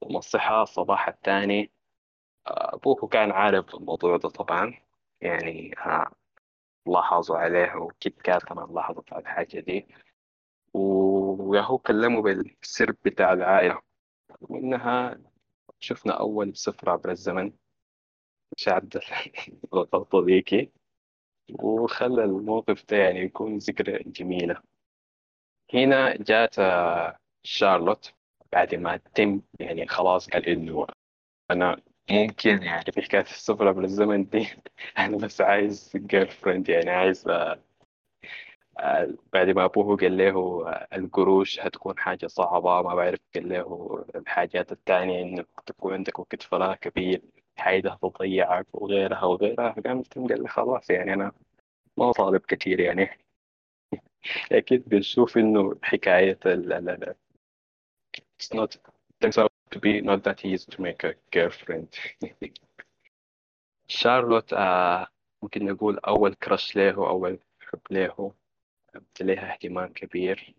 وما 0.00 0.20
صحى 0.20 0.62
الصباح 0.62 1.08
الثاني 1.08 1.70
أبوه 2.46 3.08
كان 3.08 3.30
عارف 3.30 3.74
الموضوع 3.74 4.16
ده 4.16 4.28
طبعا 4.28 4.74
يعني 5.20 5.74
آه، 5.78 6.10
لاحظوا 6.86 7.36
عليه 7.38 7.74
وكيت 7.76 8.22
كات 8.22 8.42
كمان 8.44 8.74
لاحظت 8.74 9.12
على 9.12 9.22
الحاجة 9.22 9.60
دي. 9.60 9.86
وياهو 10.74 11.78
كلموا 11.78 12.22
بالسر 12.22 12.92
بتاع 13.04 13.32
العائلة 13.32 13.80
وإنها 14.40 15.18
شفنا 15.80 16.12
أول 16.20 16.56
سفرة 16.56 16.92
عبر 16.92 17.10
الزمن 17.10 17.52
شعب 18.56 18.88
الغلطة 19.72 20.24
ذيكي 20.26 20.70
وخلى 21.52 22.24
الموقف 22.24 22.84
ده 22.90 22.96
يعني 22.96 23.20
يكون 23.20 23.58
ذكرى 23.58 23.98
جميلة. 24.02 24.62
هنا 25.74 26.16
جات 26.16 26.58
آه، 26.58 27.18
شارلوت 27.42 28.14
بعد 28.52 28.74
ما 28.74 28.96
تم 28.96 29.40
يعني 29.60 29.86
خلاص 29.86 30.28
قال 30.30 30.46
إنه 30.48 30.86
أنا 31.50 31.80
ممكن 32.10 32.62
يعني 32.62 32.92
في 32.92 33.02
حكاية 33.02 33.20
السفرة 33.22 33.68
عبر 33.68 33.84
الزمن 33.84 34.24
دي. 34.28 34.48
أنا 34.98 35.16
بس 35.16 35.40
عايز 35.40 35.92
جيرل 35.96 36.28
فريند 36.28 36.68
يعني 36.68 36.90
عايز 36.90 37.28
آه، 37.28 37.60
آه، 38.78 39.14
بعد 39.32 39.48
ما 39.50 39.64
أبوه 39.64 39.96
قال 39.96 40.16
له 40.16 40.32
آه، 40.68 40.88
القروش 40.96 41.60
هتكون 41.60 41.98
حاجة 41.98 42.26
صعبة 42.26 42.82
ما 42.82 42.94
بعرف 42.94 43.20
قال 43.34 43.48
له 43.48 44.04
الحاجات 44.16 44.72
التانية 44.72 45.22
إنك 45.22 45.46
تكون 45.66 45.92
عندك 45.94 46.18
وقت 46.18 46.42
فراغ 46.42 46.74
كبير 46.74 47.22
حاجة 47.56 47.90
هتضيعك 47.92 48.66
وغيرها 48.74 49.24
وغيرها. 49.24 49.74
قام 49.86 50.02
تم 50.02 50.26
قال 50.28 50.42
لي 50.42 50.48
خلاص 50.48 50.90
يعني 50.90 51.14
أنا 51.14 51.32
ما 51.96 52.12
طالب 52.12 52.40
كتير 52.40 52.80
يعني. 52.80 53.10
أكيد 54.52 54.88
بنشوف 54.88 55.38
إنه 55.38 55.74
حكاية 55.82 56.38
ال 56.46 56.72
ال 56.72 56.88
ال 56.90 57.14
it's 58.16 58.56
not 58.56 58.93
turns 59.24 59.38
out 59.38 59.50
to 59.70 59.78
be 59.78 60.00
not 60.02 60.22
that 60.24 60.44
easy 60.44 60.66
to 60.70 60.82
make 60.82 61.02
a 61.04 61.14
girlfriend. 61.32 61.88
شارلوت 63.88 64.52
آه 64.52 65.06
ممكن 65.42 65.66
نقول 65.66 65.98
أول 65.98 66.34
كراش 66.34 66.76
له 66.76 67.08
أول 67.08 67.38
حب 67.60 67.80
له. 67.90 68.34
لها 69.20 69.52
اهتمام 69.52 69.92
كبير. 69.92 70.54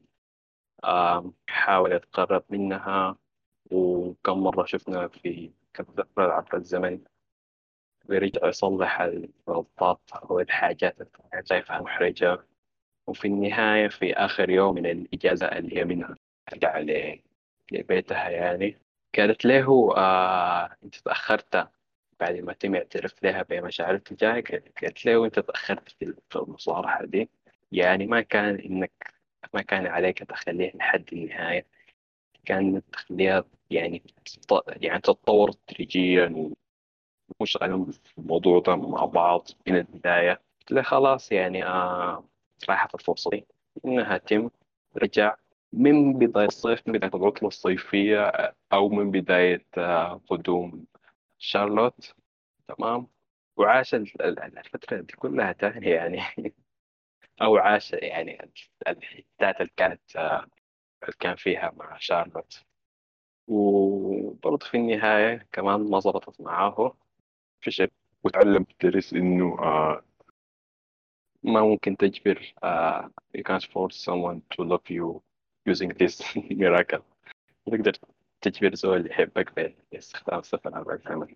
آه 0.83 1.33
حاول 1.47 1.91
يتقرب 1.91 2.43
منها. 2.49 3.17
وكم 3.71 4.43
مرة 4.43 4.65
شفنا 4.65 5.07
في 5.07 5.51
كم 5.73 5.83
فترة 5.83 6.33
عبر 6.33 6.57
الزمن. 6.57 6.99
بيرجع 8.05 8.47
يصلح 8.47 9.01
الغلطات 9.01 9.99
أو 10.13 10.39
الحاجات 10.39 11.01
اللي 11.01 11.43
شايفها 11.45 11.81
محرجة. 11.81 12.39
وفي 13.07 13.27
النهاية 13.27 13.87
في 13.87 14.13
آخر 14.13 14.49
يوم 14.49 14.75
من 14.75 14.85
الإجازة 14.85 15.45
اللي 15.47 15.77
هي 15.77 15.85
منها 15.85 16.15
ترجع 16.47 16.77
لبيتها 17.71 18.29
يعني. 18.29 18.77
قالت 19.17 19.45
له 19.45 19.93
آه 19.97 20.77
أنت 20.83 20.95
تأخرت 20.95 21.69
بعد 22.19 22.35
ما 22.35 22.53
تم 22.53 22.75
يعترف 22.75 23.23
لها 23.23 23.41
بمشاعر 23.43 23.97
تجاهك 23.97 24.73
قالت 24.83 25.05
له 25.05 25.25
أنت 25.25 25.39
تأخرت 25.39 25.89
في 25.89 26.15
المصارحة 26.35 27.05
دي. 27.05 27.29
يعني 27.71 28.07
ما 28.07 28.21
كان 28.21 28.55
إنك 28.59 29.13
ما 29.53 29.61
كان 29.61 29.87
عليك 29.87 30.19
تخليها 30.23 30.71
لحد 30.75 31.05
النهاية. 31.13 31.65
كان 32.45 32.81
تخليها 32.91 33.43
يعني 33.71 34.03
يعني 34.67 34.99
تتطور 35.01 35.51
تدريجيا 35.51 36.51
ومشغلين 37.39 37.87
الموضوع 38.17 38.59
ده 38.59 38.75
مع 38.75 39.05
بعض 39.05 39.47
من 39.67 39.75
البداية. 39.77 40.41
له 40.71 40.81
خلاص 40.81 41.31
يعني 41.31 41.65
آه 41.65 42.25
راحت 42.69 42.95
الفرصة 42.95 43.29
دي. 43.31 43.45
إنها 43.85 44.17
تم. 44.17 44.49
رجع. 44.97 45.35
من 45.75 46.13
بداية 46.19 46.45
الصيف 46.47 46.87
من 46.87 46.93
بداية 46.93 47.11
العطلة 47.15 47.47
الصيفية 47.47 48.53
أو 48.73 48.89
من 48.89 49.11
بداية 49.11 49.65
آه، 49.77 50.21
قدوم 50.29 50.85
شارلوت. 51.37 52.13
تمام؟ 52.67 53.07
وعاش 53.57 53.95
ال- 53.95 54.21
ال- 54.21 54.57
الفترة 54.57 55.01
دي 55.01 55.13
كلها 55.13 55.51
تاني 55.51 55.89
يعني. 55.89 56.19
أو 57.41 57.57
عاش 57.57 57.93
يعني 57.93 58.49
الحتات 58.87 59.61
اللي 59.61 59.71
كانت 59.77 60.15
آه، 60.15 60.47
كان 61.19 61.35
فيها 61.35 61.71
مع 61.77 61.97
شارلوت. 61.97 62.63
وبرضه 63.47 64.65
في 64.65 64.77
النهاية 64.77 65.47
كمان 65.51 65.89
ما 65.89 65.99
ظبطت 65.99 66.41
معاه. 66.41 66.95
فشل 67.61 67.87
وتعلم 68.23 68.65
درس 68.83 69.13
إنه 69.13 69.57
آه 69.59 70.03
ما 71.43 71.61
ممكن 71.61 71.97
تجبر 71.97 72.53
uh, 72.65 73.03
you 73.37 73.43
can't 73.43 73.63
force 73.65 73.95
someone 74.05 74.41
to 74.55 74.63
love 74.63 74.89
you 74.89 75.21
using 75.65 75.89
this 75.99 76.21
miracle. 76.59 77.01
تقدر 77.65 77.91
تجبر 78.41 78.75
زول 78.75 79.07
يحبك 79.11 79.75
باستخدام 79.91 80.39
السفر 80.39 80.77
عبر 80.77 80.93
الزمن 80.93 81.35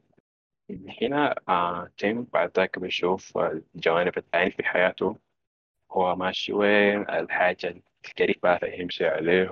هنا 1.01 1.36
تيم 1.97 2.27
بعد 2.34 2.51
ذاك 2.57 2.80
بيشوف 2.80 3.38
الجوانب 3.38 4.17
الثانية 4.17 4.51
في 4.51 4.63
حياته 4.63 5.17
هو 5.91 6.15
ماشي 6.15 6.53
وين 6.53 7.09
الحاجة 7.09 7.82
القريبة 8.05 8.59
يمشي 8.63 9.07
عليه 9.07 9.49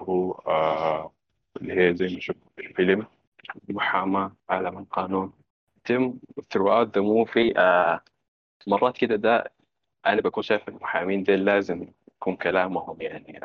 آه 0.48 1.14
اللي 1.62 1.74
هي 1.74 1.96
زي 1.96 2.06
ما 2.16 2.20
شفنا 2.20 2.42
في 2.56 2.62
الفيلم 2.68 3.08
محاماة 3.70 4.36
عالم 4.50 4.78
القانون 4.78 5.34
تيم 5.86 6.20
throughout 6.42 6.88
the 6.88 7.02
movie 7.02 7.54
مرات 8.68 8.98
كده 8.98 9.16
ده 9.16 9.52
أنا 10.06 10.22
بكون 10.22 10.44
شايف 10.44 10.70
المحامين 10.70 11.24
دي 11.24 11.36
لازم 11.36 11.88
يكون 12.16 12.36
كلامهم 12.36 13.02
يعني 13.02 13.40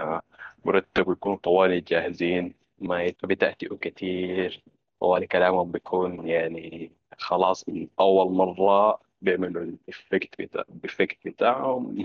مرتب 0.64 1.08
ويكونوا 1.08 1.36
طوالي 1.38 1.80
جاهزين 1.80 2.54
ما 2.78 3.12
بتأتئوا 3.24 3.78
كتير. 3.80 4.62
طوالي 5.00 5.26
كلامهم 5.26 5.70
بيكون 5.72 6.28
يعني 6.28 6.92
خلاص 7.18 7.68
من 7.68 7.88
أول 8.00 8.32
مرة 8.32 9.00
بيعملوا 9.22 9.62
ال 9.62 9.74
effect 9.74 10.40
بتاع 10.42 10.64
ال 10.68 10.77
effect 10.77 11.28
بتاعهم 11.28 12.04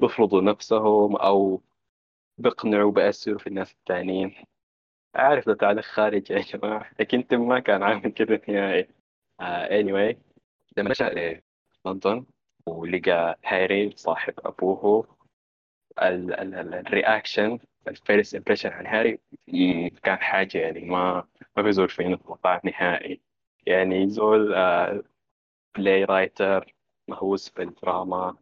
بيفرضوا 0.00 0.42
نفسهم 0.42 1.16
أو 1.16 1.60
بيقنعوا 2.38 2.92
بيأثروا 2.92 3.38
في 3.38 3.46
الناس 3.46 3.72
التانيين. 3.72 4.34
عارف 5.14 5.46
ده 5.46 5.54
تعليق 5.54 5.84
خارجي 5.84 6.34
يا 6.34 6.40
جماعة 6.40 6.90
لكن 7.00 7.26
تم 7.26 7.48
ما 7.48 7.60
كان 7.60 7.82
عامل 7.82 8.10
كده 8.12 8.42
نهائي. 8.48 8.88
آه 9.40 9.68
anyway 9.82 10.16
لما 10.76 10.90
رجع 10.90 11.40
لندن 11.86 12.24
ولقى 12.66 13.38
هاري 13.44 13.90
صاحب 13.96 14.34
أبوه 14.38 15.16
ال 16.02 16.19
reaction 16.19 17.58
ال 17.88 17.96
first 17.96 18.34
impression 18.34 18.68
عن 18.70 18.86
هاري 18.86 19.18
مم، 19.48 19.88
كان 20.02 20.18
حاجة 20.18 20.58
يعني 20.58 20.80
ما 20.80 21.28
ما 21.56 21.62
في 21.62 21.72
زول 21.72 21.88
فينا 21.88 22.16
توقع 22.16 22.60
نهائي. 22.64 23.20
يعني 23.66 24.08
زول 24.10 24.54
playwriter 25.76 26.74
مهووس 27.08 27.48
في 27.50 27.62
الدراما 27.62 28.36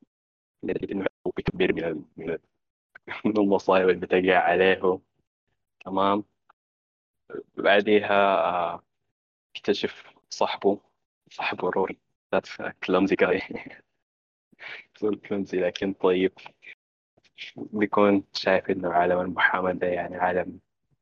بكبير 1.36 1.72
من 1.74 2.04
من 2.16 2.30
ال- 2.30 2.40
من 3.24 3.36
المصايب 3.38 3.88
اللي 3.88 4.00
بتقع 4.06 4.38
عليه. 4.38 5.00
تمام. 5.84 6.24
بعديها 7.56 8.44
آه، 8.44 8.82
اكتشف 9.56 10.06
صاحبه 10.30 10.80
صاحبه 11.30 11.70
روري 11.70 11.98
ذات 12.34 12.46
clumsy 12.84 13.16
جاي 13.16 13.42
زول 15.00 15.16
كلامزي 15.16 15.60
لكن 15.60 15.92
طيب. 15.92 16.32
بيكون 17.56 18.24
شايف 18.32 18.70
إنه 18.70 18.88
عالم 18.92 19.20
المحاماة 19.20 19.72
ده 19.72 19.86
يعني 19.86 20.16
عالم 20.16 20.60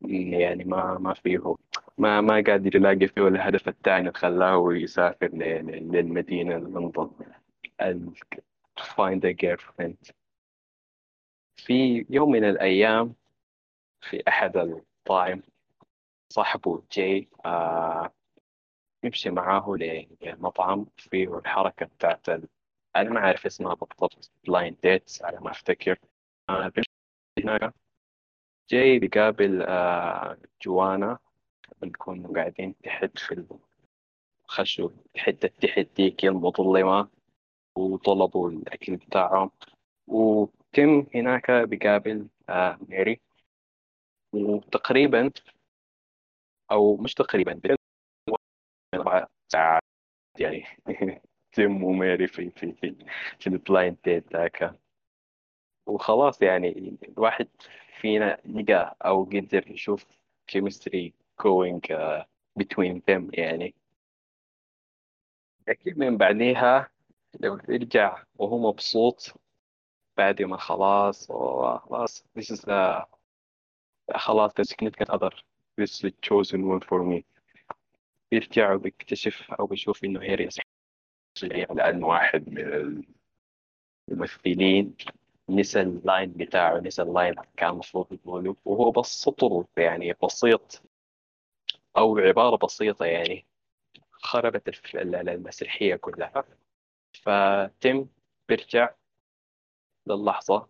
يعني 0.08 0.64
ما 0.64 0.98
ما 0.98 1.14
فيه 1.14 1.54
ما 1.98 2.20
ما 2.20 2.34
قادر 2.34 2.76
يلاقي 2.76 3.08
فيه 3.08 3.28
الهدف 3.28 3.68
الثاني 3.68 3.98
اللي 4.00 4.12
خلاه 4.12 4.68
يسافر 4.72 5.28
للمدينة 5.28 6.56
لندن 6.56 7.12
find 8.80 9.24
a 9.24 9.32
girlfriend 9.32 10.12
في 11.56 12.06
يوم 12.10 12.30
من 12.30 12.44
الأيام 12.44 13.14
في 14.00 14.22
أحد 14.28 14.56
المطاعم 14.56 15.42
صاحبه 16.28 16.82
جاي 16.92 17.28
آه 17.44 18.12
يمشي 19.04 19.30
معاه 19.30 19.76
لمطعم 20.22 20.86
فيه 20.96 21.38
الحركة 21.38 21.86
بتاعت. 21.86 22.28
أنا 22.96 23.10
ما 23.10 23.18
أعرف 23.18 23.46
اسمها 23.46 23.74
بالضبط 23.74 24.30
blind 24.46 24.76
dates 24.82 25.22
على 25.22 25.40
ما 25.40 25.50
أفتكر 25.50 25.98
هناك 26.48 27.74
جاي 28.70 28.98
بيقابل 28.98 29.62
آه 29.62 30.38
جوانا. 30.62 31.18
بنكون 31.82 32.26
قاعدين 32.36 32.74
تحت 32.84 33.18
في 33.18 33.46
الخشب 34.44 34.92
الحتة 35.14 35.48
تحت 35.48 35.86
ديك 35.96 36.24
المظلمة 36.24 37.08
وطلبوا 37.78 38.50
الأكل 38.50 38.96
بتاعهم. 38.96 39.50
وتيم 40.06 41.06
هناك 41.14 41.50
بيقابل 41.50 42.28
آه 42.48 42.78
ميري. 42.88 43.20
وتقريبا 44.32 45.30
أو 46.70 46.96
مش 46.96 47.14
تقريبا 47.14 47.60
أربع 48.94 49.26
ساعات 49.48 49.82
يعني. 50.40 50.64
تم 51.52 51.84
وميري 51.84 52.26
في 52.26 52.50
في 52.50 52.72
في 52.72 52.96
في 53.40 53.46
البلايند 53.46 53.96
ديت 54.04 54.32
ذاك 54.32 54.85
وخلاص 55.86 56.42
يعني 56.42 56.96
الواحد 57.08 57.48
فينا 58.00 58.38
لقى 58.46 58.96
أو 59.04 59.24
قدر 59.24 59.70
يشوف 59.70 60.06
chemistry 60.52 61.12
going 61.42 61.80
uh, 61.90 62.24
between 62.58 63.00
them 63.10 63.30
يعني. 63.32 63.74
أكيد 65.68 65.98
من 65.98 66.16
بعديها 66.16 66.88
لو 67.40 67.58
يرجع 67.68 68.22
وهو 68.38 68.58
مبسوط 68.58 69.34
بعد 70.16 70.42
ما 70.42 70.56
خلاص 70.56 71.32
خلاص 71.32 72.24
this 72.38 72.50
is 72.56 72.60
the 72.60 73.04
خلاص 74.14 74.52
the 74.52 74.64
significant 74.64 75.10
other. 75.10 75.30
This 75.80 75.90
is 75.94 76.00
the 76.00 76.10
chosen 76.22 76.66
one 76.68 76.80
for 76.80 77.02
me. 77.04 77.22
بيرجع 78.30 78.72
وبيكتشف 78.72 79.52
أو 79.52 79.66
بيشوف 79.66 80.04
إنه 80.04 80.22
هي 80.22 80.48
لأن 81.42 82.04
واحد 82.04 82.48
من 82.48 83.02
الممثلين. 84.08 84.96
نسى 85.48 85.80
ال 85.80 85.91
line 85.91 86.32
بتاعه 86.32 86.78
نسى 86.80 87.02
ال 87.02 87.09
line 87.09 87.34
كان 87.56 87.70
المفروض 87.70 88.12
يقوله 88.12 88.56
وهو 88.64 88.90
بس 88.90 89.06
سطر 89.06 89.64
يعني 89.76 90.12
بسيط 90.24 90.82
أو 91.96 92.18
عبارة 92.18 92.56
بسيطة 92.66 93.04
يعني 93.04 93.46
خربت 94.12 94.68
المسرحية 95.30 95.96
كلها. 95.96 96.44
فتم 97.22 98.06
بيرجع 98.48 98.94
للحظة 100.06 100.68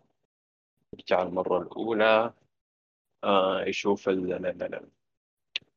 يرجع 0.93 1.21
المرة 1.21 1.57
الأولى 1.61 2.33
آه 3.23 3.63
يشوف 3.63 4.09
ال- 4.09 4.89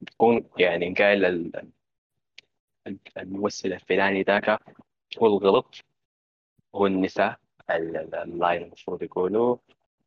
بيكون 0.00 0.50
يعني 0.58 0.94
قايل 0.94 1.24
ال- 1.24 1.70
ال- 2.86 2.98
الممثل 3.18 3.68
الفلاني 3.72 4.22
ذاك 4.22 4.48
هو 5.18 5.26
الغلط 5.26 5.74
هو 6.74 6.86
النساء. 6.86 7.30
ال- 7.30 7.38
ال- 7.38 7.49
اللاين 7.76 8.62
المفروض 8.62 9.02
يقولوا 9.02 9.56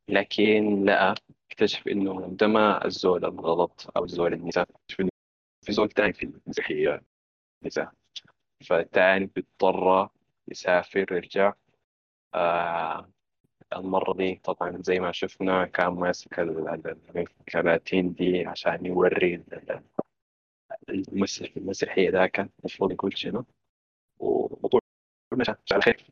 لكن 0.09 0.85
لا 0.85 1.15
اكتشف 1.51 1.87
إنه 1.87 2.27
ده 2.31 2.47
ما 2.47 2.85
الزول 2.85 3.25
الغلط 3.25 3.91
أو 3.97 4.03
الزول 4.03 4.33
النساء 4.33 4.67
في 5.65 5.71
زول 5.71 5.89
تاني 5.89 6.13
في 6.13 6.23
المسيحية 6.47 7.01
نساء 7.63 7.91
فتاني 8.67 9.25
بيضطر 9.25 10.09
يسافر 10.47 10.99
يرجع. 11.13 11.53
آه 12.33 13.09
المرة 13.75 14.13
دي 14.17 14.35
طبعا 14.43 14.77
زي 14.81 14.99
ما 14.99 15.11
شفنا 15.11 15.65
كان 15.65 15.87
ماسك 15.93 16.39
ال- 16.39 16.67
ال- 16.69 16.97
الكراتين 17.17 18.13
دي 18.13 18.45
عشان 18.45 18.85
يوري 18.85 19.35
ال- 19.35 19.83
المسرح 20.89 21.49
المسرحية 21.57 22.09
ذاك. 22.09 22.39
المفروض 22.59 22.91
يقول 22.91 23.17
شنو؟ 23.17 23.45
وموضوع 24.19 24.79
على 25.71 25.81
خير 25.81 26.05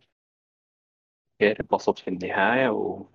اتبسط 1.44 2.00
في 2.00 2.08
النهاية 2.08 2.70
و... 2.70 3.06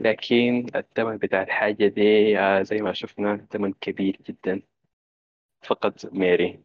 لكن 0.00 0.66
الثمن 0.76 1.16
بتاع 1.16 1.42
الحاجة 1.42 1.86
دي 1.88 2.38
آه، 2.38 2.62
زي 2.62 2.76
ما 2.78 2.92
شفنا 2.92 3.46
ثمن 3.50 3.72
كبير 3.72 4.16
جدا 4.28 4.62
فقد 5.62 5.94
ميري. 6.12 6.60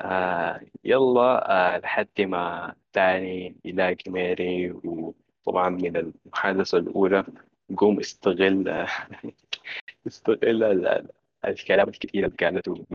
آه 0.00 0.60
يلا 0.84 1.50
آه 1.76 1.78
لحد 1.78 2.20
ما 2.20 2.74
تاني 2.92 3.56
يلاقي 3.64 4.10
ميري 4.10 4.70
وطبعا 4.72 5.68
من 5.68 5.96
المحادثة 5.96 6.78
الأولى 6.78 7.24
قوم 7.76 7.98
استغل 8.00 8.68
استغل 10.06 10.62
ال- 10.64 10.86
ال- 10.86 11.10
الكلام 11.44 11.88
الكثير 11.88 12.26
اللي 12.26 12.36
قالته 12.36 12.86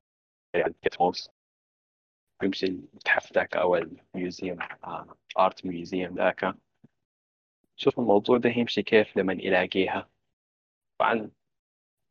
بيمشي 2.42 2.66
المتحف 2.66 3.34
ذاك 3.34 3.56
أو 3.56 3.76
ال 3.76 3.88
museum 3.88 4.60
آه 4.84 5.16
art 5.40 5.66
museum 5.66 6.16
ذاك. 6.16 6.56
شوف 7.76 8.00
الموضوع 8.00 8.38
ده 8.38 8.50
يمشي 8.50 8.84
كيف 8.84 9.18
لما 9.18 9.34
يلاقيها. 9.34 10.10
طبعا 11.00 11.32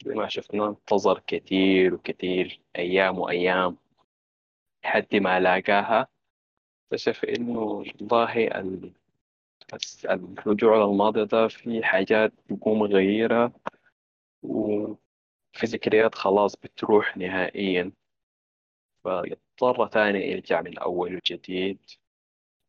زي 0.04 0.14
ما 0.14 0.28
شفنا 0.28 0.68
انتظر 0.68 1.22
كثير 1.26 1.94
وكثير 1.94 2.60
أيام 2.76 3.18
وأيام 3.18 3.76
لحد 4.84 5.16
ما 5.16 5.40
لاقاها. 5.40 6.08
اكتشف 6.92 7.24
إنه 7.24 7.58
والله 7.60 8.50
الرجوع 10.04 10.76
للماضي 10.76 11.24
ده 11.24 11.48
في 11.48 11.84
حاجات 11.84 12.32
بتقوم 12.50 12.78
مغيرة 12.78 13.52
وفي 14.42 15.66
ذكريات 15.66 16.14
خلاص 16.14 16.56
بتروح 16.56 17.16
نهائيا. 17.16 17.92
فيضطر 19.06 19.86
تاني 19.86 20.18
يرجع 20.18 20.60
من 20.60 20.78
أول 20.78 21.14
وجديد 21.16 21.78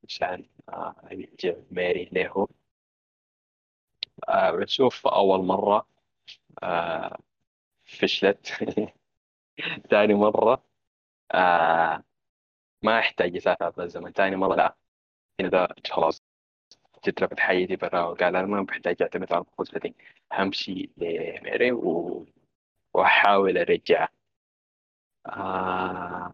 عشان 0.09 0.45
آه، 0.69 0.95
يرجع 1.11 1.53
ماري 1.71 2.09
له 2.11 2.47
آه، 4.29 4.51
بنشوف 4.51 5.07
أول 5.07 5.45
مرة 5.45 5.87
آه، 6.63 7.17
فشلت. 7.85 8.47
تاني 9.91 10.13
مرة 10.13 10.63
آه، 11.33 12.03
ما 12.83 12.99
يحتاج 12.99 13.35
يسافر 13.35 13.65
عبر 13.65 13.83
الزمن. 13.83 14.13
تاني 14.13 14.35
مرة 14.35 14.55
لا. 14.55 14.75
هنا 15.39 15.49
ده 15.49 15.67
خلاص 15.91 16.23
جربت 17.07 17.39
حياتي 17.39 17.75
برا 17.75 18.03
وقال 18.05 18.35
أنا 18.35 18.47
ما 18.47 18.61
بحتاج 18.61 19.01
أعتمد 19.01 19.33
على 19.33 19.45
قدرتي 19.57 19.95
همشي 20.33 20.89
لميري 20.97 21.71
و- 21.71 22.25
وأحاول 22.93 23.57
أرجع. 23.57 24.07
آه 25.27 26.33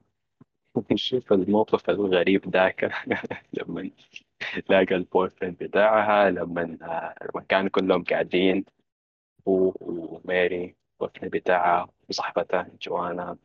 نشوف 0.91 1.33
الموقف 1.33 1.89
الغريب 1.89 2.49
ذاك. 2.49 2.91
لما 3.53 3.89
لقى 4.69 4.95
ال 4.95 5.29
boyfriend 5.29 5.57
بتاعها 5.63 6.29
لما 6.29 6.61
لما 7.21 7.43
كانوا 7.49 7.69
كلهم 7.69 8.03
قاعدين 8.03 8.65
هو 9.47 9.73
وماري 9.81 10.75
وال 10.99 11.08
friend 11.08 11.33
بتاعها 11.35 11.89
وصاحبتها 12.09 12.71
جوانا. 12.81 13.37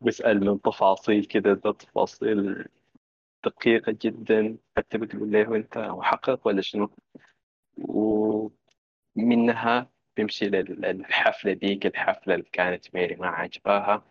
بيسأل 0.00 0.40
من 0.46 0.60
تفاصيل 0.62 1.24
كده 1.24 1.52
ده 1.54 1.72
تفاصيل 1.72 2.64
دقيقة 3.44 3.96
جدا. 4.02 4.58
حتى 4.76 4.98
بتقول 4.98 5.32
له 5.32 5.56
أنت 5.56 5.78
محقق 5.78 6.46
ولا 6.46 6.60
شنو؟ 6.60 6.90
ومنها 9.16 9.90
بيمشي 10.16 10.44
لل- 10.46 10.80
للحفلة 10.80 11.52
ديك 11.52 11.86
الحفلة 11.86 12.34
اللي 12.34 12.46
كانت 12.52 12.94
ميري 12.94 13.16
ما 13.16 13.26
عجباها 13.26 14.04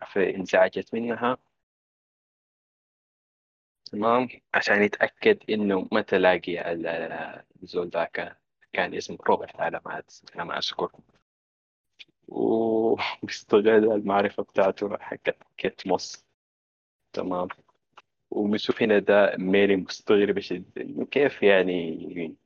حفلة 0.00 0.34
انزعجت 0.34 0.94
منها. 0.94 1.38
تمام؟ 3.92 4.28
عشان 4.54 4.82
يتأكد 4.82 5.38
إنه 5.50 5.88
ما 5.92 6.00
تلاقي 6.00 6.72
ال- 6.72 6.86
ال- 6.86 7.44
الزول 7.62 7.88
ذاك. 7.88 8.36
كان 8.72 8.94
اسمه 8.94 9.18
روبرت 9.26 9.60
على 9.60 9.80
ما 9.86 10.02
على 10.34 10.44
ما 10.44 10.58
أذكر 10.58 10.92
وبيستغل 12.28 13.92
المعرفة 13.92 14.42
بتاعته 14.42 14.98
حقت 14.98 15.36
كيت 15.56 15.86
موس. 15.86 16.26
تمام؟ 17.12 17.48
وبنشوف 18.30 18.82
هنا 18.82 18.98
ده 18.98 19.36
ميري 19.36 19.76
مستغربة 19.76 20.64
كيف 21.10 21.42
يعني 21.42 22.36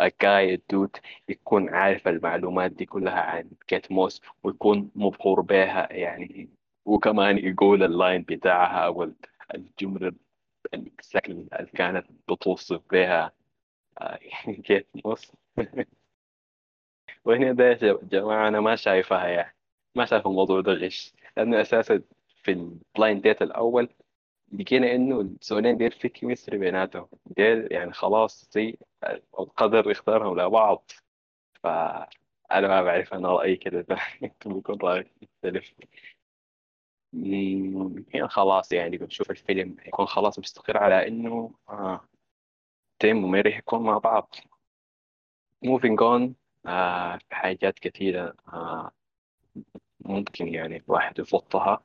ال 0.00 0.14
guy 0.14 0.54
ال 0.54 0.62
dude 0.62 0.96
يكون 1.28 1.68
عارف 1.74 2.08
المعلومات 2.08 2.70
دي 2.72 2.86
كلها 2.86 3.20
عن 3.20 3.50
كيت 3.66 3.92
موس 3.92 4.22
ويكون 4.42 4.90
مبهور 4.94 5.40
بها 5.40 5.92
يعني. 5.92 6.48
وكمان 6.84 7.38
يقول 7.38 7.82
ال 7.82 7.90
line 7.90 8.22
بتاعها 8.22 8.86
أو 8.86 9.12
الجملة 9.54 10.12
اللي 10.74 10.92
كانت 11.74 12.06
بتوصف 12.30 12.80
بها 12.92 13.32
آه، 14.00 14.18
كيت 14.64 14.88
موس 15.04 15.32
وهنا 17.24 17.52
ده 17.52 17.64
يا 17.82 17.98
جماعة 18.02 18.48
أنا 18.48 18.60
ما 18.60 18.76
شايفها 18.76 19.26
يعني 19.28 19.54
ما 19.94 20.04
شايف 20.04 20.26
الموضوع 20.26 20.60
ده 20.60 20.72
غش 20.72 21.12
لأنه 21.36 21.60
أساسا 21.60 22.02
في 22.42 22.50
ال 22.52 22.64
blind 22.64 23.22
date 23.22 23.42
الأول 23.42 23.88
لقينا 24.52 24.94
إنه 24.94 25.20
الزولين 25.20 25.76
ديل 25.76 25.92
في 25.92 26.08
chemistry 26.08 26.58
بيناتهم. 26.58 27.08
ديل 27.26 27.72
يعني 27.72 27.92
خلاص 27.92 28.48
زي 28.52 28.78
القدر 29.38 29.90
اختارهم 29.92 30.40
لبعض. 30.40 30.90
فأنا 31.62 32.68
ما 32.68 32.82
بعرف 32.82 33.14
أنا 33.14 33.28
رأيي 33.28 33.56
كده. 33.56 33.86
بيكون 34.46 34.78
رأيي 34.82 35.12
مختلف. 35.22 35.74
هنا 38.14 38.28
خلاص 38.28 38.72
يعني 38.72 38.98
بنشوف 38.98 39.30
الفيلم. 39.30 39.76
يكون 39.86 40.06
خلاص 40.06 40.38
مستقر 40.38 40.76
على 40.76 41.08
إنه 41.08 41.54
آه 41.68 42.00
تيم 42.98 43.24
وميري 43.24 43.56
يكون 43.56 43.82
مع 43.82 43.98
بعض. 43.98 44.34
Moving 45.66 45.98
on 46.00 46.32
آه 46.66 47.16
في 47.18 47.34
حاجات 47.34 47.78
كثيرة 47.78 48.34
آه 48.48 48.90
ممكن 50.00 50.48
يعني 50.48 50.76
الواحد 50.76 51.18
يفضها. 51.18 51.82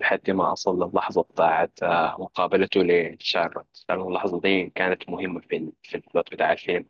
لحد 0.00 0.30
ما 0.30 0.52
أصل 0.52 0.82
للحظة 0.94 1.22
بتاعت 1.22 1.82
آه 1.82 2.16
مقابلته 2.20 2.80
لشارلوت. 2.82 3.84
لأن 3.88 4.00
اللحظة 4.00 4.40
دي 4.40 4.70
كانت 4.74 5.08
مهمة 5.10 5.40
في 5.40 5.72
في 5.82 5.94
البلوت 5.94 6.32
بتاع 6.32 6.52
الفيلم. 6.52 6.86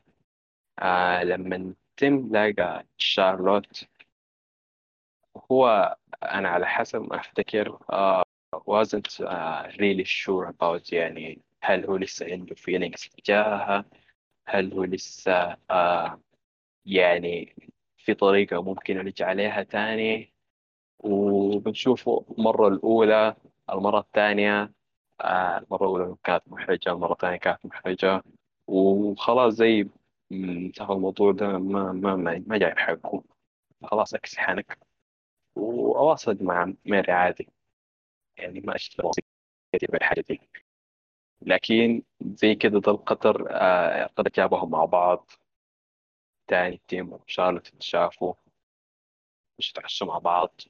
آه 0.79 1.23
لما 1.25 1.75
تيم 1.97 2.37
لقى 2.37 2.87
شارلوت 2.97 3.85
هو 5.53 5.97
أنا 6.23 6.49
على 6.49 6.67
حسب 6.67 7.03
ما 7.03 7.21
أفتكر 7.21 7.79
آه 7.93 8.23
wasn't 8.57 9.21
uh, 9.25 9.67
really 9.81 10.05
sure 10.05 10.49
about 10.49 10.93
يعني 10.93 11.43
هل 11.63 11.87
هو 11.87 11.97
لسه 11.97 12.27
عنده 12.33 12.55
feelings 12.55 13.09
تجاهها 13.17 13.85
هل 14.49 14.73
هو 14.75 14.85
لسه 14.85 15.57
آه 15.71 16.21
يعني 16.87 17.57
في 17.97 18.15
طريقة 18.15 18.63
ممكن 18.63 18.97
نرجع 18.97 19.27
عليها 19.27 19.63
تاني. 19.63 20.33
وبنشوفه 21.03 22.25
المرة 22.39 22.69
الأولى 22.69 23.37
المرة 23.71 23.99
الثانية 24.01 24.73
آه 25.21 25.59
المرة 25.59 25.83
الأولى 25.85 26.17
كانت 26.25 26.43
محرجة 26.47 26.93
المرة 26.93 27.13
الثانية 27.13 27.37
كانت 27.37 27.67
محرجة. 27.67 28.23
وخلاص 28.67 29.55
زي 29.55 29.89
انتهى 30.33 30.95
الموضوع 30.95 31.33
ده 31.33 31.47
ما 31.59 31.93
ما 31.93 32.17
ما, 32.17 32.45
ما 32.47 32.59
جايب 32.59 32.79
حقه 32.79 33.25
خلاص 33.85 34.15
أكس 34.15 34.39
حنك. 34.39 34.79
وأواصل 35.57 36.39
مع 36.45 36.73
ميري 36.87 37.13
عادي. 37.13 37.49
يعني 38.37 38.61
ما 38.61 38.75
أشتغل 38.77 39.11
كثير 39.73 39.91
بالحاجة 39.93 40.21
دي. 40.29 40.41
لكن 41.43 42.03
زي 42.23 42.55
كده 42.55 42.81
ده 42.81 42.93
القدر 42.93 43.47
آه 43.51 44.05
القدر 44.07 44.31
جابهم 44.37 44.71
مع 44.71 44.85
بعض. 44.85 45.31
تاني 46.47 46.81
تيم 46.89 47.13
وشارلوت 47.13 47.69
تشافوا. 47.69 48.35
مش 49.59 49.71
يتعشوا 49.71 50.07
مع 50.07 50.19
بعض. 50.19 50.61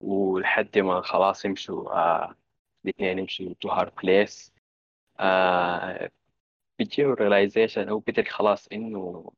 ولحد 0.00 0.78
ما 0.78 1.00
خلاص 1.02 1.44
يمشوا 1.44 1.92
آه 1.92 2.36
الاثنين 2.84 3.18
يمشوا 3.18 3.54
to 3.60 3.68
her 3.68 3.90
place 4.02 4.52
آه 5.20 6.10
بيجيوا 6.78 7.14
realization 7.14 7.88
أو 7.88 7.98
بدرك 7.98 8.28
خلاص 8.28 8.68
إنه 8.68 9.32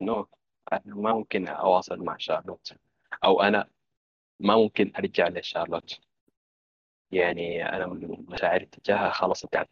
no 0.00 0.28
أنا 0.72 0.82
ما 0.86 1.12
ممكن 1.12 1.48
أواصل 1.48 2.04
مع 2.04 2.16
شارلوت. 2.16 2.72
أو 3.24 3.42
أنا 3.42 3.68
ما 4.40 4.56
ممكن 4.56 4.92
أرجع 4.98 5.28
لشارلوت. 5.28 6.00
يعني 7.12 7.68
أنا 7.68 7.86
مشاعري 8.28 8.66
تجاهها 8.66 9.10
خلاص 9.10 9.44
انتهت 9.44 9.68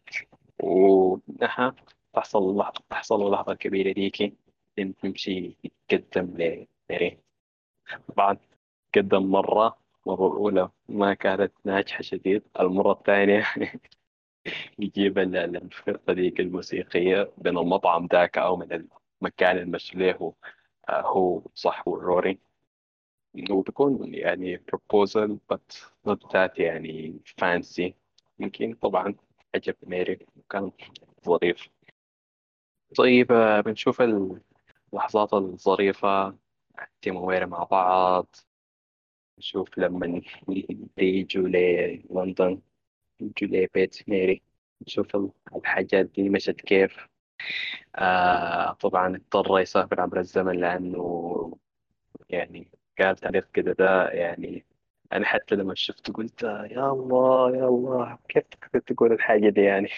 ونها 0.63 1.75
تحصل 2.13 2.49
اللحظة 2.49 2.83
تحصل 2.89 3.25
اللحظة 3.27 3.51
الكبيرة 3.51 3.93
ديكي 3.93 4.33
لما 4.77 4.93
يمشي 5.03 5.57
يتقدم 5.63 6.25
لميري 6.37 7.19
بعد 8.17 8.37
قدم 8.95 9.31
مرة 9.31 9.82
المرة 10.07 10.27
الأولى 10.27 10.69
ما 10.89 11.13
كانت 11.13 11.53
ناجحة 11.65 12.01
شديد 12.01 12.43
المرة 12.59 12.91
الثانية 12.91 13.45
يجيب 14.79 15.19
ال- 15.19 15.35
ال- 15.35 15.55
الفرقة 15.63 16.13
ذيك 16.13 16.39
الموسيقية 16.39 17.31
من 17.37 17.57
المطعم 17.57 18.07
ذاك 18.11 18.37
أو 18.37 18.57
من 18.57 18.87
المكان 19.21 19.57
المشي 19.57 19.97
له 19.97 20.33
آه، 20.89 21.01
هو 21.01 21.41
صح 21.55 21.87
وروري 21.87 22.39
وبيكون 23.51 24.13
يعني 24.13 24.57
proposal 24.57 25.37
but 25.53 25.75
not 26.07 26.35
يعني 26.59 27.19
fancy. 27.41 27.91
يمكن 28.39 28.73
طبعا 28.73 29.15
عجب 29.55 29.75
ميري 29.83 30.19
وكان 30.37 30.71
ظريف. 31.25 31.69
طيب 32.97 33.31
آه، 33.31 33.61
بنشوف 33.61 34.01
اللحظات 34.93 35.33
الظريفة 35.33 36.37
تيم 37.01 37.15
وميري 37.15 37.45
مع 37.45 37.63
بعض. 37.63 38.35
نشوف 39.37 39.77
لما 39.77 40.21
يجوا 40.97 41.47
للندن 41.47 42.61
يجوا 43.19 43.57
لبيت 43.57 44.09
ميري 44.09 44.41
نشوف 44.87 45.17
الحاجات 45.55 46.05
دي 46.05 46.29
مشت 46.29 46.61
كيف. 46.61 47.07
آه 47.95 48.71
طبعا 48.73 49.15
اضطر 49.15 49.59
يسافر 49.59 50.01
عبر 50.01 50.19
الزمن 50.19 50.59
لأنه 50.59 51.57
يعني 52.29 52.71
قال 52.99 53.15
تاريخ 53.15 53.45
كده 53.53 53.73
ده 53.73 54.09
يعني 54.09 54.65
أنا 55.13 55.25
حتى 55.25 55.55
لما 55.55 55.75
شفته 55.75 56.13
قلت 56.13 56.43
يا 56.43 56.91
الله 56.91 57.55
يا 57.57 57.65
الله 57.67 58.17
كيف 58.29 58.43
تقدر 58.43 58.79
تقول 58.79 59.11
الحاجة 59.13 59.49
دي 59.49 59.61
يعني؟ 59.61 59.89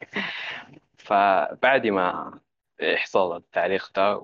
فبعد 0.98 1.86
ما 1.86 2.40
يحصل 2.80 3.36
التاريخ 3.36 3.92
ده 3.92 4.16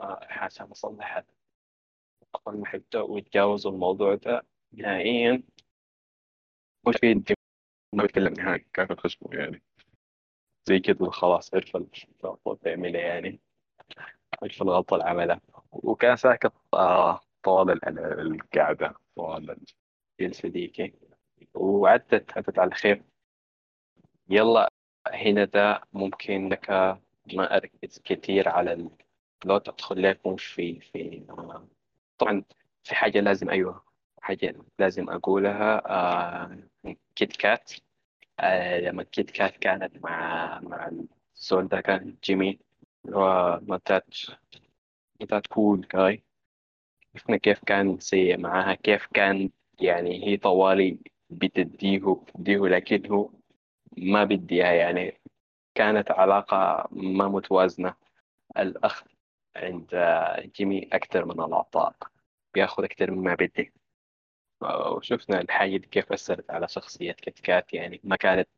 آه، 0.00 0.20
عشان 0.30 0.68
يصلح 0.70 1.24
المحيط 2.48 2.82
ده 2.92 3.02
ويتجاوزوا 3.04 3.72
الموضوع 3.72 4.14
ده 4.14 4.46
نهائيا 4.72 5.42
مش 6.86 6.94
في 7.00 7.14
ما 7.92 8.02
بيتكلم 8.02 8.32
نهائي 8.32 8.66
كيف 8.74 8.92
خشمه 8.92 9.28
يعني. 9.34 9.62
زي 10.68 10.78
كده 10.80 11.10
خلاص 11.10 11.54
عرف 11.54 11.76
الغلطة 11.76 12.58
بيعملها 12.64 13.00
يعني. 13.00 13.40
عرف 14.42 14.62
الغلطة 14.62 14.94
اللي 14.94 15.04
عملها 15.08 15.40
وكان 15.72 16.16
ساكت 16.16 16.52
آه، 16.74 17.20
طوال 17.42 17.70
ال- 17.70 17.88
ال- 17.88 18.34
القعدة 18.34 18.94
طوال 19.16 19.56
الجلسة 20.20 20.48
ديك. 20.48 20.94
وعدت 21.54 22.38
عدت 22.38 22.58
على 22.58 22.70
خير 22.74 23.02
يلا 24.30 24.68
هنا 25.06 25.44
ده 25.44 25.80
ممكن 25.92 26.48
لك 26.48 26.70
ما 27.34 27.56
أركز 27.56 27.98
كتير 27.98 28.48
على. 28.48 28.90
لو 29.44 29.58
تدخل 29.58 30.02
لكم 30.02 30.36
في 30.36 30.80
في 30.80 31.26
طبعا 32.18 32.44
في 32.84 32.94
حاجة 32.94 33.20
لازم 33.20 33.50
أيوة 33.50 33.84
حاجة 34.20 34.54
لازم 34.78 35.10
أقولها 35.10 35.82
آه 35.90 36.58
كيت 37.16 37.36
كات. 37.36 37.72
آه 38.40 38.80
لما 38.80 39.02
كيت 39.02 39.30
كات 39.30 39.56
كانت 39.56 40.04
مع 40.04 40.60
مع 40.60 40.90
الزول 41.36 41.68
ده 41.68 41.80
كان 41.80 42.16
جيمي 42.24 42.58
هو 43.14 43.60
ما 43.62 43.72
that 43.72 44.14
cool 45.48 45.86
guy. 45.94 46.22
شفنا 47.16 47.36
كيف 47.36 47.64
كان 47.64 47.98
سيء 48.00 48.38
معاها 48.38 48.74
كيف 48.74 49.06
كان 49.14 49.50
يعني 49.80 50.26
هي 50.26 50.36
طوالي 50.36 50.98
بتديه 51.30 51.98
بتديه 51.98 52.58
لكن 52.58 53.12
هو 53.12 53.30
ما 53.98 54.24
بديها 54.24 54.72
يعني. 54.72 55.20
كانت 55.74 56.10
علاقة 56.10 56.88
ما 56.92 57.28
متوازنة. 57.28 57.94
الأخذ 58.58 59.04
عند 59.56 59.90
جيمي 60.56 60.88
أكثر 60.92 61.24
من 61.24 61.40
العطاء. 61.40 61.94
بياخذ 62.54 62.84
أكثر 62.84 63.10
مما 63.10 63.34
بدي 63.34 63.72
وشفنا 64.96 65.40
الحاجة 65.40 65.76
دي 65.76 65.86
كيف 65.86 66.12
أثرت 66.12 66.50
على 66.50 66.68
شخصية 66.68 67.12
كيت 67.12 67.40
كات 67.40 67.74
يعني 67.74 68.00
ما 68.04 68.16
كانت 68.16 68.48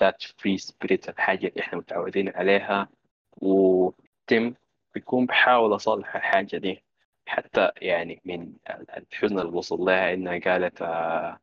that 0.00 0.22
free 0.22 0.58
spirit 0.58 1.08
الحاجة 1.08 1.46
اللي 1.46 1.60
إحنا 1.60 1.78
متعودين 1.78 2.28
عليها. 2.28 2.88
وتيم 3.36 4.54
بيكون 4.94 5.26
بحاول 5.26 5.74
أصلح 5.74 6.16
الحاجة 6.16 6.56
دي. 6.56 6.84
حتى 7.26 7.70
يعني 7.76 8.20
من 8.24 8.52
الحزن 8.96 9.38
اللي 9.38 9.52
وصل 9.56 9.80
لها 9.80 10.14
إنها 10.14 10.38
قالت 10.38 10.82
آه، 10.82 11.38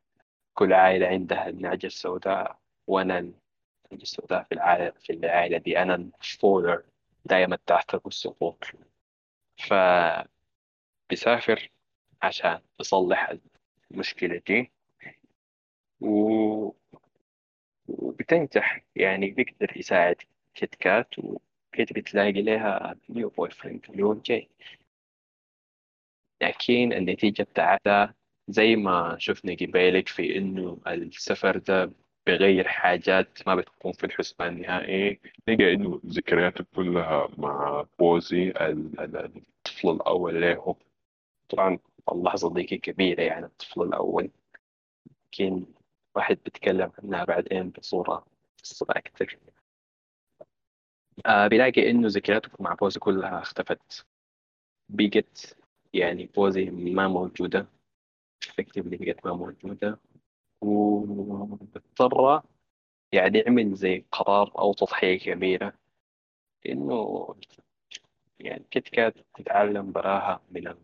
كل 0.54 0.72
عائلة 0.72 1.06
عندها 1.06 1.48
النعجة 1.48 1.86
السوداء. 1.86 2.58
وأنا 2.86 3.18
النعجة 3.18 4.02
السوداء 4.02 4.42
في 4.42 4.52
العائلة 4.54 4.90
في 4.90 5.12
العائلة 5.12 5.58
دي. 5.58 5.78
أنا 5.78 5.94
ال 6.22 6.31
faller 6.31 6.82
دائما 7.24 7.58
تحت 7.66 8.06
السقوط 8.06 8.64
فبيسافر 9.58 10.28
عشان 12.22 12.60
يصلح 12.80 13.32
المشكلة 13.90 14.42
دي. 14.46 14.72
و... 16.00 16.72
وبتنجح 17.88 18.84
يعني 18.96 19.30
بيقدر 19.30 19.76
يساعد 19.76 20.16
كيت 20.54 20.74
كات 20.74 21.08
وكيت 21.18 21.92
بتلاقي 21.92 22.32
لها 22.42 22.94
new 23.10 23.28
boyfriend 23.28 23.86
اللي 23.90 24.02
هو 24.02 24.14
جاي. 24.14 24.48
لكن 26.42 26.92
النتيجة 26.92 27.42
بتاعتها 27.42 28.14
زي 28.48 28.76
ما 28.76 29.16
شفنا 29.18 29.56
قبالك 29.60 30.08
في 30.08 30.36
إنه 30.38 30.80
السفر 30.86 31.58
ده 31.58 31.92
بغير 32.26 32.68
حاجات 32.68 33.48
ما 33.48 33.54
بتكون 33.54 33.92
في 33.92 34.04
الحسبان 34.06 34.48
النهائي 34.56 35.20
نلقى 35.48 35.72
إنه 35.74 36.00
ذكرياته 36.06 36.64
كلها 36.76 37.28
مع 37.38 37.86
بوزي 37.98 38.48
ال- 38.50 39.00
ال- 39.00 39.42
الطفل 39.66 39.88
الأول 39.90 40.40
له 40.40 40.76
طبعا 41.48 41.78
اللحظة 42.12 42.54
دي 42.54 42.64
كبيرة 42.64 43.22
يعني 43.22 43.46
الطفل 43.46 43.82
الأول. 43.82 44.30
لكن 45.32 45.66
واحد 46.14 46.38
بيتكلم 46.44 46.92
عنها 47.04 47.24
بعدين 47.24 47.70
بصورة 47.70 48.26
بصورة 48.62 48.90
أكثر 48.90 49.38
آه 51.26 51.46
بيلاقي 51.48 51.90
إنه 51.90 52.08
ذكرياته 52.08 52.50
مع 52.60 52.74
بوزي 52.74 53.00
كلها 53.00 53.40
اختفت. 53.42 54.06
بقت 54.88 55.56
يعني 55.92 56.26
بوزي 56.36 56.64
ما 56.70 57.08
موجودة. 57.08 57.66
Effectively 58.46 58.96
بقت 59.00 59.26
ما 59.26 59.32
موجودة. 59.32 59.98
واضطر 60.62 62.42
يعني 63.12 63.38
يعمل 63.38 63.74
زي 63.74 64.04
قرار 64.12 64.52
أو 64.58 64.72
تضحية 64.72 65.18
كبيرة. 65.18 65.72
إنه 66.68 67.28
يعني 68.40 68.64
كيت 68.70 68.88
كات 68.88 69.14
تتعلم 69.34 69.92
براها 69.92 70.40
من 70.50 70.74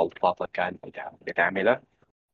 الغلطات 0.00 0.36
اللي 0.40 0.50
كانت 0.52 0.86
بتع- 0.86 1.12
بتعملها. 1.26 1.82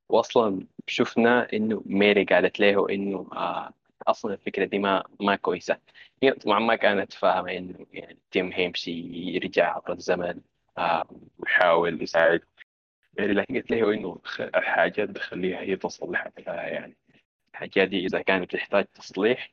واصلا 0.09 0.67
شفنا 0.87 1.53
إنه 1.53 1.83
ميري 1.87 2.25
قالت 2.25 2.61
له 2.61 2.91
إنه 2.91 3.29
آه 3.33 3.75
أصلا 4.09 4.35
الفكرة 4.35 4.65
دي 4.65 4.79
ما 4.79 5.05
ما 5.21 5.37
كويسة. 5.37 5.79
هي 6.23 6.33
طبعا 6.33 6.59
ما 6.61 6.77
كانت 6.77 7.13
فاهمة 7.13 7.53
إنه 7.59 7.87
يعني 7.93 8.19
تيم 8.31 8.53
هيمشي 8.53 8.93
يرجع 9.37 9.77
عبر 9.77 9.93
الزمن 9.93 10.41
آه 10.79 11.05
ويحاول 11.39 12.03
يساعد 12.03 12.41
لكن 13.19 13.55
قلت 13.57 13.71
له 13.71 13.95
انه 13.95 14.19
خ- 14.25 14.41
الحاجات 14.41 15.09
بخليها 15.11 15.61
هي 15.61 15.77
تصلح 15.77 16.29
لها 16.47 16.63
يعني. 16.63 16.97
الحاجات 17.53 17.89
دي 17.89 18.07
إذا 18.07 18.23
كانت 18.23 18.53
تحتاج 18.53 18.85
تصليح 18.85 19.51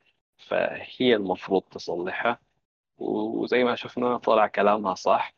فهي 0.47 1.15
المفروض 1.15 1.61
تصلحها. 1.61 2.39
وزي 2.97 3.63
ما 3.63 3.75
شفنا 3.75 4.17
طلع 4.17 4.47
كلامها 4.47 4.93
صح. 4.95 5.33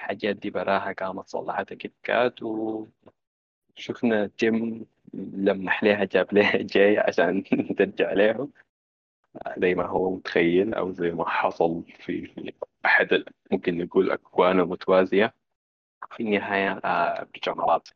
الحاجات 0.00 0.36
دي 0.36 0.50
براها 0.50 0.92
قامت 0.92 1.28
صلحتها 1.28 1.74
كيت 1.74 1.94
كات 2.02 2.42
و 2.42 2.86
شفنا 3.76 4.26
تيم 4.26 4.86
لمح 5.14 5.84
لها 5.84 6.04
جاب 6.04 6.34
لها 6.34 6.56
جاي 6.74 6.98
عشان 6.98 7.42
ترجع 7.78 8.12
له 8.12 8.48
زي 9.58 9.74
ما 9.74 9.86
هو 9.86 10.16
متخيل 10.16 10.74
أو 10.74 10.92
زي 10.92 11.10
ما 11.10 11.28
حصل 11.28 11.82
في 12.04 12.30
أحد 12.86 13.24
ممكن 13.50 13.78
نقول 13.78 14.10
أكوان 14.10 14.56
متوازية. 14.56 15.34
في 16.10 16.22
النهاية 16.22 16.70
آه، 16.84 17.28
بعض 17.66 17.88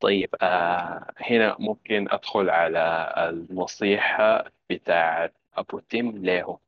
طيب 0.00 0.34
آه، 0.42 1.12
هنا 1.16 1.56
ممكن 1.58 2.08
أدخل 2.10 2.50
على 2.50 3.12
النصيحة 3.28 4.44
بتاعت 4.70 5.34
أبو 5.54 5.78
تيم 5.78 6.24
له 6.24 6.58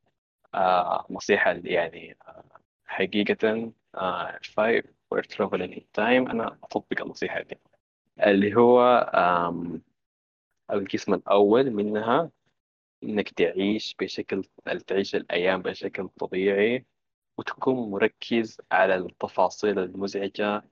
آه، 0.55 1.07
نصيحة 1.11 1.53
يعني 1.65 2.17
حقيقة 2.87 3.73
if 3.97 4.59
I 4.59 4.83
traveling 5.23 5.73
in 5.73 5.85
time. 5.97 6.31
أنا 6.31 6.59
أطبق 6.65 7.03
النصيحة 7.03 7.43
دي. 7.43 7.59
اللي 8.27 8.57
هو 8.57 8.81
القسم 10.71 11.15
الأول 11.15 11.71
منها 11.71 12.31
إنك 13.05 13.29
تعيش 13.31 13.97
بشكل 14.01 14.45
تعيش 14.87 15.15
الأيام 15.17 15.63
بشكل 15.63 16.09
طبيعي. 16.09 16.85
وتكون 17.39 17.91
مركز 17.91 18.61
على 18.73 18.95
التفاصيل 18.97 19.79
المزعجة. 19.79 20.63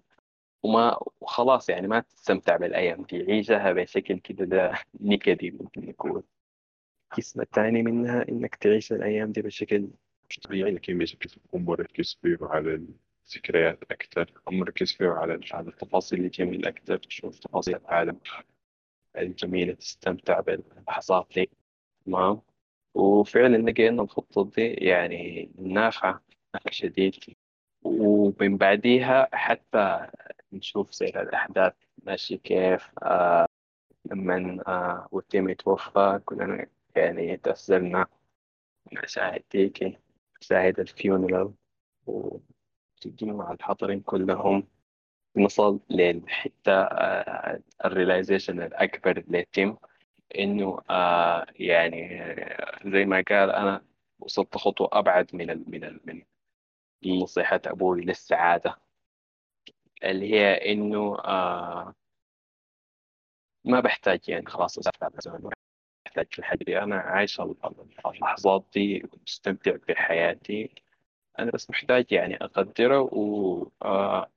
وما 0.62 0.98
وخلاص 1.20 1.68
يعني 1.68 1.88
ما 1.88 2.00
تستمتع 2.00 2.56
بالأيام 2.56 3.02
دي. 3.02 3.32
عيشها 3.32 3.72
بشكل 3.72 4.18
كده 4.18 4.44
ده 4.44 4.72
نكدي 5.00 5.50
ممكن 5.50 5.86
نقول 5.86 6.22
القسم 7.12 7.40
الثاني 7.40 7.82
منها 7.82 8.28
إنك 8.28 8.54
تعيش 8.54 8.92
الأيام 8.92 9.32
دي 9.32 9.42
بشكل 9.42 9.88
مش 10.30 10.38
طبيعي 10.40 10.70
لكن 10.70 10.96
مش 10.98 11.16
بتكون 11.16 11.64
مركز 11.64 12.18
فيه 12.22 12.38
على 12.42 12.86
ذكريات 13.36 13.82
أكثر 13.90 14.32
مركز 14.50 14.92
فيه 14.92 15.08
على 15.08 15.40
على 15.52 15.68
التفاصيل 15.68 16.20
الجميلة 16.24 16.68
أكثر 16.68 16.96
تشوف 16.96 17.38
تفاصيل 17.38 17.76
العالم 17.76 18.20
الجميلة 19.18 19.72
تستمتع 19.74 20.40
باللحظات 20.40 21.28
دي. 21.34 21.50
تمام؟ 22.06 22.40
وفعلا 22.94 23.56
لقينا 23.70 24.02
الخطة 24.02 24.50
دي 24.56 24.66
يعني 24.74 25.50
نافعة. 25.58 26.22
شديد 26.70 27.14
ومن 27.82 28.57
بعديها 28.57 29.28
حتى 29.32 30.07
نشوف 30.53 30.92
زي 30.92 31.07
الأحداث 31.07 31.72
ماشي 32.03 32.36
كيف 32.36 32.90
آه 33.03 33.46
لما 34.11 34.62
آه 34.66 35.09
والتيم 35.11 35.48
يتوفى 35.48 36.20
كلنا 36.24 36.66
يعني 36.96 37.36
تأثرنا 37.36 38.07
نساعد 39.05 39.40
تيكي 39.50 39.98
نساعد 40.42 40.80
ال 40.80 40.89
funeral 40.89 41.53
وتجي 42.07 43.26
مع 43.26 43.53
الحاضرين 43.53 44.00
كلهم. 44.00 44.68
نصل 45.36 45.80
للحتة 45.90 46.72
آه 46.72 47.61
ال 47.84 47.91
realization 47.91 48.62
الأكبر 48.62 49.24
للتيم 49.28 49.76
إنه 50.38 50.80
آه 50.90 51.46
يعني 51.57 52.24
زي 52.86 53.05
ما 53.05 53.24
قال 53.28 53.50
أنا 53.50 53.84
وصلت 54.20 54.57
خطوة 54.59 54.88
أبعد 54.92 55.30
من 55.36 55.50
ال 55.50 55.64
من 55.70 55.84
ال 55.84 56.00
من 56.05 56.22
نصيحة 57.07 57.61
أبوي 57.66 58.00
للسعادة 58.00 58.76
اللي 60.05 60.32
هي 60.34 60.72
إنه 60.72 61.18
آه 61.18 61.94
ما 63.64 63.80
بحتاج 63.80 64.28
يعني 64.28 64.46
خلاص 64.46 64.78
أسافر 64.78 65.05
على 65.05 65.14
زمن 65.20 65.50
بحتاج 66.07 66.26
في 66.32 66.38
الحاجة 66.38 66.64
دي. 66.64 66.78
أنا 66.78 66.96
عايش 66.96 67.40
اللحظات 68.07 68.64
دي 68.74 69.03
ومستمتع 69.12 69.76
بحياتي. 69.88 70.74
أنا 71.38 71.50
بس 71.50 71.70
محتاج 71.70 72.12
يعني 72.12 72.36
أقدره 72.36 73.00
و 73.00 73.66
آه 73.82 74.30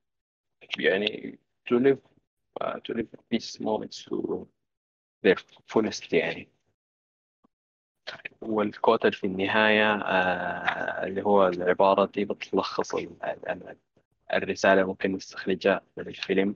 يعني 0.80 1.40
to 1.70 1.74
live 1.80 2.00
uh, 2.64 2.74
to 2.74 2.94
live 2.94 3.08
these 3.34 3.60
moments 3.62 4.04
to 4.06 4.48
their 5.26 5.38
fullest 5.74 6.14
يعني. 6.14 6.55
وال 8.42 8.60
quote 8.60 9.05
ال 9.05 9.14
في 9.14 9.28
النهاية 9.28 9.96
آه 9.96 11.06
اللي 11.06 11.22
هو 11.22 11.48
العبارة 11.48 12.06
دي 12.06 12.26
بتلخص 12.26 12.96
الرسالة 14.34 14.84
ممكن 14.84 15.12
نستخرجها 15.12 15.82
من 15.98 16.08
الفيلم 16.08 16.56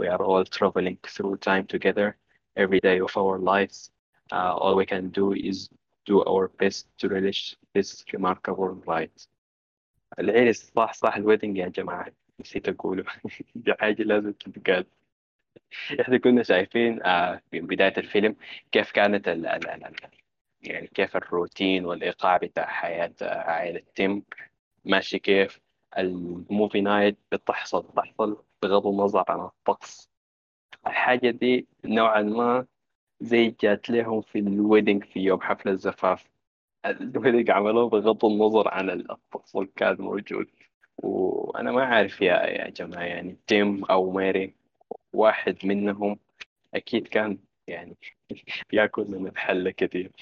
We 0.00 0.08
are 0.08 0.22
all 0.22 0.44
traveling 0.44 0.98
through 1.06 1.36
time 1.38 1.66
together 1.66 2.16
every 2.54 2.80
day 2.80 3.00
of 3.00 3.16
our 3.16 3.38
lives. 3.38 3.90
Uh, 4.30 4.54
all 4.54 4.76
we 4.76 4.84
can 4.84 5.08
do 5.08 5.32
is 5.32 5.70
do 6.04 6.22
our 6.24 6.48
best 6.48 6.86
to 6.98 7.08
relish 7.08 7.56
this 7.74 8.04
remarkable 8.12 8.82
ride. 8.86 9.26
العرس 10.18 10.72
صح 10.76 10.92
صح 10.92 11.16
ال 11.16 11.21
wedding 11.21 11.58
يا 11.58 11.68
جماعة 11.68 12.12
نسيت 12.40 12.68
أقوله 12.68 13.04
دي 13.54 13.74
حاجة 13.74 14.02
لازم 14.02 14.32
تتقال 14.32 14.86
إحنا 16.00 16.18
كنا 16.18 16.42
شايفين 16.42 17.02
آه 17.02 17.40
في 17.50 17.60
بداية 17.60 17.94
الفيلم 17.98 18.36
كيف 18.72 18.90
كانت 18.92 19.28
يعني 20.66 20.86
كيف 20.86 21.16
الروتين 21.16 21.86
والإيقاع 21.86 22.36
بتاع 22.36 22.66
حياة 22.66 23.14
عائلة 23.22 23.82
تيم؟ 23.94 24.22
ماشي 24.84 25.18
كيف؟ 25.18 25.60
ال 25.98 26.12
movie 26.12 26.80
night 26.80 27.18
بتحصل 27.32 27.82
بتحصل 27.82 28.44
بغض 28.62 28.86
النظر 28.86 29.24
عن 29.28 29.40
الطقس. 29.40 30.10
الحاجة 30.86 31.30
دي 31.30 31.66
نوعا 31.84 32.22
ما 32.22 32.66
زي 33.20 33.56
جات 33.62 33.90
لهم 33.90 34.20
في 34.22 34.38
ال 34.38 34.46
wedding 34.46 35.04
في 35.04 35.20
يوم 35.20 35.40
حفل 35.40 35.68
الزفاف. 35.68 36.24
ال 36.86 36.94
wedding 36.94 37.50
عملوه 37.50 37.88
بغض 37.88 38.24
النظر 38.24 38.68
عن 38.68 38.90
الطقس 38.90 39.56
اللي 39.56 39.70
كان 39.76 39.96
موجود. 40.00 40.50
وأنا 40.98 41.72
ما 41.72 41.84
عارف 41.84 42.20
يا 42.22 42.34
يا 42.34 42.70
جماعة 42.70 43.02
يعني 43.04 43.36
تيم 43.46 43.84
أو 43.84 44.10
ماري 44.12 44.54
واحد 45.12 45.56
منهم 45.66 46.18
أكيد 46.74 47.08
كان 47.08 47.38
يعني 47.66 47.96
بياكل 48.70 49.04
من 49.08 49.26
الحلة 49.28 49.70
كثير. 49.70 50.12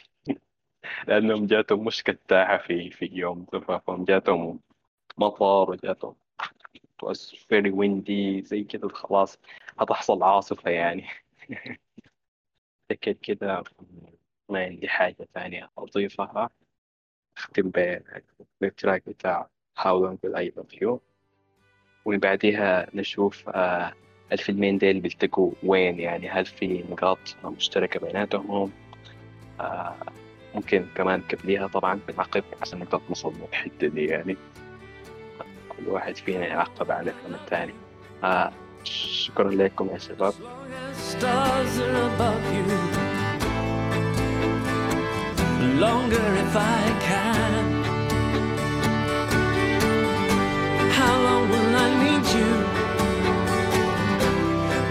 لأنهم 1.09 1.47
جاتهم 1.47 1.85
مش 1.85 2.03
كتاحة 2.03 2.57
في 2.59 2.91
في 2.91 3.11
يوم 3.12 3.47
زفافهم. 3.53 4.05
جاتهم 4.05 4.61
مطر 5.18 5.70
وجاتهم 5.70 6.14
was 7.05 7.35
very 7.53 7.70
windy 7.70 8.45
زي 8.45 8.64
كده 8.64 8.89
خلاص 8.89 9.39
هتحصل 9.80 10.22
عاصفة 10.22 10.70
يعني. 10.70 11.07
أكيد 12.91 13.18
كده 13.18 13.62
ما 14.49 14.64
عندي 14.64 14.89
حاجة 14.89 15.28
ثانية 15.35 15.70
أضيفها. 15.78 16.51
أختم 17.37 17.70
بالتراك 18.61 19.03
بتاع 19.09 19.49
How 19.78 19.95
Long 20.03 20.16
Will 20.24 20.37
I 20.37 20.51
Love 20.57 20.80
You 20.80 20.99
بعديها 22.07 22.87
نشوف 22.95 23.49
آه 23.49 23.93
الفيلمين 24.32 24.78
ديل 24.78 25.01
بيلتقوا 25.01 25.53
وين 25.62 26.01
يعني؟ 26.01 26.28
هل 26.28 26.47
في 26.47 26.85
نقاط 26.91 27.18
مشتركة 27.45 28.01
بيناتهم؟ 28.01 28.72
آه 29.61 29.97
ممكن 30.55 30.87
كمان 30.95 31.23
قبليها 31.33 31.67
طبعا 31.67 32.01
بنعقب 32.09 32.45
عشان 32.63 32.79
نقدر 32.79 33.01
نوصل 33.09 33.33
للحتة 33.41 33.87
دي 33.87 34.05
يعني 34.05 34.37
كل 35.69 35.89
واحد 35.89 36.17
فينا 36.17 36.47
يعقب 36.47 36.91
على 36.91 37.11
الفيلم 37.11 37.35
الثاني. 37.35 37.75
آه 38.25 38.53
شكرا 38.85 39.51
لكم 39.51 39.89
يا 39.93 39.99
شباب? 39.99 40.35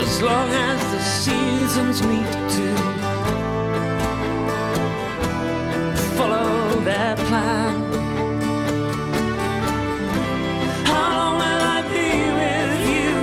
As 0.06 0.22
long 0.22 0.50
as 0.70 0.82
the 0.94 1.02
seasons 1.24 1.98
meet 2.10 2.32
to 2.56 2.93
their 7.16 7.26
plan. 7.26 7.74
How 10.86 11.10
long 11.18 11.36
will 11.42 11.62
I 11.78 11.82
be 11.94 12.10
with 12.40 12.74
you? 12.94 13.14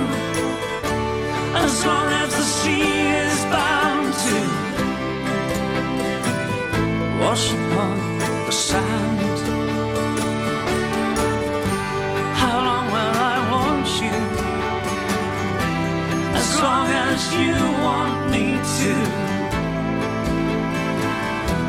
As 1.63 1.85
long 1.85 2.07
as 2.23 2.29
the 2.35 2.43
sea 2.57 2.91
is 3.25 3.39
bound 3.55 4.13
to 4.23 4.37
wash 7.19 7.53
upon 7.53 7.97
the 8.45 8.51
sand. 8.51 9.37
How 12.41 12.57
long 12.67 12.85
will 12.95 13.15
I 13.33 13.37
want 13.53 13.87
you? 14.03 14.17
As 16.39 16.49
long 16.61 16.87
as 16.87 17.33
you 17.33 17.55
want 17.85 18.31
me 18.31 18.45
to. 18.79 19.20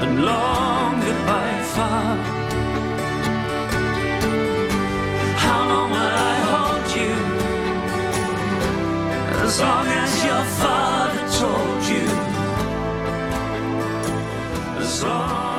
And 0.03 0.25
long 0.25 1.01
goodbye 1.01 1.63
far. 1.75 2.17
How 5.45 5.61
long 5.69 5.91
will 5.93 6.17
I 6.33 6.37
hold 6.51 6.87
you? 6.99 7.15
As 9.47 9.61
long 9.61 9.87
as 9.87 10.25
your 10.25 10.45
father 10.61 11.25
told 11.39 11.83
you. 11.93 12.07
As 14.83 15.05
long 15.05 15.52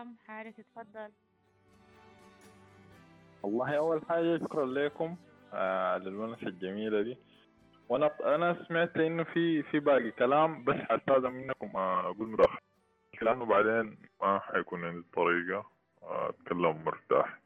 السلام 0.00 0.16
حارس 0.26 0.54
اتفضل. 0.58 1.10
والله 3.42 3.76
أول 3.76 4.02
حاجة 4.08 4.38
شكرا 4.38 4.66
لكم 4.66 5.16
آه 5.52 5.92
على 5.92 6.08
الونسة 6.08 6.46
الجميلة 6.46 7.02
دي. 7.02 7.18
وأنا 7.88 8.10
أنا 8.34 8.64
سمعت 8.68 8.96
إنه 8.96 9.24
في 9.24 9.62
في 9.62 9.80
باقي 9.80 10.10
كلام 10.10 10.64
بس 10.64 10.74
حستاذن 10.76 11.32
منكم 11.32 11.76
آه 11.76 12.00
أقول 12.00 12.28
مداخلة 12.28 12.58
لأنه 13.22 13.44
بعدين 13.44 13.98
ما 14.22 14.38
حيكون 14.38 14.84
عندي 14.84 15.06
طريقة 15.12 15.70
آه 16.02 16.28
أتكلم 16.30 16.84
مرتاح. 16.84 17.40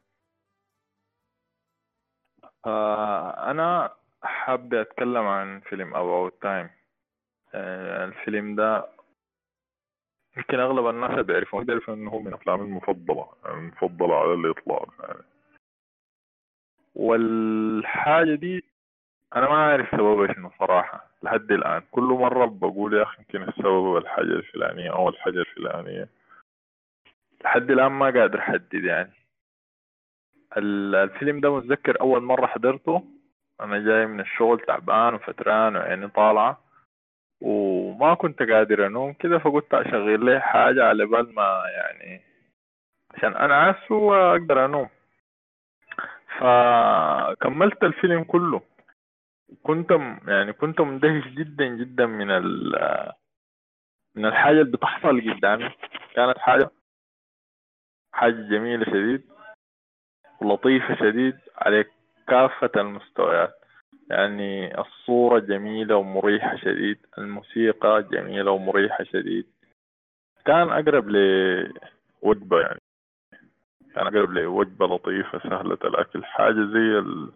أنا 3.50 3.94
حابة 4.22 4.80
أتكلم 4.80 5.26
عن 5.26 5.60
فيلم 5.60 5.94
Time. 6.44 6.70
آه 7.54 8.04
الفيلم 8.04 8.56
ده 8.56 8.93
يمكن 10.36 10.60
أغلب 10.60 10.86
الناس 10.86 11.24
بيعرفوا 11.26 11.62
بيعرفوا 11.62 11.94
إنه 11.94 12.10
هو 12.10 12.18
من 12.20 12.32
أفلامي 12.32 12.62
المفضلة 12.62 13.28
المفضلة 13.46 14.16
على 14.20 14.32
الإطلاق 14.34 14.88
يعني 15.00 15.24
والحاجة 16.94 18.34
دي 18.34 18.64
أنا 19.36 19.48
ما 19.48 19.54
أعرف 19.54 19.90
سببها 19.90 20.34
شنو 20.34 20.50
صراحة 20.58 21.06
لحد 21.22 21.52
الآن. 21.52 21.82
كل 21.90 22.02
مرة 22.02 22.46
بقول 22.46 22.94
يا 22.94 23.02
أخي 23.02 23.22
يمكن 23.22 23.42
السبب 23.48 23.96
الحاجة 23.96 24.24
الفلانية 24.24 24.92
أو 24.92 25.08
الحاجة 25.08 25.38
الفلانية. 25.38 26.08
لحد 27.44 27.70
الآن 27.70 27.92
ما 27.92 28.06
قادر 28.06 28.38
أحدد 28.38 28.84
يعني. 28.84 29.12
ال- 30.56 30.94
الفيلم 30.94 31.40
ده 31.40 31.56
متذكر 31.56 32.00
أول 32.00 32.22
مرة 32.22 32.46
حضرته 32.46 33.04
أنا 33.60 33.78
جاي 33.78 34.06
من 34.06 34.20
الشغل 34.20 34.60
تعبان 34.60 35.14
وفتران 35.14 35.76
وعيني 35.76 36.08
طالعة. 36.08 36.63
وما 37.44 38.14
كنت 38.14 38.42
قادر 38.42 38.86
أنوم. 38.86 39.12
كده 39.12 39.38
فقلت 39.38 39.74
أشغل 39.74 40.24
لي 40.24 40.40
حاجة 40.40 40.84
على 40.84 41.06
بال 41.06 41.34
ما 41.34 41.62
يعني 41.66 42.20
عشان 43.14 43.36
أنعس 43.36 43.90
وأقدر 43.90 44.64
أنوم. 44.64 44.88
فكملت 46.38 47.82
الفيلم 47.82 48.24
كله. 48.24 48.62
كنت 49.62 49.90
يعني 50.28 50.52
كنت 50.52 50.80
مندهش 50.80 51.24
جدا 51.28 51.64
جدا 51.66 52.06
من 52.06 52.30
ال 52.30 52.72
من 54.14 54.26
الحاجة 54.26 54.60
اللي 54.60 54.76
بتحصل 54.76 55.34
قدامي. 55.34 55.70
كانت 56.14 56.38
حاجة 56.38 56.70
حاجة 58.12 58.32
جميلة 58.32 58.84
شديد 58.84 59.28
ولطيفة 60.40 60.94
شديد 60.94 61.38
على 61.56 61.84
كافة 62.28 62.70
المستويات. 62.76 63.63
يعني 64.10 64.80
الصورة 64.80 65.38
جميلة 65.38 65.96
ومريحة 65.96 66.56
شديد 66.56 66.98
الموسيقى 67.18 68.02
جميلة 68.12 68.50
ومريحة 68.50 69.04
شديد. 69.04 69.46
كان 70.44 70.68
أقرب 70.70 71.08
لوجبة 71.08 72.60
يعني. 72.60 72.80
كان 73.94 74.06
أقرب 74.06 74.30
لوجبة 74.30 74.86
لطيفة 74.86 75.38
سهلة 75.38 75.78
الأكل 75.84 76.24
حاجة 76.24 76.54
زي 76.54 76.98
ال... 76.98 77.32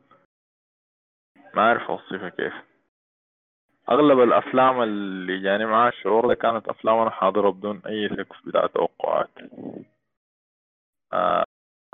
ما 1.55 1.62
أعرف 1.62 1.90
أوصفها 1.90 2.28
كيف. 2.28 2.53
أغلب 3.90 4.20
الأفلام 4.20 4.82
اللي 4.82 5.40
جاني 5.40 5.66
معها 5.66 5.89
الشعور 5.89 6.28
ده 6.28 6.35
كانت 6.35 6.69
أفلام 6.69 6.99
أنا 6.99 7.11
حاضرها 7.11 7.51
بدون 7.51 7.82
أي 7.86 8.09
سقف 8.09 8.47
بتاع 8.47 8.66
توقعات. 8.66 9.31
آه 11.12 11.45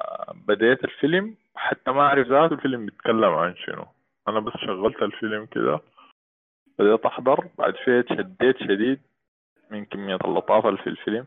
آه، 0.00 0.34
بديت 0.46 0.84
الفيلم 0.84 1.36
حتى 1.56 1.90
ما 1.90 2.00
أعرف 2.00 2.26
ذاته 2.28 2.54
الفيلم 2.54 2.86
بيتكلم 2.86 3.24
عن 3.24 3.54
شنو. 3.56 3.86
أنا 4.28 4.40
بس 4.40 4.52
شغلت 4.56 5.02
الفيلم 5.02 5.46
كده 5.46 5.80
بديت 6.78 7.06
أحضر 7.06 7.48
بعد 7.58 7.76
شوية 7.84 8.04
شديت 8.08 8.56
شديد 8.58 9.00
من 9.70 9.84
كمية 9.84 10.14
اللطافة 10.24 10.68
اللي 10.68 10.82
في 10.82 10.86
الفيلم. 10.86 11.26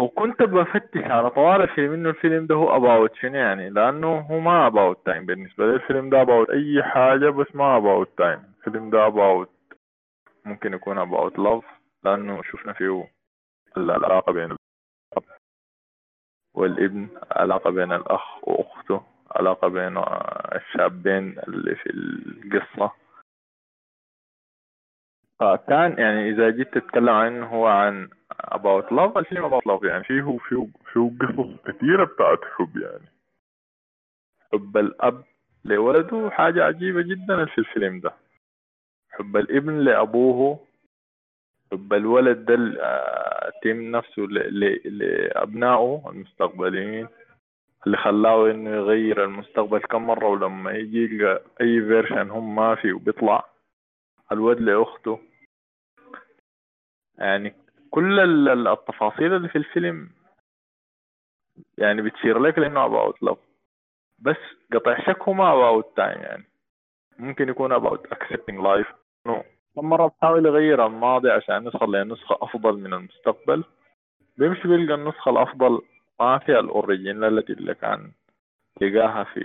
وكنت 0.00 0.42
بفتش 0.42 1.04
على 1.04 1.30
طوال 1.30 1.62
الفيلم 1.62 1.92
إنه 1.92 2.08
الفيلم 2.10 2.46
ده 2.46 2.54
هو 2.54 2.76
about 2.76 3.14
شنو 3.14 3.34
يعني 3.34 3.70
لأنه 3.70 4.18
هو 4.18 4.40
ما 4.40 4.66
about 4.66 5.06
time 5.06 5.26
بالنسبة 5.26 5.66
لي. 5.66 5.74
الفيلم 5.74 6.10
ده 6.10 6.20
about 6.22 6.50
أي 6.50 6.82
حاجة 6.82 7.30
بس 7.30 7.54
ما 7.54 7.76
about 7.76 8.08
time 8.18 8.52
الفيلم 8.58 8.90
ده 8.90 9.06
about 9.06 9.50
ممكن 10.44 10.74
يكون 10.74 10.98
about 10.98 11.38
love 11.38 11.64
لأنه 12.04 12.42
شفنا 12.42 12.72
فيه 12.72 13.08
العلاقة 13.76 14.32
بين 14.32 14.44
الأب 14.44 15.24
والابن 16.54 17.08
علاقه 17.30 17.70
بين 17.70 17.92
الأخ 17.92 18.48
وأخته. 18.48 19.02
علاقة 19.30 19.68
بين 19.68 19.98
الشابين 20.54 21.38
اللي 21.48 21.74
في 21.74 21.90
القصة. 21.90 22.92
فكان 25.40 25.98
يعني 25.98 26.30
إذا 26.30 26.50
جيت 26.50 26.74
تتكلم 26.78 27.08
عنه 27.08 27.46
هو 27.46 27.66
عن 27.66 28.08
about 28.54 28.84
love 28.90 29.16
الفيلم 29.16 29.50
about 29.50 29.62
love 29.68 29.84
يعني 29.84 30.04
فيه 30.04 30.38
فيه 30.48 30.68
فيه 30.92 31.10
قصص 31.20 31.60
كثيرة 31.66 32.04
بتاعت 32.04 32.38
حب 32.56 32.76
يعني. 32.76 33.08
حب 34.52 34.76
الأب 34.76 35.24
لولده 35.64 36.30
حاجة 36.30 36.64
عجيبة 36.64 37.02
جدا 37.02 37.44
في 37.44 37.58
الفيلم 37.58 38.00
ده. 38.00 38.12
حب 39.10 39.36
الابن 39.36 39.78
لأبوه 39.78 40.66
حب 41.72 41.92
الولد 41.92 42.44
ده 42.44 42.54
آه، 42.82 43.52
تيم 43.62 43.96
نفسه 43.96 44.22
لأبنائه 44.22 46.02
المستقبليين. 46.10 47.08
اللي 47.86 47.96
خلاه 47.96 48.50
إنه 48.50 48.70
يغير 48.70 49.24
المستقبل 49.24 49.78
كم 49.78 50.06
مرة 50.06 50.26
ولما 50.26 50.72
يجي 50.72 51.04
يلقى 51.04 51.42
أي 51.60 51.80
version 51.80 52.30
هم 52.30 52.54
ما 52.54 52.74
فيه 52.74 52.92
وبيطلع 52.92 53.44
الولد 54.32 54.60
لأخته. 54.60 55.20
يعني 57.18 57.54
كل 57.90 58.20
ال- 58.20 58.48
ال- 58.48 58.68
التفاصيل 58.68 59.34
اللي 59.34 59.48
في 59.48 59.58
الفيلم 59.58 60.10
يعني 61.78 62.02
بتشير 62.02 62.38
لك 62.38 62.58
لأنه 62.58 62.88
about 62.88 63.14
love. 63.30 63.38
بس 64.18 64.36
قطع 64.72 64.98
شك 65.00 65.28
ما 65.28 65.52
about 65.80 65.84
time 65.84 66.18
يعني. 66.22 66.44
ممكن 67.18 67.48
يكون 67.48 67.74
about 67.80 68.00
accepting 68.14 68.54
life. 68.62 68.92
إنه 69.26 69.44
مرة 69.76 70.06
بحاول 70.06 70.46
يغير 70.46 70.86
الماضي 70.86 71.30
عشان 71.30 71.64
يوصل 71.64 71.94
لنسخة 71.94 72.38
أفضل 72.42 72.78
من 72.78 72.94
المستقبل. 72.94 73.64
بيمشي 74.38 74.68
بيلقى 74.68 74.94
النسخة 74.94 75.30
الأفضل 75.30 75.80
ما 76.20 76.38
فيها 76.38 76.60
الأوريجينال 76.60 77.38
التي 77.38 77.52
اللي 77.52 77.74
كان 77.74 78.12
لقاها 78.80 79.24
في 79.24 79.40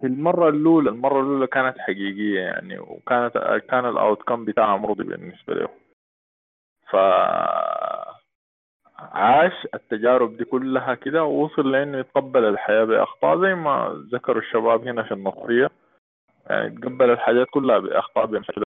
في 0.00 0.06
المرة 0.06 0.48
الأولى. 0.48 0.90
المرة 0.90 1.20
الأولى 1.20 1.46
كانت 1.46 1.78
حقيقية 1.78 2.40
يعني 2.40 2.78
وكانت 2.78 3.38
كان 3.68 3.86
الأوت 3.88 4.22
كم 4.22 4.44
بتاعها 4.44 4.76
مرضي 4.76 5.04
بالنسبة 5.04 5.54
له. 5.54 5.68
ف 6.90 6.96
عاش 8.98 9.66
التجارب 9.74 10.36
دي 10.36 10.44
كلها 10.44 10.94
كده 10.94 11.24
ووصل 11.24 11.72
لإنه 11.72 11.98
يتقبل 11.98 12.44
الحياة 12.44 12.84
بأخطاء 12.84 13.40
زي 13.42 13.54
ما 13.54 14.04
ذكروا 14.12 14.42
الشباب 14.42 14.88
هنا 14.88 15.02
في 15.02 15.14
النصرية 15.14 15.70
يعني 16.50 16.66
يتقبل 16.74 17.10
الحاجات 17.10 17.46
كلها 17.50 17.78
بأخطاء 17.78 18.26
بمشاكل 18.26 18.62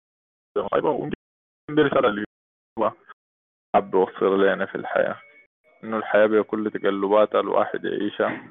مصيبة 0.58 0.90
ويمكن 0.90 1.14
دي 1.70 1.80
الرسالة 1.82 2.08
اللي 2.08 2.24
حاب 3.74 3.94
يوصل 3.94 4.42
لنا 4.44 4.66
في 4.66 4.74
الحياة. 4.74 5.20
إنه 5.84 5.96
الحياة 5.96 6.26
بكل 6.26 6.70
تقلباتها 6.70 7.40
الواحد 7.40 7.84
يعيشها 7.84 8.42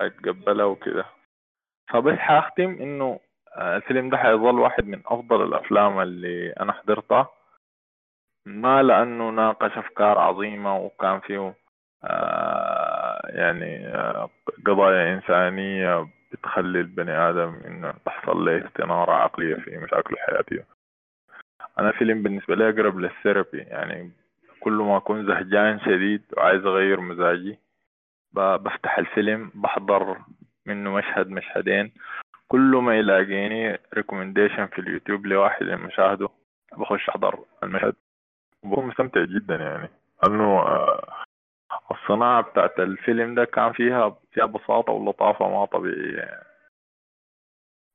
ويتقبلها 0.00 0.64
وكده. 0.64 1.04
فبس 1.90 2.18
حاختم 2.18 2.70
إنه 2.80 3.20
آه، 3.56 3.76
الفيلم 3.76 4.10
ده 4.10 4.16
حيظل 4.16 4.58
واحد 4.58 4.86
من 4.86 5.02
أفضل 5.06 5.42
الأفلام 5.42 6.00
اللي 6.00 6.50
أنا 6.50 6.72
حضرتها. 6.72 7.28
ما 8.46 8.82
لأنه 8.82 9.30
ناقش 9.30 9.78
أفكار 9.78 10.18
عظيمة 10.18 10.76
وكان 10.76 11.20
فيه 11.20 11.54
آه، 12.04 13.20
يعني 13.24 13.86
آه، 13.86 14.30
قضايا 14.66 15.14
إنسانية 15.14 16.08
بتخلي 16.32 16.80
البني 16.80 17.12
آدم 17.12 17.60
إنه 17.66 17.94
تحصل 18.06 18.44
له 18.44 18.66
استنارة 18.66 19.12
عقلية 19.12 19.54
في 19.54 19.78
مشاكله 19.78 20.16
الحياتية 20.18 20.66
أنا 21.78 21.88
الفيلم 21.88 22.22
بالنسبة 22.22 22.54
لي 22.54 22.68
أقرب 22.68 22.98
لل 22.98 23.11
therapy 23.11 23.58
يعني 23.58 24.10
كل 24.62 24.72
ما 24.72 24.96
أكون 24.96 25.26
زهجان 25.26 25.80
شديد 25.80 26.22
وعايز 26.36 26.66
أغير 26.66 27.00
مزاجي. 27.00 27.58
بفتح 28.32 28.98
الفيلم 28.98 29.50
بحضر 29.54 30.18
منه 30.66 30.90
مشهد 30.90 31.28
مشهدين. 31.28 31.92
كل 32.48 32.76
ما 32.76 32.98
يلاقيني 32.98 33.78
recommendation 33.94 34.66
في 34.66 34.78
اليوتيوب 34.78 35.26
لواحد 35.26 35.64
مشاهده 35.64 36.28
بخش 36.76 37.08
أحضر 37.08 37.38
المشهد. 37.62 37.94
وبكون 38.62 38.86
مستمتع 38.86 39.24
جدا 39.24 39.54
يعني. 39.54 39.88
لأنه 40.22 40.58
آه، 40.60 41.24
الصناعة 41.90 42.42
بتاعت 42.42 42.80
الفيلم 42.80 43.34
ده 43.34 43.44
كان 43.44 43.72
فيها 43.72 44.16
فيها 44.32 44.46
بساطة 44.46 44.92
ولطافة 44.92 45.48
ما 45.48 45.64
طبيعية 45.64 46.18
يعني. 46.18 46.44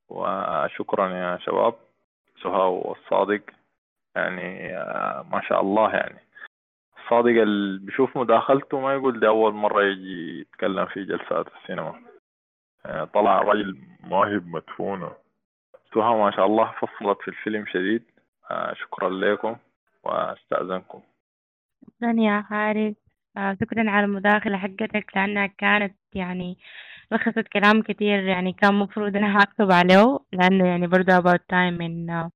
وشكرا 0.09 1.09
يا 1.09 1.37
شباب. 1.37 1.73
سهى 2.43 2.67
والصادق 2.69 3.41
يعني 4.15 4.77
آه، 4.77 5.25
ما 5.31 5.41
شاء 5.41 5.61
الله 5.61 5.95
يعني. 5.95 6.26
الصادق 7.07 7.41
اللي 7.41 7.79
بيشوف 7.79 8.17
مداخلته 8.17 8.79
ما 8.79 8.93
يقول 8.93 9.19
ده 9.19 9.27
أول 9.27 9.53
مرة 9.53 9.83
يجي 9.83 10.39
يتكلم 10.39 10.85
في 10.85 11.03
جلسات 11.03 11.47
السينما. 11.61 11.93
آه، 12.85 13.03
طلع 13.03 13.41
راجل 13.41 13.77
مواهب 14.03 14.47
مدفونة. 14.47 15.11
سهى 15.93 16.15
ما 16.15 16.31
شاء 16.31 16.45
الله 16.45 16.71
فصلت 16.71 17.17
في 17.21 17.27
الفيلم 17.27 17.65
شديد. 17.65 18.03
آه، 18.51 18.73
شكرا 18.73 19.09
لكم 19.09 19.55
وأستأذنكم. 20.03 21.01
شكرا 21.87 22.13
يا 22.17 22.41
حارس 22.41 22.95
آه، 23.37 23.57
شكرا 23.61 23.89
على 23.89 24.05
المداخلة 24.05 24.57
حقتك 24.57 25.05
لأنها 25.15 25.47
كانت 25.47 25.95
يعني 26.13 26.57
لخصت 27.11 27.47
كلام 27.47 27.81
كتير 27.81 28.23
يعني 28.23 28.53
كان 28.53 28.73
مفروض 28.73 29.15
أنا 29.15 29.43
هكتب 29.43 29.71
عليه 29.71 30.19
لأنه 30.33 30.67
يعني 30.67 30.87
برضه 30.87 31.21
about 31.21 31.39
time 31.53 32.09
آه، 32.09 32.31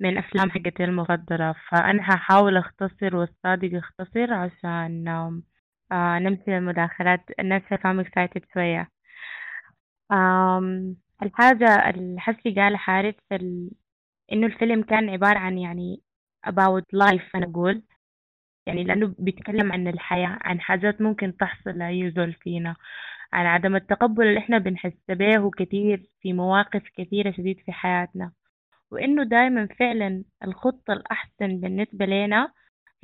من 0.00 0.08
الأفلام 0.08 0.50
حقتي 0.50 0.84
المفضلة 0.84 1.54
فأنا 1.70 2.02
هحاول 2.02 2.56
أختصر 2.56 3.16
والصادق 3.16 3.68
يختصر 3.74 4.32
عشان 4.34 5.08
آه 5.92 6.18
نمشي 6.18 6.42
للمداخلات. 6.50 7.24
الناس 7.40 7.62
هيفهم 7.68 8.04
excited 8.04 8.42
شوية. 8.54 8.90
الحاجة 11.22 11.90
الحسة 11.90 12.54
قال 12.54 12.76
حارث. 12.76 13.14
إنه 14.32 14.46
الفيلم 14.46 14.82
كان 14.82 15.10
عبارة 15.10 15.38
عن 15.38 15.58
يعني 15.58 16.02
about 16.46 16.84
life 16.96 17.30
أنا 17.34 17.46
أقول. 17.46 17.82
يعني 18.66 18.84
لأنه 18.84 19.14
بيتكلم 19.18 19.72
عن 19.72 19.88
الحياة 19.88 20.38
عن 20.42 20.60
حاجات 20.60 21.00
ممكن 21.00 21.36
تحصل 21.36 21.70
لأي 21.70 22.10
زول 22.10 22.32
فينا. 22.34 22.76
عن 23.32 23.46
عدم 23.46 23.76
التقبل 23.76 24.26
اللي 24.26 24.38
إحنا 24.38 24.58
بنحس 24.58 24.92
به 25.08 25.50
كتير 25.50 26.10
في 26.20 26.32
مواقف 26.32 26.82
كثيرة 26.96 27.30
شديد 27.32 27.60
في 27.66 27.72
حياتنا. 27.72 28.32
وإنه 28.90 29.22
دايما 29.24 29.66
فعلا 29.78 30.24
الخطة 30.44 30.92
الأحسن 30.92 31.60
بالنسبة 31.60 32.06
لنا 32.06 32.52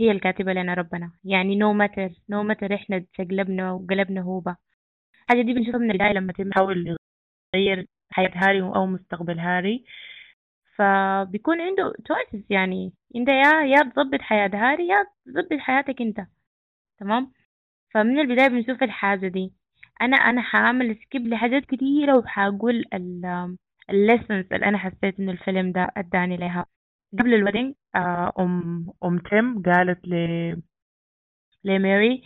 هي 0.01 0.11
الكاتبة 0.11 0.53
لنا 0.53 0.75
ربنا. 0.75 1.13
يعني 1.25 1.57
no 1.57 1.73
matter 1.73 2.11
no 2.29 2.43
matter 2.43 2.74
إحنا 2.75 2.99
تقلبنا 3.19 3.73
وقلبنا 3.73 4.21
هوبة 4.23 4.57
الحاجة 5.23 5.43
دي 5.43 5.53
بنشوفها 5.55 5.79
من 5.81 5.91
البداية 5.91 6.13
لما 6.13 6.33
تيم 6.33 6.49
يحاول 6.49 6.97
يغير 7.57 7.87
حياة 8.13 8.31
هاري 8.35 8.63
أو 8.63 8.87
مستقبل 8.87 9.39
هاري. 9.39 9.85
فبيكون 10.77 11.61
عنده 11.61 11.93
choices 11.93 12.41
يعني. 12.51 12.93
إنت 13.17 13.29
يا 13.29 13.63
يا 13.63 13.83
تظبط 13.83 14.21
حياة 14.21 14.51
هاري 14.55 14.89
يا 14.89 15.07
تظبط 15.27 15.53
حياتك 15.61 16.01
إنت. 16.01 16.27
تمام؟ 17.01 17.33
فمن 17.95 18.19
البداية 18.19 18.49
بنشوف 18.49 18.83
الحاجة 18.83 19.29
دي. 19.29 19.53
أنا 20.03 20.17
أنا 20.17 20.43
حاعمل 20.43 20.97
skip 20.97 21.27
لحاجات 21.29 21.65
كتيرة 21.67 22.19
وحاقول 22.19 22.85
ال 23.91 23.95
ال 24.11 24.15
lessons 24.15 24.47
اللي 24.53 24.67
أنا 24.67 24.79
حسيت 24.79 25.21
إنه 25.21 25.33
الفيلم 25.33 25.73
ده 25.73 25.89
أداني 25.97 26.37
لها. 26.37 26.67
قبل 27.19 27.35
ال 27.35 27.40
wedding 27.40 27.74
آه، 27.95 28.33
أم 28.39 28.87
أم 29.05 29.19
تيم 29.19 29.63
قالت 29.63 30.09
ل 30.09 30.15
لماري 31.65 32.23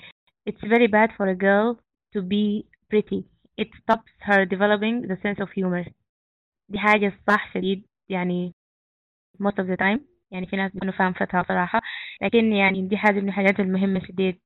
It's 0.48 0.60
very 0.62 0.86
bad 0.86 1.10
for 1.16 1.26
a 1.28 1.34
girl 1.34 1.80
to 2.14 2.22
be 2.22 2.66
pretty. 2.90 3.24
It 3.58 3.68
stops 3.82 4.12
her 4.20 4.44
developing 4.46 5.02
the 5.08 5.16
sense 5.22 5.40
of 5.40 5.50
humor. 5.50 5.84
دي 6.68 6.78
حاجة 6.78 7.12
صح 7.28 7.54
شديد 7.54 7.86
يعني 8.08 8.54
most 9.42 9.54
of 9.58 9.66
the 9.66 9.76
time. 9.76 10.00
يعني 10.30 10.46
في 10.46 10.56
ناس 10.56 10.72
بيكونوا 10.72 10.94
فاهمتها 10.94 11.42
صراحة. 11.48 11.80
لكن 12.22 12.52
يعني 12.52 12.88
دي 12.88 12.96
حاجة 12.96 13.20
من 13.20 13.28
الحاجات 13.28 13.60
المهمة 13.60 14.00
شديد. 14.00 14.40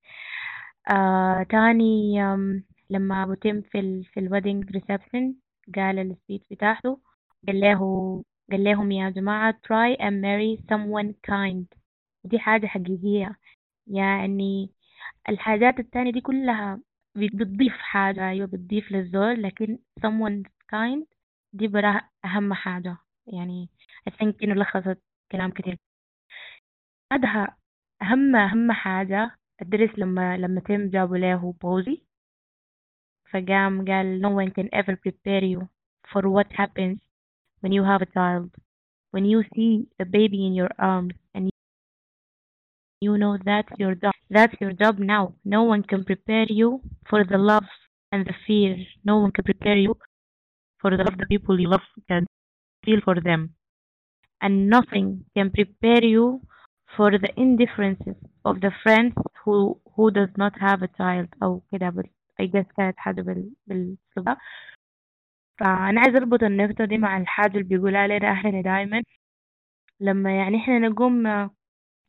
آه 0.90 1.42
تاني 1.50 2.18
لما 2.90 3.22
أبو 3.22 3.34
تيم 3.34 3.62
في 3.62 3.78
ال 3.80 4.04
في 4.04 4.20
ال 4.20 4.26
wedding 4.26 4.70
reception 4.70 5.34
قال 5.76 5.98
ال 5.98 6.05
speech 6.05 6.46
بتاعته 6.50 7.00
قال 7.48 7.60
له 7.60 7.78
قال 8.50 8.64
لهم 8.64 8.92
يا 8.92 9.10
جماعة 9.10 9.52
try 9.68 9.96
and 10.00 10.14
marry 10.24 10.62
someone 10.72 11.12
kind. 11.30 11.64
دي 12.24 12.38
حاجة 12.38 12.66
حقيقية. 12.66 13.36
يعني 13.86 14.70
الحاجات 15.28 15.78
التانية 15.80 16.12
دي 16.12 16.20
كلها 16.20 16.80
بتضيف 17.16 17.72
حاجة. 17.72 18.28
أيوة 18.30 18.46
بتضيف 18.46 18.92
للزول 18.92 19.42
لكن 19.42 19.78
someone 20.06 20.42
kind 20.74 21.04
دي 21.52 21.68
براه 21.68 22.00
أهم 22.24 22.54
حاجة. 22.54 22.96
يعني 23.26 23.68
think 24.10 24.34
إنه 24.42 24.54
لخصت 24.54 25.02
كلام 25.32 25.50
كتير. 25.50 25.78
بعدها 27.10 27.56
أهم 28.02 28.36
أهم 28.36 28.72
حاجة 28.72 29.36
الدرس 29.62 29.98
لما 29.98 30.36
لما 30.36 30.60
تيم 30.60 30.88
جابوا 30.90 31.16
له 31.16 31.54
بوزي 31.62 32.02
فقام 33.31 33.85
قال 33.85 34.21
no 34.21 34.29
one 34.29 34.51
can 34.51 34.69
ever 34.73 34.95
prepare 34.95 35.43
you 35.43 35.67
for 36.11 36.21
what 36.29 36.47
happens 36.51 36.99
when 37.61 37.71
you 37.71 37.83
have 37.83 38.01
a 38.01 38.11
child 38.17 38.49
when 39.11 39.25
you 39.25 39.43
see 39.55 39.87
the 39.99 40.05
baby 40.05 40.45
in 40.47 40.53
your 40.53 40.71
arms 40.79 41.13
and 41.33 41.49
you 43.01 43.17
know 43.17 43.37
that's 43.49 43.73
your 43.77 43.95
job 43.95 44.13
that's 44.29 44.55
your 44.61 44.73
job 44.81 44.99
now 44.99 45.33
no 45.43 45.61
one 45.63 45.83
can 45.83 46.03
prepare 46.03 46.47
you 46.49 46.81
for 47.09 47.23
the 47.23 47.37
love 47.37 47.67
and 48.11 48.25
the 48.25 48.35
fear 48.45 48.75
no 49.03 49.15
one 49.23 49.31
can 49.31 49.43
prepare 49.43 49.77
you 49.85 49.93
for 50.79 50.89
the 50.91 51.03
love 51.03 51.17
the 51.17 51.29
people 51.33 51.59
you 51.59 51.69
love 51.75 51.87
can 52.09 52.25
feel 52.85 53.01
for 53.07 53.17
them 53.29 53.41
and 54.41 54.69
nothing 54.69 55.07
can 55.35 55.49
prepare 55.51 56.03
you 56.03 56.41
for 56.95 57.11
the 57.11 57.31
indifferences 57.45 58.15
of 58.43 58.61
the 58.61 58.71
friends 58.83 59.13
who 59.43 59.55
who 59.95 60.11
does 60.11 60.29
not 60.37 60.53
have 60.59 60.81
a 60.81 60.87
child 60.99 61.27
أو 61.43 61.61
كده 61.71 61.89
بال 61.89 62.09
I 62.40 62.46
guess 62.52 62.74
كانت 62.76 62.98
حاجة 62.98 63.22
بال 63.22 63.96
ده 64.16 64.38
فأنا 65.60 66.00
عايزة 66.00 66.18
أربط 66.18 66.42
النقطة 66.42 66.84
دي 66.84 66.98
مع 66.98 67.16
الحاجة 67.18 67.52
اللي 67.52 67.62
بيقولها 67.64 68.06
لنا 68.06 68.30
أهلنا 68.30 68.60
دايما. 68.62 69.02
لما 70.00 70.36
يعني 70.38 70.56
إحنا 70.58 70.78
نقوم 70.78 71.26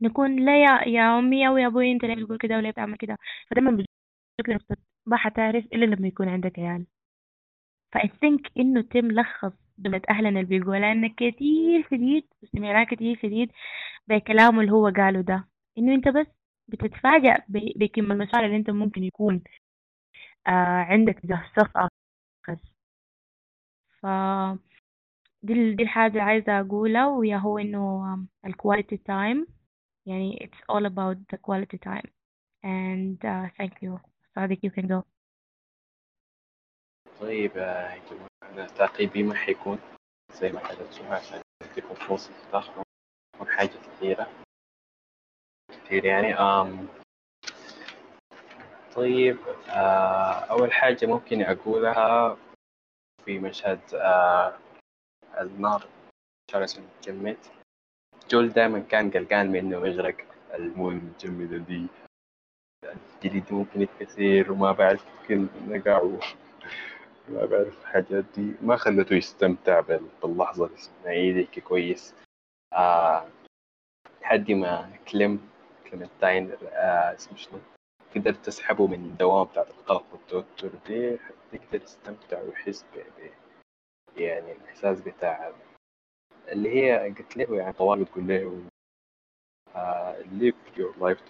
نكون 0.02 0.45
لا 0.45 0.64
يا 0.64 0.88
يا 0.90 1.20
أمي 1.20 1.48
أو 1.48 1.58
يا 1.58 1.68
أبوي 1.68 1.91
أنت 1.91 2.06
ليه 2.06 2.16
بتقول 2.16 2.38
كده 2.38 2.58
وليه 2.58 2.72
بتعمل 2.72 2.98
كده؟ 2.98 3.18
فدايما 3.52 3.86
نقطة 4.49 4.78
ما 5.06 5.18
حتعرف 5.18 5.66
إلا 5.66 5.86
لما 5.86 6.08
يكون 6.08 6.30
عندك 6.30 6.60
عيال. 6.60 6.86
فاي 7.94 8.10
ثينك 8.22 8.52
إنه 8.58 8.82
تم 8.82 9.12
لخص 9.12 9.53
جملة 9.80 10.02
أهلنا 10.10 10.30
اللي 10.30 10.44
بيقولها 10.60 10.94
لنا 10.94 11.08
كتير 11.18 11.88
شديد 11.91 12.24
وسمعناه 12.44 12.84
كتير 12.84 13.20
شديد 13.24 13.52
بكلامه 14.08 14.62
اللي 14.62 14.72
هو 14.72 14.88
قاله 14.90 15.22
ده. 15.22 15.48
إنه 15.78 15.95
أنت 15.95 16.08
بس 16.10 16.28
بتتفاجأ 16.68 17.44
بكم 17.49 18.12
المشاعر 18.12 18.45
اللي 18.45 18.58
أنت 18.58 18.70
ممكن 18.70 19.03
يكون 19.03 19.44
آه 20.47 20.84
عندك 20.91 21.19
تجاه 21.19 21.51
شخص 21.57 21.72
آخر. 21.76 22.59
ف 24.01 24.05
دي 25.43 25.76
دي 25.76 25.84
الحاجة 25.84 26.22
عايزة 26.22 26.59
أقولها 26.59 27.07
ويا 27.07 27.38
هو 27.38 27.57
إنه 27.57 28.15
ال 28.45 28.53
quality 28.53 28.97
time. 28.97 29.51
يعني 30.05 30.39
it's 30.41 30.59
all 30.76 30.85
about 30.85 31.18
the 31.34 31.38
quality 31.38 31.77
time. 31.77 32.09
And 32.63 33.18
uh, 33.26 33.49
thank 33.57 33.73
you. 33.84 33.99
صادق 34.35 34.57
you 34.65 34.72
can 34.72 34.88
go. 34.88 35.03
طيب 37.22 37.57
آه، 37.57 37.93
يا 37.93 38.01
جماعة 38.09 38.27
أنا 38.43 38.68
تعقيبي 38.68 39.23
ما 39.23 39.35
حيكون 39.35 39.80
زي 40.34 40.51
ما 40.51 40.59
حدثتوها 40.59 41.15
عشان 41.15 41.41
أديكم 41.61 41.95
فرصة 41.95 42.34
تدخلوا 42.51 42.84
من 43.41 43.47
حاجة 43.47 43.68
كثيرة. 43.69 44.27
كثير 45.69 46.05
يعني 46.05 46.34
آم 46.34 46.88
طيب 48.95 49.38
آه 49.69 50.31
أول 50.34 50.72
حاجة 50.73 51.05
ممكن 51.05 51.41
أقولها 51.41 52.38
في 53.26 53.39
مشهد 53.39 53.80
آه 53.93 54.57
النار 55.41 55.88
شرس 56.51 56.80
جمت 57.03 57.51
جول 58.30 58.49
دائما 58.49 58.80
كان 58.80 59.11
قلقان 59.11 59.51
من 59.51 59.55
إنه 59.59 59.88
يغرق. 59.88 60.15
الموية 60.53 60.95
المجمدة 60.97 61.57
دي 61.57 61.88
الجليد 63.23 63.53
ممكن 63.53 63.81
يتكسر 63.81 64.51
وما 64.51 64.72
بعرف 64.72 65.05
ممكن 65.22 65.47
نقع 65.68 66.03
ما 67.30 67.45
بعرف 67.45 67.81
الحاجات 67.81 68.26
دي. 68.38 68.53
ما 68.61 68.76
خلته 68.76 69.13
يستمتع 69.15 69.80
بال- 69.80 70.09
باللحظة 70.23 70.65
الثنائية 70.65 71.34
ديك 71.34 71.59
كويس. 71.59 72.13
آه 72.73 73.27
لحد 74.22 74.51
ما 74.51 74.89
كليم 75.11 75.49
كليمنتاين 75.91 76.51
آه 76.72 77.15
اسمه 77.15 77.38
شنو؟ 77.38 77.59
قدر 78.15 78.33
تسحبه 78.33 78.88
من 78.88 78.93
الدوام 78.93 79.45
بتاع 79.47 79.63
القلق 79.63 80.05
والتوتر 80.11 80.69
دي 80.88 81.17
حتى 81.17 81.35
يقدر 81.53 81.83
يستمتع 81.83 82.41
ويحس 82.41 82.83
ب 82.95 82.99
يعني 84.17 84.51
الإحساس 84.51 85.01
بتاع 85.01 85.51
اللي 86.47 86.69
هي 86.69 87.13
قلت 87.17 87.38
له 87.38 87.57
يعني 87.57 87.73
طوال 87.73 88.03
بتقول 88.03 88.27
له 88.27 88.61
آه 89.75 90.21
live 90.23 90.77
your 90.79 91.01
life 91.01 91.21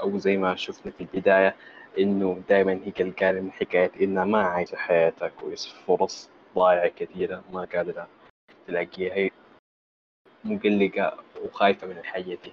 أو 0.00 0.18
زي 0.18 0.36
ما 0.36 0.56
شفنا 0.56 0.92
في 0.92 1.00
البداية 1.00 1.56
إنه 1.98 2.42
دائما 2.48 2.72
هي 2.72 2.90
قلقانة 2.90 3.40
من 3.40 3.52
حكاية 3.52 3.90
إنها 4.00 4.24
ما 4.24 4.42
عايشة 4.42 4.76
حياتها 4.76 5.28
كويس 5.28 5.66
فرص 5.86 6.30
ضايعة 6.54 6.88
كثيرة 6.88 7.44
ما 7.52 7.64
قادرة 7.64 8.08
تلاقيها. 8.66 9.14
هي 9.14 9.30
مقلقة 10.44 11.24
وخايفة 11.44 11.86
من 11.86 11.98
الحاجة 11.98 12.38
دي. 12.44 12.52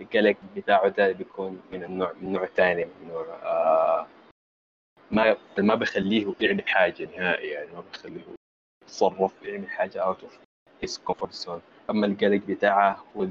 القلق 0.00 0.36
بتاعه 0.56 0.88
ده 0.88 1.12
بيكون 1.12 1.62
من 1.72 1.84
النوع 1.84 2.12
من 2.20 2.32
نوع 2.32 2.46
تاني 2.46 2.84
من 2.84 3.08
نوع 3.08 3.24
آه 3.42 4.06
ما 5.10 5.36
ما 5.58 5.74
بخليه 5.74 6.34
يعمل 6.40 6.68
حاجة 6.68 7.04
نهائي 7.16 7.48
يعني 7.48 7.72
ما 7.72 7.80
بخليه 7.92 8.22
يتصرف 8.82 9.42
يعمل 9.42 9.68
حاجة 9.70 10.12
out 10.12 10.16
of 10.18 10.32
his 10.84 10.98
comfort 11.10 11.32
zone. 11.46 11.60
أما 11.90 12.06
القلق 12.06 12.42
بتاعه 12.46 13.04
هو 13.16 13.28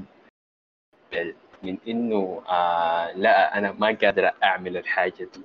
من 1.62 1.78
إنه 1.88 2.42
آه 2.48 3.12
لا 3.12 3.58
أنا 3.58 3.72
ما 3.72 3.86
قادر 3.86 4.30
أعمل 4.42 4.76
الحاجة 4.76 5.24
دي. 5.34 5.42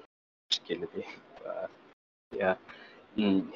المشكلة 0.52 0.88
دي. 0.96 1.04
Yeah. 2.34 2.58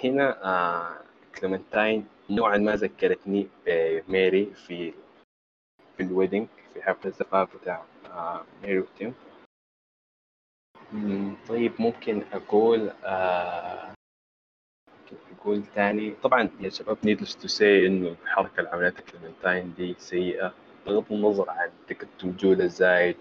هنا 0.03 0.45
آه 0.45 1.01
كليمنتاين 1.39 2.07
نوعا 2.29 2.57
ما 2.57 2.75
ذكرتني 2.75 3.47
بميري 3.65 4.45
في 4.45 4.93
في 5.97 6.03
ال 6.03 6.08
wedding. 6.08 6.47
في 6.73 6.81
حفل 6.81 7.07
الزفاف 7.07 7.57
بتاع 7.57 7.83
آه 8.05 8.45
ميري 8.63 8.79
وتيم. 8.79 9.13
طيب 11.49 11.73
ممكن 11.81 12.23
أقول 12.33 12.89
آه 13.03 13.93
أقول 15.39 15.63
تاني. 15.75 16.11
طبعا 16.11 16.49
يا 16.59 16.69
شباب 16.69 16.97
needless 16.97 17.33
to 17.35 17.47
say 17.57 17.61
إنه 17.61 18.15
الحركة 18.23 18.59
اللي 18.59 18.69
عملتها 18.69 19.01
كليمنتاين 19.01 19.73
دي 19.73 19.95
سيئة 19.99 20.53
بغض 20.85 21.05
النظر 21.11 21.49
عن 21.49 21.69
تكتم 21.87 22.31
جول 22.31 22.61
الزايد 22.61 23.17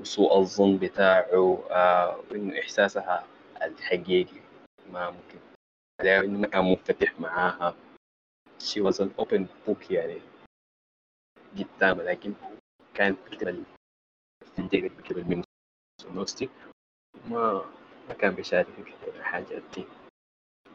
وسوء 0.00 0.38
الظن 0.38 0.76
بتاعه 0.78 1.64
آه 1.70 2.20
وإنه 2.30 2.60
إحساسها 2.60 3.26
الحقيقي 3.62 4.40
ما 4.92 5.10
ممكن 5.10 5.38
عليه 6.00 6.20
إنه 6.20 6.38
ما 6.38 6.46
كان 6.46 6.64
منفتح 6.64 7.20
معاها. 7.20 7.74
She 8.60 8.80
was 8.80 8.96
an 9.00 9.10
open 9.22 9.42
book 9.66 9.90
يعني. 9.90 10.20
قدامه 11.58 12.02
لكن 12.02 12.34
كانت 12.94 13.18
بتكتب 13.26 13.64
بتكتب 14.72 15.28
من 15.30 15.42
نوستي 16.14 16.48
ما 17.30 17.64
ما 18.08 18.14
كان 18.14 18.34
بيشارك 18.34 18.66
في 18.66 19.10
الحاجات 19.16 19.62
دي. 19.74 19.84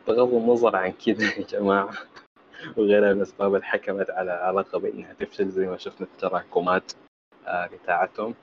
بغض 0.07 0.33
النظر 0.33 0.75
عن 0.75 0.91
كده 1.05 1.23
يا 1.23 1.43
جماعة. 1.45 1.93
وغيرها 2.77 3.13
من 3.13 3.17
الأسباب 3.17 3.55
اللي 3.55 3.65
حكمت 3.65 4.09
على 4.09 4.31
علاقة 4.31 4.79
بإنها 4.79 5.13
تفشل 5.13 5.49
زي 5.49 5.65
ما 5.67 5.77
شفنا 5.77 6.07
التراكمات 6.07 6.91
آه، 7.47 7.67
بتاعتهم. 7.67 8.35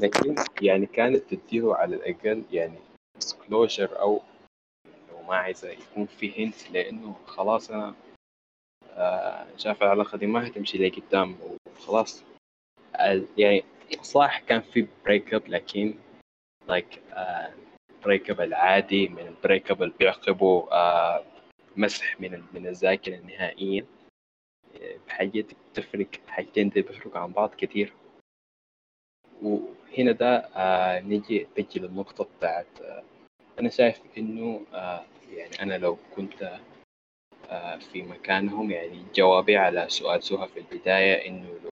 لكن 0.00 0.34
يعني 0.62 0.86
كانت 0.86 1.34
تديه 1.34 1.74
على 1.74 1.96
الأقل 1.96 2.44
يعني 2.50 2.78
disclosure 3.18 3.98
أو 4.00 4.22
لو 5.10 5.22
ما 5.22 5.36
عايزة 5.36 5.68
يكون 5.68 6.06
في 6.06 6.44
hint 6.44 6.70
لأنه 6.70 7.16
خلاص 7.26 7.70
أنا 7.70 7.94
آه، 8.90 9.46
شايف 9.56 9.82
العلاقة 9.82 10.18
دي 10.18 10.26
ما 10.26 10.46
هتمشي 10.46 10.88
لقدام. 10.88 11.36
وخلاص 11.78 12.24
ال- 13.00 13.28
يعني 13.38 13.64
صح 14.02 14.40
كان 14.40 14.60
في 14.60 14.86
break 15.04 15.34
up 15.34 15.48
لكن 15.48 15.94
like 16.68 17.02
break 18.04 18.30
up 18.30 18.40
العادي 18.40 19.08
من 19.08 19.26
ال 19.28 19.35
break 19.35 19.70
up 19.70 19.82
اللي 19.82 19.94
بيعقبه 19.98 20.68
آه، 20.72 21.24
مسح 21.76 22.20
من 22.20 22.42
من 22.54 22.66
الذاكرة 22.66 23.16
نهائيا 23.16 23.86
بحاجات 25.06 25.46
تفرق 25.74 26.06
حاجتين 26.28 26.68
دي 26.68 26.82
بيفرقوا 26.82 27.18
عن 27.20 27.32
بعض 27.32 27.54
كتير. 27.54 27.92
وهنا 29.42 30.12
ده 30.12 30.36
آه 30.36 31.00
نجي 31.00 31.46
نجي 31.58 31.80
للنقطة 31.80 32.24
بتاعت 32.38 32.80
آه 32.80 33.02
أنا 33.60 33.68
شايف 33.68 34.00
إنه 34.18 34.66
آه 34.74 35.04
يعني 35.32 35.62
أنا 35.62 35.78
لو 35.78 35.98
كنت 36.16 36.42
آه 36.42 36.60
في 37.92 38.02
مكانهم. 38.02 38.70
يعني 38.70 39.02
جوابي 39.14 39.56
على 39.56 39.84
سؤال 39.88 40.22
سهى 40.24 40.48
في 40.48 40.60
البداية 40.60 41.28
إنه 41.28 41.48
لو 41.64 41.68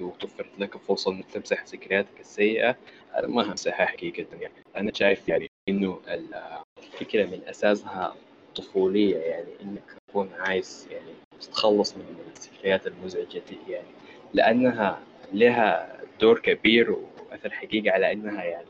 لو 0.00 0.10
توفرت 0.10 0.58
لك 0.58 0.76
فرصة 0.76 1.10
إنك 1.12 1.24
تمسح 1.32 1.64
ذكرياتك 1.64 2.20
السيئة 2.20 2.76
أنا 3.14 3.26
ما 3.28 3.52
همسحها 3.52 3.86
حقيقة. 3.86 4.26
يعني 4.40 4.54
أنا 4.76 4.92
شايف 4.94 5.28
يعني 5.28 5.46
إنه 5.68 6.00
ال- 6.08 6.34
آه، 6.34 6.62
الفكرة 6.78 7.24
من 7.26 7.40
أساسها 7.48 8.14
طفولية. 8.56 9.16
يعني 9.16 9.48
إنك 9.62 9.82
تكون 10.08 10.30
عايز 10.38 10.88
يعني 10.90 11.12
تتخلص 11.40 11.96
من 11.96 12.16
الذكريات 12.36 12.86
المزعجة 12.86 13.42
دي. 13.50 13.58
يعني 13.72 13.88
لأنها 14.34 15.00
لها 15.32 16.00
دور 16.20 16.38
كبير 16.38 16.90
وأثر 16.92 17.50
حقيقي 17.50 17.90
على 17.90 18.12
إنها 18.12 18.44
يعني 18.44 18.66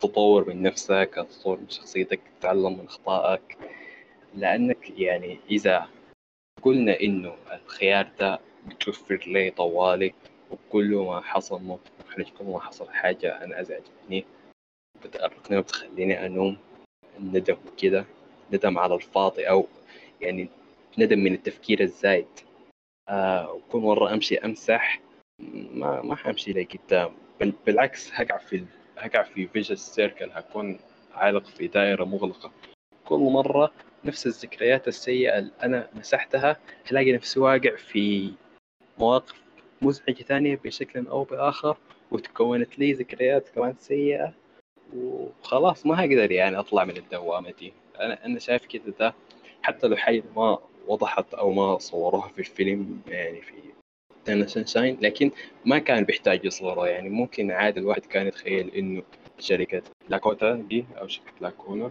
تطور 0.00 0.48
من 0.48 0.62
نفسك 0.62 1.26
تطور 1.30 1.58
من 1.60 1.68
شخصيتك 1.68 2.20
تتعلم 2.40 2.78
من 2.78 2.84
أخطائك 2.86 3.58
لأنك 4.36 4.90
يعني 5.00 5.38
إذا 5.50 5.88
قلنا 6.62 7.00
إنه 7.00 7.36
الخيار 7.52 8.10
ده 8.20 8.40
بتوفر 8.66 9.24
لي 9.26 9.50
طوالي 9.50 10.14
وكل 10.50 10.94
ما 10.96 11.20
حصل 11.20 11.78
محرج 12.08 12.28
كل 12.38 12.44
ما 12.44 12.60
حصل 12.60 12.90
حاجة 12.90 13.44
أنا 13.44 13.60
أزعجتني 13.60 14.24
بتأرقني 15.04 15.58
وبتخليني 15.58 16.26
أنوم 16.26 16.56
ندم 17.20 17.56
كده 17.78 18.04
ندم 18.52 18.78
على 18.78 18.94
الفاضي 18.94 19.48
أو 19.48 19.66
يعني 20.20 20.48
ندم 20.98 21.18
من 21.18 21.34
التفكير 21.34 21.80
الزايد. 21.80 22.26
آه 23.08 23.52
وكل 23.52 23.78
مرة 23.78 24.14
أمشي 24.14 24.38
أمسح 24.38 25.00
ما 25.72 26.02
ما 26.02 26.16
حأمشي 26.16 26.52
لقدام 26.52 27.12
بل 27.40 27.52
بالعكس 27.66 28.10
هقع 28.12 28.38
في 28.38 28.64
هقع 28.98 29.22
في 29.22 29.46
فيجن 29.46 29.76
سيركل 29.76 30.30
هكون 30.32 30.78
عالق 31.14 31.46
في 31.46 31.66
دائرة 31.66 32.04
مغلقة. 32.04 32.52
كل 33.04 33.18
مرة 33.18 33.72
نفس 34.04 34.26
الذكريات 34.26 34.88
السيئة 34.88 35.38
اللي 35.38 35.50
أنا 35.62 35.88
مسحتها 35.94 36.56
تلاقي 36.86 37.12
نفسي 37.12 37.40
واقع 37.40 37.76
في 37.76 38.32
مواقف 38.98 39.42
مزعجة 39.82 40.22
ثانية 40.22 40.60
بشكل 40.64 41.06
أو 41.06 41.24
بآخر 41.24 41.76
وتكونت 42.10 42.78
لي 42.78 42.92
ذكريات 42.92 43.48
كمان 43.48 43.74
سيئة 43.78 44.32
وخلاص 44.96 45.86
ما 45.86 46.00
هقدر 46.00 46.32
يعني 46.32 46.58
أطلع 46.58 46.84
من 46.84 46.96
الدوامة 46.96 47.50
دي. 47.58 47.72
أنا 48.00 48.26
أنا 48.26 48.38
شايف 48.38 48.66
كده 48.66 48.92
ده 49.00 49.14
حتى 49.62 49.86
لو 49.86 49.96
حاجة 49.96 50.22
ما 50.36 50.58
وضحت 50.86 51.34
أو 51.34 51.50
ما 51.52 51.78
صوروها 51.78 52.28
في 52.28 52.38
الفيلم 52.38 53.00
يعني 53.08 53.40
في 53.42 53.52
Eternal 54.24 54.46
Sunshine 54.46 54.98
لكن 55.00 55.30
ما 55.64 55.78
كان 55.78 56.04
بيحتاج 56.04 56.44
يصوره 56.44 56.86
يعني. 56.88 57.08
ممكن 57.08 57.50
عادي 57.50 57.80
الواحد 57.80 58.06
كان 58.06 58.26
يتخيل 58.26 58.70
إنه 58.74 59.02
شركة 59.38 59.82
لاكوتا 60.08 60.54
دي 60.54 60.84
أو 61.00 61.08
شركة 61.08 61.32
Lacuna 61.40 61.90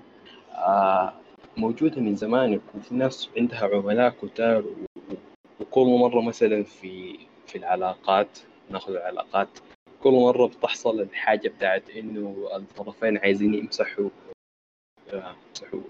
آه 0.51 1.13
موجودة 1.57 2.01
من 2.01 2.15
زمان 2.15 2.53
يكون 2.53 2.81
في 2.81 2.95
ناس 2.95 3.29
عندها 3.37 3.75
عملاء 3.75 4.09
كتار 4.09 4.65
و- 4.65 5.13
وكل 5.59 5.85
مرة 5.85 6.21
مثلا 6.21 6.63
في 6.63 7.19
في 7.47 7.57
العلاقات 7.57 8.39
ناخذ 8.69 8.93
العلاقات 8.95 9.49
كل 10.03 10.11
مرة 10.11 10.47
بتحصل 10.47 11.01
الحاجة 11.01 11.49
بتاعت 11.49 11.89
إنه 11.89 12.49
الطرفين 12.55 13.17
عايزين 13.17 13.53
يمسحوا 13.53 14.09
يمسحوا 15.13 15.81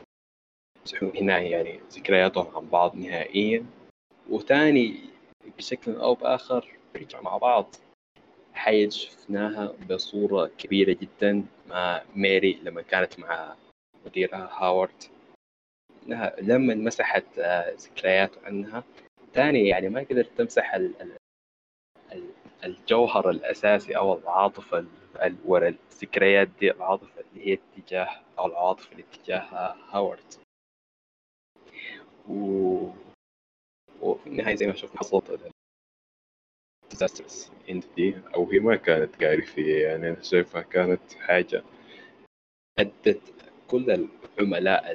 يمسحوا 0.79 1.09
هنا 1.21 1.39
يعني 1.39 1.79
ذكرياتهم 1.91 2.55
عن 2.57 2.65
بعض 2.69 2.95
نهائيا. 2.95 3.65
وتاني 4.29 4.99
بشكل 5.57 5.95
أو 5.95 6.13
بآخر 6.13 6.67
بيرجعوا 6.93 7.23
مع 7.23 7.37
بعض. 7.37 7.75
حاجة 8.53 8.89
شفناها 8.89 9.73
بصورة 9.89 10.47
كبيرة 10.57 10.97
جدا 11.01 11.43
مع 11.69 12.01
ميري 12.15 12.59
لما 12.63 12.81
كانت 12.81 13.19
مع 13.19 13.55
مديرها 14.05 14.49
هاورد. 14.53 15.03
إنها 16.07 16.35
لما 16.41 16.75
مسحت 16.75 17.39
آه، 17.39 17.73
ذكريات 17.73 18.37
عنها 18.45 18.83
تاني 19.33 19.67
يعني 19.67 19.89
ما 19.89 20.01
قدرت 20.01 20.37
تمسح 20.37 20.73
ال- 20.73 21.01
ال- 21.01 21.17
ال- 22.11 22.33
الجوهر 22.63 23.29
الأساسي 23.29 23.97
أو 23.97 24.17
العاطفة 24.17 24.79
ال- 24.79 24.87
ال- 25.21 25.35
ورا 25.45 25.67
الذكريات 25.91 26.47
دي 26.47 26.71
العاطفة 26.71 27.21
اللي 27.21 27.47
هي 27.47 27.53
اتجاه 27.77 28.09
أو 28.39 28.45
العواطف 28.45 28.91
اللي 28.91 29.03
اتجاه 29.03 29.41
هاورد. 29.89 30.33
و... 32.29 32.89
وفي 34.01 34.27
النهاية 34.27 34.55
زي 34.55 34.67
ما 34.67 34.73
شفنا 34.73 34.99
حصلت 34.99 35.51
end 37.69 37.83
دي. 37.95 38.15
أو 38.35 38.51
هي 38.51 38.59
ما 38.59 38.75
كانت 38.75 39.15
كارثيه 39.15 39.85
يعني 39.87 40.09
أنا 40.09 40.21
شايفها 40.21 40.61
كانت 40.61 41.13
حاجة 41.13 41.63
أدت 42.79 43.33
كل 43.67 44.07
العملاء 44.39 44.91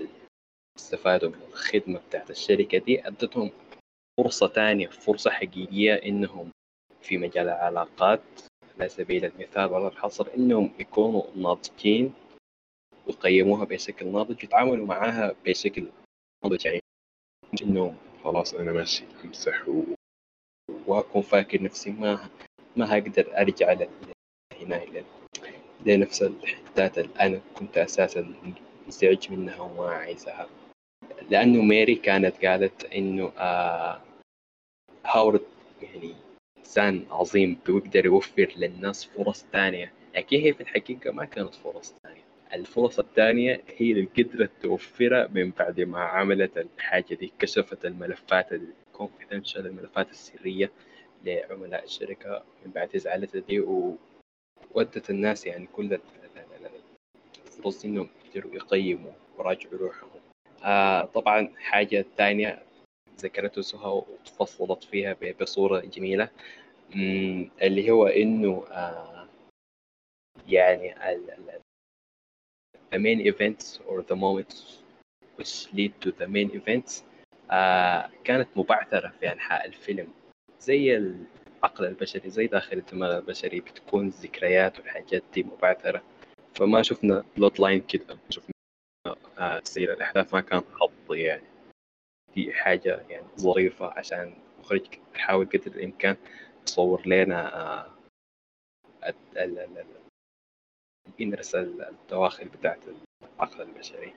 استفادوا 0.78 1.28
من 1.28 1.40
الخدمة 1.48 1.98
بتاعت 2.08 2.30
الشركة 2.30 2.78
دي 2.78 3.06
أدتهم 3.08 3.50
فرصة 4.20 4.46
تانية 4.46 4.88
فرصة 4.88 5.30
حقيقية 5.30 5.94
إنهم 5.94 6.50
في 7.02 7.18
مجال 7.18 7.48
العلاقات. 7.48 8.20
على 8.78 8.88
سبيل 8.88 9.24
المثال 9.24 9.64
ولا 9.72 9.88
الحصر 9.88 10.26
إنهم 10.36 10.72
يكونوا 10.78 11.22
ناضجين 11.36 12.14
ويقيموها 13.06 13.64
بشكل 13.64 14.06
ناضج 14.06 14.36
ويتعاملوا 14.42 14.86
معاها 14.86 15.34
بشكل 15.46 15.86
ناضج 16.44 16.66
يعني. 16.66 16.80
إنه 17.62 17.96
خلاص 18.24 18.54
أنا 18.54 18.72
ماشي 18.72 19.04
أمسح 19.24 19.68
و... 19.68 19.82
وأكون 20.86 21.22
فاكر 21.22 21.62
نفسي 21.62 21.90
ما 21.90 22.28
ما 22.76 22.92
هقدر 22.94 23.38
أرجع 23.40 23.72
ل- 23.72 23.88
هنا 24.60 24.74
ل- 24.84 25.04
لنفس 25.86 26.22
الحتات 26.22 26.98
اللي 26.98 27.14
أنا 27.20 27.40
كنت 27.54 27.78
أساسا 27.78 28.34
مزعج 28.86 29.32
منها 29.32 29.60
وما 29.60 29.90
عايزها. 29.90 30.48
لأنه 31.30 31.62
ميري 31.62 31.94
كانت 31.94 32.44
قالت 32.46 32.84
إنه 32.84 33.32
آه 33.38 34.00
هاورد 35.06 35.40
يعني 35.82 36.14
إنسان 36.58 37.04
عظيم 37.10 37.58
بيقدر 37.66 38.06
يوفر 38.06 38.52
للناس 38.56 39.04
فرص 39.04 39.44
ثانية 39.52 39.92
لكن 40.14 40.36
هي 40.36 40.52
في 40.54 40.60
الحقيقة 40.60 41.10
ما 41.10 41.24
كانت 41.24 41.54
فرص 41.54 41.94
ثانية 42.02 42.22
الفرص 42.54 42.98
الثانية 42.98 43.62
هي 43.76 43.92
اللي 43.92 44.08
قدرت 44.18 44.50
توفرها 44.62 45.28
من 45.34 45.50
بعد 45.50 45.80
ما 45.80 46.00
عملت 46.00 46.58
الحاجة 46.58 47.14
دي 47.14 47.32
كشفت 47.38 47.84
الملفات 47.86 48.52
الكونفidential 48.52 49.56
الملفات 49.56 50.10
السرية 50.10 50.70
لعملاء 51.24 51.84
الشركة 51.84 52.42
من 52.66 52.72
بعد 52.72 52.94
إزالتها 52.94 53.40
دي 53.40 53.60
وودت 53.60 55.10
الناس 55.10 55.46
يعني 55.46 55.66
كل 55.66 55.84
ال- 55.84 55.92
ال- 55.94 56.66
ال- 56.66 56.70
الفرص 57.46 57.82
دي 57.82 57.88
إنهم 57.88 58.08
يقدروا 58.26 58.54
يقيموا 58.54 59.12
ويراجعوا 59.38 59.78
روحهم. 59.78 60.10
آه 60.64 61.02
طبعا 61.04 61.52
حاجة 61.58 62.04
ثانية 62.16 62.62
ذكرته 63.20 63.62
سهى 63.62 63.90
وتفصلت 64.08 64.84
فيها 64.84 65.16
بصورة 65.40 65.80
جميلة 65.80 66.28
اللي 67.62 67.90
هو 67.90 68.06
إنه 68.06 68.64
آه 68.70 69.28
يعني 70.48 71.10
ال- 71.12 71.60
the 72.94 72.98
main 72.98 73.20
events 73.32 73.80
or 73.88 74.02
the 74.02 74.16
moments 74.16 74.56
which 75.38 75.68
lead 75.76 75.92
to 76.04 76.10
the 76.20 76.26
main 76.26 76.50
events 76.60 77.02
آه 77.50 78.10
كانت 78.24 78.48
مبعثرة 78.56 79.12
في 79.20 79.32
أنحاء 79.32 79.66
الفيلم. 79.66 80.08
زي 80.60 80.96
العقل 80.96 81.84
البشري 81.84 82.30
زي 82.30 82.46
داخل 82.46 82.76
الدماغ 82.78 83.16
البشري 83.18 83.60
بتكون 83.60 84.06
الذكريات 84.06 84.78
والحاجات 84.78 85.22
دي 85.34 85.42
مبعثرة. 85.42 86.02
فما 86.54 86.82
شفنا 86.82 87.24
plot 87.36 87.60
line 87.60 87.80
كده 87.80 88.18
شفنا 88.30 88.54
سير 89.64 89.92
الأحداث 89.92 90.34
ما 90.34 90.40
كان 90.40 90.60
خط 90.60 91.10
يعني. 91.10 91.46
دي 92.34 92.52
حاجة 92.52 93.00
يعني 93.08 93.26
ظريفة 93.36 93.86
عشان 93.98 94.34
المخرج 94.54 94.98
يحاول 95.14 95.46
قدر 95.46 95.66
الإمكان 95.66 96.16
يصور 96.68 97.06
لنا 97.08 97.56
آه 97.56 97.94
ال- 99.04 99.38
ال- 99.38 99.58
ال- 99.58 99.78
ال- 99.78 99.98
ينرس 101.18 101.54
الدواخل 101.54 102.48
بتاعت 102.48 102.84
العقل 103.22 103.62
البشري. 103.62 104.14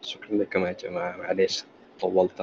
شكرا 0.00 0.34
لكم 0.36 0.66
يا 0.66 0.72
جماعة 0.72 1.16
معليش 1.16 1.64
طولت. 2.00 2.40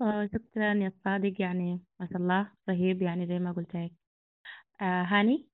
آه، 0.00 0.26
شكرا 0.32 0.74
يا 0.74 0.92
صادق 1.04 1.40
يعني 1.40 1.80
ما 2.00 2.06
شاء 2.06 2.18
الله 2.18 2.52
رهيب 2.68 3.02
يعني 3.02 3.26
زي 3.26 3.38
ما 3.38 3.52
قلت 3.52 3.74
لك. 3.76 3.92
آه 4.80 5.02
هاني؟ 5.02 5.48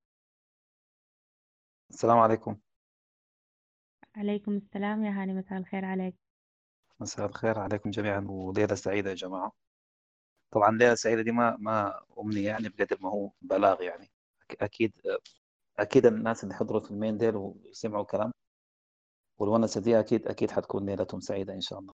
السلام 1.91 2.19
عليكم. 2.19 2.57
عليكم 4.17 4.53
السلام 4.57 5.05
يا 5.05 5.11
هاني 5.11 5.33
مساء 5.35 5.59
الخير 5.59 5.85
عليك. 5.85 6.15
مساء 7.01 7.27
الخير 7.27 7.59
عليكم 7.59 7.91
جميعا 7.91 8.27
وليلة 8.29 8.75
سعيدة 8.75 9.11
يا 9.11 9.15
جماعة. 9.15 9.53
طبعا 10.51 10.71
ليلة 10.79 10.95
سعيدة 10.95 11.23
دي 11.23 11.33
ما 11.33 11.57
ما 11.61 12.01
أمنية 12.19 12.47
يعني 12.49 12.69
بقدر 12.69 12.97
ما 13.01 13.11
هو 13.11 13.31
بلاغ 13.43 13.83
يعني. 13.83 14.05
أك- 14.43 14.57
أكيد 14.63 14.93
أكيد 15.79 16.07
الناس 16.07 16.45
اللي 16.45 16.55
حضروا 16.55 16.81
الفيلمين 16.81 17.19
ديل 17.19 17.37
وسمعوا 17.37 18.03
الكلام 18.03 18.33
والونسة 19.39 19.81
دي 19.81 20.01
أكيد 20.01 20.27
أكيد 20.29 20.51
حتكون 20.51 20.87
ليلتهم 20.87 21.21
سعيدة 21.21 21.55
إن 21.55 21.61
شاء 21.61 21.79
الله. 21.79 21.93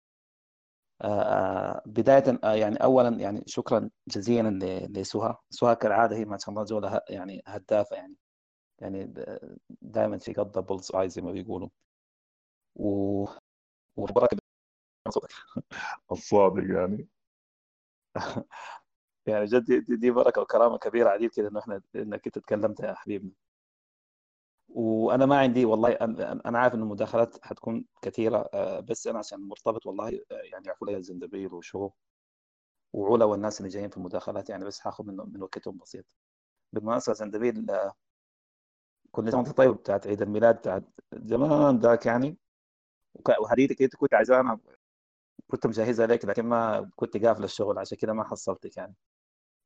آه، 1.02 1.22
آه، 1.22 1.82
بداية 1.86 2.40
آه، 2.44 2.54
يعني 2.54 2.78
أولا 2.84 3.10
يعني 3.20 3.44
شكرا 3.48 3.90
جزيلا 4.08 4.50
لسهى 4.88 5.36
سهى 5.50 5.76
كالعادة 5.76 6.16
هي 6.18 6.26
ما 6.26 6.38
شاء 6.38 6.50
الله 6.50 6.64
زولها 6.66 7.02
يعني 7.10 7.42
هدافة 7.48 7.96
يعني. 7.96 8.16
يعني 8.82 9.14
دائما 9.82 10.18
في 10.18 10.34
نقطة 10.34 10.62
bull's 10.62 10.92
eye 10.96 11.10
زي 11.10 11.22
ما 11.22 11.32
بيقولوا. 11.32 11.70
و 12.80 13.26
والبركة 13.98 14.38
بصوتك 15.08 15.30
الصادق 16.12 16.64
يعني. 16.76 17.08
يعني 19.28 19.46
جد 19.46 19.64
دي, 19.66 19.96
دي, 19.98 20.12
بركة 20.12 20.42
وكرامة 20.42 20.78
كبيرة 20.78 21.10
عديد 21.10 21.32
كده 21.32 21.48
إنه 21.50 21.60
إحنا 21.60 21.82
إنك 21.96 22.26
أنت 22.26 22.40
تكلمت 22.40 22.80
يا 22.80 22.94
حبيبنا. 22.94 23.32
وأنا 24.70 25.26
ما 25.26 25.40
عندي 25.40 25.66
والله 25.66 25.92
أنا 26.46 26.60
عارف 26.60 26.76
إنه 26.76 26.84
المداخلات 26.84 27.46
حتكون 27.46 27.86
كثيرة 28.02 28.50
آه، 28.54 28.80
بس 28.80 29.08
أنا 29.08 29.20
عشان 29.20 29.40
مرتبط 29.48 29.86
والله 29.86 30.08
آه، 30.32 30.34
يعني 30.36 30.66
يعرفوا 30.68 30.88
لي 30.88 30.98
الزندبيل 30.98 31.54
وشو 31.54 31.90
وعلا 32.94 33.26
والناس 33.26 33.60
اللي 33.60 33.70
جايين 33.70 33.90
في 33.90 33.98
المداخلات 33.98 34.50
يعني 34.50 34.66
بس 34.66 34.88
هاخذ 34.88 35.04
من 35.06 35.16
من 35.34 35.44
وقتهم 35.44 35.78
بسيط. 35.78 36.06
بالمناسبة 36.74 37.14
زندبيل 37.14 37.66
كل 39.12 39.32
سنه 39.32 39.38
وانت 39.42 39.52
طيب 39.52 39.72
بتاعت 39.72 40.08
عيد 40.08 40.22
الميلاد 40.22 40.56
بتاعت 40.56 40.84
زمان 41.14 41.80
ذاك 41.80 42.06
يعني. 42.06 42.38
وهديتك 43.42 43.82
انت 43.82 43.96
كنت 43.96 44.14
عايزاها 44.14 44.60
كنت 45.48 45.68
مجهزها 45.68 46.08
لك 46.08 46.26
لكن 46.26 46.44
ما 46.46 46.92
كنت 46.96 47.18
قافل 47.18 47.44
الشغل 47.44 47.80
عشان 47.80 47.98
كده 47.98 48.14
ما 48.14 48.24
حصلتك 48.24 48.78
يعني 48.78 48.96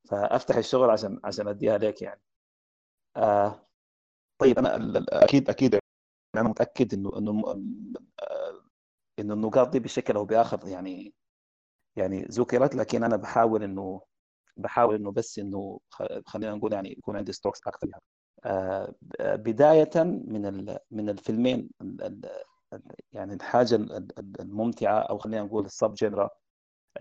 فأفتح 0.10 0.58
الشغل 0.58 0.90
عشان 0.90 1.20
عشان 1.26 1.48
أديها 1.48 1.78
لك 1.78 2.02
يعني 2.02 2.22
آه 3.18 3.68
طيب 4.40 4.60
أنا 4.60 5.06
أكيد 5.14 5.50
أكيد 5.50 5.80
أنا 6.36 6.44
متأكد 6.50 6.94
إنه 6.96 7.12
إنه 7.20 7.44
آه، 8.22 8.62
إنه 9.20 9.34
النقاط 9.34 9.70
دي 9.70 9.80
بشكل 9.80 10.16
أو 10.16 10.26
بآخر 10.26 10.68
يعني 10.68 11.14
يعني 11.98 12.24
ذكرت 12.24 12.76
لكن 12.76 13.04
أنا 13.04 13.18
بحاول 13.18 13.64
إنه 13.64 14.02
بحاول 14.58 14.96
إنه 14.96 15.12
بس 15.12 15.40
إنه 15.40 15.80
خلينا 16.28 16.56
نقول 16.56 16.74
يعني 16.74 16.92
يكون 16.92 17.18
عندي 17.18 17.34
ستوكس 17.34 17.62
أكثر 17.68 17.90
يعني. 17.90 18.04
آه، 18.46 18.96
بداية 19.36 19.92
من 20.06 20.78
من 20.92 21.10
الفيلمين 21.10 21.70
ال- 21.82 22.04
ال- 22.04 22.26
ال- 22.26 22.44
يعني 23.14 23.34
الحاجة 23.34 23.76
ال- 23.76 23.92
ال- 23.96 24.42
الممتعة 24.42 25.00
أو 25.00 25.18
خلينا 25.18 25.44
نقول 25.44 25.66
ال 25.66 25.73
sub 25.73 25.94
genre 25.94 26.30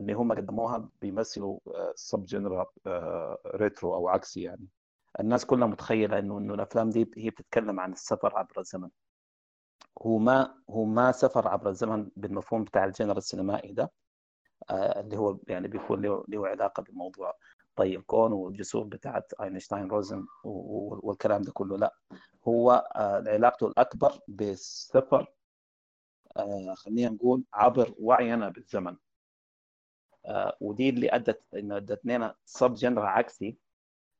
اللي 0.00 0.12
هم 0.12 0.32
قدموها 0.32 0.88
بيمثلوا 1.00 1.58
sub 1.94 2.24
genre 2.24 2.66
retro 3.46 3.94
أو 3.94 4.08
عكسي 4.08 4.42
يعني. 4.42 4.68
الناس 5.20 5.46
كلها 5.46 5.66
متخيلة 5.68 6.18
إنه 6.18 6.38
إنه 6.38 6.54
الأفلام 6.54 6.90
دي 6.90 7.10
هي 7.16 7.30
بتتكلم 7.30 7.80
عن 7.80 7.92
السفر 7.92 8.38
عبر 8.38 8.60
الزمن. 8.60 8.88
هو 10.02 10.18
ما 10.18 10.54
هو 10.70 10.84
ما 10.84 11.12
سفر 11.12 11.48
عبر 11.48 11.68
الزمن 11.68 12.10
بالمفهوم 12.16 12.64
بتاع 12.64 12.84
ال 12.84 12.90
genre 12.90 13.18
السينمائي 13.18 13.72
ده 13.72 13.90
آه، 14.70 15.00
اللي 15.00 15.16
هو 15.16 15.38
يعني 15.48 15.68
بيكون 15.68 16.02
له 16.28 16.48
علاقة 16.48 16.82
بموضوع 16.82 17.34
طي 17.76 17.96
الكون 17.96 18.32
والجسور 18.32 18.84
بتاعت 18.84 19.32
أينشتاين 19.40 19.88
روزن 19.88 20.26
والكلام 20.44 21.42
ده 21.42 21.52
كله. 21.52 21.76
لا 21.78 21.94
هو 22.48 22.70
آه، 22.96 23.24
علاقته 23.26 23.66
الأكبر 23.66 24.18
بالسفر 24.28 25.20
آه، 25.20 25.26
خلينا 26.76 27.08
نقول 27.10 27.44
عبر 27.54 27.94
وعينا 27.98 28.48
بالزمن. 28.48 28.96
آه، 30.26 30.56
ودي 30.60 30.88
اللي 30.88 31.08
أدت 31.14 31.42
انه 31.54 31.76
ادت 31.76 32.00
لنا 32.04 32.34
سب 32.44 32.74
جنرا 32.74 33.06
عكسي 33.08 33.56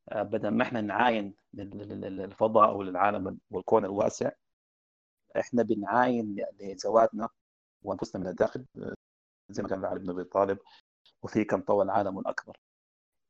آه، 0.09 0.23
بدل 0.23 0.49
ما 0.49 0.63
إحنا 0.63 0.81
نعاين 0.81 1.35
لل- 1.55 1.79
لل- 1.79 2.17
للفضاء 2.17 2.69
أو 2.69 2.83
للعالم 2.83 3.39
والكون 3.51 3.85
الواسع 3.85 4.31
إحنا 5.41 5.63
بنعاين 5.63 6.37
لذواتنا 6.61 7.29
وأنفسنا 7.83 8.23
من 8.23 8.29
الداخل 8.29 8.65
آه، 8.79 8.95
زي 9.49 9.63
ما 9.63 9.69
كان 9.69 9.85
علي 9.85 10.01
بن 10.01 10.11
ابي 10.11 10.25
طالب 10.25 10.59
وفي 11.23 11.45
كم 11.45 11.61
طوى 11.61 11.85
العالم 11.85 12.19
الأكبر. 12.19 12.57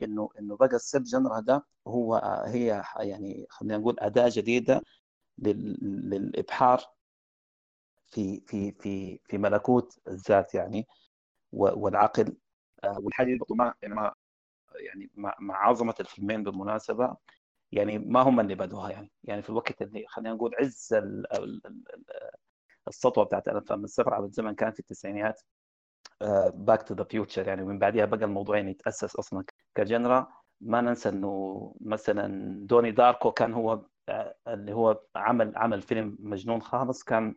إنه 0.02 0.30
إنه 0.38 0.56
بقى 0.56 0.66
السب 0.76 1.02
جنرا 1.02 1.40
ده 1.40 1.64
هو 1.88 2.16
آه، 2.16 2.48
هي 2.48 2.82
يعني 3.00 3.46
خلينا 3.50 3.78
نقول 3.78 3.96
أداة 4.00 4.30
جديدة 4.32 4.82
لل- 5.38 6.10
للإبحار 6.10 6.80
في 8.12 8.40
في 8.47 8.72
في 8.72 9.20
في 9.26 9.39
ملكوت 9.39 9.98
الذات 10.09 10.55
يعني 10.55 10.86
والعقل 11.52 12.36
آه، 12.84 12.98
والحاجة 13.01 13.39
برضه 13.39 13.55
ما 13.55 13.74
يعني 13.82 13.94
ما 13.94 14.14
يعني 14.80 15.10
مع 15.14 15.36
مع 15.40 15.56
عظمه 15.68 15.94
الفيلمين 16.01 16.43
بالمناسبة 16.44 17.16
يعني 17.72 17.98
ما 17.98 18.22
هم 18.22 18.40
اللي 18.40 18.55
بدوها 18.55 18.90
يعني. 18.90 19.10
يعني 19.24 19.43
في 19.43 19.51
الوقت 19.51 19.82
اللي 19.82 20.05
خلينا 20.09 20.34
نقول 20.34 20.55
عز 20.60 20.94
ال- 20.94 21.32
ال- 21.34 21.66
ال- 21.66 21.84
السطوة 22.89 23.24
بتاعت 23.24 23.48
الافلام 23.48 23.84
السفر 23.84 24.14
عبر 24.14 24.26
الزمن 24.26 24.55
كانت 24.55 24.74
في 24.74 24.80
التسعينيات 24.80 25.40
Back 26.54 26.82
to 26.82 26.94
the 26.94 27.04
Future 27.04 27.48
يعني. 27.48 27.62
ومن 27.62 27.78
بعدها 27.78 28.05
بقى 28.05 28.24
الموضوع 28.24 28.56
يعني 28.56 28.70
يتأسس 28.70 29.16
أصلا 29.16 29.44
ك 29.74 29.82
genre. 29.82 30.28
ما 30.60 30.80
ننسى 30.80 31.09
إنه 31.09 31.74
مثلا 31.80 32.55
Donnie 32.66 32.90
Darko 32.90 33.32
كان 33.32 33.52
هو 33.52 33.86
آه، 34.09 34.36
اللي 34.48 34.72
هو 34.72 35.01
عمل 35.16 35.56
عمل 35.56 35.82
فيلم 35.82 36.16
مجنون 36.20 36.62
خالص 36.62 37.02
كان 37.05 37.34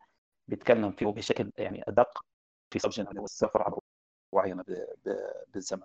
بيتكلم 0.47 0.91
فيه 0.91 1.05
بشكل 1.05 1.51
يعني 1.57 1.84
أدق 1.88 2.26
في 2.73 2.80
sub 2.80 2.89
genre 2.89 3.09
اللي 3.09 3.22
هو 3.22 3.26
السفر 3.26 3.61
عبر 3.61 3.80
وعينا 4.31 4.63
بالزمن. 5.53 5.84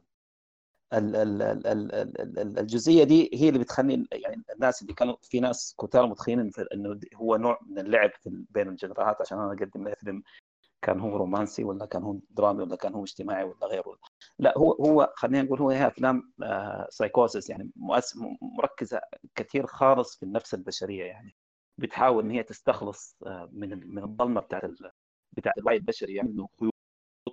ال- 0.93 1.17
ال- 1.17 1.43
ال- 1.43 1.67
ال- 1.67 1.95
ال- 1.95 2.39
ال- 2.39 2.59
الجزئية 2.59 3.05
دي 3.05 3.31
هي 3.35 3.49
اللي 3.49 3.59
بتخلي 3.59 4.07
يعني 4.13 4.43
الناس 4.55 4.83
اللي 4.83 4.95
كانوا 4.95 5.17
في 5.23 5.41
ناس 5.41 5.75
كتار 5.81 6.07
متخيلين 6.07 6.51
إنه 6.75 7.01
هو 7.15 7.37
نوع 7.37 7.59
من 7.67 7.79
اللعب 7.79 8.11
في 8.21 8.45
بين 8.51 8.69
الجنرات 8.69 9.21
عشان 9.21 9.39
أنا 9.39 9.53
أقدم 9.53 9.89
له 9.89 9.95
فيلم 9.95 10.23
كان 10.83 11.01
هو 11.01 11.17
رومانسي 11.17 11.65
ولا 11.65 11.87
كان 11.87 12.03
هو 12.03 12.17
درامي 12.31 12.63
ولا 12.63 12.77
كان 12.77 12.95
هو 12.95 13.03
اجتماعي 13.05 13.45
ولا 13.45 13.67
غيره. 13.67 13.99
لا 14.39 14.59
هو 14.59 14.73
هو 14.73 15.13
خلينا 15.17 15.43
نقول 15.43 15.61
هو 15.61 15.71
هي 15.71 15.87
أفلام 15.87 16.33
سايكوسس 16.89 17.51
يعني 17.51 17.71
مؤس- 17.77 18.17
م- 18.17 18.37
مركزة 18.57 19.01
كثير 19.35 19.67
خالص 19.67 20.17
في 20.17 20.23
النفس 20.23 20.55
البشرية 20.55 21.05
يعني. 21.05 21.35
بتحاول 21.79 22.25
إن 22.25 22.31
هي 22.31 22.43
تستخلص 22.43 23.17
آه، 23.27 23.49
من 23.53 23.95
من 23.95 24.03
الظلمه 24.05 24.41
بتاعت 24.41 24.65
ال- 24.65 24.91
بتاعت 25.33 25.59
الوعي 25.59 25.77
البشري 25.77 26.15
يعني 26.15 26.29
إنه 26.31 26.49
خيوط 26.61 26.73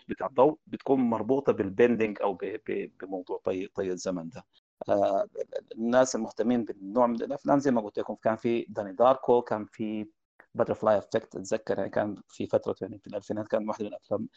بتاع 0.10 0.28
الضوء 0.28 0.60
بتكون 0.68 1.00
مربوطة 1.00 1.54
بال 1.54 1.69
bending 1.69 2.22
أو 2.22 2.34
ب- 2.34 2.60
ب- 2.70 2.92
بموضوع 3.02 3.42
طي 3.44 3.68
طي 3.68 3.92
الزمن 3.92 4.30
ده 4.30 4.46
آه، 4.90 5.28
الناس 5.72 6.16
المهتمين 6.16 6.64
بالنوع 6.66 7.08
من 7.08 7.16
الأفلام 7.24 7.60
زي 7.60 7.72
ما 7.72 7.82
قلت 7.82 8.00
لكم 8.00 8.16
كان 8.16 8.36
في 8.36 8.66
Donnie 8.70 8.94
Darko 8.94 9.42
كان 9.42 9.66
في 9.66 10.08
Butterfly 10.56 10.98
Effect 10.98 11.36
أتذكر 11.36 11.78
يعني 11.78 11.90
كان 11.90 12.22
في 12.28 12.48
فترة 12.48 12.76
يعني 12.82 13.00
في 13.00 13.08
الألفينات 13.08 13.48
كان 13.48 13.68
واحدة 13.70 13.86
من 13.86 13.90
الأفلام 13.92 14.30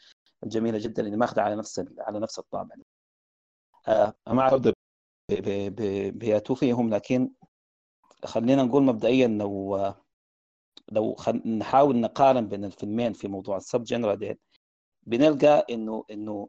الجميلة 0.44 0.78
جدا 0.78 1.02
اللي 1.02 1.16
ماخذه 1.16 1.40
على 1.42 1.56
نفس 1.56 1.84
على 1.98 2.20
نفس 2.20 2.38
الطابع 2.38 2.68
يعني. 2.70 2.84
آه، 3.88 4.14
ما 4.26 4.42
اعرف 4.42 4.62
بياتوا 6.12 6.54
فيهم 6.54 6.94
لكن 6.94 7.30
خلينا 8.24 8.62
نقول 8.62 8.82
مبدئيا 8.82 9.28
لو 9.28 9.92
لو 10.92 11.14
خل... 11.14 11.42
نحاول 11.58 11.96
نقارن 11.96 12.48
بين 12.48 12.64
الفيلمين 12.64 13.12
في 13.12 13.28
موضوع 13.28 13.56
ال 13.56 13.63
sub 13.63 13.82
genre 13.82 14.14
ديل 14.14 14.38
بنلقى 15.02 15.66
إنه 15.70 16.04
إنه 16.10 16.48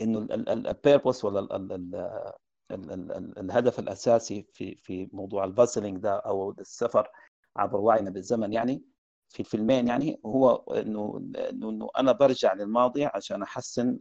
إنه 0.00 0.18
ال 0.30 0.42
purpose 0.42 1.24
ولا 1.24 1.40
ال 1.40 1.52
ال 1.52 1.72
ال 1.72 1.94
ال 2.70 2.92
ال 2.92 3.12
ال 3.12 3.38
الهدف 3.38 3.78
الأساسي 3.78 4.46
في 4.52 4.74
في 4.76 5.08
موضوع 5.12 5.44
ال 5.44 5.50
puzzling 5.50 5.98
ده 5.98 6.16
أو 6.18 6.50
السفر 6.50 7.08
عبر 7.56 7.80
وعينا 7.80 8.10
بالزمن 8.10 8.52
يعني 8.52 8.82
في 9.28 9.40
الفيلمين 9.40 9.88
يعني 9.88 10.20
هو 10.26 10.54
إنه 10.54 11.30
إنه 11.50 11.88
أنا 11.98 12.12
برجع 12.12 12.52
للماضي 12.54 13.04
عشان 13.04 13.42
أحسن 13.42 13.98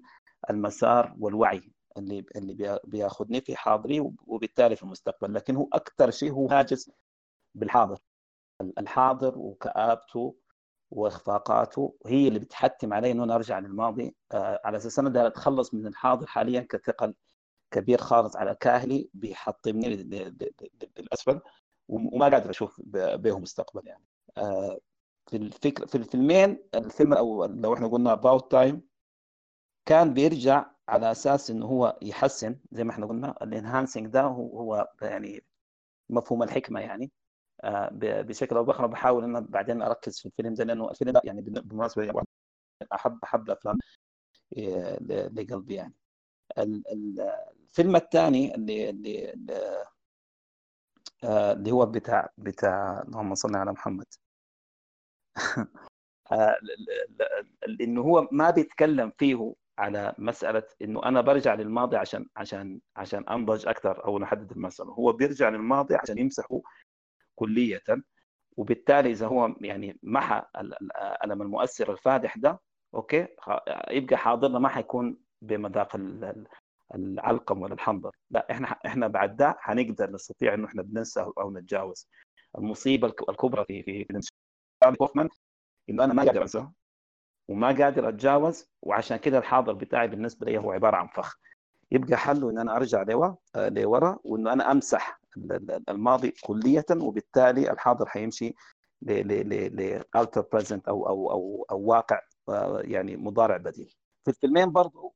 المسار 0.50 1.16
والوعي. 1.20 1.72
اللي 2.00 2.26
اللي 2.36 2.54
بيا- 2.54 2.80
بياخذني 2.84 3.42
في 3.42 3.56
حاضري 3.56 4.00
وبالتالي 4.28 4.76
في 4.76 4.84
المستقبل 4.84 5.34
لكن 5.34 5.56
هو 5.56 5.68
أكثر 5.74 6.12
شيء 6.12 6.32
هو 6.32 6.48
هاجس 6.48 6.92
بالحاضر. 7.56 8.00
الحاضر 8.78 9.38
وكآبته 9.38 10.36
وإخفاقاته 10.92 11.96
هي 12.06 12.28
اللي 12.28 12.40
بتحتم 12.40 12.94
علي 12.94 13.12
إنه 13.12 13.24
أنا 13.24 13.36
أرجع 13.36 13.60
للماضي. 13.60 14.16
آه، 14.32 14.62
على 14.66 14.78
أساس 14.78 15.00
أنا 15.00 15.28
أتخلص 15.28 15.74
من 15.74 15.88
الحاضر 15.88 16.28
حاليا 16.28 16.62
كثقل 16.70 17.14
كبير 17.72 17.98
خالص 18.02 18.36
على 18.36 18.56
كاهلي 18.56 19.10
بيحطمني 19.14 19.96
للأسفل 20.98 21.42
وما 21.88 22.26
قادر 22.30 22.50
أشوف 22.50 22.82
ب- 22.86 23.22
بهم 23.22 23.42
مستقبل 23.42 23.88
يعني. 23.88 24.06
آه، 24.38 24.80
في 25.28 25.38
الفكرة 25.38 25.86
في 25.86 25.96
الفيلمين 25.96 26.64
الفيلم 26.76 27.14
الأول 27.14 27.62
لو 27.62 27.74
إحنا 27.74 27.88
قلنا 27.88 28.16
About 28.16 28.52
Time 28.52 28.89
كان 29.90 30.14
بيرجع 30.14 30.66
على 30.90 31.12
أساس 31.12 31.52
إنه 31.52 31.66
هو 31.66 31.98
يحسن 32.02 32.60
زي 32.72 32.84
ما 32.84 32.92
إحنا 32.92 33.06
قلنا 33.06 33.36
ال 33.44 33.50
enhancing 33.50 34.08
ده 34.08 34.22
هو 34.22 34.88
يعني 35.02 35.44
مفهوم 36.10 36.44
الحكمة 36.44 36.80
يعني. 36.80 37.12
آه، 37.64 37.90
بشكل 37.94 38.58
أو 38.58 38.64
بآخر 38.64 38.88
بحاول 38.88 39.24
إن 39.24 39.46
بعدين 39.46 39.82
أركز 39.82 40.20
في 40.20 40.26
الفيلم 40.26 40.54
ده 40.54 40.64
لأنه 40.64 40.90
الفيلم 40.92 41.12
ده 41.12 41.22
يعني 41.24 41.42
بالمناسبة 41.42 42.04
يعني 42.04 42.18
أحب 42.94 43.20
أحب 43.24 43.46
الأفلام 43.48 43.78
آه، 44.58 44.98
لقلبي 45.34 45.76
يعني. 45.76 45.94
ال- 46.58 46.84
ال- 46.94 47.22
الفيلم 47.64 47.96
الثاني 47.96 48.56
اللي 48.56 48.90
اللي 48.90 49.34
اللي 49.34 49.86
آه، 51.24 51.54
اللي 51.54 51.72
هو 51.72 51.86
بتاع 51.86 52.30
بتاع 52.38 53.02
اللهم 53.02 53.36
صل 53.36 53.56
على 53.56 53.72
محمد. 53.72 54.06
إنه 57.82 58.02
هو 58.02 58.28
ما 58.32 58.50
بيتكلم 58.52 59.12
فيه 59.18 59.56
على 59.80 60.14
مسألة 60.18 60.64
إنه 60.82 61.04
أنا 61.06 61.22
برجع 61.22 61.54
للماضي 61.54 61.98
عشان 61.98 62.26
عشان 62.36 62.80
عشان 62.96 63.24
أنضج 63.30 63.68
أكثر 63.68 64.06
أو 64.06 64.20
نحدد 64.20 64.52
المسألة. 64.52 64.92
هو 64.94 65.12
بيرجع 65.14 65.50
للماضي 65.50 65.96
عشان 65.96 66.18
يمسحه 66.18 66.62
كلية 67.36 67.82
وبالتالي 68.58 69.12
إذا 69.12 69.28
هو 69.28 69.56
يعني 69.62 70.00
محى 70.04 70.42
ال- 70.62 70.74
ال- 70.82 70.98
الالم 70.98 71.42
المؤثر 71.42 71.92
الفادح 71.92 72.38
ده 72.38 72.60
أوكي 72.96 73.28
يبقى 73.92 74.18
حاضرنا 74.18 74.60
ما 74.60 74.70
حيكون 74.70 75.18
بمذاق 75.42 75.96
ال- 75.96 76.24
ال- 76.24 76.48
العلقم 76.96 77.62
ولا 77.62 77.74
الحنظل 77.74 78.12
لا 78.30 78.52
إحنا 78.52 78.68
إحنا 78.86 79.08
بعد 79.08 79.36
ده 79.36 79.56
حنقدر 79.60 80.12
نستطيع 80.12 80.54
إنه 80.54 80.68
إحنا 80.68 80.82
بننسى 80.82 81.22
أو 81.38 81.52
نتجاوز. 81.52 82.10
المصيبة 82.58 83.08
الك- 83.08 83.30
الكبرى 83.30 83.66
في 83.66 83.84
في 83.84 84.06
إنه 85.90 86.04
أنا 86.04 86.14
ما 86.14 86.24
قادر 86.24 86.42
انسى 86.42 86.68
وما 87.50 87.68
قادر 87.68 88.10
أتجاوز 88.10 88.66
وعشان 88.82 89.18
كده 89.18 89.38
الحاضر 89.38 89.74
بتاعي 89.74 90.08
بالنسبة 90.08 90.46
لي 90.46 90.58
هو 90.58 90.72
عبارة 90.72 90.96
عن 90.98 91.08
فخ. 91.08 91.36
يبقى 91.92 92.18
حله 92.18 92.50
إن 92.50 92.58
أنا 92.60 92.76
أرجع 92.76 93.02
لورا 93.04 93.36
آه، 93.56 93.70
لورا 93.70 94.20
وإنه 94.24 94.54
أنا 94.54 94.72
أمسح 94.72 95.22
ال- 95.38 95.52
ال- 95.72 95.90
الماضي 95.90 96.34
كلية 96.44 96.86
وبالتالي 96.96 97.72
الحاضر 97.72 98.06
حيمشي 98.06 98.56
ل 99.02 99.12
ل 99.12 99.50
ل 99.76 100.02
alter 100.18 100.42
present 100.42 100.80
أو 100.88 101.08
أو 101.10 101.32
أو 101.32 101.66
أو 101.72 101.80
واقع 101.82 102.22
آه، 102.50 102.82
يعني 102.84 103.18
مضارع 103.18 103.58
بديل. 103.58 103.96
في 104.24 104.32
الفيلمين 104.32 104.72
برضو 104.72 105.16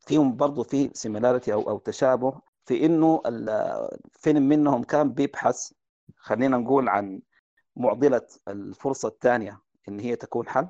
فيهم 0.00 0.36
برضو 0.36 0.62
في 0.62 0.90
سيميلاريتي 0.94 1.52
أو 1.52 1.70
أو 1.70 1.78
تشابه 1.78 2.40
في 2.66 2.86
إنه 2.86 3.22
ال- 3.26 3.98
فيلم 4.12 4.42
منهم 4.48 4.82
كان 4.84 5.12
بيبحث 5.12 5.72
خلينا 6.16 6.56
نقول 6.56 6.88
عن 6.88 7.20
معضلة 7.76 8.26
الفرصة 8.48 9.08
الثانية 9.08 9.60
إن 9.88 10.00
هي 10.00 10.16
تكون 10.16 10.48
حل. 10.48 10.68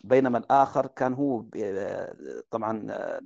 بينما 0.00 0.38
الآخر 0.38 0.86
كان 0.86 1.14
هو 1.14 1.44
آه، 1.56 2.14
طبعا 2.50 2.86
آه، 2.90 3.20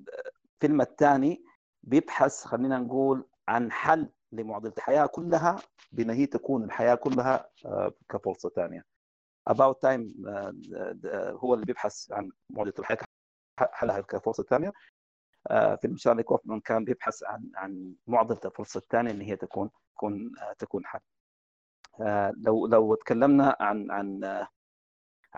الفيلم 0.54 0.80
الثاني 0.80 1.44
بيبحث 1.82 2.44
خلينا 2.44 2.78
نقول 2.78 3.24
عن 3.48 3.72
حل 3.72 4.08
لمعضلة 4.32 4.72
الحياة 4.76 5.06
كلها 5.06 5.56
بأن 5.92 6.10
هي 6.10 6.26
تكون 6.26 6.64
الحياة 6.64 6.94
كلها 6.94 7.50
آه، 7.66 7.92
كفرصة 8.08 8.48
ثانية. 8.48 8.84
About 9.50 9.74
Time 9.86 10.26
آه، 10.28 10.54
آه، 11.04 11.30
هو 11.32 11.54
اللي 11.54 11.66
بيبحث 11.66 12.12
عن 12.12 12.30
معضلة 12.50 12.74
الحياة 12.78 12.98
حلها 13.60 14.00
كفرصة 14.00 14.42
ثانية. 14.42 14.72
آه، 15.50 15.74
فيلم 15.76 15.96
شارلي 15.96 16.22
كوفمان 16.22 16.60
كان 16.60 16.84
بيبحث 16.84 17.22
عن 17.24 17.50
عن 17.56 17.94
معضلة 18.06 18.40
الفرصة 18.44 18.78
الثانية 18.78 19.10
إن 19.10 19.20
هي 19.20 19.36
تكون 19.36 19.70
تكون 19.94 20.32
آه، 20.42 20.52
تكون 20.58 20.86
حل. 20.86 21.00
آه، 22.00 22.32
لو 22.36 22.66
لو 22.66 22.94
تكلمنا 22.94 23.56
عن 23.60 23.90
عن 23.90 24.20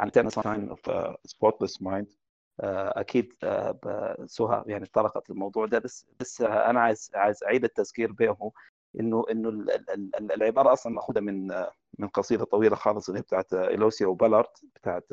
عن 0.00 0.10
Eternal 0.12 0.34
Sunshine 0.34 0.68
of 0.68 0.90
Spotless 1.28 1.82
Mind 1.82 2.12
أكيد 2.60 3.32
آه، 3.44 4.16
سهى 4.26 4.64
يعني 4.66 4.86
طرقت 4.86 5.30
الموضوع 5.30 5.66
ده 5.66 5.78
بس 5.78 6.06
بس 6.20 6.42
آه، 6.42 6.70
أنا 6.70 6.80
عايز 6.80 7.10
عايز 7.14 7.44
أعيد 7.44 7.64
التذكير 7.64 8.12
به 8.12 8.52
إنه 9.00 9.24
إنه 9.30 9.48
ال- 9.48 9.70
ال- 9.70 9.90
ال- 10.16 10.32
العبارة 10.32 10.72
أصلا 10.72 10.92
مأخوذة 10.92 11.20
من 11.20 11.52
آه، 11.52 11.72
من 11.98 12.08
قصيدة 12.08 12.44
طويلة 12.44 12.76
خالص 12.76 13.08
اللي 13.08 13.20
بتاعت 13.22 13.52
Eloisa 13.54 14.06
to 14.06 14.19
Abelard 14.19 14.64
بتاعت 14.74 15.06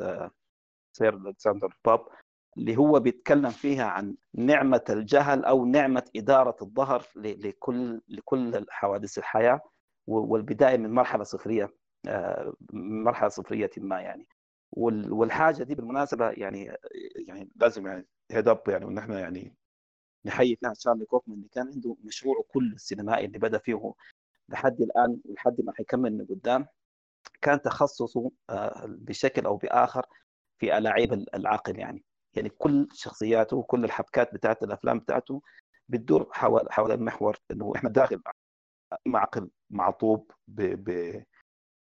سير 0.92 1.14
ألكسندر 1.16 1.76
بوب 1.84 2.06
اللي 2.58 2.76
هو 2.76 3.00
بيتكلم 3.00 3.50
فيها 3.50 3.84
عن 3.84 4.16
نعمة 4.34 4.84
الجهل 4.90 5.44
أو 5.44 5.64
نعمة 5.64 6.10
إدارة 6.16 6.56
الظهر 6.62 7.04
لكل 7.16 8.00
لكل 8.08 8.66
حوادث 8.70 9.18
الحياة 9.18 9.60
والبداية 10.06 10.76
من 10.76 10.90
مرحلة 10.90 11.24
صفريه 11.24 11.74
مرحلة 12.72 13.28
صفريه 13.28 13.70
ما 13.78 14.00
يعني. 14.00 14.26
والحاجة 14.72 15.62
دي 15.62 15.74
بالمناسبة 15.74 16.30
يعني 16.30 16.72
يعني 17.28 17.48
لازم 17.56 17.86
يعني 17.86 18.06
heads 18.30 18.48
up 18.48 18.62
يعني 18.68 18.84
وإن 18.84 18.98
إحنا 18.98 19.20
يعني 19.20 19.54
نحيي 20.24 20.56
فيها 20.56 20.72
تشارلي 20.74 21.04
كوفمان 21.04 21.36
اللي 21.36 21.48
كان 21.48 21.68
عنده 21.68 21.96
مشروعه 22.04 22.44
كله 22.48 22.74
السينمائي 22.74 23.26
اللي 23.26 23.38
بدأ 23.38 23.58
فيه 23.58 23.94
لحد 24.48 24.80
الآن 24.80 25.20
ولحد 25.24 25.60
ما 25.60 25.72
حيكمل 25.72 26.18
من 26.18 26.26
قدام 26.26 26.66
كان 27.42 27.62
تخصصه 27.62 28.30
آه، 28.50 28.84
بشكل 28.88 29.44
أو 29.46 29.56
بآخر 29.56 30.06
في 30.58 30.78
ألاعيب 30.78 31.12
العقل 31.12 31.78
يعني. 31.78 32.04
يعني 32.34 32.48
كل 32.48 32.88
شخصياته 32.92 33.56
وكل 33.56 33.84
الحبكات 33.84 34.34
بتاعت 34.34 34.62
الأفلام 34.62 34.98
بتاعته 34.98 35.42
بتدور 35.88 36.28
حول 36.32 36.72
حول 36.72 36.92
المحور 36.92 37.38
إنه 37.50 37.72
إحنا 37.76 37.90
داخل 37.90 38.22
اما 39.06 39.18
عقل 39.18 39.50
معطوب 39.70 40.30
ب 40.48 40.62
ب- 40.62 41.24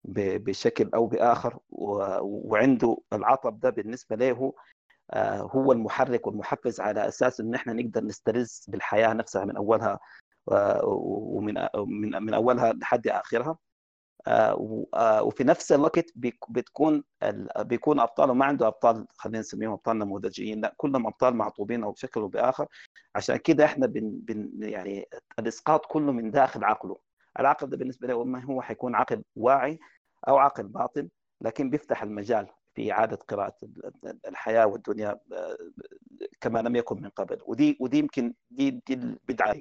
بشكل 0.06 0.90
أو 0.96 1.08
بآخر 1.08 1.60
وعنده 1.70 2.98
العطب 3.14 3.60
ده 3.60 3.70
بالنسبة 3.70 4.16
له 4.16 4.54
آه، 5.12 5.38
هو 5.42 5.72
المحرك 5.72 6.28
والمحفز 6.28 6.80
على 6.80 7.08
أساس 7.08 7.40
إن 7.40 7.56
إحنا 7.56 7.74
نقدر 7.74 8.04
نسترز 8.04 8.66
بالحياة 8.68 9.14
نفسها 9.14 9.46
من 9.46 9.58
أولها 9.58 10.00
ومن 10.84 11.54
من 12.24 12.34
أولها 12.34 12.74
لحد 12.74 13.08
آخرها. 13.08 13.58
آه، 14.28 14.86
آه، 14.94 15.24
وفي 15.24 15.44
نفس 15.44 15.72
الوقت 15.72 16.06
بتكون 16.50 17.04
بيكون 17.60 18.00
أبطاله 18.00 18.34
ما 18.34 18.46
عنده 18.46 18.68
أبطال 18.68 19.06
خلينا 19.18 19.40
نسميهم 19.40 19.72
أبطال 19.72 19.98
نموذجيين 19.98 20.62
لا 20.62 20.74
كلهم 20.78 21.08
أبطال 21.08 21.36
معطوبين 21.36 21.84
أو 21.84 21.92
بشكل 21.92 22.22
أو 22.22 22.28
بآخر. 22.28 22.68
عشان 23.16 23.38
كده 23.38 23.66
إحنا 23.66 23.88
بن 23.88 24.52
يعني 24.64 25.08
الإسقاط 25.40 25.86
كله 25.86 26.12
من 26.12 26.32
داخل 26.32 26.64
عقله. 26.64 26.98
العقل 27.40 27.70
ده 27.70 27.78
بالنسبة 27.78 28.08
له 28.08 28.22
اما 28.22 28.44
هو 28.46 28.62
حيكون 28.62 28.96
عقل 28.96 29.24
واعي 29.36 29.80
أو 30.28 30.38
عقل 30.38 30.68
باطن 30.68 31.10
لكن 31.42 31.70
بيفتح 31.70 32.04
المجال 32.04 32.48
في 32.76 32.92
إعادة 32.92 33.16
قراءة 33.16 33.56
ال- 33.64 33.86
ال- 34.06 34.20
الحياة 34.28 34.66
والدنيا 34.68 35.20
آه، 35.34 35.58
كما 36.42 36.60
لم 36.60 36.76
يكن 36.76 37.02
من 37.02 37.10
قبل. 37.10 37.38
ودي 37.46 37.78
ودي 37.80 37.98
يمكن 37.98 38.34
دي 38.52 38.72
دي 38.72 38.94
البدعة 38.94 39.56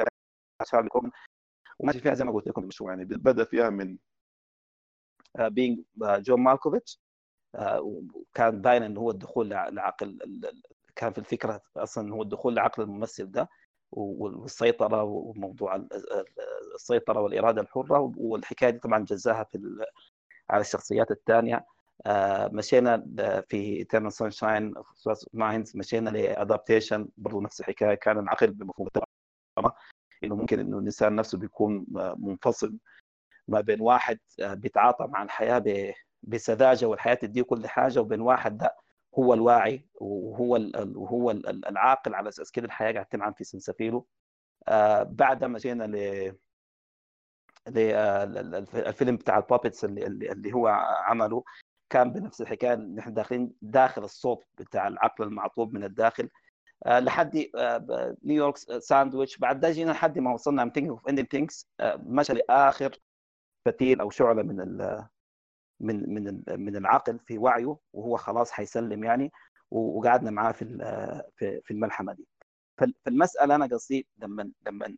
وماشي 1.79 2.01
فيها 2.01 2.15
زي 2.15 2.25
ما 2.25 2.33
قلت 2.33 2.49
لكم 2.49 2.63
المشروع 2.63 2.91
يعني 2.91 3.05
بدأ 3.05 3.45
فيها 3.45 3.71
من 3.71 3.99
بينج 5.39 5.81
جون 5.99 6.41
مالكوفيتش 6.41 7.01
آه، 7.55 7.81
وكان 8.15 8.61
باين 8.63 8.83
انه 8.83 9.01
هو 9.01 9.11
الدخول 9.11 9.49
لع- 9.51 9.69
لعقل 9.69 10.19
كان 10.97 11.13
في 11.13 11.19
الفكرة 11.19 11.61
أصلا 11.77 12.13
هو 12.15 12.23
الدخول 12.23 12.55
لعقل 12.55 12.83
الممثل 12.83 13.31
ده. 13.31 13.49
والسيطرة 13.93 15.03
وموضوع 15.03 15.75
ال- 15.77 15.93
ال- 15.93 16.25
السيطرة 16.75 17.21
والإرادة 17.21 17.63
الحرة 17.63 18.13
والحكاية 18.17 18.71
دي 18.71 18.79
طبعا 18.79 19.05
جزاها 19.05 19.45
في 19.45 19.85
على 20.51 20.61
الشخصيات 20.61 21.11
الثانية. 21.11 21.67
آه، 22.07 22.49
مشينا 22.53 23.07
في 23.49 23.85
Eternal 23.85 24.13
Sunshine 24.13 24.75
Minds 25.33 25.77
مشينا 25.77 26.11
ل 26.11 26.20
Adaptation 26.20 27.09
برضه 27.17 27.41
نفس 27.43 27.61
الحكاية 27.61 27.95
كان 27.95 28.19
العقل 28.19 28.51
بمفهوم 28.51 28.89
إنه 30.25 30.37
ممكن 30.37 30.61
إنه 30.61 30.79
الإنسان 30.79 31.17
نفسه 31.17 31.39
بيكون 31.39 31.87
آه، 31.97 32.15
منفصل 32.19 32.77
ما 33.49 33.61
بين 33.61 33.81
واحد 33.81 34.19
آه، 34.41 34.55
بيتعاطى 34.55 35.07
مع 35.07 35.23
الحياة 35.23 35.95
بسذاجة 36.23 36.87
والحياة 36.87 37.15
تديه 37.15 37.43
كل 37.43 37.67
حاجة 37.69 38.01
وبين 38.01 38.21
واحد 38.21 38.63
لا. 38.63 38.77
هو 39.19 39.35
الواعي 39.35 39.85
وهو 39.95 40.55
وهو 40.75 41.31
ال- 41.31 41.47
ال- 41.47 41.69
العاقل 41.69 42.15
على 42.15 42.29
أساس 42.29 42.51
كده 42.51 42.67
الحياة 42.67 42.93
قاعدة 42.93 43.09
تنعم 43.11 43.33
في 43.33 43.45
سلسفيله 43.45 44.05
آه 44.69 45.03
بعد 45.03 45.45
ما 45.45 45.59
جينا 45.59 45.85
ل 45.85 45.97
آه، 47.79 48.25
ال- 48.25 48.39
ال- 48.55 48.87
الفيلم 48.87 49.17
بتاع 49.17 49.39
ال 49.39 49.44
puppets 49.44 49.85
اللي, 49.85 50.07
اللي 50.07 50.53
هو 50.53 50.69
عمله 51.05 51.45
كان 51.91 52.13
بنفس 52.13 52.41
الحكاية 52.41 52.75
نحن 52.75 53.15
داخلين 53.15 53.53
داخل 53.63 54.05
الصوت 54.05 54.45
بتاع 54.59 54.89
العقل 54.89 55.25
المعطوب 55.25 55.75
من 55.75 55.85
الداخل. 55.85 56.29
آه 56.87 57.01
لحد 57.01 57.45
آه 57.57 58.17
نيويورك 58.25 58.57
Synecdoche 58.57 59.39
بعد 59.39 59.61
ده 59.61 59.71
جينا 59.71 59.91
لحد 59.91 60.19
ما 60.19 60.33
وصلنا 60.35 60.73
thinking 60.79 60.97
of 60.99 61.13
ending 61.13 61.27
things. 61.37 61.65
آه 61.81 61.97
مشى 62.07 62.33
لاخر 62.33 63.01
فتيل 63.67 64.01
أو 64.01 64.11
شعلة 64.11 64.43
من 64.43 64.61
من 65.81 66.15
من 66.15 66.43
من 66.49 66.77
العقل 66.77 67.19
في 67.19 67.39
وعيه 67.39 67.77
وهو 67.93 68.17
خلاص 68.17 68.51
حيسلم 68.51 69.05
يعني 69.05 69.33
وقعدنا 69.71 70.31
معاه 70.31 70.53
في 70.53 71.61
في 71.65 71.71
الملحمة 71.71 72.13
دي. 72.13 72.27
فال- 72.79 72.95
فالمسألة 73.05 73.55
أنا 73.55 73.67
قصدي 73.67 74.09
لما 74.19 74.53
لما 74.67 74.97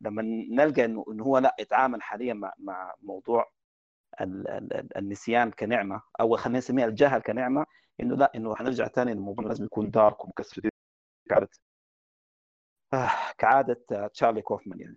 لما 0.00 0.22
نلقى 0.50 0.84
إنه 0.84 1.04
إنه 1.08 1.24
هو 1.24 1.38
لأ 1.38 1.56
يتعامل 1.60 2.02
حاليا 2.02 2.34
مع 2.34 2.52
مع 2.58 2.94
موضوع 3.02 3.50
ال- 4.20 4.48
ال- 4.48 4.72
ال- 4.72 4.96
النسيان 4.96 5.50
كنعمة 5.50 6.02
أو 6.20 6.36
خلينا 6.36 6.58
نسميها 6.58 6.86
الجهل 6.86 7.20
كنعمة 7.20 7.66
إنه 8.00 8.16
لأ 8.16 8.32
إنه 8.36 8.54
حنرجع 8.54 8.86
ثاني 8.88 9.14
للموضوع 9.14 9.44
لازم 9.46 9.64
يكون 9.64 9.90
دارك 9.90 10.24
ومكسر 10.24 10.68
كعاده 11.28 11.48
كعاده 13.38 13.84
آه، 13.92 14.06
تشارلي 14.06 14.42
كوفمان 14.42 14.80
يعني. 14.80 14.96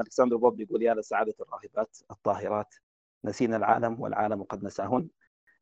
ألكسندر 0.00 0.36
بوب 0.36 0.56
بيقول 0.56 0.82
يا 0.82 0.94
لسعادة 0.94 1.34
الراهبات 1.40 1.98
الطاهرات. 2.10 2.74
نسينا 3.24 3.56
العالم 3.56 4.00
والعالم 4.00 4.42
قد 4.42 4.64
نساهن. 4.64 5.08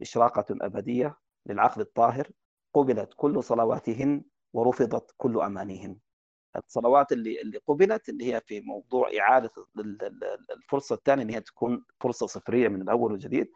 إشراقة 0.02 0.44
أبدية 0.51 1.16
للعقل 1.47 1.81
الطاهر. 1.81 2.28
قبلت 2.74 3.10
كل 3.16 3.43
صلواتهن 3.43 4.24
ورفضت 4.52 5.14
كل 5.16 5.40
أمانيهن. 5.40 5.97
الصلوات 6.56 7.12
اللي 7.12 7.40
اللي 7.40 7.59
قبلت 7.66 8.09
اللي 8.09 8.35
هي 8.35 8.40
في 8.47 8.60
موضوع 8.60 9.10
إعادة 9.20 9.51
ال- 9.78 10.02
ال- 10.02 10.51
الفرصة 10.56 10.94
الثانية 10.94 11.22
إن 11.22 11.31
هي 11.31 11.40
تكون 11.40 11.85
فرصة 12.01 12.26
صفرية 12.26 12.68
من 12.68 12.82
الأول 12.82 13.12
وجديد. 13.12 13.51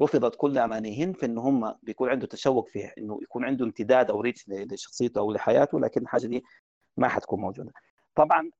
رفضت 0.00 0.34
كل 0.36 0.58
أمانيهن 0.58 1.12
في 1.12 1.26
إن 1.26 1.38
هم 1.38 1.74
بيكون 1.82 2.10
عنده 2.10 2.26
تشوق 2.26 2.68
فيه 2.68 2.92
إنه 2.98 3.18
يكون 3.22 3.44
عنده 3.44 3.64
امتداد 3.64 4.10
أو 4.10 4.20
ريتش 4.20 4.48
لشخصيته 4.48 5.18
أو 5.18 5.32
لحياته 5.32 5.80
لكن 5.80 6.02
الحاجة 6.02 6.26
دي 6.26 6.44
ما 6.96 7.08
حتكون 7.08 7.40
موجودة. 7.40 7.72
طبعا 8.14 8.50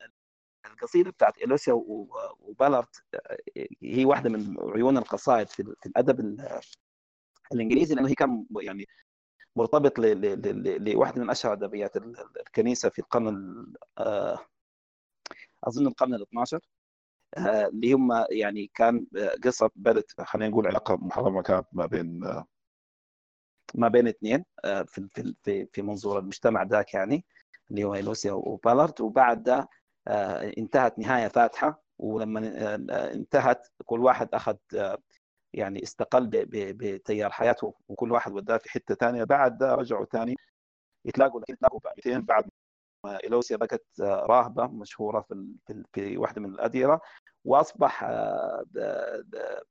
القصيدة 0.66 1.10
بتاعت 1.10 1.38
إلوسيا 1.38 1.72
و- 1.72 2.08
وبالارت 2.40 3.04
هي 3.82 4.04
واحدة 4.04 4.30
من 4.30 4.56
عيون 4.60 4.96
القصائد 4.98 5.48
في 5.48 5.74
الأدب 5.86 6.20
ال- 6.20 6.60
الإنجليزي 7.52 7.94
لأنه 7.94 8.08
هي 8.08 8.14
كان 8.14 8.46
يعني 8.60 8.86
مرتبط 9.56 9.98
لواحدة 9.98 11.22
من 11.22 11.30
أشهر 11.30 11.52
أدبيات 11.52 11.96
ال- 11.96 12.20
ال- 12.20 12.40
الكنيسة 12.40 12.88
في 12.88 12.98
القرن 12.98 13.28
ال- 13.28 13.74
آه، 13.98 14.38
أظن 15.64 15.86
القرن 15.86 16.14
ال 16.14 16.22
12 16.22 16.60
آه، 17.38 17.66
اللي 17.66 17.92
هم 17.92 18.24
يعني 18.30 18.70
كان 18.74 19.06
آه، 19.18 19.34
قصة 19.44 19.70
بدت 19.76 20.20
خلينا 20.20 20.50
نقول 20.50 20.66
علاقة 20.66 20.96
محرمة 20.96 21.42
كانت 21.42 21.66
ما 21.72 21.86
بين 21.86 22.20
ما 23.74 23.88
بين 23.88 24.08
اثنين 24.08 24.44
في 24.86 25.08
في 25.44 25.66
في 25.72 25.82
منظور 25.82 26.18
المجتمع 26.18 26.62
ذاك 26.62 26.94
يعني 26.94 27.24
اللي 27.70 27.84
هو 27.84 27.94
إلوسيا 27.94 28.32
وبالارت. 28.32 29.00
وبعد 29.00 29.42
ده 29.42 29.68
انتهت 30.58 30.98
نهاية 30.98 31.28
فاتحة 31.28 31.82
ولما 31.98 32.40
آه، 32.90 33.12
انتهت 33.12 33.68
كل 33.86 34.00
واحد 34.00 34.28
أخذ 34.34 34.56
آه، 34.76 34.98
يعني 35.52 35.82
استقل 35.82 36.26
بتيار 36.50 37.30
حياته 37.30 37.74
وكل 37.88 38.12
واحد 38.12 38.32
وداه 38.32 38.56
في 38.56 38.70
حتة 38.70 38.94
ثانية 38.94 39.24
بعد 39.24 39.62
رجعوا 39.62 40.04
ثاني 40.04 40.36
يتلاقوا 41.04 41.40
لكن 41.40 41.52
يتلاقوا 41.52 41.80
بعدين 41.84 42.20
بعد 42.22 42.44
ما 43.04 43.18
إلوسيا 43.24 43.56
بقت 43.56 43.84
آه، 44.00 44.26
راهبة 44.26 44.66
مشهورة 44.66 45.20
في 45.20 45.84
في, 45.92 46.16
واحدة 46.16 46.40
من 46.40 46.50
الأديرة 46.50 47.00
وأصبح 47.44 48.04
آه، 48.04 48.64
د- 48.70 49.24
د- 49.26 49.62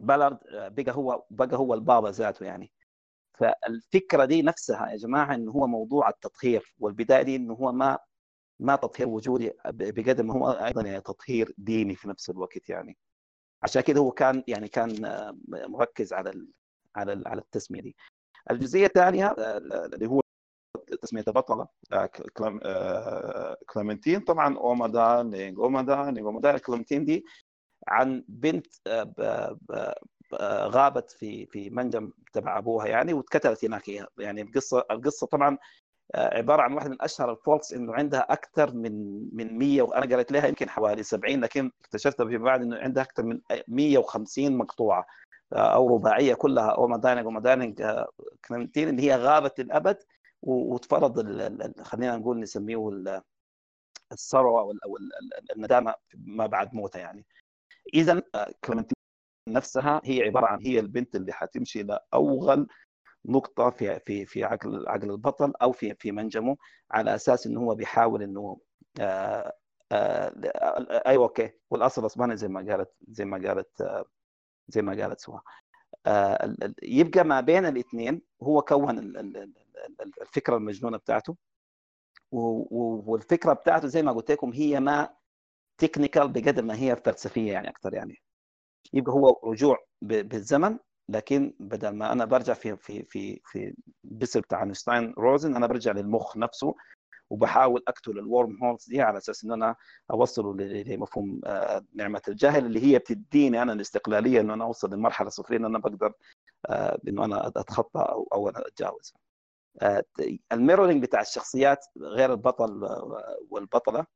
بالارد 0.00 0.38
آه، 0.48 0.68
بقى 0.68 0.94
هو 0.94 1.24
بقى 1.30 1.56
هو 1.56 1.74
البابا 1.74 2.08
ذاته 2.08 2.44
يعني. 2.46 2.72
فالفكرة 3.38 4.24
دي 4.24 4.42
نفسها 4.42 4.90
يا 4.90 4.96
جماعة 4.96 5.34
إنه 5.34 5.52
هو 5.52 5.66
موضوع 5.66 6.08
التطهير 6.08 6.74
والبداية 6.78 7.22
دي 7.22 7.36
إنه 7.36 7.54
هو 7.54 7.72
ما 7.72 7.98
ما 8.60 8.76
تطهير 8.76 9.08
وجودي 9.08 9.52
بقدر 9.66 10.22
ما 10.24 10.34
هو 10.34 10.50
أيضا 10.50 10.82
يعني 10.82 11.00
تطهير 11.00 11.54
ديني 11.58 11.94
في 11.94 12.08
نفس 12.08 12.30
الوقت 12.30 12.68
يعني. 12.68 12.96
عشان 13.62 13.82
كده 13.82 14.00
هو 14.00 14.10
كان 14.10 14.44
يعني 14.48 14.68
كان 14.68 15.04
آه، 15.04 15.38
مركز 15.48 16.12
على 16.12 16.46
على 16.96 17.22
على 17.26 17.40
التسمية 17.40 17.80
دي. 17.80 17.96
الجزئية 18.50 18.86
الثانية 18.86 19.26
آه، 19.26 19.56
اللي 19.86 20.06
هو 20.06 20.20
تسمية 21.02 21.24
البطلة 21.28 21.68
آه، 21.92 23.56
كليمنتين 23.74 24.20
طبعا 24.20 24.56
Oh 24.58 24.90
my 24.90 25.22
darling, 25.22 25.58
oh 25.58 25.76
my 25.76 25.94
darling 25.94 26.58
Clementine 26.58 27.04
دي 27.04 27.24
عن 27.88 28.24
بنت 28.28 28.66
غابت 30.42 31.10
في 31.10 31.46
في 31.46 31.70
منجم 31.70 32.12
تبع 32.32 32.58
أبوها 32.58 32.86
يعني 32.86 33.12
واتقتلت 33.12 33.64
هناك. 33.64 33.88
يعني. 34.18 34.42
القصة 34.42 34.84
القصة 34.90 35.26
طبعا 35.26 35.58
عبارة 36.14 36.62
عن 36.62 36.72
واحدة 36.72 36.90
من 36.90 37.02
أشهر 37.02 37.30
ال 37.32 37.39
folks 37.39 37.72
إنه 37.72 37.94
عندها 37.94 38.20
أكثر 38.32 38.74
من 38.74 39.20
من 39.36 39.58
100 39.58 39.82
وأنا 39.82 40.14
قريت 40.14 40.32
لها 40.32 40.46
يمكن 40.46 40.68
حوالي 40.70 41.02
70 41.02 41.40
لكن 41.40 41.70
اكتشفت 41.80 42.22
فيما 42.22 42.44
بعد 42.44 42.62
إنه 42.62 42.76
عندها 42.76 43.02
أكثر 43.02 43.22
من 43.22 43.40
150 43.68 44.56
مقطوعة 44.58 45.06
آه، 45.52 45.74
أو 45.74 45.96
رباعية 45.96 46.34
كلها 46.34 46.70
Oh 46.70 46.83
my 46.83 46.96
darling, 46.96 47.24
oh 47.24 47.32
my 47.32 47.40
darling 47.40 47.82
آه، 47.82 48.08
كلمتين 48.48 48.88
اللي 48.88 49.02
هي 49.02 49.16
غابت 49.16 49.60
للأبد 49.60 49.96
وتفرض 50.42 51.20
خلينا 51.82 52.16
نقول 52.16 52.40
نسميه 52.40 52.88
ال- 52.88 53.22
الثروة 54.12 54.60
أو 54.60 54.72
الندامة 55.56 55.94
ما 56.14 56.46
بعد 56.46 56.74
موتها 56.74 56.98
يعني. 57.00 57.24
اذا 57.94 58.22
آه، 58.34 58.50
كلمنتين 58.64 58.94
نفسها 59.48 60.00
هي 60.04 60.22
عبارة 60.22 60.46
عن 60.46 60.60
هي 60.66 60.80
البنت 60.80 61.16
اللي 61.16 61.32
حتمشي 61.32 61.82
لاوغل 61.82 62.66
نقطة 63.24 63.70
في 63.70 64.00
في 64.06 64.26
في 64.26 64.44
عقل 64.44 64.88
عقل 64.88 65.10
البطل 65.10 65.52
أو 65.62 65.72
في 65.72 65.94
في 65.94 66.12
منجمه 66.12 66.56
على 66.90 67.14
أساس 67.14 67.46
إنه 67.46 67.60
هو 67.60 67.74
بيحاول 67.74 68.22
إنه 68.22 68.58
آه 69.00 69.52
أيوه 71.06 71.24
أوكي. 71.24 71.50
والأصل 71.70 72.00
العثماني 72.02 72.36
زي 72.36 72.48
ما 72.48 72.60
قالت 72.72 72.90
زي 73.08 73.24
ما 73.24 73.48
قالت 73.48 73.80
آه 73.80 74.04
زي 74.68 74.82
ما 74.82 75.02
قالت 75.02 75.20
سوا. 75.20 75.38
يبقى 76.82 77.24
ما 77.24 77.40
بين 77.40 77.66
الاثنين 77.66 78.22
هو 78.42 78.62
كون 78.62 78.98
ال- 78.98 79.16
ال- 79.18 79.36
ال- 79.36 79.54
ال- 80.00 80.20
الفكرة 80.22 80.56
المجنونة 80.56 80.96
بتاعته. 80.98 81.36
و- 82.32 82.78
و- 82.78 83.04
والفكرة 83.06 83.52
بتاعته 83.52 83.88
زي 83.88 84.02
ما 84.02 84.12
قلت 84.12 84.30
لكم 84.30 84.52
هي 84.52 84.80
ما 84.80 85.14
technical 85.78 86.28
بقدر 86.28 86.62
ما 86.62 86.74
هي 86.76 86.96
فلسفية 86.96 87.52
يعني 87.52 87.68
أكثر 87.68 87.94
يعني. 87.94 88.16
يبقى 88.92 89.12
هو 89.12 89.40
رجوع 89.44 89.78
بالزمن 90.02 90.78
لكن 91.10 91.54
بدل 91.60 91.88
ما 91.88 92.12
أنا 92.12 92.24
برجع 92.24 92.54
في 92.54 92.76
في 92.76 93.02
في 93.04 93.40
في 93.44 93.74
جسر 94.04 94.40
بتاع 94.40 94.62
أينشتاين 94.62 95.14
روزن 95.18 95.56
أنا 95.56 95.66
برجع 95.66 95.92
للمخ 95.92 96.36
نفسه 96.36 96.74
وبحاول 97.30 97.82
أقتل 97.88 98.18
ال 98.18 98.64
wormholes 98.64 98.86
دي 98.88 99.00
على 99.02 99.18
أساس 99.18 99.44
إن 99.44 99.52
أنا 99.52 99.76
أوصله 100.10 100.54
لمفهوم 100.56 101.40
آه، 101.44 101.84
نعمة 101.94 102.22
الجهل 102.28 102.66
اللي 102.66 102.80
هي 102.84 102.98
بتديني 102.98 103.62
أنا 103.62 103.72
الاستقلالية 103.72 104.40
انه 104.40 104.54
أنا 104.54 104.64
أوصل 104.64 104.90
للمرحله 104.90 105.28
الصفريه 105.28 105.56
إن 105.58 105.64
أنا 105.64 105.78
بقدر 105.78 106.12
آه، 106.66 106.98
إنه 107.08 107.24
أنا 107.24 107.46
أتخطى 107.48 108.00
أو 108.00 108.28
أو 108.32 108.48
أنا 108.48 108.66
أتجاوز. 108.68 109.14
آه، 109.82 110.04
ال 110.52 110.57
mirroring 110.57 111.02
بتاع 111.02 111.20
الشخصيات 111.20 111.78
غير 111.98 112.32
البطل 112.32 112.88
والبطلة 113.50 114.06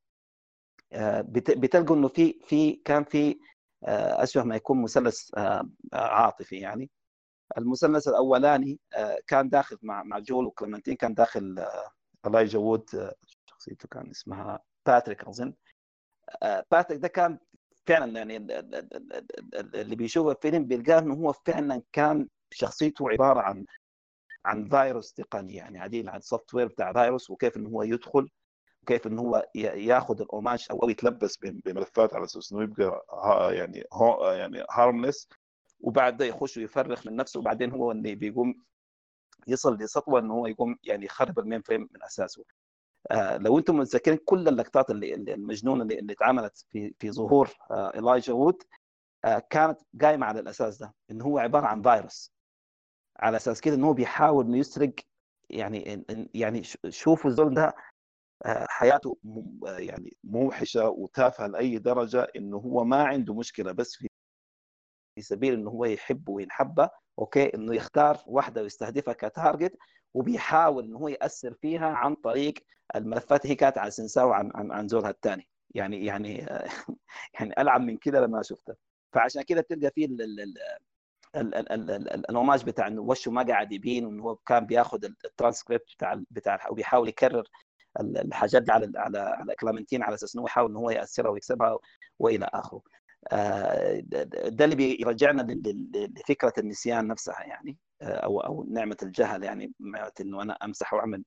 بت- 1.21 1.59
بتلقوا 1.59 1.97
إنه 1.97 2.09
في 2.09 2.41
في 2.47 2.73
كان 2.73 3.05
في 3.05 3.39
اشبه 3.85 4.45
ما 4.45 4.57
يكون 4.57 4.83
مثلث 4.83 5.31
آه، 5.37 5.69
عاطفي 5.93 6.57
يعني. 6.57 6.91
المثلث 7.59 8.09
الأولاني 8.09 8.81
آه، 8.95 9.19
كان 9.27 9.49
داخل 9.49 9.79
مع 9.83 10.03
مع 10.03 10.19
جول 10.19 10.47
وكلمنتين 10.47 10.97
كان 10.97 11.15
داخل 11.15 11.59
آه، 11.59 11.91
وود 12.55 12.95
آه، 12.95 13.15
شخصيته 13.47 13.89
كان 13.89 14.11
اسمها 14.11 14.61
باتريك 14.87 15.25
أظن. 15.25 15.55
باتريك 16.71 17.01
ده 17.01 17.09
كان 17.09 17.39
فعلا 17.87 18.19
يعني 18.19 18.37
ال- 18.37 18.53
ال- 18.53 18.75
ال- 18.75 19.13
ال- 19.13 19.55
ال- 19.55 19.77
اللي 19.77 19.97
بيشوف 19.97 20.27
الفيلم 20.29 20.65
بيلقاه 20.65 20.99
إنه 20.99 21.15
هو 21.15 21.33
فعلا 21.33 21.83
كان 21.93 22.29
شخصيته 22.51 23.11
عبارة 23.11 23.41
عن 23.41 23.65
عن 24.45 24.69
فيروس 24.69 25.13
تقني 25.13 25.55
يعني 25.55 25.81
عديل 25.81 26.09
عن 26.09 26.21
software 26.21 26.67
بتاع 26.67 26.93
فيروس 26.93 27.31
وكيف 27.31 27.57
إنه 27.57 27.69
هو 27.69 27.83
يدخل 27.83 28.29
وكيف 28.85 29.07
إنه 29.07 29.23
هو 29.23 29.49
ياخذ 29.75 30.21
القماش 30.21 30.71
أو 30.71 30.89
يتلبس 30.89 31.37
بم- 31.37 31.61
بملفات 31.65 32.15
على 32.15 32.25
أساس 32.25 32.53
إنه 32.53 32.63
يبقى 32.63 33.01
يعني 33.57 33.85
يعني 34.39 34.65
harmless 34.71 35.29
وبعد 35.81 36.17
ده 36.17 36.25
يخش 36.25 36.57
ويفرغ 36.57 37.01
من 37.07 37.17
نفسه 37.17 37.41
وبعدين 37.41 37.71
هو 37.73 37.93
اللي 37.93 38.15
بيقوم 38.15 38.55
يصل 39.47 39.77
لسطوة 39.77 40.21
إنه 40.21 40.35
هو 40.35 40.47
يقوم 40.47 40.77
يعني 40.83 41.05
يخرب 41.05 41.39
ال 41.39 41.61
mainframe 41.63 41.81
من 41.81 42.03
أساسه. 42.03 42.45
آه 43.11 43.37
لو 43.37 43.59
أنتم 43.59 43.77
متذكرين 43.77 44.19
كل 44.25 44.49
اللقطات 44.49 44.91
اللي 44.91 45.15
المجنونة 45.15 45.83
اللي, 45.83 45.99
اللي 45.99 46.13
اتعملت 46.13 46.65
في 46.73 46.95
في 46.99 47.11
ظهور 47.13 47.51
آه 47.71 47.95
ايلايجا 47.95 48.33
وود 48.33 48.63
آه 49.25 49.39
كانت 49.51 49.81
قايمة 50.03 50.27
على 50.27 50.41
الأساس 50.41 50.79
ده 50.79 50.95
إنه 51.11 51.25
هو 51.25 51.39
عبارة 51.39 51.67
عن 51.67 51.83
فيروس. 51.83 52.33
على 53.17 53.37
أساس 53.37 53.61
كده 53.61 53.75
إنه 53.75 53.87
هو 53.89 53.93
بيحاول 53.93 54.45
إنه 54.47 54.59
يسرق 54.59 54.93
يعني 55.51 56.05
يعني 56.35 56.63
شوفوا 56.89 57.31
الزول 57.31 57.55
ده 57.55 57.75
آه، 58.43 58.67
حياته 58.69 59.19
يعني 59.65 60.17
موحشة 60.25 60.89
وتافهة 60.89 61.47
لأي 61.47 61.79
درجة 61.79 62.29
إنه 62.37 62.57
هو 62.57 62.85
ما 62.85 63.05
عنده 63.05 63.35
مشكلة 63.35 63.73
بس 63.73 63.97
في 63.97 64.09
في 65.15 65.23
سبيل 65.23 65.55
إنه 65.55 65.71
هو 65.71 65.85
يحب 65.85 66.29
وينحب 66.29 66.89
okay؟ 67.19 67.55
إنه 67.55 67.75
يختار 67.75 68.19
واحدة 68.27 68.63
ويستهدفها 68.63 69.15
ك 69.15 69.24
target 69.24 69.77
وبيحاول 70.15 70.85
إنه 70.85 70.99
هو 70.99 71.09
يأثر 71.09 71.55
فيها 71.55 71.87
عن 71.87 72.15
طريق 72.15 72.55
الملفات 72.97 73.47
هي 73.47 73.55
كانت 73.55 73.79
على 73.79 73.91
سنساو 73.91 74.33
عن 74.33 74.51
عن, 74.55 74.73
عن 74.73 74.89
زورها 74.89 75.11
الثاني 75.11 75.49
يعني 75.75 76.05
يعني 76.07 76.47
يعني 77.35 77.55
ألعب 77.59 77.81
من 77.81 77.97
كده 77.97 78.21
لما 78.21 78.43
شفته. 78.43 78.75
فعشان 79.13 79.43
كده 79.43 79.61
بتلقى 79.61 79.91
فيه 79.91 80.09
ال 81.37 81.55
homage 81.55 82.65
بتاع 82.65 82.87
إنه 82.87 83.01
وشه 83.03 83.31
ما 83.31 83.43
قاعد 83.43 83.73
يبين 83.73 84.07
وإنه 84.07 84.23
هو 84.23 84.37
كان 84.37 84.67
بياخذ 84.67 85.05
الترانسكريبت 85.05 85.93
بتاع 85.95 86.23
بتاع 86.31 86.69
وبيحاول 86.71 87.09
يكرر 87.09 87.49
الحاجات 88.01 88.71
على 88.71 88.93
على 88.97 89.19
على 89.19 89.55
كلامنتين 89.55 90.03
على 90.03 90.15
أساس 90.15 90.37
إنه 90.37 90.45
يحاول 90.45 90.71
إنه 90.71 90.79
هو 90.81 90.91
يأثرها 90.91 91.31
ويكسبها 91.31 91.79
وإلى 92.19 92.51
آخره. 92.55 92.83
آه، 93.33 94.01
ده 94.49 94.65
اللي 94.65 94.77
بيرجعنا 94.77 95.43
لفكرة 96.19 96.53
النسيان 96.59 97.09
نفسها 97.09 97.41
يعني 97.45 97.79
آه، 98.03 98.17
أو 98.17 98.41
أو 98.41 98.65
نعمة 98.71 98.97
الجهل 99.03 99.45
يعني 99.45 99.73
إنه 100.21 100.43
أنا 100.43 100.53
أمسح 100.53 100.95
وأعمل 100.95 101.25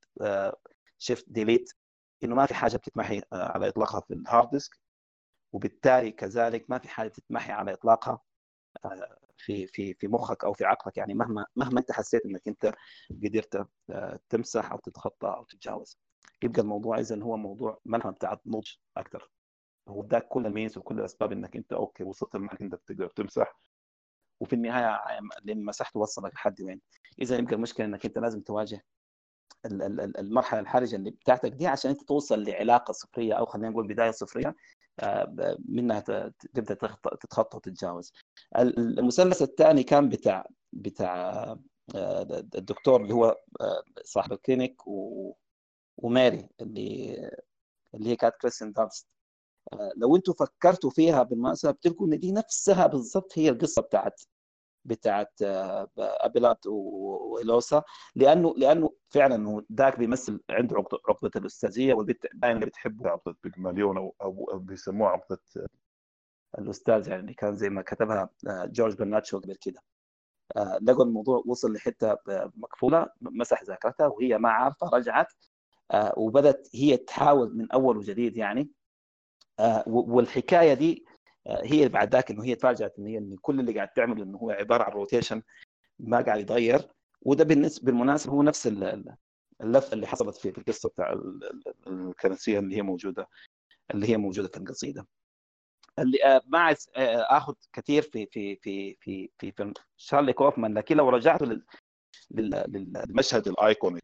shift 0.99 1.25
delete 1.27 1.73
إنه 2.23 2.35
ما 2.35 2.45
في 2.45 2.55
حاجة 2.55 2.77
بتتمحي 2.77 3.21
آه، 3.33 3.51
على 3.51 3.67
إطلاقها 3.67 4.01
في 4.01 4.13
ال 4.13 4.21
hard 4.21 4.49
disk 4.49 4.79
وبالتالي 5.53 6.11
كذلك 6.11 6.69
ما 6.69 6.79
في 6.79 6.89
حاجة 6.89 7.09
تتمحي 7.09 7.51
على 7.51 7.73
إطلاقها 7.73 8.21
آه، 8.85 9.17
في 9.37 9.67
في 9.67 9.93
في 9.93 10.07
مخك 10.07 10.43
أو 10.45 10.53
في 10.53 10.65
عقلك 10.65 10.97
يعني 10.97 11.13
مهما 11.13 11.45
مهما 11.55 11.79
أنت 11.79 11.91
حسيت 11.91 12.25
إنك 12.25 12.47
أنت 12.47 12.73
قدرت 13.23 13.67
آه، 13.89 14.19
تمسح 14.29 14.71
أو 14.71 14.79
تتخطى 14.79 15.27
أو 15.27 15.43
تتجاوز 15.43 15.97
يبقى 16.43 16.61
الموضوع 16.61 16.99
اذا 16.99 17.23
هو 17.23 17.37
موضوع 17.37 17.79
ملهم 17.85 18.11
بتاع 18.11 18.39
نضج 18.45 18.67
أكثر 18.97 19.31
هو 19.87 20.01
اداك 20.01 20.27
كل 20.27 20.45
ال 20.45 20.51
means 20.51 20.77
وكل 20.77 20.99
الأسباب 20.99 21.31
إنك 21.31 21.55
أنت 21.55 21.73
okay 21.73 22.03
وصلت 22.03 22.35
لمرحله 22.35 22.59
إنك 22.61 22.81
تقدر 22.87 23.07
تمسح 23.07 23.59
وفي 24.39 24.53
النهاية 24.53 24.99
لما 25.43 25.63
مسحت 25.65 25.95
وصلك 25.95 26.33
لحد 26.33 26.61
وين. 26.61 26.81
إذا 27.21 27.37
يبقى 27.37 27.55
المشكلة 27.55 27.85
إنك 27.85 28.05
أنت 28.05 28.17
لازم 28.17 28.41
تواجه 28.41 28.85
ال- 29.65 29.81
ال- 29.81 30.01
ال- 30.01 30.17
المرحلة 30.17 30.59
الحرجة 30.59 30.95
اللي 30.95 31.11
بتاعتك 31.11 31.51
دي 31.51 31.67
عشان 31.67 31.91
أنت 31.91 32.01
توصل 32.03 32.43
لعلاقة 32.43 32.91
صفرية 32.91 33.33
أو 33.33 33.45
خلينا 33.45 33.69
نقول 33.69 33.87
بداية 33.87 34.11
صفرية 34.11 34.55
آه، 34.99 35.57
منها 35.69 35.99
تبدأ 36.53 36.73
تخط- 36.73 37.17
تتخطى 37.21 37.57
وتتجاوز. 37.57 38.13
ال- 38.57 38.99
المثلث 38.99 39.41
الثاني 39.41 39.83
كان 39.83 40.09
بتاع 40.09 40.47
بتاع 40.73 41.31
آه، 41.95 42.21
الدكتور 42.55 43.01
اللي 43.01 43.13
هو 43.13 43.25
آه، 43.61 43.83
صاحب 44.03 44.33
الكلينيك 44.33 44.87
و- 44.87 45.33
وماري 45.97 46.49
اللي 46.61 47.15
اللي 47.95 48.09
هي 48.09 48.15
كانت 48.15 48.35
كريستين 48.41 48.71
دانست. 48.71 49.07
آه، 49.73 49.91
لو 49.97 50.15
أنتم 50.15 50.33
فكرتوا 50.33 50.89
فيها 50.89 51.23
بالمناسبة 51.23 51.71
بتلقوا 51.71 52.07
إن 52.07 52.19
دي 52.19 52.31
نفسها 52.31 52.87
بالضبط 52.87 53.39
هي 53.39 53.49
القصة 53.49 53.81
بتاعت 53.81 54.21
بتاعت 54.85 55.41
آه، 55.41 55.89
أبيلات 55.97 56.59
وإلوسا. 56.67 57.83
لأنه 58.15 58.53
لأنه 58.57 58.93
فعلا 59.09 59.47
هو 59.49 59.63
ذاك 59.73 59.99
بيمثل 59.99 60.41
عنده 60.49 60.75
عقده 60.77 60.99
عقدة 61.09 61.31
الأستاذية 61.35 61.93
والبنت 61.93 62.25
دائما 62.33 62.59
بتحبه. 62.65 63.09
عقدة 63.09 63.37
بيجماليون 63.43 63.97
أو 63.97 64.15
أو 64.21 64.59
بيسموها 64.59 65.09
عقدة 65.11 65.39
الأستاذ 66.59 67.07
يعني 67.09 67.33
كان 67.33 67.55
زي 67.55 67.69
ما 67.69 67.81
كتبها 67.81 68.29
آه، 68.49 68.65
جورج 68.65 68.95
برنارد 68.97 69.24
شو 69.24 69.39
قبل 69.39 69.55
كده. 69.55 69.81
آه، 70.57 70.79
لقوا 70.81 71.05
الموضوع 71.05 71.43
وصل 71.47 71.73
لحتة 71.73 72.11
آه، 72.11 72.51
مقفولة 72.55 73.07
مسح 73.21 73.63
ذاكرتها 73.63 74.07
وهي 74.07 74.37
ما 74.37 74.49
عارفة 74.49 74.89
رجعت. 74.89 75.27
آه، 75.33 75.46
وبدت 76.17 76.69
هي 76.75 76.97
تحاول 76.97 77.57
من 77.57 77.71
أول 77.71 77.97
وجديد 77.97 78.37
يعني. 78.37 78.69
آه، 79.59 79.83
والحكاية 79.87 80.73
دي 80.73 81.05
آه، 81.47 81.61
هي 81.65 81.89
بعد 81.89 82.13
ذاك 82.13 82.31
إنه 82.31 82.43
هي 82.43 82.55
تفاجات 82.55 82.95
إن 82.99 83.05
هي 83.07 83.17
إن 83.17 83.35
كل 83.41 83.59
اللي 83.59 83.73
قاعد 83.73 83.87
تعمله 83.89 84.23
إنه 84.23 84.37
هو 84.37 84.51
عبارة 84.51 84.83
عن 84.83 84.91
rotation 84.91 85.41
ما 85.99 86.21
قاعد 86.21 86.39
يتغير. 86.39 86.87
وده 87.21 87.43
بالنسبة 87.43 87.85
بالمناسبة 87.85 88.33
هو 88.33 88.43
نفس 88.43 88.67
ال- 88.67 88.83
ال- 88.83 89.15
اللفة 89.61 89.93
اللي 89.93 90.07
حصلت 90.07 90.35
في 90.37 90.49
القصة 90.57 90.89
بتاع 90.89 91.13
ال- 91.13 91.43
ال- 91.87 92.09
الكنسية 92.09 92.59
اللي 92.59 92.75
هي 92.77 92.81
موجودة 92.81 93.27
اللي 93.91 94.09
هي 94.09 94.17
موجودة 94.17 94.47
في 94.47 94.57
القصيدة. 94.57 95.07
اللي 95.99 96.23
آه، 96.25 96.41
ما 96.47 96.59
عايز 96.59 96.89
آه، 96.95 97.17
آخذ 97.37 97.53
كثير 97.73 98.01
في 98.01 98.25
في 98.31 98.55
في 98.55 98.97
في 99.01 99.29
في 99.39 99.51
فيلم 99.51 99.73
شارلي 99.97 100.33
كوفمان 100.33 100.73
لكن 100.77 100.97
لو 100.97 101.09
رجعت 101.09 101.41
لل- 101.41 101.65
لل- 102.31 102.63
لل- 102.67 102.97
المشهد 102.97 103.47
الأيكوني. 103.47 104.01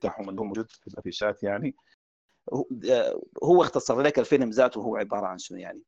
بتاعهم 0.00 0.28
اللي 0.28 0.40
هو 0.40 0.44
موجود 0.44 0.70
في 0.70 0.86
الأفيشات 0.88 1.42
يعني. 1.42 1.76
هو 2.52 2.66
آه، 2.90 3.20
هو 3.44 3.62
اختصر 3.62 4.00
لك 4.00 4.18
الفيلم 4.18 4.50
ذاته 4.50 4.80
هو 4.80 4.96
عبارة 4.96 5.26
عن 5.26 5.38
شنو 5.38 5.58
يعني؟ 5.58 5.82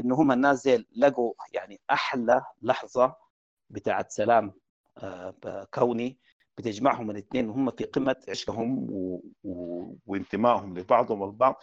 إنه 0.00 0.14
هم 0.14 0.32
الناس 0.32 0.64
زي 0.64 0.84
لقوا 0.96 1.34
يعني 1.52 1.80
أحلى 1.90 2.42
لحظة 2.62 3.16
بتاعت 3.70 4.10
سلام 4.10 4.52
آه، 4.98 5.66
كوني 5.74 6.18
بتجمعهم 6.58 7.10
الاثنين 7.10 7.48
وهم 7.48 7.70
في 7.70 7.84
قمة 7.84 8.16
عشقهم 8.28 8.78
و... 8.90 9.22
و... 9.44 9.94
وانتمائهم 10.06 10.78
لبعضهم 10.78 11.22
البعض 11.22 11.56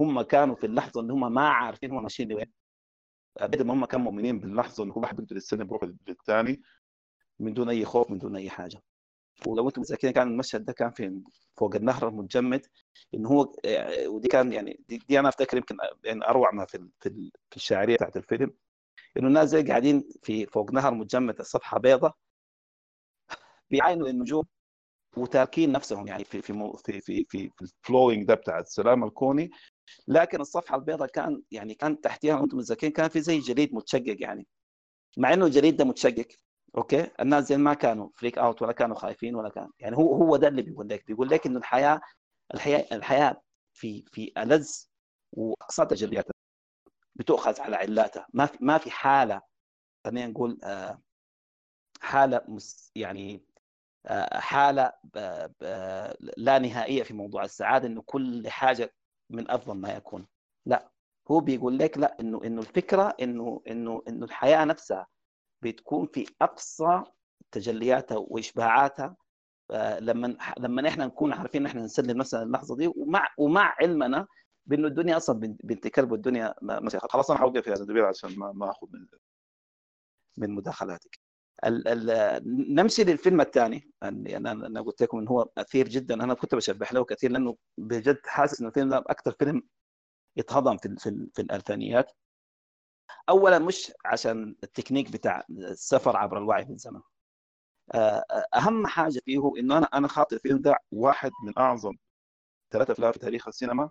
هم 0.00 0.22
كانوا 0.22 0.54
في 0.54 0.66
اللحظة 0.66 1.00
إن 1.00 1.10
هم 1.10 1.32
ما 1.32 1.48
عارفين 1.48 1.90
هم 1.90 2.02
ماشيين 2.02 2.28
لوين. 2.28 2.52
ابدا 3.38 3.64
ما 3.64 3.74
هم 3.74 3.84
كانوا 3.84 4.04
مؤمنين 4.04 4.40
باللحظة 4.40 4.84
انه 4.84 4.92
كل 4.92 5.00
واحد 5.00 5.16
بيقدر 5.16 5.36
يستلم 5.36 5.66
بروح 5.66 5.84
للثاني 6.08 6.62
من 7.40 7.54
دون 7.54 7.68
أي 7.68 7.84
خوف 7.84 8.10
من 8.10 8.18
دون 8.18 8.36
أي 8.36 8.50
حاجة. 8.50 8.82
ولو 9.46 9.68
أنتم 9.68 9.80
متذكرين 9.80 10.12
كان 10.12 10.28
المشهد 10.28 10.64
ده 10.64 10.72
كان 10.72 10.90
في 10.90 11.22
فوق 11.56 11.74
النهر 11.76 12.08
المتجمد 12.08 12.66
انه 13.14 13.28
هو 13.28 13.52
آه، 13.64 14.08
ودي 14.08 14.28
كان 14.28 14.52
يعني 14.52 14.80
دي, 14.88 14.98
دي 15.08 15.20
أنا 15.20 15.28
أفتكر 15.28 15.56
يمكن 15.56 15.76
يعني 16.04 16.24
أروع 16.28 16.50
ما 16.50 16.66
في 16.66 16.78
في 17.00 17.30
في 17.50 17.56
الشاعرية 17.56 17.94
بتاعت 17.94 18.16
الفيلم. 18.16 18.54
إنه 19.16 19.28
الناس 19.28 19.48
زي 19.48 19.62
قاعدين 19.62 20.08
في 20.22 20.46
فوق 20.46 20.72
نهر 20.72 20.94
متجمد 20.94 21.40
الصفحه 21.40 21.78
بيضة 21.78 22.14
بيعاينوا 23.70 24.08
النجوم 24.08 24.44
وتاركين 25.16 25.72
نفسهم 25.72 26.06
يعني 26.06 26.24
في 26.24 26.42
في 26.42 26.72
في 26.84 27.00
في 27.00 27.24
في, 27.28 27.50
ال 27.62 27.70
flowing 27.70 28.26
ده 28.26 28.34
بتاع 28.34 28.58
السلام 28.58 29.04
الكوني. 29.04 29.50
لكن 30.08 30.40
الصفحة 30.40 30.76
البيضاء 30.76 31.08
كان 31.08 31.42
يعني 31.50 31.74
كان 31.74 32.00
تحتها 32.00 32.40
أنتم 32.44 32.58
متذكرين 32.58 32.92
كان 32.92 33.08
في 33.08 33.20
زي 33.20 33.38
جليد 33.38 33.74
متشقق 33.74 34.16
يعني. 34.20 34.46
مع 35.18 35.32
إنه 35.32 35.46
الجليد 35.46 35.76
ده 35.76 35.84
متشقق 35.84 36.28
okay؟ 36.76 37.10
الناس 37.20 37.44
زي 37.48 37.56
ما 37.56 37.74
كانوا 37.74 38.08
freak 38.16 38.38
out 38.38 38.62
ولا 38.62 38.72
كانوا 38.72 38.96
خايفين 38.96 39.34
ولا 39.34 39.48
كان 39.48 39.70
يعني 39.78 39.96
هو 39.96 40.14
هو 40.14 40.36
ده 40.36 40.48
اللي 40.48 40.62
بيقول 40.62 40.88
لك. 40.88 41.06
بيقول 41.06 41.28
لك 41.30 41.46
إنه 41.46 41.58
الحياة 41.58 42.00
الحياة 42.54 42.86
الحياة 42.92 43.42
في 43.72 44.04
في 44.12 44.32
ألذ 44.38 44.70
وأقصى 45.32 45.86
تجلياتها 45.86 46.32
بتؤخذ 47.14 47.60
على 47.60 47.76
علاتها. 47.76 48.26
ما 48.34 48.46
في 48.46 48.58
ما 48.60 48.78
في 48.78 48.90
حالة 48.90 49.42
خلينا 50.06 50.26
نقول 50.26 50.58
آه، 50.64 51.00
حالة 52.00 52.40
مس 52.48 52.92
يعني 52.96 53.44
آه، 54.06 54.38
حالة 54.40 54.92
لا 56.36 56.58
نهائية 56.58 57.02
في 57.02 57.14
موضوع 57.14 57.44
السعادة 57.44 57.86
إنه 57.88 58.02
كل 58.06 58.48
حاجة 58.48 58.94
من 59.30 59.50
أفضل 59.50 59.74
ما 59.74 59.92
يكون. 59.92 60.26
لا. 60.66 60.90
هو 61.30 61.40
بيقول 61.40 61.78
لك 61.78 61.98
لا 61.98 62.16
انه 62.20 62.40
إنه 62.44 62.60
الفكرة 62.60 63.16
انه 63.22 63.62
انه 63.68 64.02
إنه 64.08 64.24
الحياة 64.24 64.64
نفسها 64.64 65.06
بتكون 65.62 66.06
في 66.06 66.26
أقصى 66.42 67.02
تجلياتها 67.52 68.16
وإشباعاتها. 68.18 69.16
آه، 69.70 69.98
لما 70.00 70.36
لما 70.58 70.88
إحنا 70.88 71.06
نكون 71.06 71.32
عارفين 71.32 71.66
إحنا 71.66 71.82
نسلم 71.82 72.18
نفسنا 72.18 72.42
اللحظه 72.42 72.76
دي 72.76 72.86
ومع 72.96 73.28
ومع 73.38 73.76
علمنا 73.80 74.26
بأنه 74.66 74.88
الدنيا 74.88 75.16
أصلا 75.16 75.56
بنت 75.64 75.88
كلب 75.88 76.12
والدنيا 76.12 76.54
خلاص 77.10 77.30
أنا 77.30 77.40
حوقف 77.40 77.66
يا 77.66 77.74
زندبيل 77.74 78.04
عشان 78.04 78.38
ما 78.38 78.52
ما 78.52 78.70
أخذ 78.70 78.86
من 78.92 79.06
من 80.36 80.50
مداخلاتك. 80.54 81.18
ال 81.64 81.88
ال 82.10 82.74
نمشي 82.74 83.04
للفيلم 83.04 83.40
الثاني. 83.40 83.90
اللي 84.02 84.36
أنا 84.36 84.52
أنا 84.52 84.80
قلت 84.80 85.02
لكم 85.02 85.18
انه 85.18 85.30
هو 85.30 85.48
أثير 85.58 85.88
جدا. 85.88 86.14
أنا 86.24 86.34
كنت 86.34 86.54
بشبح 86.54 86.92
له 86.92 87.04
كثير 87.04 87.30
لأنه 87.32 87.56
بجد 87.78 88.20
حاسس 88.26 88.60
إنه 88.60 88.68
الفيلم 88.68 88.90
ده 88.90 88.98
أكثر 88.98 89.32
فيلم 89.38 89.62
يتهضم 90.36 90.76
في 90.76 90.96
في, 90.98 91.26
في 91.34 91.42
الألفينيات. 91.42 92.12
اولا 93.28 93.58
مش 93.58 93.92
عشان 94.04 94.56
التكنيك 94.64 95.12
بتاع 95.12 95.44
السفر 95.50 96.16
عبر 96.16 96.38
الوعي 96.38 96.64
في 96.66 96.72
الزمن. 96.72 97.00
آه، 97.94 98.24
أهم 98.54 98.86
حاجة 98.86 99.20
فيه 99.24 99.52
إنه 99.58 99.78
أنا 99.78 99.86
أنا 99.86 100.08
خاطر 100.08 100.36
الفيلم 100.36 100.58
ده 100.58 100.76
واحد 100.92 101.30
من 101.46 101.58
أعظم 101.58 101.92
ثلاث 102.70 102.90
أفلام 102.90 103.12
في 103.12 103.18
تاريخ 103.18 103.48
السينما 103.48 103.90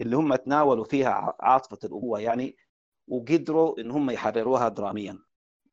اللي 0.00 0.16
هم 0.16 0.34
تناولوا 0.34 0.84
فيها 0.84 1.36
عاطفة 1.40 1.78
الأبوة 1.84 2.20
يعني 2.20 2.56
وقدروا 3.08 3.80
إن 3.80 3.90
هم 3.90 4.10
يحرروها 4.10 4.68
دراميا. 4.68 5.18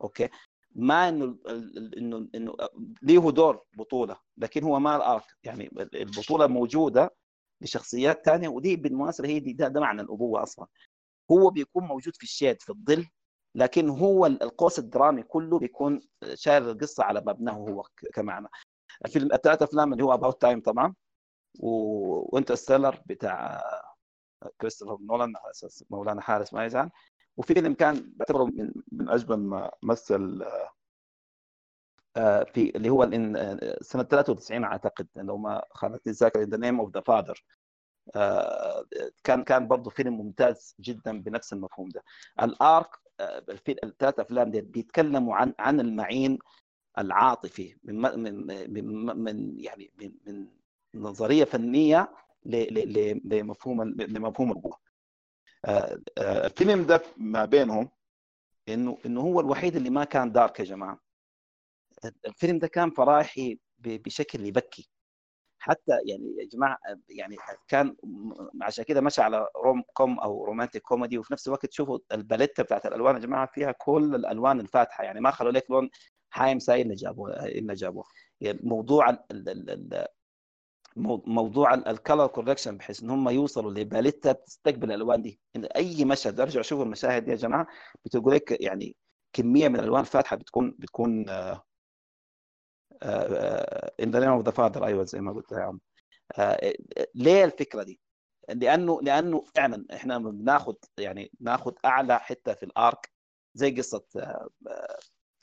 okay؟ 0.02 0.30
ما 0.76 1.10
إنه 1.10 1.38
انه 1.98 2.28
إنه 2.36 2.56
ليه 3.02 3.20
دور 3.20 3.64
بطولة 3.78 4.18
لكن 4.38 4.64
هو 4.64 4.80
ما 4.80 4.96
ال 4.96 5.03
arc 5.03 5.24
يعني 5.44 5.70
البطولة 5.94 6.48
موجودة 6.48 7.16
لشخصيات 7.62 8.26
ثانية 8.26 8.48
ودي 8.50 8.76
بالمناسبة 8.76 9.28
هي 9.28 9.40
دي 9.40 9.54
ده, 9.54 9.68
ده 9.68 9.80
معنى 9.82 10.02
الأبوة 10.02 10.44
أصلا. 10.44 10.68
هو 11.32 11.50
بيكون 11.50 11.84
موجود 11.84 12.16
في 12.16 12.24
ال 12.24 12.30
shade 12.30 12.62
في 12.62 12.70
الظل 12.70 13.08
لكن 13.56 13.90
هو 13.90 14.26
القوس 14.26 14.80
الدرامي 14.80 15.24
كله 15.24 15.60
بيكون 15.60 16.02
شايل 16.34 16.70
القصة 16.70 17.04
على 17.04 17.24
مبناه 17.28 17.54
هو 17.54 17.84
كمعنى 18.14 18.48
الفيلم 19.06 19.34
الثلاث 19.34 19.62
أفلام 19.62 19.94
اللي 19.94 20.04
هو 20.04 20.14
About 20.14 20.42
Time 20.42 20.62
طبعا. 20.62 20.96
و 21.60 21.71
Interstellar 21.71 23.02
بتاع 23.06 23.62
كريستوفر 24.62 24.98
نولان 25.02 25.38
على 25.38 25.52
أساس 25.52 25.86
مولانا 25.90 26.22
حارس 26.22 26.54
ما 26.54 26.66
يزعل 26.66 26.90
وفي 27.38 27.54
فيلم 27.54 27.74
كان 27.74 28.14
بعتبره 28.16 28.44
من 28.46 28.74
من 28.92 29.10
أجمل 29.10 29.38
ما 29.40 29.72
مثل 29.84 30.46
آه، 32.18 32.44
في 32.44 32.76
اللي 32.76 32.90
هو 32.90 33.04
آه، 33.04 33.78
سنة 33.82 34.04
93 34.04 34.64
أعتقد 34.64 35.08
لو 35.16 35.38
ما 35.38 35.64
خانتني 35.72 36.12
الذاكرة 36.14 36.44
The 36.44 36.58
Name 36.58 36.80
of 36.80 36.94
the 36.94 37.02
Father 37.02 37.44
كان 39.24 39.44
كان 39.44 39.68
برضه 39.68 39.90
فيلم 39.90 40.14
ممتاز 40.18 40.76
جدا 40.80 41.22
بنفس 41.22 41.54
المفهوم 41.54 41.90
ده. 41.90 42.04
ال 42.42 42.54
arc 42.54 42.90
آه، 43.20 43.44
الثلاث 43.84 44.20
أفلام 44.20 44.52
دي 44.52 44.62
بيتكلموا 44.62 45.36
عن 45.36 45.54
عن 45.60 45.80
المعين 45.80 46.40
العاطفي 46.98 47.76
من 47.84 48.02
من 48.02 49.24
من, 49.24 49.60
يعني 49.60 49.92
من, 50.02 50.12
من 50.26 50.48
نظرية 50.96 51.44
فنية 51.44 52.12
لمفهوم 52.46 53.84
لمفهوم 53.84 54.52
الابوه 54.52 54.78
آه، 55.66 56.00
آه، 56.18 56.48
الفيلم 56.48 56.84
ده 56.86 57.02
ما 57.18 57.46
بينهم 57.46 57.90
انه 58.70 58.98
إنه 59.06 59.22
هو 59.22 59.40
الوحيد 59.40 59.76
اللي 59.76 59.90
ما 59.90 60.04
كان 60.04 60.32
دارك 60.32 60.60
يا 60.60 60.66
جماعة. 60.66 61.00
الفيلم 62.26 62.60
ده 62.60 62.68
كان 62.68 62.92
فرايحي 62.92 63.60
بشكل 63.80 64.46
يبكي. 64.46 64.90
حتى 65.60 65.92
يعني 66.06 66.36
يا 66.40 66.46
جماعة 66.46 66.78
يعني 67.10 67.36
كان 67.68 67.96
عشان 68.62 68.84
كده 68.84 69.02
مشى 69.02 69.22
على 69.22 69.48
rom 69.66 69.84
com 69.94 70.20
أو 70.20 70.44
romantic 70.46 70.82
comedy 70.82 71.18
وفي 71.18 71.34
نفس 71.34 71.48
الوقت 71.48 71.72
شوفوا 71.74 72.00
ال 72.12 72.18
palette 72.18 72.64
بتاعت 72.64 72.86
الألوان 72.86 73.16
يا 73.16 73.20
جماعة 73.20 73.46
فيها 73.54 73.72
كل 73.72 74.16
الألوان 74.16 74.60
الفاتحة. 74.60 75.04
يعني 75.04 75.22
ما 75.22 75.32
خلوا 75.32 75.52
لك 75.52 75.72
لون 75.72 75.90
حايم 76.30 76.60
ساي 76.60 76.82
اللي 76.82 76.96
جابوه 76.96 77.46
اللي 77.46 77.74
جابوه. 77.74 78.04
يعني 78.42 78.60
موضوع 78.64 79.10
ال 79.10 79.20
ال 79.32 79.70
ال 79.70 80.06
موضوع 81.28 81.74
ال 81.74 81.83
color 81.83 82.28
correction 82.28 82.78
بحيث 82.78 83.04
إن 83.04 83.10
هم 83.10 83.30
يوصلوا 83.30 83.72
ل 83.72 83.79
palette 83.79 84.32
تستقبل 84.32 84.88
الألوان 84.92 85.22
دي. 85.22 85.40
إن 85.56 85.66
أي 85.66 86.06
مشهد 86.06 86.40
ارجعوا 86.40 86.64
شوفوا 86.64 86.86
المشاهد 86.86 87.26
دي 87.26 87.32
يا 87.32 87.36
جماعة 87.36 87.68
بتقول 88.06 88.36
لك 88.36 88.62
يعني 88.62 88.96
كمية 89.34 89.68
من 89.68 89.76
الألوان 89.80 90.02
الفاتحة 90.02 90.36
بتكون 90.36 90.76
بتكون 90.80 91.26
in 93.04 94.12
the 94.12 94.20
name 94.20 94.30
of 94.30 94.46
the 94.46 94.52
father 94.52 94.86
أيوه 94.86 95.04
زي 95.04 95.22
ما 95.22 95.32
قلت 95.34 95.52
يا 95.52 95.60
عم. 95.60 95.80
آه، 96.38 96.74
ليه 97.16 97.46
الفكرة 97.46 97.84
دي؟ 97.84 98.00
لأنه 98.50 99.02
لأنه 99.02 99.44
فعلا 99.56 99.86
إحنا 99.94 100.18
بناخذ 100.18 100.74
يعني 100.98 101.32
ناخذ 101.40 101.74
أعلى 101.86 102.20
حتة 102.20 102.54
في 102.54 102.64
الأرك 102.64 103.12
زي 103.54 103.72
قصة 103.72 104.04
آه، 104.16 104.50
آه، 104.68 104.98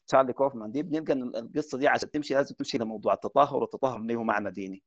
تشارلي 0.09 0.33
كوفمان 0.33 0.73
دي. 0.73 0.83
بنلقى 0.83 1.13
إن 1.13 1.23
القصة 1.23 1.79
دي 1.79 1.89
عشان 1.89 2.11
تمشي 2.11 2.35
لازم 2.35 2.55
تمشي 2.55 2.79
لموضوع 2.79 3.15
التطهر 3.15 3.57
والتطهر 3.57 3.99
له 3.99 4.23
معنى 4.23 4.51
ديني. 4.51 4.83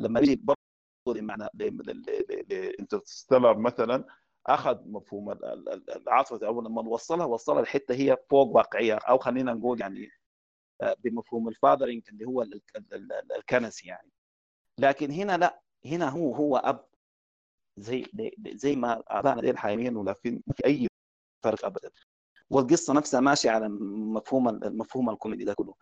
لما 0.00 0.20
يجي 0.20 0.36
برضه 0.36 1.20
لمعنى 1.20 1.48
انترستيلر 2.80 3.58
مثلا 3.58 4.04
أخذ 4.46 4.78
مفهوم 4.88 5.32
العاصفة 5.96 6.46
أول 6.46 6.64
لما 6.64 6.82
وصلها 6.82 7.26
وصلها 7.26 7.60
الحته 7.60 7.94
هي 7.94 8.16
فوق 8.30 8.56
واقعية. 8.56 8.94
أو 8.94 9.18
خلينا 9.18 9.54
نقول 9.54 9.80
يعني 9.80 10.10
بمفهوم 10.98 11.48
ال 11.48 11.53
fathering 11.53 12.02
اللي 12.08 12.24
هو 12.24 12.46
الكنسي 13.36 13.88
يعني. 13.88 14.10
لكن 14.78 15.10
هنا 15.10 15.36
لا 15.36 15.60
هنا 15.86 16.08
هو 16.08 16.34
هو 16.34 16.56
أب. 16.56 16.88
زي 17.76 18.06
زي 18.54 18.76
ما 18.76 19.02
آبائنا 19.08 19.40
دي 19.40 19.50
الحاليين 19.50 19.96
ولا 19.96 20.12
في 20.12 20.40
أي 20.66 20.86
فرق 21.44 21.64
ابدا. 21.64 21.90
والقصة 22.50 22.94
نفسها 22.94 23.20
ماشية 23.20 23.50
على 23.50 23.68
مفهوم 23.68 24.48
المفهوم 24.48 25.10
الكوميدي 25.10 25.44
ده 25.44 25.54
كله. 25.54 25.74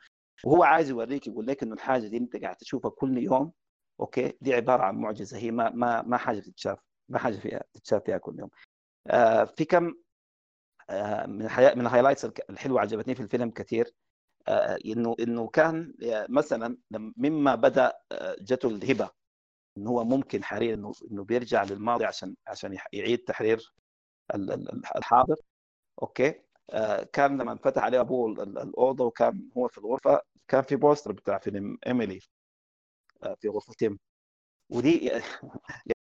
وهو 0.45 0.63
عايز 0.63 0.91
يوريك 0.91 1.27
يقول 1.27 1.47
لك 1.47 1.63
إنه 1.63 1.75
الحاجة 1.75 2.07
دي 2.09 2.17
أنت 2.17 2.37
قاعد 2.37 2.57
تشوفها 2.57 2.91
كل 2.91 3.19
يوم 3.19 3.53
أوكي؟ 4.01 4.33
دي 4.41 4.55
عبارة 4.55 4.83
عن 4.83 4.97
معجزة 4.97 5.39
هي 5.39 5.51
ما 5.51 5.71
ما 5.71 6.03
ما 6.03 6.17
حاجة 6.17 6.41
تتشاف 6.41 6.79
ما 7.09 7.19
حاجة 7.19 7.37
فيها 7.37 7.65
تتشاف 7.73 8.03
فيها 8.05 8.19
كل 8.19 8.39
يوم. 8.39 8.51
آه 9.07 9.45
في 9.45 9.65
كم 9.65 9.95
آه 10.91 11.27
من 11.27 11.39
من 11.77 11.87
ال 11.87 11.90
highlights 11.90 12.25
الحلوة 12.25 12.81
عجبتني 12.81 13.15
في 13.15 13.23
الفيلم 13.23 13.51
كثير. 13.51 13.93
إنه 14.87 15.17
إنه 15.21 15.49
كان 15.49 15.95
آه، 16.05 16.27
مثلا 16.31 16.79
مما 17.17 17.55
بدأ 17.55 17.93
آه، 18.13 18.37
جته 18.41 18.69
الهبة 18.69 19.11
إنه 19.79 19.91
هو 19.91 20.05
ممكن 20.05 20.45
حاليا 20.45 20.75
إنه 21.11 21.25
بيرجع 21.25 21.65
للماضي 21.65 22.05
عشان 22.05 22.37
عشان 22.47 22.79
يعيد 22.93 23.19
تحرير 23.19 23.73
الحاضر. 24.97 25.37
أوكي؟ 26.03 26.35
كان 27.13 27.39
لما 27.43 27.57
فتح 27.57 27.83
عليه 27.83 28.01
أبوه 28.01 28.43
الأوضة 28.43 29.05
وكان 29.05 29.51
هو 29.57 29.69
في 29.69 29.79
الغرفة 29.79 30.21
كان 30.49 30.63
في 30.63 30.77
poster 30.77 31.13
بتاع 31.13 31.39
فيلم 31.39 31.79
إيميلي 31.87 32.21
في 33.41 33.49
غرفه 33.49 33.73
تيم 33.79 33.99
ودي 34.71 35.11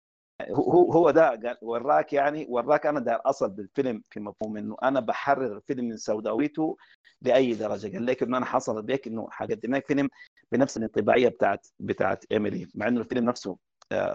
هو 0.49 0.91
هو 0.91 1.11
ده 1.11 1.59
وراك 1.61 2.13
يعني 2.13 2.45
وراك 2.49 2.85
أنا 2.85 2.99
داير 2.99 3.19
أصل 3.25 3.49
بالفيلم 3.49 4.03
في 4.09 4.19
مفهوم 4.19 4.57
إنه 4.57 4.77
أنا 4.83 4.99
بحرر 4.99 5.57
الفيلم 5.57 5.85
من 5.85 5.97
سوداويته 5.97 6.77
لأي 7.21 7.53
درجة. 7.53 7.93
قال 7.93 8.05
لك 8.05 8.23
إنه 8.23 8.37
أنا 8.37 8.45
حصل 8.45 8.81
بيك 8.81 9.07
إنه 9.07 9.27
حقدم 9.31 9.75
لك 9.75 9.87
فيلم 9.87 10.09
بنفس 10.51 10.77
الانطباعية 10.77 11.29
بتاعت 11.29 11.67
بتاعت 11.79 12.25
إيميلي 12.31 12.67
مع 12.75 12.87
إنه 12.87 13.01
الفيلم 13.01 13.25
نفسه 13.25 13.57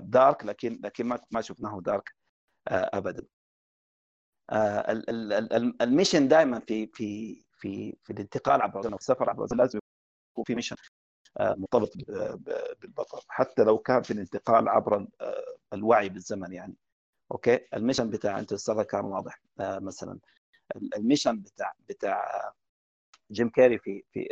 dark 0.00 0.42
آه، 0.42 0.46
لكن 0.46 0.80
لكن 0.84 1.06
ما 1.06 1.20
ما 1.30 1.40
شفناه 1.40 1.80
dark 1.80 2.14
آه، 2.68 2.90
ابدا. 2.92 3.26
آه، 4.50 5.02
ال 5.80 5.86
mission 5.86 6.28
دائما 6.28 6.60
في 6.60 6.86
في 6.86 7.34
في 7.52 7.96
في 8.04 8.12
الانتقال 8.12 8.62
عبر 8.62 8.94
السفر 8.94 9.30
عبر 9.30 9.46
لازم 9.56 9.78
يكون 10.32 10.44
في 10.44 10.54
mission. 10.54 10.76
مرتبط 11.40 11.92
بالبطل 12.80 13.20
حتى 13.28 13.64
لو 13.64 13.78
كان 13.78 14.02
في 14.02 14.10
الانتقال 14.10 14.68
عبر 14.68 15.06
الوعي 15.72 16.08
بالزمن 16.08 16.52
يعني. 16.52 16.76
أوكي؟ 17.32 17.60
ال 17.74 17.79
mission 17.79 18.10
بتاع 18.10 18.38
Interstellar 18.38 18.82
كان 18.82 19.04
واضح. 19.04 19.40
مثلا 19.58 20.18
ال 20.96 21.02
mission 21.02 21.40
بتاع 21.40 21.72
بتاع 21.88 22.52
جيم 23.30 23.48
كاري 23.48 23.78
في 23.78 24.04
في 24.12 24.28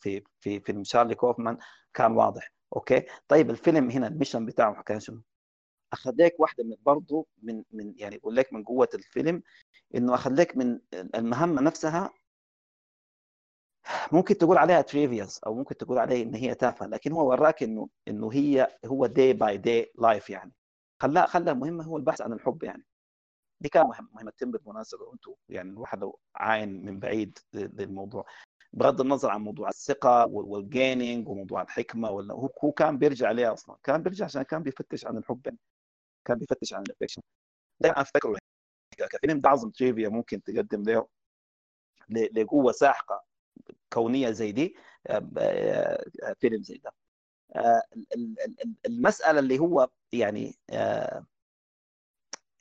في 0.00 0.22
في 0.40 0.60
فيلم 0.60 0.84
شارلي 0.84 1.14
كوفمان 1.14 1.58
كان 1.94 2.12
واضح. 2.12 2.52
أوكي؟ 2.76 3.06
طيب 3.28 3.50
الفيلم 3.50 3.90
هنا 3.90 4.06
ال 4.06 4.11
mission 4.11 4.46
بتاعه 4.46 4.82
كان 4.82 5.00
شنو؟ 5.00 5.22
اخذ 5.92 6.12
لك 6.18 6.40
واحدة 6.40 6.64
من 6.64 6.76
برضه 6.80 7.26
من 7.42 7.64
من 7.72 7.94
يعني 7.96 8.18
بقول 8.18 8.36
لك 8.36 8.52
من 8.52 8.64
قوة 8.64 8.88
الفيلم 8.94 9.42
إنه 9.94 10.14
اخذ 10.14 10.30
لك 10.34 10.56
من 10.56 10.80
المهمة 10.94 11.62
نفسها 11.62 12.10
ممكن 14.12 14.38
تقول 14.38 14.58
عليها 14.58 14.80
trivias 14.80 15.44
أو 15.44 15.54
ممكن 15.54 15.76
تقول 15.76 15.98
عليها 15.98 16.22
إن 16.22 16.34
هي 16.34 16.54
تافهة 16.54 16.86
لكن 16.86 17.12
هو 17.12 17.28
وراك 17.30 17.62
إنه 17.62 17.88
إنه 18.08 18.32
هي 18.32 18.68
هو 18.86 19.06
day 19.06 19.32
by 19.32 19.56
day 19.58 19.92
life 19.98 20.30
يعني. 20.30 20.52
خلاها 21.02 21.26
خلاها 21.26 21.54
مهمة 21.54 21.84
هو 21.84 21.96
البحث 21.96 22.20
عن 22.20 22.32
الحب 22.32 22.62
يعني. 22.62 22.84
دي 23.60 23.68
كانت 23.68 23.86
مهم 23.86 24.08
مهمتين 24.14 24.50
بالمناسبة 24.50 25.04
وأنتم 25.04 25.34
يعني 25.48 25.70
الواحد 25.70 26.00
لو 26.00 26.18
عاين 26.36 26.84
من 26.84 26.98
بعيد 27.00 27.38
للموضوع. 27.54 28.26
بغض 28.72 29.00
النظر 29.00 29.30
عن 29.30 29.40
موضوع 29.40 29.68
الثقة 29.68 30.26
والجيننج 30.26 31.28
وموضوع 31.28 31.62
الحكمة 31.62 32.10
ولا 32.10 32.34
هو 32.34 32.72
كان 32.72 32.98
بيرجع 32.98 33.30
ليه 33.30 33.52
أصلا. 33.52 33.76
كان 33.82 34.02
بيرجع 34.02 34.24
عشان 34.24 34.42
كان 34.42 34.62
بيفتش 34.62 35.06
عن 35.06 35.16
الحب 35.16 35.40
يعني. 35.46 35.58
كان 36.24 36.38
بيفتش 36.38 36.74
عن 36.74 36.82
ال 36.82 36.86
affection 36.86 37.22
دائما 37.80 38.00
أفتكره. 38.00 38.38
كفيلم 38.98 39.40
ده 39.40 39.70
trivia 39.74 40.08
ممكن 40.08 40.42
تقدم 40.42 40.82
له 40.82 41.08
لقوة 42.10 42.72
ساحقة. 42.72 43.33
كونية 43.92 44.30
زي 44.30 44.52
دي 44.52 44.76
آه، 45.06 45.30
آه، 45.38 46.32
فيلم 46.40 46.62
زي 46.62 46.76
ده. 46.84 46.92
آه، 47.56 47.82
المسألة 48.86 49.38
اللي 49.40 49.58
هو 49.58 49.88
يعني 50.12 50.54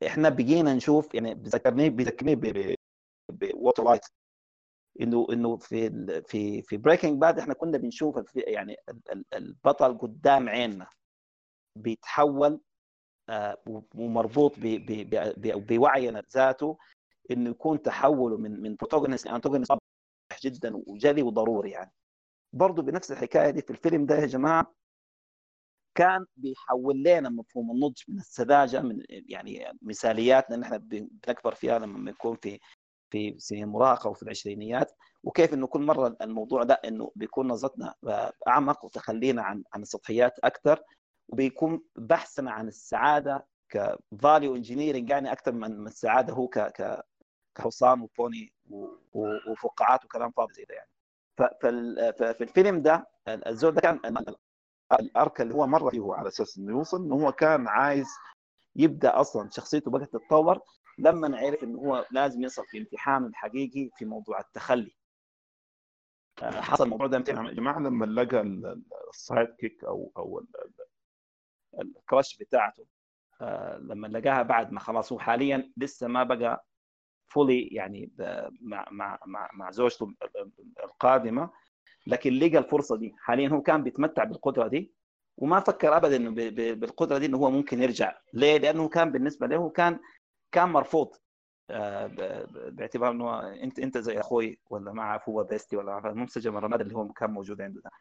إحنا 0.08 0.30
بقينا 0.30 0.74
نشوف 0.74 1.16
يعني 1.16 1.34
بذكرني 1.36 1.90
بذكرني 1.90 2.36
بوتر 3.30 3.84
لايت 3.84 4.02
إنه 5.02 5.28
إنه 5.32 5.58
في 5.58 5.90
في 6.28 6.62
في 6.62 6.78
Breaking 6.78 7.22
Bad 7.22 7.40
إحنا 7.40 7.54
كنا 7.54 7.78
بنشوف 7.78 8.36
يعني 8.36 8.78
البطل 9.34 9.98
قدام 9.98 10.50
عيننا 10.50 10.88
بيتحول 11.78 12.62
ومربوط 13.96 14.54
بوعينا 15.58 16.24
ذاته 16.34 16.78
إنه 17.32 17.50
يكون 17.50 17.82
تحوله 17.82 18.38
من 18.38 18.62
من 18.62 18.76
protagonist 18.76 19.26
ل 19.26 19.30
antagonist 19.30 19.72
جدا 20.44 20.72
وجلي 20.88 21.22
وضروري 21.24 21.72
يعني. 21.72 21.92
برضه 22.54 22.84
بنفس 22.84 23.12
الحكاية 23.12 23.50
دي 23.50 23.62
في 23.62 23.70
الفيلم 23.72 24.06
ده 24.06 24.16
يا 24.16 24.26
جماعة 24.26 24.74
كان 25.98 26.26
بيحول 26.38 27.04
لنا 27.04 27.30
مفهوم 27.30 27.72
النضج 27.72 28.02
من 28.08 28.18
السذاجة 28.20 28.82
من 28.82 29.04
يعني 29.10 29.66
مثالياتنا 29.82 30.56
اللي 30.56 30.66
إحنا 30.66 30.78
بنكبر 30.78 31.54
فيها 31.56 31.80
لما 31.80 31.98
بنكون 32.12 32.36
في 32.42 32.60
في 33.12 33.36
سنين 33.40 33.64
المراهقه 33.64 34.10
وفي 34.10 34.24
العشرينيات 34.24 34.92
وكيف 35.24 35.54
إنه 35.54 35.68
كل 35.68 35.82
مرة 35.82 36.16
الموضوع 36.22 36.64
ده 36.64 36.74
إنه 36.86 37.12
بيكون 37.16 37.48
نظرتنا 37.48 37.94
أعمق 38.48 38.86
وتخلينا 38.86 39.42
عن 39.44 39.64
عن 39.74 39.82
السطحيات 39.82 40.40
أكثر 40.44 40.82
وبيكون 41.30 41.82
بحثنا 41.96 42.52
عن 42.52 42.68
السعادة 42.68 43.48
ك 43.70 43.84
value 43.84 44.56
engineering 44.56 45.10
يعني 45.10 45.32
أكثر 45.32 45.52
من 45.52 45.88
السعادة 45.88 46.34
هو 46.34 46.48
ك 46.48 46.60
ك 46.60 47.04
كحصان 47.56 48.02
وبوني 48.02 48.54
وفقاعات 49.48 50.06
وكلام 50.06 50.32
فاضي 50.32 50.54
زي 50.54 50.64
ده 50.64 50.76
يعني. 50.76 50.90
ففي 52.14 52.44
الفيلم 52.44 52.82
ده 52.82 53.08
الزول 53.28 53.72
ده 53.74 53.82
كان 53.82 54.00
ال 55.00 55.10
arc 55.10 55.42
اللي 55.42 55.54
هو 55.54 55.68
مر 55.68 55.90
فيه 55.92 56.14
على 56.14 56.28
أساس 56.28 56.58
إنه 56.58 56.72
يوصل 56.72 57.04
إنه 57.06 57.16
هو 57.16 57.32
كان 57.32 57.68
عايز 57.68 58.08
يبدأ 58.76 59.22
أصلا 59.22 59.50
شخصيته 59.50 59.92
بدات 59.92 60.14
تتطور 60.14 60.60
لما 60.98 61.38
عرف 61.38 61.64
إنه 61.64 61.80
هو 61.80 62.06
لازم 62.12 62.44
يصل 62.44 62.66
في 62.68 62.78
امتحانه 62.78 63.28
الحقيقي 63.28 63.90
في 63.98 64.06
موضوع 64.06 64.40
التخلي. 64.40 64.96
حصل 66.42 66.84
الموضوع 66.84 67.08
ده 67.08 67.18
يا 67.18 67.54
جماعة 67.54 67.80
لما 67.80 68.06
لقى 68.06 68.42
ال 69.14 69.48
sidekick 69.60 69.84
أو 69.84 70.12
أو 70.18 70.44
ال 71.82 71.91
crush 71.91 72.38
بتاعته 72.38 72.86
آه، 73.42 73.78
لما 73.78 74.08
لقاها 74.08 74.42
بعد 74.44 74.72
ما 74.72 74.80
خلاص 74.80 75.12
هو 75.12 75.20
حاليا 75.20 75.74
لسه 75.78 76.08
ما 76.08 76.24
بقى 76.24 76.66
fully 77.34 77.62
يعني 77.68 78.12
مع 78.62 78.88
مع 78.92 79.20
مع 79.26 79.50
مع 79.54 79.72
زوجته 79.72 80.14
القادمة. 80.84 81.50
لكن 82.08 82.34
لقى 82.34 82.58
الفرصة 82.58 82.98
دي. 82.98 83.16
حاليا 83.20 83.50
هو 83.50 83.62
كان 83.62 83.84
بيتمتع 83.84 84.24
بالقدرة 84.24 84.68
دي 84.68 84.92
وما 85.38 85.60
فكر 85.60 85.98
ابدا 85.98 86.16
إنه 86.16 86.30
بالقدرة 86.74 87.18
دي 87.18 87.26
إنه 87.26 87.38
هو 87.38 87.52
ممكن 87.52 87.84
يرجع. 87.84 88.18
ليه؟ 88.34 88.58
لأنه 88.58 88.90
كان 88.90 89.12
بالنسبة 89.12 89.48
له 89.48 89.70
كان 89.70 90.00
كان 90.52 90.70
مرفوض. 90.70 91.12
آه، 91.70 92.08
باعتبار 92.70 93.12
إنه 93.12 93.54
أنت 93.64 93.80
أنت 93.80 93.98
زي 93.98 94.20
أخوي 94.20 94.60
ولا 94.70 94.92
ما 94.94 95.02
أعرف 95.02 95.30
هو 95.30 95.44
بيستي 95.44 95.78
ولا 95.78 96.14
منسجم 96.14 96.58
الرماد 96.58 96.82
اللي 96.82 96.96
هو 96.96 97.08
كان 97.14 97.32
موجود 97.32 97.62
عنده 97.62 97.82
ده. 97.82 97.92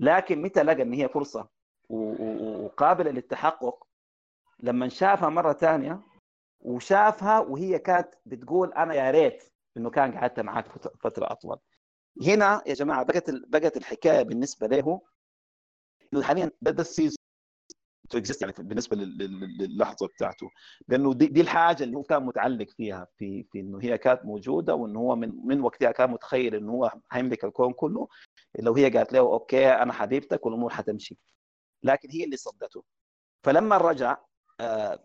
لكن 0.00 0.42
متى 0.42 0.62
لقى 0.62 0.82
إن 0.82 0.92
هي 0.92 1.08
فرصة؟ 1.08 1.48
وقابلة 1.88 3.10
للتحقق؟ 3.10 3.84
لما 4.60 4.88
شافها 4.88 5.28
مرة 5.28 5.52
ثانية 5.52 6.00
وشافها 6.60 7.38
وهي 7.38 7.78
كانت 7.78 8.08
بتقول 8.26 8.72
أنا 8.72 8.94
يا 8.94 9.10
ريت 9.10 9.52
إنه 9.76 9.90
كان 9.90 10.18
قعدت 10.18 10.68
فت- 10.68 10.96
فترة 11.00 11.26
أطول. 11.32 11.58
هنا 12.26 12.62
يا 12.66 12.74
جماعة 12.74 13.02
بقت 13.04 13.30
بقت 13.30 13.76
الحكاية 13.76 14.22
بالنسبة 14.22 14.66
له 14.66 15.00
إنه 16.12 16.22
حاليا 16.22 16.50
ده 16.62 16.82
السيزون 16.82 17.16
to 18.10 18.18
exist 18.18 18.42
يعني 18.42 18.54
بالنسبة 18.58 18.96
لل- 18.96 19.18
لل- 19.18 19.76
للحظة 19.76 20.06
بتاعته. 20.06 20.50
لأنه 20.88 21.14
دي, 21.14 21.26
دي 21.26 21.40
الحاجة 21.40 21.84
اللي 21.84 21.96
هو 21.96 22.02
كان 22.02 22.22
متعلق 22.26 22.70
فيها 22.70 23.06
في 23.16 23.44
في 23.52 23.60
إنه 23.60 23.78
هي 23.82 23.98
كانت 23.98 24.24
موجودة 24.24 24.74
وإنه 24.74 24.98
هو 25.00 25.16
من 25.16 25.32
من 25.46 25.60
وقتها 25.60 25.92
كان 25.92 26.10
متخيل 26.10 26.54
إنه 26.54 26.72
هو 26.72 26.92
هيملك 27.12 27.44
الكون 27.44 27.72
كله. 27.72 28.08
لو 28.58 28.74
هي 28.74 28.90
قالت 28.90 29.12
له 29.12 29.18
okay 29.20 29.68
أنا 29.68 29.92
حبيبتك 29.92 30.46
والأمور 30.46 30.70
حتمشي. 30.70 31.18
لكن 31.82 32.10
هي 32.10 32.24
اللي 32.24 32.36
صدته. 32.36 32.84
فلما 33.44 33.76
رجع 33.76 34.16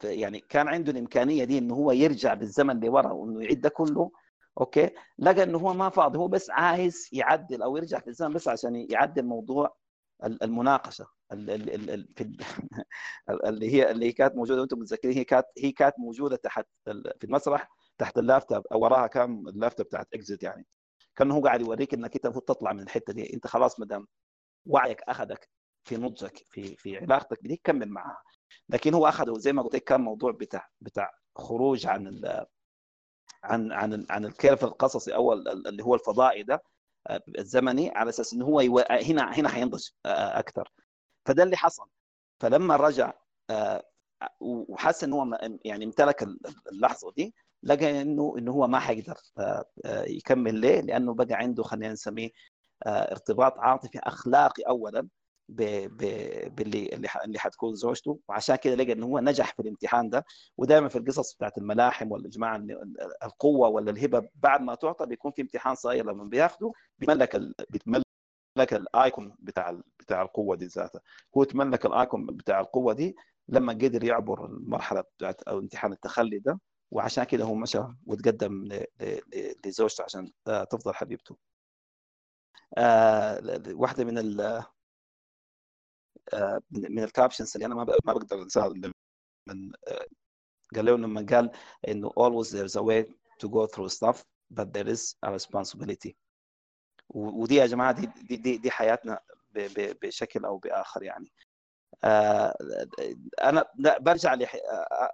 يعني 0.03 0.39
كان 0.39 0.67
عنده 0.67 0.91
الإمكانية 0.91 1.43
دي 1.43 1.57
إنه 1.57 1.73
هو 1.75 1.91
يرجع 1.91 2.33
بالزمن 2.33 2.79
لورا 2.79 3.11
وإنه 3.11 3.43
يعيد 3.43 3.61
ده 3.61 3.69
كله 3.69 4.11
okay؟ 4.59 4.89
لقى 5.19 5.43
إنه 5.43 5.57
هو 5.57 5.73
ما 5.73 5.89
فاضي 5.89 6.17
هو 6.19 6.27
بس 6.27 6.49
عايز 6.49 7.09
يعدل 7.11 7.61
أو 7.61 7.77
يرجع 7.77 7.99
في 7.99 8.07
الزمن 8.07 8.33
بس 8.33 8.47
عشان 8.47 8.75
يعدل 8.89 9.25
موضوع 9.25 9.75
ال- 10.23 10.43
المناقشة. 10.43 11.05
اللي 13.47 13.73
هي 13.73 13.91
اللي 13.91 14.05
هي 14.05 14.11
كانت 14.11 14.35
موجودة 14.35 14.59
وأنتم 14.61 14.79
متذكرين 14.79 15.13
هي 15.17 15.23
كانت 15.23 15.45
هي 15.57 15.71
كانت 15.71 15.93
موجودة 15.99 16.35
تحت 16.35 16.65
في 16.85 17.23
المسرح 17.23 17.67
تحت 17.97 18.17
اللافتة 18.17 18.67
أو 18.71 18.79
وراها 18.83 19.07
كان 19.07 19.47
اللافتة 19.47 19.85
بتاعت 19.85 20.07
exit 20.13 20.43
يعني. 20.43 20.65
كان 21.15 21.31
هو 21.31 21.41
قاعد 21.41 21.61
يوريك 21.61 21.93
إنك 21.93 22.15
أنت 22.15 22.25
المفروض 22.25 22.45
تطلع 22.45 22.73
من 22.73 22.79
الحتة 22.83 23.13
دي. 23.13 23.33
أنت 23.33 23.47
خلاص 23.47 23.79
ما 23.79 23.85
دام 23.85 24.07
وعيك 24.65 25.01
أخذك 25.01 25.49
في 25.83 25.97
نضجك 25.97 26.37
في 26.49 26.75
في 26.75 26.97
علاقتك 26.97 27.43
بدي 27.43 27.61
كمل 27.63 27.89
معها. 27.89 28.17
لكن 28.69 28.93
هو 28.93 29.07
اخذه 29.07 29.33
زي 29.37 29.53
ما 29.53 29.61
قلت 29.61 29.75
كان 29.75 30.01
موضوع 30.01 30.31
بتاع 30.31 30.69
بتاع 30.81 31.11
خروج 31.37 31.87
عن 31.87 32.07
ال 32.07 32.45
عن 33.43 33.71
عن 33.71 33.93
ال- 33.93 34.07
عن 34.09 34.25
ال 34.25 34.32
curve 34.32 34.63
القصصي 34.63 35.15
أو 35.15 35.33
ال- 35.33 35.47
ال- 35.49 35.67
اللي 35.67 35.83
هو 35.83 35.95
الفضائي 35.95 36.43
ده 36.43 36.63
آه، 37.07 37.21
الزمني 37.37 37.91
على 37.91 38.09
أساس 38.09 38.33
إنه 38.33 38.45
هو 38.45 38.61
يو... 38.61 38.79
هنا 38.79 39.33
هنا 39.39 39.49
حينضج 39.49 39.89
آه، 40.05 40.39
أكثر 40.39 40.71
فده 41.25 41.43
اللي 41.43 41.57
حصل. 41.57 41.87
فلما 42.39 42.75
رجع 42.75 43.13
آه، 43.49 43.83
وحس 44.41 45.03
إنه 45.03 45.15
هو 45.15 45.37
يعني 45.65 45.85
امتلك 45.85 46.23
ال- 46.23 46.39
اللحظة 46.71 47.11
دي 47.11 47.35
لقى 47.63 48.01
إنه 48.01 48.35
إنه 48.37 48.51
هو 48.51 48.67
ما 48.67 48.79
حيقدر 48.79 49.17
آه، 49.39 49.65
آه، 49.85 50.03
يكمل 50.03 50.55
ليه؟ 50.55 50.81
لأنه 50.81 51.13
بقى 51.13 51.27
عنده 51.31 51.63
خلينا 51.63 51.93
نسميه 51.93 52.29
آه، 52.85 53.11
ارتباط 53.11 53.59
عاطفي 53.59 53.99
أخلاقي 53.99 54.63
اولا. 54.63 55.07
باللي 55.49 56.89
اللي 57.25 57.39
حتكون 57.39 57.75
زوجته. 57.75 58.19
وعشان 58.29 58.55
كده 58.55 58.75
لقى 58.75 58.91
انه 58.93 59.05
هو 59.05 59.19
نجح 59.19 59.53
في 59.53 59.61
الامتحان 59.61 60.09
ده. 60.09 60.25
ودائما 60.57 60.87
في 60.89 60.97
القصص 60.97 61.35
بتاعت 61.35 61.57
الملاحم 61.57 62.11
إن 62.55 62.93
القوة 63.23 63.67
ولا 63.69 63.91
الهبة 63.91 64.29
بعد 64.35 64.61
ما 64.61 64.75
تعطى 64.75 65.05
بيكون 65.05 65.31
في 65.31 65.41
امتحان 65.41 65.75
صغير 65.75 66.05
لما 66.05 66.23
بياخده 66.23 66.71
بيتملك 66.99 67.35
ال- 67.35 67.55
بيتملك 67.69 68.03
الآيكون 68.73 69.35
بتاع 69.39 69.79
بتاع 69.99 70.21
القوة 70.21 70.55
دي 70.55 70.65
ذاتها. 70.65 71.01
هو 71.37 71.43
تملك 71.43 71.85
الآيكون 71.85 72.25
بتاع 72.25 72.59
القوة 72.59 72.93
دي 72.93 73.15
لما 73.49 73.73
قدر 73.73 74.03
يعبر 74.03 74.45
المرحلة 74.45 75.01
بتاعت 75.01 75.43
أو 75.43 75.59
امتحان 75.59 75.91
التخلي 75.93 76.39
ده. 76.39 76.59
وعشان 76.91 77.23
كده 77.23 77.43
هو 77.45 77.55
مشى 77.55 77.79
وتقدم 78.07 78.69
لزوجته 79.65 80.03
عشان 80.03 80.31
تفضل 80.45 80.93
حبيبته. 80.93 81.37
آه، 82.77 83.61
واحدة 83.69 84.03
من 84.05 84.17
من 86.71 87.03
الكابشنز 87.03 87.51
اللي 87.55 87.65
أنا 87.65 87.75
ما 87.75 87.85
ما 88.05 88.13
بقدر 88.13 88.41
أنساها 88.41 88.73
من 89.47 89.71
قال 90.75 90.85
له 90.85 90.97
لما 90.97 91.25
قال 91.29 91.51
إنه 91.87 92.09
always 92.09 92.47
there's 92.47 92.75
a 92.75 92.83
way 92.83 93.03
to 93.43 93.47
go 93.49 93.67
through 93.67 93.89
stuff 93.89 94.23
but 94.53 94.73
there 94.73 94.87
is 94.87 95.15
a 95.25 95.31
responsibility. 95.31 96.15
ودي 97.09 97.55
يا 97.55 97.65
جماعة 97.65 97.91
دي 97.91 98.09
دي 98.23 98.35
دي, 98.35 98.57
دي 98.57 98.71
حياتنا 98.71 99.19
بشكل 99.75 100.45
أو 100.45 100.57
بآخر 100.57 101.03
يعني. 101.03 101.31
آه، 102.03 102.53
أنا 103.43 103.65
برجع 103.77 104.35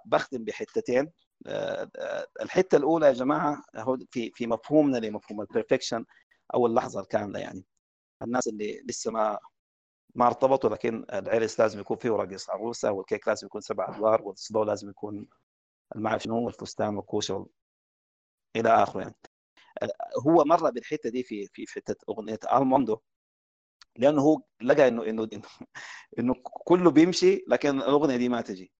بختم 0.06 0.44
بحتتين. 0.44 1.12
آه، 1.46 1.90
آه، 1.96 2.26
الحتة 2.42 2.76
الأولى 2.76 3.06
يا 3.06 3.12
جماعة 3.12 3.62
في 4.10 4.30
في 4.34 4.46
مفهومنا 4.46 4.98
لمفهوم 4.98 5.40
البرفكشن 5.40 6.04
أو 6.54 6.66
اللحظه 6.66 7.00
الكاملة 7.00 7.40
يعني. 7.40 7.64
الناس 8.22 8.48
اللي 8.48 8.82
لسه 8.88 9.10
ما 9.10 9.38
ما 10.14 10.26
ارتبطوا 10.26 10.70
لكن 10.70 11.04
العرس 11.12 11.60
لازم 11.60 11.80
يكون 11.80 11.96
فيه 11.96 12.10
رقص 12.10 12.50
عروسه 12.50 12.92
والكيك 12.92 13.28
لازم 13.28 13.46
يكون 13.46 13.60
سبع 13.60 13.88
أدوار 13.96 14.22
والصلو 14.22 14.62
لازم 14.64 14.90
يكون 14.90 15.28
ما 15.94 16.10
أعرف 16.10 16.22
شنو 16.22 16.44
والفستان 16.44 16.96
والكوشه 16.96 17.34
وال- 17.34 17.46
إلى 18.56 18.68
آخره 18.82 19.00
يعني. 19.00 19.14
هو 20.26 20.44
مر 20.44 20.70
بالحتة 20.70 21.10
دي 21.10 21.22
في 21.22 21.46
في 21.46 21.66
حتة 21.66 21.96
أغنية 22.08 22.38
الموندو 22.52 22.98
لأنه 23.96 24.22
هو 24.22 24.42
لقى 24.62 24.88
إنه 24.88 25.04
إنه 25.04 25.28
إنه, 26.18 26.34
كله 26.44 26.90
بيمشي 26.90 27.44
لكن 27.48 27.78
الأغنية 27.78 28.16
دي 28.16 28.28
ما 28.28 28.40
تجي. 28.40 28.72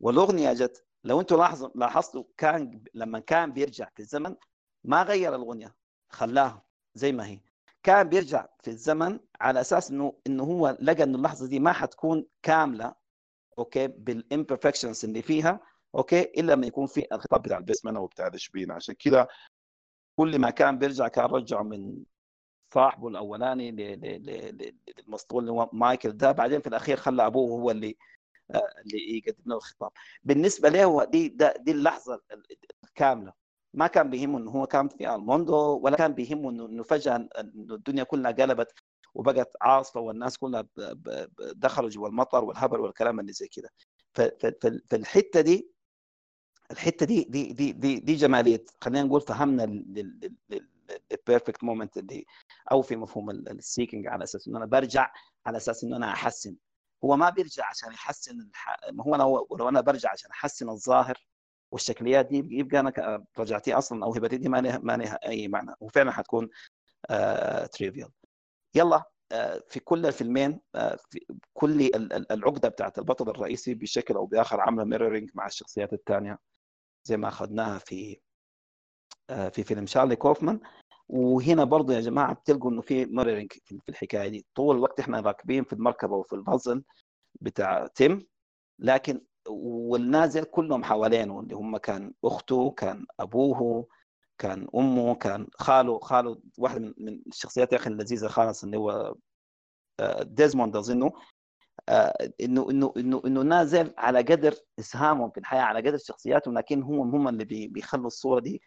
والأغنية 0.00 0.52
جت 0.52 0.86
لو 1.04 1.20
أنتم 1.20 1.36
لاحظوا 1.36 1.68
لاحظتوا 1.74 2.24
كان 2.36 2.84
لما 2.94 3.18
كان 3.18 3.52
بيرجع 3.52 3.88
في 3.94 4.00
الزمن 4.00 4.36
ما 4.84 5.02
غير 5.02 5.34
الأغنية 5.34 5.76
خلاها 6.10 6.64
زي 6.94 7.12
ما 7.12 7.26
هي. 7.26 7.40
كان 7.82 8.08
بيرجع 8.08 8.46
في 8.62 8.68
الزمن 8.70 9.20
على 9.40 9.60
أساس 9.60 9.90
انه 9.90 10.12
إنه 10.26 10.44
هو 10.44 10.76
لقى 10.80 11.02
إنه 11.02 11.18
اللحظة 11.18 11.46
دي 11.46 11.60
ما 11.60 11.72
حتكون 11.72 12.26
كاملة 12.42 12.94
okay 13.58 13.86
بال 13.86 14.02
imperfections 14.02 15.04
اللي 15.04 15.22
فيها 15.22 15.60
okay 15.94 16.20
إلا 16.22 16.52
لما 16.52 16.66
يكون 16.66 16.86
في 16.86 17.06
الخطاب 17.12 17.42
بتاع 17.42 17.58
ال 17.58 17.63
best 17.63 17.84
man 17.84 18.00
وبتاع 18.00 18.26
الشبين. 18.26 18.70
عشان 18.70 18.94
كده 18.94 19.28
كل 20.16 20.38
ما 20.38 20.50
كان 20.50 20.78
بيرجع 20.78 21.08
كان 21.08 21.24
رجعه 21.24 21.62
من 21.62 21.96
صاحبه 22.74 23.08
الأولاني 23.08 23.70
للمسطول 23.70 25.42
اللي 25.42 25.52
هو 25.52 25.70
مايكل 25.72 26.12
ده. 26.12 26.32
بعدين 26.32 26.60
في 26.60 26.66
الأخير 26.66 26.96
خلى 26.96 27.26
أبوه 27.26 27.50
هو 27.60 27.70
اللي 27.70 27.96
آه، 28.54 28.68
اللي 28.86 29.16
يقدم 29.18 29.42
له 29.46 29.56
الخطاب. 29.56 29.90
بالنسبة 30.22 30.68
له 30.68 31.04
دي 31.04 31.28
ده 31.28 31.54
دي 31.60 31.70
اللحظة 31.72 32.22
الكامله 32.84 33.32
ما 33.74 33.86
كان 33.86 34.10
بيهمه 34.10 34.38
إنه 34.38 34.50
هو 34.50 34.66
كان 34.66 34.88
في 34.88 35.14
Il 35.14 35.32
Mondo 35.32 35.78
ولا 35.78 35.96
كان 35.96 36.12
بيهمه 36.14 36.50
انه 36.50 36.66
إنه 36.66 36.82
فجأة 36.82 37.28
الدنيا 37.38 38.04
كلها 38.04 38.30
قلبت 38.32 38.72
وبقت 39.14 39.56
عاصفة 39.62 40.00
والناس 40.00 40.38
كلها 40.38 40.66
دخلوا 41.54 41.90
جوا 41.90 42.08
المطر 42.08 42.44
والهبل 42.44 42.80
والكلام 42.80 43.20
اللي 43.20 43.32
زي 43.32 43.48
كده 43.48 43.70
فالحتة 44.90 45.40
دي 45.40 45.70
الحتة 46.70 47.06
دي 47.06 47.24
دي 47.24 47.52
دي 47.52 47.72
دي, 47.72 48.00
دي 48.00 48.14
جمالية 48.14 48.64
خلينا 48.80 49.02
نقول 49.02 49.20
فهمنا 49.20 49.64
ال 51.12 51.18
perfect 51.18 51.64
moment 51.64 51.96
اللي 51.98 52.24
أو 52.72 52.82
في 52.82 52.96
مفهوم 52.96 53.30
ال 53.30 53.39
seeking 53.39 54.06
على 54.06 54.24
أساس 54.24 54.48
إنه 54.48 54.58
أنا 54.58 54.66
برجع 54.66 55.12
على 55.46 55.56
أساس 55.56 55.84
إنه 55.84 55.96
أنا 55.96 56.12
أحسن 56.12 56.56
هو 57.04 57.16
ما 57.16 57.30
بيرجع 57.30 57.66
عشان 57.66 57.92
يحسن. 57.92 58.50
ما 58.92 59.04
هو 59.04 59.14
أنا 59.14 59.22
لو 59.58 59.68
أنا 59.68 59.80
برجع 59.80 60.10
عشان 60.12 60.30
أحسن 60.30 60.68
الظاهر 60.68 61.18
والشكليات 61.72 62.26
دي 62.26 62.46
يبقى 62.50 62.80
أنا 62.80 63.24
رجعتي 63.38 63.74
أصلا 63.74 64.04
أو 64.04 64.14
هبتي 64.14 64.36
دي 64.36 64.48
ما 64.48 64.60
لها 64.60 64.78
ما 64.78 64.96
لها 64.96 65.28
أي 65.28 65.48
معنى 65.48 65.74
وفعلا 65.80 66.10
حتكون 66.12 66.48
آه 67.10 67.66
trivial 67.66 68.08
يلا 68.74 69.02
آه 69.32 69.62
في 69.68 69.80
كل 69.80 70.06
الفيلمين 70.06 70.60
آه 70.74 70.96
في 71.10 71.20
كل 71.52 71.80
ال- 71.80 72.12
ال- 72.12 72.32
العقدة 72.32 72.68
بتاعت 72.68 72.98
البطل 72.98 73.28
الرئيسي 73.30 73.74
بشكل 73.74 74.14
أو 74.14 74.26
بآخر 74.26 74.60
عاملة 74.60 74.84
mirroring 74.84 75.30
مع 75.34 75.46
الشخصيات 75.46 75.92
الثانية 75.92 76.38
زي 77.04 77.16
ما 77.16 77.28
أخذناها 77.28 77.78
في 77.78 78.20
آه 79.30 79.48
في 79.48 79.62
فيلم 79.64 79.86
شارلي 79.86 80.16
كوفمان. 80.16 80.60
وهنا 81.08 81.64
برضه 81.64 81.94
يا 81.94 82.00
جماعة 82.00 82.34
بتلقوا 82.34 82.70
إنه 82.70 82.80
في 82.82 83.06
mirroring 83.06 83.52
في 83.64 83.88
الحكاية 83.88 84.28
دي. 84.28 84.46
طول 84.54 84.76
الوقت 84.76 85.00
إحنا 85.00 85.20
راكبين 85.20 85.64
في 85.64 85.72
المركبة 85.72 86.14
وفي 86.16 86.32
البازل 86.32 86.84
بتاع 87.40 87.86
تيم 87.86 88.26
لكن 88.78 89.24
والناس 89.48 90.44
كلهم 90.44 90.84
حوالينه 90.84 91.40
اللي 91.40 91.54
هم 91.54 91.76
كان 91.76 92.14
أخته 92.24 92.70
كان 92.70 93.06
أبوه 93.20 93.86
كان 94.38 94.66
أمه 94.74 95.14
كان 95.14 95.46
خاله 95.54 95.98
خاله 95.98 96.40
واحد 96.58 96.80
من 96.98 97.20
الشخصيات 97.26 97.72
يا 97.72 97.78
أخي 97.78 97.90
اللذيذة 97.90 98.26
خالص 98.28 98.64
اللي 98.64 98.76
هو 98.76 99.14
آه، 100.00 100.22
ديزموند 100.22 100.76
اظنه 100.76 101.12
آه، 101.88 102.30
إنه 102.40 102.70
إنه 102.70 102.92
إنه 102.96 103.22
إنه 103.26 103.42
نازل 103.42 103.94
على 103.98 104.18
قدر 104.22 104.54
اسهامهم 104.78 105.30
في 105.30 105.40
الحياة 105.40 105.62
على 105.62 105.88
قدر 105.88 105.98
شخصياتهم 105.98 106.54
لكن 106.58 106.82
هم 106.82 107.14
هم 107.14 107.28
اللي 107.28 107.44
بي- 107.44 107.68
بيخلوا 107.68 108.06
الصورة 108.06 108.40
دي 108.40 108.62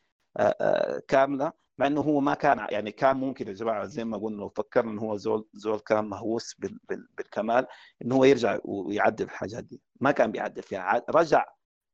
كاملة 1.08 1.52
مع 1.78 1.88
إنه 1.88 2.02
هو 2.02 2.20
ما 2.20 2.34
كان 2.34 2.68
يعني 2.70 2.92
كان 2.92 3.18
ممكن 3.18 3.48
يا 3.48 3.54
جماعة 3.54 3.86
زي 3.86 4.06
ما 4.06 4.18
قلنا 4.18 4.38
لو 4.42 4.50
فكرنا 4.50 4.92
انه 4.92 5.02
هو 5.02 5.16
زول 5.18 5.48
زول 5.54 5.80
كان 5.80 6.06
مهووس 6.06 6.54
بال- 6.60 6.80
بال- 6.90 7.08
بالكمال 7.18 7.68
انه 8.02 8.16
هو 8.16 8.24
يرجع 8.24 8.60
ويعدل 8.64 9.26
الحاجات 9.26 9.64
دي. 9.64 9.82
ما 10.02 10.12
كان 10.12 10.32
بيعدل 10.32 10.62
فيها. 10.64 11.02
رجع 11.10 11.46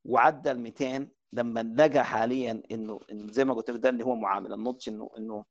وعدل 0.05 0.59
200 0.59 1.09
لما 1.33 1.63
لقى 1.77 2.05
حاليا 2.05 2.63
إنه 2.71 2.99
زي 3.11 3.45
ما 3.45 3.53
قلت 3.53 3.69
لك 3.71 3.79
ده 3.79 3.89
اللي 3.89 4.05
هو 4.05 4.15
معامل 4.15 4.53
النضج 4.53 4.89
إنه 4.89 5.09
إنه 5.17 5.45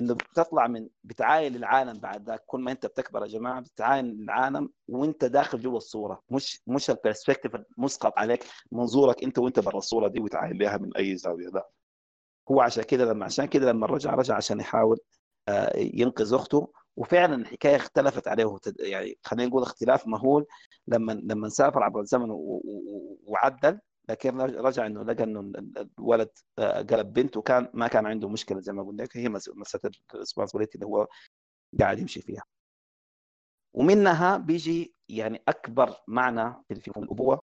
إنه 0.00 0.14
بتطلع 0.14 0.66
من 0.66 0.88
بتعاين 1.04 1.56
العالم 1.56 1.92
بعد 1.98 2.28
ذاك. 2.28 2.42
كل 2.46 2.60
ما 2.60 2.72
أنت 2.72 2.86
بتكبر 2.86 3.22
يا 3.22 3.26
جماعة 3.28 3.60
بتعاين 3.60 4.06
العالم 4.06 4.70
وأنت 4.88 5.24
داخل 5.24 5.60
جوا 5.60 5.76
الصورة. 5.76 6.22
مش 6.30 6.62
مش 6.66 6.90
البرسبكتيف 6.90 7.52
المسقط 7.78 8.12
عليك 8.18 8.44
منظورك 8.72 9.22
أنت 9.24 9.38
وأنت 9.38 9.60
برا 9.60 9.78
الصورة 9.78 10.08
دي 10.08 10.20
وتعاين 10.20 10.58
لها 10.58 10.76
من 10.76 10.96
أي 10.96 11.16
زاوية. 11.16 11.46
لا. 11.48 11.68
هو 12.50 12.60
عشان 12.60 12.82
كده 12.84 13.04
لما 13.04 13.24
عشان 13.24 13.44
كده 13.46 13.72
لما 13.72 13.86
رجع 13.86 14.14
رجع 14.14 14.36
عشان 14.36 14.60
يحاول 14.60 14.98
آه، 15.48 15.76
ينقذ 15.76 16.34
أخته. 16.34 16.72
وفعلا 16.96 17.34
الحكاية 17.34 17.76
اختلفت 17.76 18.28
عليه. 18.28 18.58
يعني 18.80 19.18
خلينا 19.24 19.48
نقول 19.48 19.62
اختلاف 19.62 20.06
مهول 20.06 20.46
لما 20.88 21.12
لما 21.12 21.48
سافر 21.48 21.82
عبر 21.82 22.00
الزمن 22.00 22.28
وعدل. 23.26 23.80
لكن 24.08 24.40
رجع 24.40 24.86
إنه 24.86 25.02
لقى 25.02 25.24
إنه 25.24 25.52
الولد 25.98 26.30
آه، 26.58 26.82
قلب 26.82 27.12
بنت 27.12 27.36
وكان 27.36 27.68
ما 27.74 27.88
كان 27.88 28.06
عنده 28.06 28.28
مشكلة 28.28 28.60
زي 28.60 28.72
ما 28.72 28.82
قلنا 28.82 29.02
لك. 29.02 29.16
هي 29.16 29.28
مسألة 29.28 29.92
الريسبونسبيلتي 30.14 30.74
اللي 30.74 30.86
هو 30.86 31.08
قاعد 31.80 31.98
يمشي 31.98 32.20
فيها. 32.22 32.42
ومنها 33.74 34.36
بيجي 34.36 34.94
يعني 35.08 35.42
أكبر 35.48 35.96
معنى 36.08 36.54
في 36.68 36.74
الفيلم 36.74 37.04
الابوه 37.04 37.40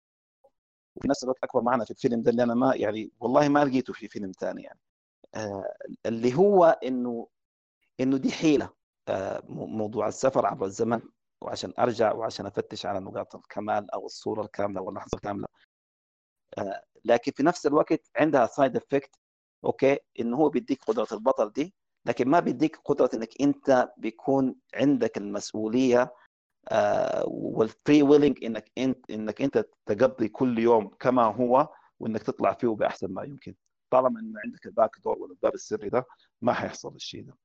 وفي 0.95 1.07
نفس 1.07 1.23
الوقت 1.23 1.43
أكبر 1.43 1.61
معنى 1.61 1.85
في 1.85 1.91
الفيلم 1.91 2.21
ده 2.21 2.31
اللي 2.31 2.43
أنا 2.43 2.53
ما 2.53 2.75
يعني 2.75 3.11
والله 3.19 3.49
ما 3.49 3.65
لقيته 3.65 3.93
في 3.93 4.07
فيلم 4.07 4.31
ثاني 4.31 4.63
يعني. 4.63 4.79
اللي 6.05 6.33
هو 6.35 6.65
إنه 6.83 7.27
إنه 7.99 8.17
دي 8.17 8.31
حيلة 8.31 8.69
آه 9.07 9.43
موضوع 9.49 10.07
السفر 10.07 10.45
عبر 10.45 10.65
الزمن 10.65 11.01
وعشان 11.41 11.73
أرجع 11.79 12.13
وعشان 12.13 12.45
أفتش 12.45 12.85
على 12.85 12.99
نقاط 12.99 13.35
الكمال 13.35 13.91
أو 13.91 14.05
الصورة 14.05 14.41
الكاملة 14.41 14.81
واللحظه 14.81 15.15
الكاملة. 15.15 15.47
آه، 16.57 16.83
لكن 17.05 17.31
في 17.31 17.43
نفس 17.43 17.67
الوقت 17.67 18.01
عندها 18.17 18.45
side 18.47 18.75
effect 18.75 19.15
okay 19.65 19.97
إنه 20.19 20.37
هو 20.37 20.49
بيديك 20.49 20.83
قدرة 20.83 21.07
البطل 21.11 21.51
دي 21.51 21.73
لكن 22.05 22.29
ما 22.29 22.39
بيديك 22.39 22.77
قدرة 22.85 23.09
إنك 23.13 23.41
أنت 23.41 23.89
بيكون 23.97 24.55
عندك 24.75 25.17
المسؤولية 25.17 26.13
آه 26.69 27.23
وال 27.27 27.53
free 27.53 28.03
willing 28.03 28.45
إنك 28.45 28.71
أنت 28.77 29.11
إنك 29.11 29.41
أنت 29.41 29.65
تقضي 29.85 30.27
كل 30.27 30.59
يوم 30.59 30.87
كما 30.87 31.23
هو 31.23 31.69
وإنك 31.99 32.23
تطلع 32.23 32.53
فيه 32.53 32.67
بأحسن 32.67 33.07
ما 33.13 33.23
يمكن. 33.23 33.55
طالما 33.95 34.19
إن 34.19 34.33
عندك 34.45 34.65
ال 34.65 34.71
back 34.71 34.95
door 35.03 35.19
ولا 35.19 35.31
الباب 35.31 35.53
السري 35.53 35.89
ده 35.89 36.05
ما 36.41 36.53
حيحصل 36.53 36.95
الشيء 36.95 37.23
ده. 37.25 37.37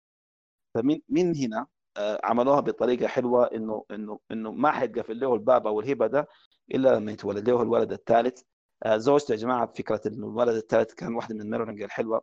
فمن 0.75 1.01
من 1.09 1.37
هنا 1.37 1.67
آه 1.97 2.21
عملوها 2.25 2.61
بطريقة 2.61 3.07
حلوة 3.07 3.45
إنه 3.47 3.85
إنه 3.91 4.21
إنه 4.31 4.53
ما 4.53 4.71
حيتقفل 4.73 5.21
له 5.21 5.35
الباب 5.35 5.67
أو 5.67 5.81
الهبة 5.81 6.07
ده 6.07 6.29
إلا 6.75 6.95
لما 6.97 7.13
يتولد 7.13 7.49
له 7.49 7.63
الولد 7.63 7.93
الثالث. 7.93 8.43
آه، 8.83 8.97
زوجته 8.97 9.33
يا 9.33 9.37
جماعة 9.37 9.67
فكرة 9.67 10.01
إنه 10.07 10.27
الولد 10.27 10.55
الثالث 10.57 10.95
كان 10.95 11.15
واحدة 11.15 11.35
من 11.35 11.41
ال 11.41 11.45
mirroring 11.45 11.83
الحلوة 11.83 12.23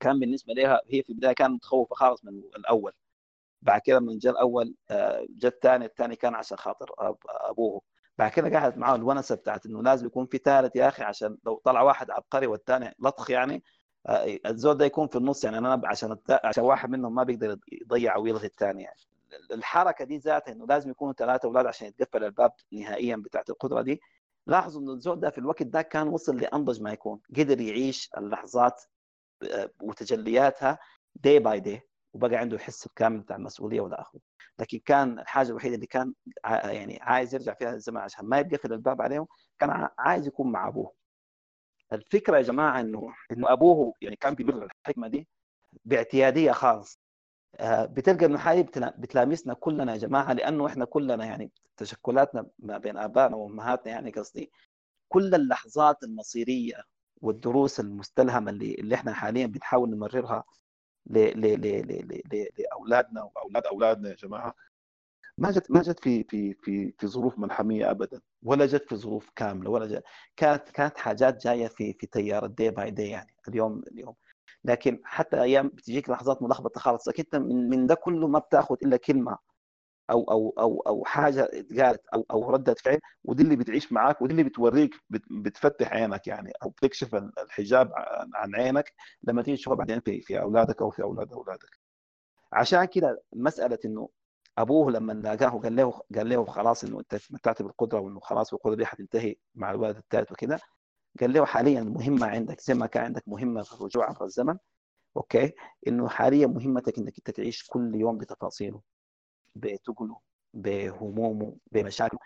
كان 0.00 0.20
بالنسبة 0.20 0.54
لها 0.54 0.80
هي 0.90 1.02
في 1.02 1.10
البداية 1.10 1.32
كانت 1.32 1.50
متخوفة 1.52 1.94
خالص 1.94 2.24
من 2.24 2.32
الأول. 2.56 2.92
بعد 3.62 3.80
كده 3.84 4.00
من 4.00 4.18
جاء 4.18 4.32
الأول 4.32 4.74
آه، 4.90 5.26
جاء 5.30 5.52
الثاني 5.52 5.84
الثاني 5.84 6.16
كان 6.16 6.34
عشان 6.34 6.56
خاطر 6.58 6.90
أبوه. 7.28 7.82
بعد 8.20 8.30
كده 8.30 8.58
قعدت 8.58 8.78
معاه 8.78 8.94
الونسة 8.94 9.34
بتاعت 9.34 9.66
إنه 9.66 9.82
لازم 9.82 10.06
يكون 10.06 10.26
في 10.26 10.38
ثالث 10.38 10.76
يا 10.76 10.88
أخي 10.88 11.02
عشان 11.02 11.38
لو 11.44 11.60
طلع 11.64 11.82
واحد 11.82 12.10
عبقري 12.10 12.46
والثاني 12.46 12.94
لطخ 12.98 13.30
يعني 13.30 13.62
آه، 14.06 14.38
الزول 14.46 14.78
ده 14.78 14.84
يكون 14.84 15.08
في 15.08 15.16
النص 15.16 15.44
يعني 15.44 15.58
أنا 15.58 15.82
عشان 15.84 16.16
عشان 16.44 16.64
واحد 16.64 16.90
منهم 16.90 17.14
ما 17.14 17.22
بيقدر 17.22 17.58
يضيع 17.72 18.14
أو 18.14 18.26
يلغي 18.26 18.46
الثاني 18.46 18.82
يعني 18.82 18.98
الحركة 19.52 20.04
دي 20.04 20.18
ذاتها 20.18 20.52
إنه 20.52 20.66
لازم 20.66 20.90
يكونوا 20.90 21.12
ثلاثة 21.12 21.46
أولاد 21.46 21.66
عشان 21.66 21.88
يتقفل 21.88 22.24
الباب 22.24 22.52
نهائيا 22.72 23.16
بتاعت 23.16 23.50
القدرة 23.50 23.82
دي. 23.82 24.00
لاحظوا 24.46 24.82
إنه 24.82 24.92
الزول 24.92 25.20
ده 25.20 25.30
في 25.30 25.38
الوقت 25.38 25.62
ده 25.62 25.82
كان 25.82 26.08
وصل 26.08 26.36
لأنضج 26.36 26.82
ما 26.82 26.92
يكون 26.92 27.20
قدر 27.36 27.60
يعيش 27.60 28.10
اللحظات 28.18 28.82
وتجلياتها 29.82 30.78
day 31.14 31.38
by 31.38 31.60
day 31.60 31.89
وبقى 32.14 32.36
عنده 32.36 32.58
حس 32.58 32.88
كامل 32.96 33.20
بتاع 33.20 33.36
المسؤولية 33.36 33.80
والى 33.80 33.94
اخره 33.94 34.20
لكن 34.58 34.78
كان 34.78 35.18
الحاجة 35.18 35.48
الوحيدة 35.48 35.74
اللي 35.74 35.86
كان 35.86 36.14
يعني 36.44 36.98
عايز 37.02 37.34
يرجع 37.34 37.54
فيها 37.54 37.74
الزمن 37.74 37.96
عشان 37.96 38.24
ما 38.26 38.38
يتقفل 38.38 38.72
الباب 38.72 39.02
عليهم 39.02 39.26
كان 39.58 39.88
عايز 39.98 40.26
يكون 40.26 40.52
مع 40.52 40.68
أبوه. 40.68 40.92
الفكرة 41.92 42.36
يا 42.36 42.42
جماعة 42.42 42.80
إنه 42.80 43.14
إنه 43.32 43.52
أبوه 43.52 43.94
يعني 44.00 44.16
كان 44.16 44.34
بيبلغ 44.34 44.64
الحكمة 44.64 45.08
دي 45.08 45.28
باعتيادية 45.84 46.52
خالص. 46.52 47.00
آه، 47.56 47.84
بتلقى 47.84 48.26
إنه 48.26 48.38
حاجة 48.38 48.60
بتلامسنا 48.98 49.54
كلنا 49.54 49.92
يا 49.92 49.98
جماعة 49.98 50.32
لأنه 50.32 50.66
إحنا 50.66 50.84
كلنا 50.84 51.24
يعني 51.24 51.52
تشكلاتنا 51.76 52.46
ما 52.58 52.78
بين 52.78 52.96
آبائنا 52.96 53.36
وأمهاتنا 53.36 53.92
يعني 53.92 54.10
قصدي 54.10 54.50
كل 55.08 55.34
اللحظات 55.34 56.02
المصيرية 56.02 56.82
والدروس 57.22 57.80
المستلهمة 57.80 58.50
اللي 58.50 58.74
اللي 58.74 58.94
إحنا 58.94 59.12
حاليا 59.12 59.46
بنحاول 59.46 59.90
نمررها 59.90 60.44
لأولادنا 62.58 63.22
وأولاد 63.22 63.66
أولادنا 63.66 64.08
يا 64.10 64.14
جماعة. 64.14 64.54
ما 65.38 65.50
جت 65.50 65.70
ما 65.70 65.82
جت 65.82 66.00
في 66.00 66.24
في 66.24 66.54
في 66.54 66.92
في 66.98 67.06
ظروف 67.06 67.38
ملحمية 67.38 67.90
ابدا 67.90 68.20
ولا 68.42 68.66
جت 68.66 68.88
في 68.88 68.96
ظروف 68.96 69.30
كاملة 69.36 69.70
ولا 69.70 69.86
جت 69.86 70.04
كانت 70.36 70.70
كانت 70.70 70.98
حاجات 70.98 71.44
جاية 71.44 71.68
في 71.68 71.92
في 71.92 72.06
تيار 72.06 72.44
ال 72.44 72.51
day 72.51 72.70
by 72.70 72.90
day 72.90 73.08
يعني 73.08 73.34
اليوم 73.48 73.82
اليوم. 73.92 74.14
لكن 74.64 75.00
حتى 75.04 75.42
أيام 75.42 75.68
بتجيك 75.68 76.10
لحظات 76.10 76.42
ملخبطة 76.42 76.80
خالص 76.80 77.08
لكن 77.08 77.22
أنت 77.22 77.36
من, 77.36 77.68
من 77.70 77.86
ده 77.86 77.94
كله 77.94 78.28
ما 78.28 78.38
بتاخذ 78.38 78.76
إلا 78.82 78.96
كلمة. 78.96 79.38
أو 80.10 80.22
أو 80.30 80.54
أو 80.58 80.80
أو 80.86 81.04
حاجة 81.04 81.44
اتقالت 81.52 82.02
أو 82.14 82.26
أو 82.30 82.50
ردة 82.50 82.74
فعل 82.74 82.98
ودي 83.24 83.42
اللي 83.42 83.56
بتعيش 83.56 83.92
معاك 83.92 84.22
ودي 84.22 84.32
اللي 84.32 84.42
بتوريك 84.44 84.94
بتفتح 85.30 85.92
عينك 85.92 86.26
يعني 86.26 86.52
أو 86.62 86.68
بتكشف 86.70 87.14
الحجاب 87.14 87.92
عن 88.34 88.54
عينك 88.54 88.92
لما 89.22 89.42
تيجي 89.42 89.56
تشوفها 89.56 89.76
بعدين 89.76 90.00
في 90.00 90.20
في 90.20 90.40
أولادك 90.40 90.82
أو 90.82 90.90
في 90.90 91.02
أولاد 91.02 91.32
أولادك. 91.32 91.78
عشان 92.52 92.84
كده 92.84 93.22
مسألة 93.32 93.78
إنه 93.84 94.08
أبوه 94.58 94.90
لما 94.92 95.12
لاقاه 95.12 95.48
قال 95.60 95.76
له 95.76 96.00
قال 96.16 96.28
له 96.28 96.44
خلاص 96.44 96.84
إنه 96.84 97.00
أنت 97.00 97.14
تمتعت 97.14 97.62
بالقدرة 97.62 98.00
وإنه 98.00 98.20
خلاص 98.20 98.52
القدرة 98.54 98.74
دي 98.76 98.86
حتنتهي 98.86 99.36
مع 99.54 99.70
الولد 99.70 99.96
الثالث 99.96 100.32
وكده 100.32 100.58
قال 101.20 101.32
له 101.32 101.44
حاليا 101.44 101.80
المهمه 101.80 102.26
عندك 102.26 102.60
زي 102.60 102.74
ما 102.74 102.86
كان 102.86 103.04
عندك 103.04 103.22
مهمة 103.28 103.62
في 103.62 103.72
الرجوع 103.72 104.08
عبر 104.10 104.24
الزمن 104.24 104.56
أوكي؟ 105.16 105.52
إنه 105.88 106.08
حاليا 106.08 106.46
مهمتك 106.46 106.98
إنك 106.98 107.12
أنت 107.18 107.30
تعيش 107.30 107.66
كل 107.68 107.94
يوم 107.94 108.18
بتفاصيله. 108.18 108.80
بتقله 109.54 110.20
بهمومه 110.54 111.56
بمشاكله 111.72 112.20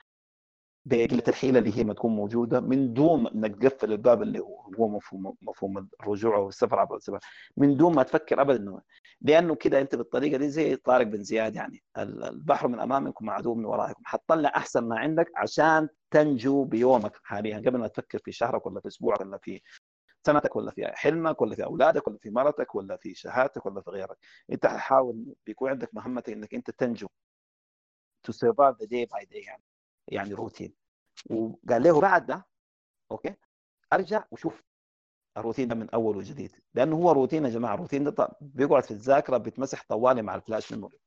بقلة 0.87 1.23
الحيلة 1.29 1.59
اللي 1.59 1.79
هي 1.79 1.85
ما 1.85 1.95
تكون 1.95 2.17
موجودة 2.17 2.61
من 2.61 2.95
دون 2.95 3.27
إنك 3.27 3.63
تقفل 3.63 3.93
الباب 3.93 4.23
اللي 4.23 4.39
هو 4.41 4.61
هو 4.79 4.89
مفهوم 4.89 5.35
مفهوم 5.43 5.89
الرجوع 6.01 6.37
أو 6.37 6.49
السفر 6.49 6.79
عبر 6.79 6.97
الزمن 6.97 7.19
من 7.57 7.77
دون 7.77 7.95
ما 7.95 8.03
تفكر 8.03 8.41
ابدا 8.41 8.57
إنه 8.63 8.81
لأنه 9.21 9.55
كده 9.55 9.81
أنت 9.81 9.95
بالطريقة 9.95 10.39
دي 10.39 10.49
زي 10.49 10.77
طارق 10.77 11.07
بن 11.07 11.23
زياد 11.23 11.57
يعني 11.57 11.83
البحر 11.99 12.69
من 12.69 12.81
أمامكم 12.81 13.29
وعدو 13.29 13.55
من 13.55 13.65
ورائكم 13.65 14.03
حتطلع 14.05 14.53
أحسن 14.57 14.89
ما 14.89 14.99
عندك 14.99 15.31
عشان 15.37 15.89
تنجو 16.11 16.65
بيومك 16.65 17.13
حاليا 17.23 17.59
قبل 17.59 17.79
ما 17.79 17.89
تفكر 17.89 18.19
في 18.19 18.33
شهرك 18.33 18.67
ولا 18.67 18.81
في 18.81 18.89
أسبوعك 18.89 19.21
ولا 19.21 19.39
في 19.43 19.61
سنتك 20.27 20.57
ولا 20.57 20.71
في 20.71 20.87
حلمك 20.87 21.43
ولا 21.43 21.55
في 21.55 21.65
أولادك 21.65 22.09
ولا 22.09 22.19
في 22.19 22.31
مرتك 22.31 22.75
ولا 22.75 22.97
في 22.97 23.15
شهادتك 23.15 23.67
ولا 23.67 23.81
في 23.81 23.91
غيرك. 23.91 24.19
انت 24.53 24.67
حاول 24.67 25.35
بيكون 25.47 25.71
عندك 25.71 25.95
مهمتك 25.95 26.31
إنك 26.31 26.55
أنت 26.55 26.71
تنجو. 26.71 27.09
To 28.29 28.33
survive 28.33 28.77
the 28.83 28.87
day 28.87 29.07
by 29.07 29.25
day 29.25 29.47
يعني. 29.47 29.63
يعني 30.09 30.35
روتين 30.35 30.75
وقال 31.31 31.83
له 31.83 32.01
بعد 32.01 32.27
ده 32.27 32.47
okay 33.11 33.35
أرجع 33.93 34.25
وشوف 34.31 34.63
الروتين 35.37 35.69
ده 35.69 35.75
من 35.75 35.91
أول 35.91 36.17
وجديد. 36.17 36.53
لأنه 36.75 36.97
هو 36.97 37.13
روتين 37.13 37.45
يا 37.45 37.51
جماعة 37.51 37.75
الروتين 37.75 38.05
ده 38.05 38.29
بيقعد 38.41 38.85
في 38.85 38.91
الذاكرة 38.91 39.37
بيتمسح 39.37 39.85
طوالي 39.89 40.23
مع 40.23 40.35
ال 40.35 40.41
flash 40.41 40.73
memory 40.73 41.01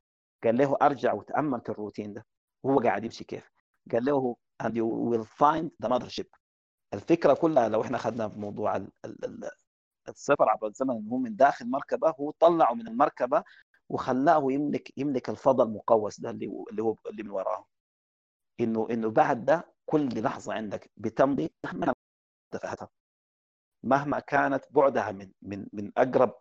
قال 0.44 0.56
له 0.56 0.76
أرجع 0.82 1.12
وتأمل 1.12 1.60
في 1.60 1.68
الروتين 1.68 2.12
ده. 2.12 2.26
وهو 2.62 2.80
قاعد 2.80 3.04
يمشي 3.04 3.24
كيف؟ 3.24 3.50
قال 3.92 4.04
له 4.04 4.36
and 4.62 4.74
you 4.74 4.84
will 4.84 5.24
find 5.24 5.70
the 5.82 5.88
mothership. 5.88 6.37
الفكرة 6.94 7.34
كلها 7.34 7.68
لو 7.68 7.82
إحنا 7.82 7.96
اخذنا 7.96 8.28
في 8.28 8.38
موضوع 8.38 8.86
السفر 10.08 10.48
عبر 10.48 10.66
الزمن 10.66 10.90
انه 10.90 11.10
هو 11.12 11.18
من 11.18 11.36
داخل 11.36 11.70
مركبة 11.70 12.10
هو 12.20 12.30
طلعه 12.30 12.74
من 12.74 12.88
المركبة 12.88 13.44
وخلاه 13.88 14.52
يملك 14.52 14.92
يملك 14.98 15.28
الفضاء 15.30 15.66
المقوس 15.66 16.20
ده 16.20 16.30
اللي 16.30 16.64
اللي 16.70 16.82
هو 16.82 16.96
اللي 17.10 17.22
من 17.22 17.30
وراه 17.30 17.66
إنه 18.60 18.86
إنه 18.90 19.10
بعد 19.10 19.44
ده 19.44 19.74
كل 19.86 20.22
لحظة 20.22 20.54
عندك 20.54 20.90
بتمضي 20.96 21.50
مهما 21.64 21.94
كانت 22.62 22.90
مهما 23.82 24.20
كانت 24.20 24.64
بعدها 24.70 25.12
من 25.12 25.32
من 25.42 25.66
من 25.72 25.92
أقرب 25.96 26.34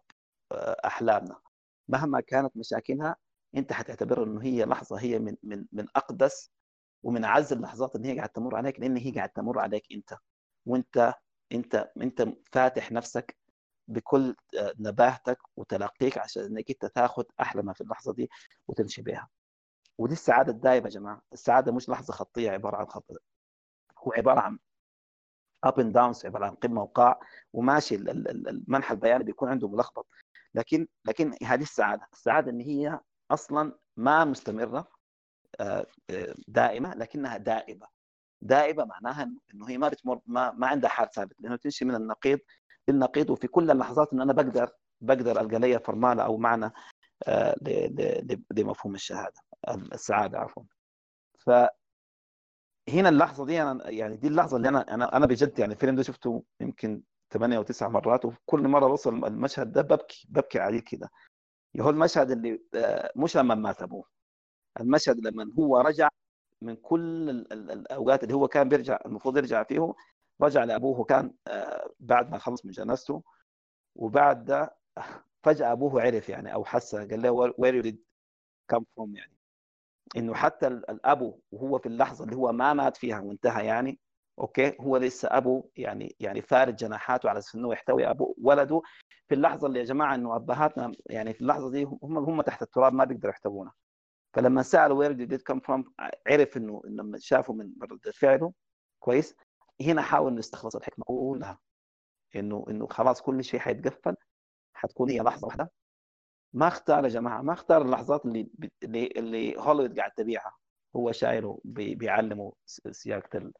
آه، 0.52 0.78
أحلامنا. 0.86 1.40
مهما 1.88 2.22
كانت 2.22 2.57
مشاكلها 2.57 3.15
أنت 3.57 3.74
حتعتبر 3.74 4.24
إنه 4.24 4.44
هي 4.44 4.65
لحظة 4.65 4.99
هي 4.99 5.19
من 5.19 5.36
من 5.44 5.65
من 5.72 5.88
أقدس 5.95 6.52
ومن 7.03 7.24
أعز 7.26 7.53
اللحظات 7.53 7.95
اللي 7.95 8.07
هي 8.10 8.15
قاعدة 8.18 8.32
تمر 8.34 8.56
عليك 8.56 8.80
لأن 8.80 8.98
هي 8.98 9.11
قاعدة 9.11 9.32
تمر 9.36 9.60
عليك 9.60 9.84
أنت. 9.94 10.14
وانت 10.68 11.14
انت 11.52 11.91
انت 12.02 12.27
فاتح 12.52 12.91
نفسك 12.91 13.38
بكل 13.88 14.35
آه، 14.60 14.73
نباهتك 14.80 15.38
وتلقيك 15.57 16.18
عشان 16.18 16.44
انك 16.44 16.69
انت 16.72 16.85
تاخذ 16.85 17.23
أحلى 17.41 17.61
ما 17.64 17.73
في 17.73 17.81
اللحظة 17.81 18.14
دي 18.14 18.30
وتمشي 18.68 19.02
بها 19.02 19.30
ودي 19.98 20.14
السعادة 20.14 20.52
الدائمه 20.52 20.85
يا 20.85 20.91
جماعة. 20.91 21.22
السعادة 21.34 21.72
مش 21.72 21.89
لحظة 21.89 22.14
خطية 22.14 22.52
عبارة 22.52 22.77
عن 22.77 22.85
خط 22.85 23.11
هو 23.99 24.14
عبارة 24.14 24.39
عن 24.39 24.60
up 25.64 25.80
and 25.80 25.94
downs 25.94 26.26
عبارة 26.26 26.45
عن 26.45 26.56
قمة 26.56 26.81
وقاع 26.81 27.19
وماشي 27.53 27.95
المنحى 27.95 28.94
البياني 28.94 29.23
بيكون 29.23 29.49
عنده 29.49 29.68
ملخبط. 29.68 30.07
لكن 30.56 30.88
لكن 31.06 31.34
هذه 31.44 31.61
السعادة 31.61 32.07
السعادة 32.14 32.52
إن 32.52 32.61
هي 32.61 32.99
أصلا 33.31 33.77
ما 33.98 34.26
مستمرة 34.26 34.88
آه، 35.60 35.85
آه، 36.10 36.35
دائمة 36.48 36.95
لكنها 36.95 37.38
دائبه 37.38 37.88
دائبه 38.42 38.86
معناها 38.86 39.32
إنه 39.54 39.70
هي 39.70 39.78
ما 39.78 39.90
بتمر 39.90 40.20
ما, 40.26 40.52
ما 40.52 40.68
عندها 40.68 40.90
حال 40.90 41.10
ثابت 41.12 41.42
لأنه 41.42 41.56
تمشي 41.56 41.86
من 41.86 41.96
النقيض 41.96 42.40
للنقيض 42.88 43.30
وفي 43.30 43.48
كل 43.48 43.72
اللحظات 43.72 44.14
انه 44.14 44.24
أنا 44.24 44.34
بقدر 44.34 44.70
بقدر 45.02 45.42
ألقى 45.42 45.60
لي 45.60 45.80
فرمالة 45.80 46.24
أو 46.24 46.38
معنى 46.38 46.72
آه، 47.28 47.56
لمفهوم 48.52 48.96
الشهادة 48.96 49.42
السعادة 49.94 50.40
عفوا. 50.40 50.64
ف 51.40 51.50
هنا 52.90 53.10
اللحظة 53.10 53.46
دي 53.46 53.62
أنا 53.62 53.90
يعني 53.90 54.18
دي 54.18 54.28
اللحظة 54.28 54.58
اللي 54.58 54.70
أنا 54.70 54.94
أنا 54.94 55.18
أنا 55.18 55.26
بجد 55.26 55.60
يعني 55.60 55.74
الفيلم 55.74 55.96
ده 55.96 56.04
شفته 56.04 56.44
يمكن 56.62 57.02
ثمانية 57.34 57.58
أو 57.58 57.64
تسع 57.64 57.88
مرات 57.88 58.26
وكل 58.26 58.68
مرة 58.68 58.88
بوصل 58.88 59.26
المشهد 59.26 59.72
ده 59.72 59.82
ببكي 59.82 60.28
ببكي 60.30 60.60
عليه 60.60 60.80
كده. 60.80 61.10
هو 61.82 61.90
المشهد 61.90 62.32
اللي 62.32 62.62
مش 63.16 63.38
لما 63.38 63.56
مات 63.56 63.82
أبوه 63.82 64.06
المشهد 64.80 65.20
لما 65.28 65.54
هو 65.60 65.78
رجع 65.82 66.10
من 66.62 66.76
كل 66.76 67.30
الأوقات 67.52 68.24
اللي 68.24 68.36
هو 68.36 68.48
كان 68.48 68.70
بيرجع 68.70 69.00
المفروض 69.06 69.38
يرجع 69.38 69.64
فيه 69.64 69.94
رجع 70.42 70.64
لأبوه 70.64 71.04
كان 71.04 71.34
آه، 71.48 71.90
بعد 72.00 72.32
ما 72.32 72.38
خلص 72.38 72.66
من 72.66 72.72
جنازته 72.72 73.24
وبعد 73.96 74.46
ده 74.46 74.78
فجأة 75.44 75.72
أبوه 75.72 76.02
عرف 76.02 76.30
يعني 76.30 76.54
أو 76.54 76.66
حس 76.66 76.96
قال 76.96 77.22
له 77.22 77.32
where 77.58 77.76
you 77.76 77.82
did 77.82 78.04
come 78.68 78.86
from 78.95 79.16
يعني. 79.16 79.34
إنه 80.18 80.34
حتى 80.34 80.68
الأبو 80.68 81.40
وهو 81.52 81.80
في 81.80 81.86
اللحظة 81.86 82.26
اللي 82.26 82.36
هو 82.36 82.52
ما 82.52 82.74
مات 82.74 82.98
فيها 82.98 83.20
وانتهى 83.20 83.66
يعني 83.66 84.00
okay 84.40 84.78
هو 84.82 84.98
لسه 84.98 85.28
أبو 85.32 85.70
يعني 85.76 86.16
يعني 86.20 86.42
فارد 86.42 86.76
جناحاته 86.76 87.30
على 87.30 87.40
أساس 87.40 87.56
إنه 87.56 87.74
يحتوي 87.74 88.10
أبو 88.10 88.36
ولده. 88.42 88.82
في 89.28 89.36
اللحظة 89.36 89.68
اللي 89.68 89.80
يا 89.80 89.84
جماعة 89.86 90.16
إنه 90.16 90.36
أبهاتنا 90.36 90.92
يعني 91.06 91.34
في 91.34 91.42
اللحظة 91.42 91.72
دي 91.72 91.84
هم 91.84 92.18
هم 92.18 92.42
تحت 92.42 92.62
التراب 92.62 92.94
ما 92.94 93.04
بيقدروا 93.06 93.34
يحتوونا 93.34 93.72
فلما 94.38 94.62
سالوا 94.64 94.98
where 94.98 95.12
did 95.12 95.41
come 95.41 95.60
from 95.60 95.94
عرف 96.28 96.58
إنه 96.58 96.82
لما 96.86 97.18
شافوا 97.20 97.56
من 97.56 97.74
رده 97.82 98.12
فعله 98.12 98.54
كويس. 99.00 99.36
هنا 99.82 100.02
حاول 100.02 100.32
إنه 100.32 100.40
يستخلص 100.40 100.76
الحكمة 100.76 101.06
كلها 101.06 101.60
إنه 102.36 102.66
إنه 102.70 102.88
خلاص 102.88 103.22
كل 103.22 103.44
شيء 103.44 103.60
حيتقفل 103.60 104.16
حتكون 104.74 105.10
هي 105.10 105.20
لحظة 105.20 105.48
واحدة. 105.48 105.72
ما 106.54 106.68
اختار 106.68 107.04
يا 107.04 107.10
جماعة 107.10 107.42
ما 107.42 107.54
اختار 107.54 107.82
اللحظات 107.82 108.26
اللي 108.26 108.50
اللي, 108.84 109.08
اللي 109.08 109.58
هوليوود 109.58 110.00
قاعد 110.00 110.12
تبيعها. 110.12 110.58
هو 110.96 111.12
شايره 111.12 111.60
بيعلمه 111.66 112.54
سياقة 112.92 113.52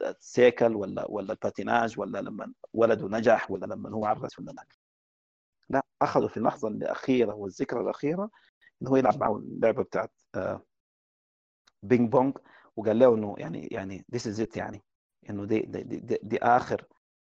السيكل 0.00 0.74
ولا 0.76 1.10
ولا 1.10 1.32
الباتيناج 1.32 1.98
ولا 1.98 2.18
لما 2.18 2.52
ولده 2.72 3.08
نجح 3.08 3.50
ولا 3.50 3.66
لما 3.66 3.90
هو 3.90 4.04
عرس 4.06 4.38
ولا 4.38 4.50
لا. 4.50 4.66
لا 5.68 5.82
أخذوا 6.02 6.28
في 6.28 6.36
اللحظة 6.36 6.68
الأخيرة 6.68 7.34
والذكرى 7.34 7.80
الأخيرة 7.80 8.30
انه 8.82 8.90
هو 8.90 8.96
يلعب 8.96 9.20
معه 9.20 9.36
اللعبة 9.36 9.82
بتاعت 9.82 10.10
بينج 11.82 12.10
بونج 12.10 12.36
وقال 12.76 12.98
له 12.98 13.14
إنه 13.14 13.34
يعني 13.38 13.68
يعني 13.70 14.04
this 14.12 14.26
is 14.26 14.40
it 14.40 14.56
يعني 14.56 14.82
إنه 15.30 15.44
دي 15.44 15.60
دي, 15.60 15.82
دي, 15.82 16.18
دي 16.22 16.38
آخر 16.38 16.86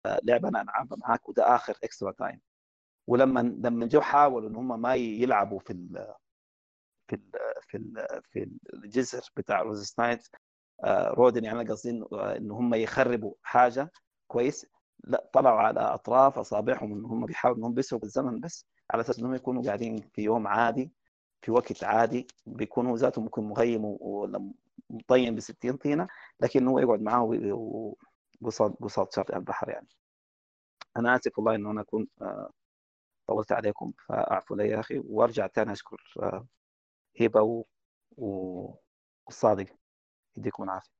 آه، 0.05 0.19
لعبة 0.23 0.49
أنا 0.49 0.61
ألعبها 0.61 0.97
معاك 0.97 1.29
وده 1.29 1.55
آخر 1.55 1.77
extra 1.83 2.11
time 2.11 2.41
ولما 3.07 3.39
لما 3.39 3.85
جو 3.85 4.01
حاولوا 4.01 4.49
إن 4.49 4.55
هم 4.55 4.81
ما 4.81 4.95
يلعبوا 4.95 5.59
في 5.59 5.73
ال 5.73 6.13
في 7.07 7.15
ال 7.15 7.31
في 7.61 7.77
ال 7.77 8.21
في 8.31 8.49
الجسر 8.73 9.29
بتاع 9.37 9.61
روز 9.61 9.95
نايت 9.99 10.27
آه، 10.83 11.09
رودن 11.09 11.43
يعني 11.45 11.63
قصدي 11.69 11.89
إن 12.13 12.51
هم 12.51 12.73
يخربوا 12.73 13.33
حاجة 13.43 13.91
كويس. 14.27 14.65
لا 15.03 15.29
طلعوا 15.33 15.59
على 15.59 15.79
أطراف 15.79 16.39
أصابعهم 16.39 16.93
إن 16.93 17.05
هم 17.05 17.25
بيحاولوا 17.25 17.59
انهم 17.59 17.73
بيسرقوا 17.73 18.05
الزمن 18.05 18.39
بس 18.39 18.65
على 18.91 19.01
أساس 19.01 19.19
انهم 19.19 19.35
يكونوا 19.35 19.63
قاعدين 19.63 19.97
في 20.13 20.21
يوم 20.21 20.47
عادي. 20.47 20.91
في 21.41 21.51
وقت 21.51 21.83
عادي 21.83 22.27
بيكون 22.45 22.87
هو 22.87 22.95
ذاته 22.95 23.21
ممكن 23.21 23.43
مغيم 23.43 23.85
ولا 23.85 24.51
مطين 24.89 25.35
ب 25.35 25.39
60 25.39 25.77
طينة 25.77 26.07
لكن 26.39 26.67
هو 26.67 26.79
يقعد 26.79 27.01
معاه 27.01 27.23
وقصاد 28.43 28.73
قصاد 28.81 29.13
شاطئ 29.13 29.35
البحر 29.35 29.69
يعني. 29.69 29.87
أنا 30.97 31.15
آسف 31.15 31.37
والله 31.39 31.55
إنه 31.55 31.71
أنا 31.71 31.81
اكون 31.81 32.07
آه، 32.21 32.51
طولت 33.27 33.51
عليكم 33.51 33.93
فاعفوا 34.07 34.57
لي 34.57 34.67
يا 34.69 34.79
أخي 34.79 34.99
وأرجع 35.05 35.47
تاني 35.47 35.71
أشكر 35.71 35.97
آه، 36.23 36.47
هبة 37.21 37.65
والصادق. 38.17 39.65
يديكم 40.37 40.63
العافية. 40.63 40.91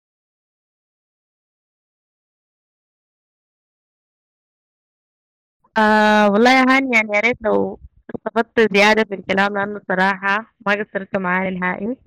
آه 5.77 6.31
والله 6.31 6.51
يا 6.51 6.65
هاني 6.69 6.95
يعني 6.97 7.09
يا 7.15 7.19
ريت 7.19 7.38
لو 7.41 7.80
استفدت 8.16 8.74
زيادة 8.74 9.04
في 9.04 9.16
الكلام 9.16 9.58
لأنه 9.58 9.82
صراحة 9.88 10.56
ما 10.68 10.74
قصرت 10.74 11.18
معاه 11.18 11.50
نهائي. 11.50 11.98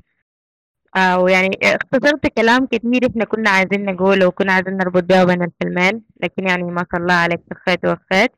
آه 0.96 1.18
ويعني 1.20 1.58
اختصرت 1.62 2.26
كلام 2.26 2.66
كتير 2.66 3.06
إحنا 3.10 3.24
كنا 3.24 3.50
عايزين 3.50 3.84
نقوله 3.84 4.26
وكنا 4.26 4.52
عايزين 4.52 4.76
نربط 4.76 5.02
بيه 5.04 5.24
بين 5.24 5.42
الفيلمين 5.42 6.02
لكن 6.22 6.48
يعني 6.48 6.62
ما 6.62 6.86
شاء 6.92 7.00
الله 7.00 7.14
عليك 7.14 7.40
كفيت 7.50 7.84
ووفيت 7.86 8.32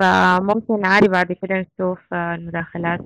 فممكن 0.00 0.86
عادي 0.86 1.08
بعد 1.08 1.32
كده 1.32 1.54
نشوف 1.54 1.98
آه، 2.14 2.34
المداخلات. 2.34 3.00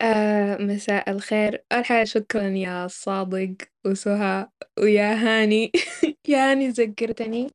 آه 0.00 0.56
مساء 0.60 1.10
الخير. 1.10 1.64
أول 1.72 1.84
حاجة 1.84 2.04
شكرا 2.04 2.42
يا 2.42 2.86
صادق 2.88 3.54
وسهى 3.86 4.48
ويا 4.78 5.14
هاني. 5.14 5.72
يا 6.28 6.50
هاني 6.50 6.68
ذكرتني. 6.68 7.50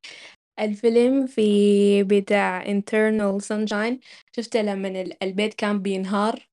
الفيلم 0.60 1.28
في 1.28 2.04
بتاع 2.04 2.64
internal 2.66 3.42
sunshine. 3.44 4.00
شفته 4.36 4.62
لما 4.62 4.90
البيت 5.24 5.54
كان 5.54 5.82
بينهار 5.82 6.50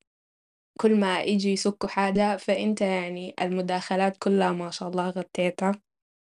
كل 0.81 1.01
ما 1.01 1.23
يجي 1.23 1.53
يسكوا 1.53 1.89
حاجة 1.89 2.37
فأنت 2.37 2.81
يعني 2.81 3.35
المداخلات 3.43 4.17
كلها 4.19 4.53
ما 4.53 4.71
شاء 4.71 4.89
الله 4.89 5.11
غطيتها. 5.11 5.73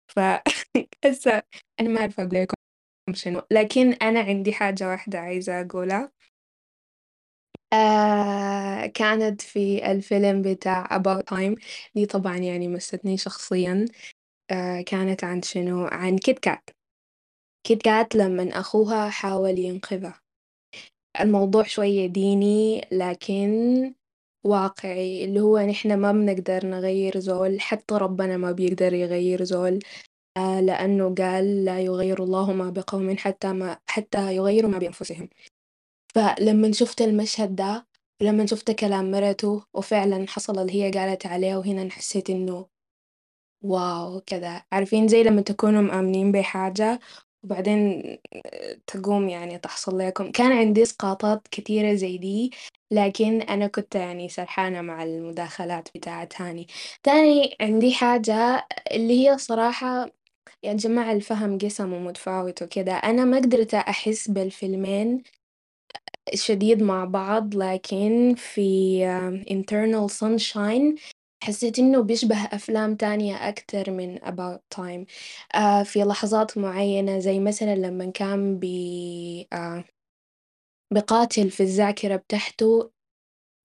ف 0.09 0.21
هسه 1.07 1.43
أنا 1.81 1.89
ما 1.91 2.01
أعرف 2.01 2.21
أقول 2.21 2.35
لكم 2.35 2.55
شنو. 3.15 3.43
لكن 3.53 3.93
أنا 3.95 4.21
عندي 4.21 4.53
حاجة 4.55 4.89
واحدة 4.91 5.19
عايزة 5.21 5.61
أقولها. 5.63 6.13
آه 7.73 8.87
كانت 8.87 9.41
في 9.41 9.91
الفيلم 9.93 10.43
بتاع 10.43 10.87
About 10.99 11.23
Time. 11.35 11.55
دي 11.95 12.07
طبعا 12.07 12.37
يعني 12.37 12.69
مستني 12.69 13.17
شخصيا. 13.17 13.85
آه 14.51 14.83
كانت 14.83 15.25
عن 15.25 15.43
شنو؟ 15.43 15.87
عن 15.87 16.19
كيت 16.19 16.39
كات 16.39 16.71
كيت 17.67 17.83
كات 17.83 18.17
لما 18.17 18.61
أخوها 18.61 19.11
حاول 19.11 19.59
ينقذها 19.59 20.21
الموضوع 21.21 21.63
شوية 21.63 22.07
ديني 22.07 22.81
لكن 22.93 23.95
واقعي 24.45 25.25
اللي 25.25 25.41
هو 25.41 25.59
نحن 25.59 25.95
ما 25.95 26.13
بنقدر 26.13 26.67
نغير 26.67 27.19
زول 27.19 27.61
حتى 27.61 27.95
ربنا 27.95 28.37
ما 28.37 28.53
بيقدر 28.53 28.93
يغير 28.95 29.45
زول. 29.45 29.79
آه 30.37 30.61
لأنه 30.61 31.15
قال 31.15 31.65
لا 31.65 31.81
يغير 31.81 32.23
الله 32.23 32.53
ما 32.53 32.71
بقوم 32.71 33.17
حتى 33.19 33.53
ما 33.53 33.79
حتى 33.87 34.37
يغيروا 34.37 34.71
ما 34.71 34.79
بأنفسهم. 34.79 35.29
فلما 36.15 36.73
شفت 36.73 37.03
المشهد 37.03 37.57
ده 37.57 37.87
ولما 38.23 38.47
شفت 38.47 38.71
كلام 38.71 39.11
مرته 39.11 39.65
وفعلا 39.75 40.27
حصل 40.29 40.59
اللي 40.59 40.73
هي 40.85 40.91
قالت 40.91 41.27
عليه 41.27 41.57
وهنا 41.57 41.91
حسيت 41.91 42.31
إنه 42.31 42.67
واو 43.65 44.21
كذا. 44.21 44.63
عارفين 44.73 45.09
زي 45.09 45.23
لما 45.23 45.43
تكونوا 45.43 45.83
مآمنين 45.83 46.33
بحاجة 46.33 47.01
وبعدين 47.47 48.03
تقوم 48.87 49.29
يعني 49.29 49.59
تحصل 49.59 49.99
لكم. 49.99 50.31
كان 50.33 50.53
عندي 50.53 50.83
إسقاطات 50.83 51.49
كتيرة 51.51 51.95
زي 51.95 52.19
دي 52.19 52.53
لكن 52.91 53.43
أنا 53.43 53.67
كنت 53.67 53.95
يعني 53.95 54.29
سرحانة 54.29 54.81
مع 54.83 55.03
المداخلات 55.05 55.89
بتاعت 55.97 56.41
هاني 56.43 56.67
تاني 57.03 57.57
عندي 57.61 57.95
حاجة 57.95 58.67
اللي 58.93 59.29
هي 59.29 59.39
صراحة 59.39 60.11
يا 60.65 60.73
جماعة 60.75 61.13
الفهم 61.13 61.59
قسم 61.59 61.93
ومتفاوت 61.93 62.63
وكده. 62.63 62.93
أنا 62.95 63.25
ما 63.25 63.37
قدرت 63.39 63.75
أحس 63.75 64.31
بالفيلمين 64.31 65.23
شديد 66.35 66.83
مع 66.83 67.05
بعض 67.05 67.55
لكن 67.57 68.35
في 68.39 69.01
internal 69.51 70.11
sunshine 70.13 71.01
حسيت 71.47 71.79
إنه 71.79 72.01
بيشبه 72.03 72.37
أفلام 72.45 72.97
تانية 72.97 73.49
أكتر 73.49 73.91
من 73.91 74.19
about 74.19 74.61
time. 74.81 75.07
آه 75.55 75.83
في 75.83 76.05
لحظات 76.05 76.59
معينة 76.59 77.19
زي 77.19 77.41
مثلا 77.41 77.75
لما 77.77 78.11
كان 78.11 78.59
بي 78.59 79.49
آه 79.53 79.85
بقاتل 80.93 81.51
في 81.51 81.63
الذاكرة 81.63 82.17
بتاعته 82.17 82.91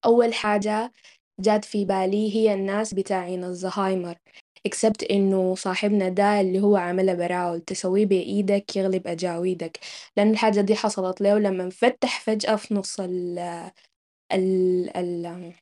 أول 0.05 0.33
حاجة 0.33 0.91
جات 1.39 1.65
في 1.65 1.85
بالي 1.85 2.35
هي 2.35 2.53
الناس 2.53 2.93
بتاعين 2.93 3.43
الزهايمر 3.43 4.15
اكسبت 4.65 5.03
إنه 5.03 5.55
صاحبنا 5.55 6.09
ده 6.09 6.41
اللي 6.41 6.61
هو 6.61 6.75
عمله 6.77 7.13
براول 7.13 7.61
تسويه 7.61 8.05
بإيدك 8.05 8.75
يغلب 8.75 9.07
أجاويدك. 9.07 9.79
لأن 10.17 10.31
الحاجة 10.31 10.61
دي 10.61 10.75
حصلت 10.75 11.21
له 11.21 11.39
لما 11.39 11.63
انفتح 11.63 12.19
فجأة 12.21 12.55
في 12.55 12.73
نص 12.75 12.99
ال 12.99 13.39
ال 14.33 14.89
ال 14.97 15.53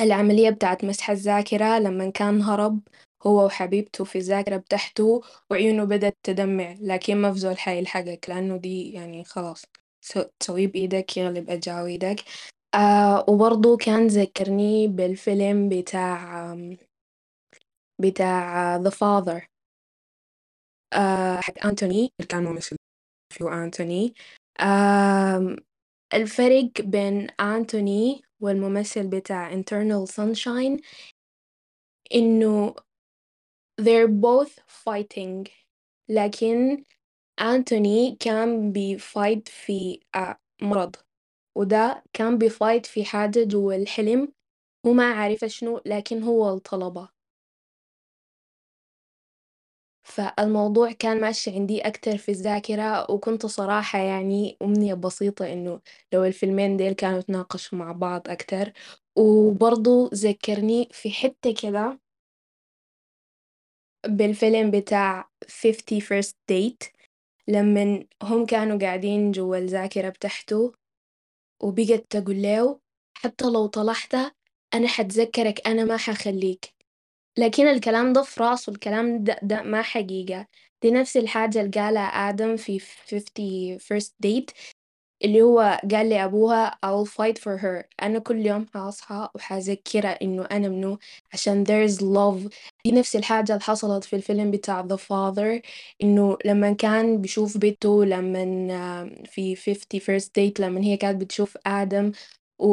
العملية 0.00 0.50
بتاعت 0.50 0.84
مسح 0.84 1.10
الذاكرة 1.10 1.78
لما 1.78 2.10
كان 2.10 2.42
هرب 2.42 2.80
هو 3.26 3.46
وحبيبته 3.46 4.04
في 4.04 4.18
الذاكرة 4.18 4.56
بتاعته 4.56 5.22
وعيونه 5.50 5.84
بدأت 5.84 6.16
تدمع 6.22 6.74
لكن 6.80 7.16
ما 7.16 7.32
في 7.32 7.38
زول 7.38 7.58
حيلحقك 7.58 8.26
لأنه 8.30 8.56
دي 8.56 8.92
يعني 8.92 9.24
خلاص 9.24 9.62
سو- 10.00 10.24
تسويه 10.40 10.66
بإيدك 10.66 11.16
يغلب 11.16 11.50
أجاويدك 11.50 12.16
آه 12.74 13.24
وبرضه 13.28 13.76
كان 13.76 14.06
ذكرني 14.06 14.88
بالفيلم 14.88 15.68
بتاع 15.68 16.54
بتاع 18.00 18.78
The 18.84 18.90
Father. 18.90 19.42
آه 20.92 21.40
حق 21.40 21.66
أنتوني. 21.66 21.94
اللي 22.20 22.28
كان 22.28 22.44
ممثل 22.44 22.76
فيه 23.34 23.64
أنتوني. 23.64 24.14
آم، 24.60 25.56
الفرق 26.14 26.70
بين 26.80 27.26
أنتوني 27.40 28.22
والممثل 28.40 29.06
بتاع 29.08 29.50
Eternal 29.62 30.06
Sunshine 30.10 30.80
إنه 32.14 32.74
they're 33.80 34.08
both 34.08 34.58
fighting 34.68 35.48
لكن 36.08 36.84
أنتوني 37.40 38.16
كان 38.20 38.72
بي 38.72 38.94
fight 38.94 39.48
في 39.48 40.00
آه، 40.14 40.38
مرض 40.62 40.96
وده 41.56 42.04
كان 42.12 42.38
بي 42.38 42.52
fight 42.52 42.86
في 42.86 43.04
حاجة 43.04 43.44
جوا 43.44 43.74
الحلم 43.76 44.32
هو 44.86 44.92
ما 44.92 45.12
عارف 45.14 45.44
شنو 45.46 45.80
لكن 45.86 46.22
هو 46.22 46.54
الطلبة. 46.54 47.10
فالموضوع 50.06 50.92
كان 50.92 51.20
ماشي 51.20 51.50
عندي 51.50 51.80
أكتر 51.80 52.16
في 52.18 52.30
الذاكرة 52.30 53.10
وكنت 53.10 53.46
صراحة 53.46 53.98
يعني 53.98 54.56
أمنية 54.62 54.94
بسيطة 54.94 55.52
إنه 55.52 55.80
لو 56.12 56.24
الفيلمين 56.24 56.76
ديل 56.76 56.92
كانوا 56.92 57.18
يتناقشوا 57.18 57.78
مع 57.78 57.92
بعض 57.92 58.28
أكتر. 58.28 58.72
وبرضو 59.16 60.10
ذكرني 60.14 60.88
في 60.92 61.10
حتة 61.10 61.54
كده 61.62 62.00
بالفيلم 64.06 64.70
بتاع 64.70 65.30
50 65.48 66.00
First 66.00 66.32
Date 66.52 66.88
لما 67.48 68.04
هم 68.22 68.46
كانوا 68.46 68.78
قاعدين 68.78 69.32
جوا 69.32 69.56
الذاكرة 69.58 70.08
بتاعته 70.08 70.72
وبقت 71.62 72.04
تقول 72.10 72.42
له 72.42 72.80
حتى 73.18 73.46
لو 73.46 73.66
طلعت 73.66 74.14
أنا 74.74 74.88
حتذكرك 74.88 75.68
أنا 75.68 75.84
ما 75.84 75.96
حخليك. 75.98 76.75
لكن 77.38 77.66
الكلام 77.66 78.12
ده 78.12 78.22
في 78.22 78.40
راسه 78.42 78.72
الكلام 78.72 79.24
ده, 79.24 79.38
ده 79.42 79.62
ما 79.62 79.82
حقيقة. 79.82 80.46
دي 80.82 80.90
نفس 80.90 81.16
الحاجة 81.16 81.60
اللي 81.60 81.70
قالها 81.70 82.02
آدم 82.28 82.56
في 82.56 82.78
50 82.78 83.78
First 83.78 84.10
Date 84.26 84.54
اللي 85.24 85.42
هو 85.42 85.80
قال 85.92 86.08
لأبوها 86.10 86.70
I'll 86.86 87.06
fight 87.08 87.38
for 87.38 87.58
her. 87.62 87.84
أنا 88.02 88.18
كل 88.18 88.46
يوم 88.46 88.66
حاصحى 88.74 89.28
وحذكرها 89.34 90.18
إنه 90.22 90.44
أنا 90.44 90.68
منو 90.68 90.98
عشان 91.32 91.64
there's 91.66 91.98
love. 92.00 92.48
دي 92.84 92.92
نفس 92.92 93.16
الحاجة 93.16 93.52
اللي 93.52 93.62
حصلت 93.64 94.04
في 94.04 94.16
الفيلم 94.16 94.50
بتاع 94.50 94.82
The 94.88 94.96
Father 95.00 95.60
إنه 96.02 96.38
لما 96.44 96.72
كان 96.72 97.20
بيشوف 97.22 97.58
بيته 97.58 98.04
لما 98.04 98.44
في 99.26 99.56
50 99.56 100.00
First 100.00 100.24
Date 100.26 100.60
لما 100.60 100.80
هي 100.80 100.96
كانت 100.96 101.20
بتشوف 101.20 101.58
آدم 101.66 102.12
و... 102.58 102.68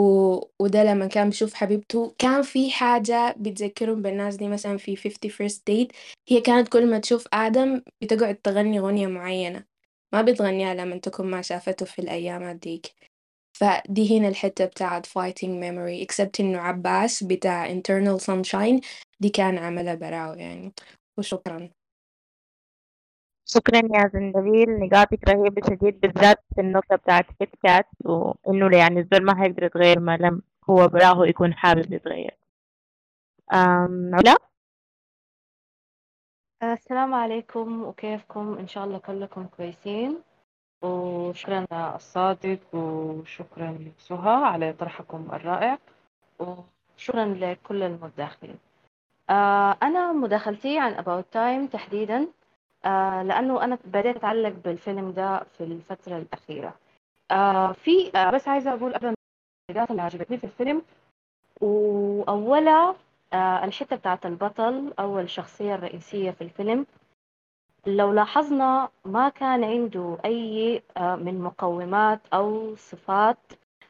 وده 0.60 0.84
لما 0.84 1.08
كان 1.08 1.30
بيشوف 1.30 1.54
حبيبته 1.54 2.16
كان 2.18 2.42
في 2.42 2.72
حاجة 2.72 3.36
بتذكرهم 3.38 4.02
بالناس 4.02 4.36
دي 4.36 4.48
مثلا 4.48 4.78
في 4.78 4.96
50 4.96 5.32
First 5.32 5.58
Date 5.72 5.92
هي 6.30 6.42
كانت 6.42 6.68
كل 6.70 6.88
ما 6.92 7.00
تشوف 7.00 7.28
آدم 7.34 7.82
بتقعد 8.04 8.36
تغني 8.36 8.80
أغنية 8.80 9.08
معينة. 9.08 9.66
ما 10.14 10.22
بتغنيها 10.22 10.74
لما 10.74 10.98
تكون 10.98 11.26
ما 11.32 11.42
شافته 11.42 11.86
في 11.86 12.00
الأيام 12.00 12.52
ديك 12.52 12.88
فدي 13.60 14.20
هنا 14.20 14.28
الحتة 14.28 14.66
بتاعت 14.66 15.06
fighting 15.08 15.50
memory 15.64 16.08
except 16.08 16.32
إنه 16.40 16.60
عباس 16.60 17.24
بتاع 17.24 17.68
internal 17.76 18.20
sunshine 18.22 18.82
دي 19.20 19.30
كان 19.30 19.58
عملها 19.58 19.96
براو 19.96 20.34
يعني. 20.34 20.74
وشكرا. 21.18 21.70
شكرا 23.46 23.78
يا 23.78 24.08
زندبيل 24.14 24.80
نقاطك 24.80 25.30
رهيبة 25.30 25.62
شديد 25.68 26.00
بالذات 26.00 26.40
في 26.56 26.62
النقطة 26.62 26.96
بتاعت 26.96 27.26
كيت 27.40 27.56
كات 27.64 27.88
وإنه 28.06 28.78
يعني 28.78 29.00
الزول 29.00 29.26
ما 29.26 29.44
هيقدر 29.44 29.64
يتغير 29.64 30.00
ما 30.00 30.18
لم 30.18 30.42
هو 30.70 30.88
براه 30.88 31.28
يكون 31.28 31.54
حابب 31.54 31.94
يتغير. 31.94 32.38
علا 33.52 34.38
السلام 36.64 37.14
عليكم 37.14 37.84
وكيفكم؟ 37.84 38.58
إن 38.60 38.68
شاء 38.68 38.86
الله 38.86 38.98
كلكم 38.98 39.46
كويسين. 39.58 40.22
وشكرا 40.82 41.66
الصادق 41.96 42.76
وشكرا 42.76 43.92
سهى 43.98 44.46
على 44.46 44.74
طرحكم 44.74 45.28
الرائع. 45.34 45.78
وشكرا 46.40 47.26
لكل 47.26 47.84
المتداخلين 47.84 48.58
آه 49.30 49.78
أنا 49.84 50.12
مداخلتي 50.14 50.80
عن 50.80 50.96
About 50.96 51.26
Time 51.36 51.72
تحديدا. 51.72 52.28
آه 52.86 53.24
لأنه 53.24 53.64
أنا 53.64 53.78
بديت 53.86 54.16
أتعلق 54.16 54.54
بالفيلم 54.66 55.12
ده 55.12 55.44
في 55.58 55.64
الفترة 55.64 56.18
الأخيرة. 56.18 56.74
آه 57.32 57.72
في 57.72 58.12
آه 58.18 58.32
بس 58.32 58.48
عايزة 58.48 58.74
أقول 58.74 58.94
قبل 58.94 59.14
الحاجات 59.72 59.92
اللي 59.92 60.02
عجبتني 60.02 60.38
في 60.38 60.44
الفيلم 60.44 60.82
وأولها 61.62 62.96
آه 63.34 63.66
الحتة 63.66 63.96
بتاعت 63.96 64.26
البطل 64.26 64.94
أو 65.00 65.20
الشخصية 65.20 65.76
الرئيسية 65.76 66.32
في 66.32 66.42
الفيلم 66.44 66.86
لو 67.88 68.14
لاحظنا 68.14 68.90
ما 69.06 69.30
كان 69.30 69.64
عنده 69.64 70.18
أي 70.26 70.84
آه، 70.98 71.16
من 71.16 71.42
مقومات 71.42 72.20
أو 72.34 72.76
صفات 72.76 73.38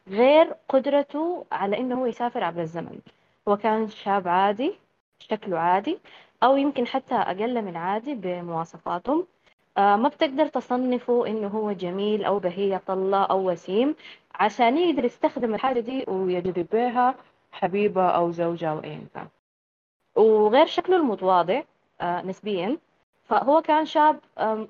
غير 0.07 0.55
قدرته 0.69 1.45
على 1.51 1.77
إنه 1.77 2.01
هو 2.01 2.05
يسافر 2.05 2.43
عبر 2.43 2.61
الزمن. 2.61 2.99
هو 3.47 3.57
كان 3.57 3.89
شاب 3.89 4.27
عادي 4.27 4.73
شكله 5.19 5.59
عادي. 5.59 5.99
أو 6.43 6.57
يمكن 6.57 6.87
حتى 6.87 7.15
أقل 7.15 7.61
من 7.61 7.77
عادي 7.77 8.13
بمواصفاتهم. 8.15 9.27
آه، 9.77 9.95
ما 9.95 10.09
بتقدر 10.09 10.47
تصنفه 10.47 11.27
إنه 11.27 11.47
هو 11.47 11.71
جميل 11.71 12.23
أو 12.25 12.39
بهية 12.39 12.81
طلة 12.87 13.23
أو 13.23 13.51
وسيم 13.51 13.95
عشان 14.35 14.77
يقدر 14.77 15.05
يستخدم 15.05 15.53
الحاجة 15.55 15.79
دي 15.79 16.05
ويجذب 16.07 16.67
بها 16.73 17.15
حبيبة 17.51 18.07
أو 18.09 18.31
زوجة 18.31 18.71
أو 18.71 18.83
أيا 18.83 19.01
كان 19.15 19.27
وغير 20.15 20.65
شكله 20.65 20.95
المتواضع 20.97 21.61
آه، 22.01 22.21
نسبيا. 22.21 22.77
فهو 23.23 23.61
كان 23.61 23.85
شاب 23.85 24.19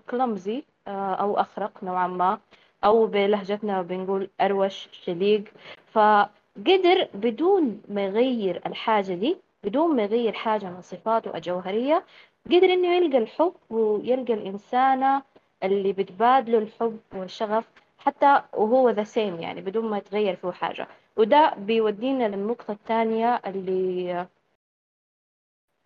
كلمزي 0.10 0.64
أو 0.88 1.40
أخرق 1.40 1.84
نوعا 1.84 2.08
ما 2.08 2.40
أو 2.84 3.06
بلهجتنا 3.08 3.82
بنقول 3.82 4.30
أروش 4.42 4.88
شليق. 4.92 5.44
فقدر 5.92 7.08
بدون 7.14 7.82
ما 7.90 8.06
يغير 8.06 8.62
الحاجة 8.66 9.14
دي 9.14 9.38
بدون 9.64 9.96
ما 9.96 10.04
يغير 10.04 10.34
حاجة 10.34 10.66
من 10.66 10.82
صفاته 10.82 11.36
الجوهرية 11.38 12.04
قدر 12.46 12.74
إنه 12.74 12.96
يلقى 12.96 13.18
الحب 13.18 13.54
ويلقى 13.70 14.34
الإنسانة 14.34 15.22
اللي 15.64 15.94
بتبادله 15.94 16.58
الحب 16.58 17.00
والشغف 17.16 17.70
حتى 17.98 18.42
وهو 18.54 18.90
ذا 18.90 19.04
سيم 19.04 19.40
يعني 19.40 19.62
بدون 19.62 19.86
ما 19.86 19.98
يتغير 19.98 20.36
فيه 20.36 20.52
حاجة. 20.52 20.88
وده 21.18 21.54
بيودينا 21.58 22.28
للنقطة 22.28 22.72
الثانية 22.72 23.42
اللي 23.46 24.28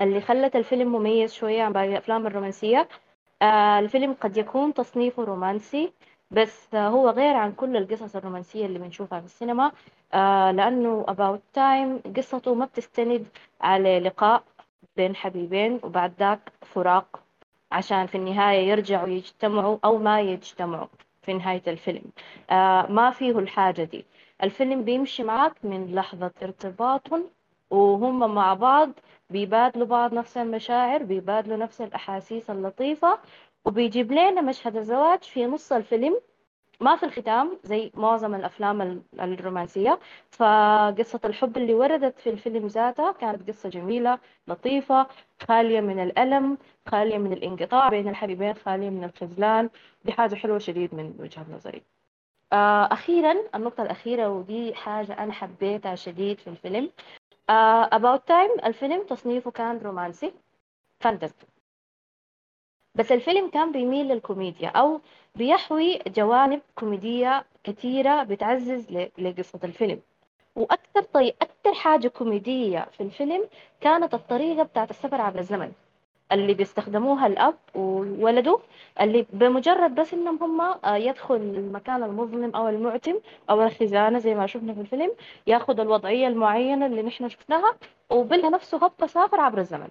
اللي 0.01 0.21
خلت 0.21 0.55
الفيلم 0.55 0.91
مميز 0.95 1.33
شوية 1.33 1.63
عن 1.63 1.73
باقي 1.73 1.87
الأفلام 1.87 2.27
الرومانسية. 2.27 2.87
آه 3.41 3.79
الفيلم 3.79 4.13
قد 4.21 4.37
يكون 4.37 4.73
تصنيفه 4.73 5.23
رومانسي. 5.23 5.91
بس 6.31 6.75
هو 6.75 7.09
غير 7.09 7.35
عن 7.35 7.51
كل 7.51 7.77
القصص 7.77 8.15
الرومانسية 8.15 8.65
اللي 8.65 8.79
بنشوفها 8.79 9.19
في 9.19 9.25
السينما 9.25 9.71
آه 10.13 10.51
لأنه 10.51 11.05
About 11.09 11.39
Time 11.59 12.17
قصته 12.17 12.53
ما 12.53 12.65
بتستند 12.65 13.27
على 13.61 13.99
لقاء 13.99 14.43
بين 14.97 15.15
حبيبين 15.15 15.79
وبعد 15.83 16.13
ذاك 16.19 16.39
فراق 16.61 17.19
عشان 17.71 18.05
في 18.05 18.15
النهاية 18.15 18.67
يرجعوا 18.69 19.07
يجتمعوا 19.07 19.77
أو 19.85 19.97
ما 19.97 20.21
يجتمعوا 20.21 20.87
في 21.21 21.33
نهاية 21.33 21.61
الفيلم. 21.67 22.03
آه 22.49 22.85
ما 22.91 23.11
فيه 23.11 23.39
الحاجة 23.39 23.83
دي. 23.83 24.05
الفيلم 24.43 24.83
بيمشي 24.83 25.23
معك 25.23 25.53
من 25.63 25.95
لحظة 25.95 26.31
ارتباطهم 26.43 27.23
وهم 27.69 28.35
مع 28.35 28.53
بعض 28.53 28.89
بيبادلوا 29.29 29.87
بعض 29.87 30.13
نفس 30.13 30.37
المشاعر 30.37 31.03
بيبادلوا 31.03 31.57
نفس 31.57 31.81
الأحاسيس 31.81 32.49
اللطيفة 32.49 33.19
وبيجيب 33.67 34.11
لنا 34.11 34.41
مشهد 34.41 34.75
الزواج 34.77 35.23
في 35.23 35.45
نص 35.45 35.71
الفيلم 35.71 36.19
ما 36.81 36.95
في 36.95 37.03
الختام 37.03 37.57
زي 37.63 37.91
معظم 37.93 38.35
الأفلام 38.35 38.81
ال- 38.81 39.01
الرومانسية. 39.19 39.99
فقصة 40.31 41.19
الحب 41.25 41.57
اللي 41.57 41.73
وردت 41.73 42.19
في 42.19 42.29
الفيلم 42.29 42.67
ذاتها 42.67 43.11
كانت 43.11 43.47
قصة 43.49 43.69
جميلة 43.69 44.19
لطيفة 44.47 45.07
خالية 45.47 45.81
من 45.81 45.99
الألم 46.03 46.57
خالية 46.87 47.17
من 47.17 47.33
الانقطاع 47.33 47.89
بين 47.89 48.07
الحبيبين 48.07 48.53
خالية 48.53 48.89
من 48.89 49.03
الخذلان. 49.03 49.69
دي 50.05 50.11
حاجة 50.11 50.35
حلوة 50.35 50.57
شديد 50.57 50.95
من 50.95 51.13
وجهة 51.19 51.45
نظري. 51.51 51.81
آه، 52.53 52.89
أخيرا 52.91 53.35
النقطة 53.55 53.83
الأخيرة 53.83 54.29
ودي 54.29 54.75
حاجة 54.75 55.23
أنا 55.23 55.33
حبيتها 55.33 55.95
شديد 55.95 56.39
في 56.39 56.47
الفيلم. 56.47 56.89
آه، 57.49 57.85
About 57.89 58.19
Time 58.29 58.65
الفيلم 58.65 59.03
تصنيفه 59.03 59.51
كان 59.51 59.77
رومانسي 59.77 60.33
فانتزي 60.99 61.33
بس 62.97 63.11
الفيلم 63.11 63.49
كان 63.49 63.71
بيميل 63.71 64.07
للكوميديا 64.07 64.69
أو 64.69 65.01
بيحوي 65.35 65.99
جوانب 66.07 66.61
كوميدية 66.75 67.45
كثيرة 67.63 68.23
بتعزز 68.23 68.91
لقصة 69.17 69.59
الفيلم. 69.63 69.99
وأكثر 70.55 71.01
طي... 71.01 71.29
أكثر 71.41 71.73
حاجة 71.73 72.07
كوميدية 72.07 72.87
في 72.91 73.03
الفيلم 73.03 73.45
كانت 73.81 74.13
الطريقة 74.13 74.63
بتاعت 74.63 74.89
السفر 74.89 75.21
عبر 75.21 75.39
الزمن. 75.39 75.71
اللي 76.31 76.53
بيستخدموها 76.53 77.27
الأب 77.27 77.55
وولده 77.75 78.59
اللي 79.01 79.25
بمجرد 79.33 79.95
بس 79.95 80.13
إنهم 80.13 80.43
هم 80.43 80.61
آه، 80.61 80.95
يدخل 80.95 81.35
المكان 81.35 82.03
المظلم 82.03 82.55
أو 82.55 82.69
المعتم 82.69 83.15
أو 83.49 83.63
الخزانة 83.63 84.19
زي 84.19 84.35
ما 84.35 84.47
شفنا 84.47 84.73
في 84.73 84.81
الفيلم 84.81 85.11
ياخذ 85.47 85.79
الوضعية 85.79 86.27
المعينة 86.27 86.85
اللي 86.85 87.01
نحن 87.01 87.29
شفناها 87.29 87.75
وبالها 88.09 88.49
نفسه 88.49 88.77
هبطة 88.77 89.07
سافر 89.07 89.39
عبر 89.41 89.57
الزمن. 89.59 89.87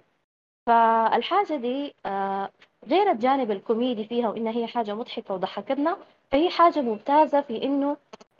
فالحاجة 0.65 1.55
دي 1.55 1.93
آه، 2.05 2.49
غير 2.85 3.11
الجانب 3.11 3.51
الكوميدي 3.51 4.03
فيها 4.05 4.29
وإنها 4.29 4.51
هي 4.51 4.67
حاجة 4.67 4.93
مضحكة 4.95 5.33
وضحكتنا 5.33 5.97
فهي 6.31 6.49
حاجة 6.49 6.81
ممتازة 6.81 7.41
في 7.41 7.63
إنه 7.63 7.97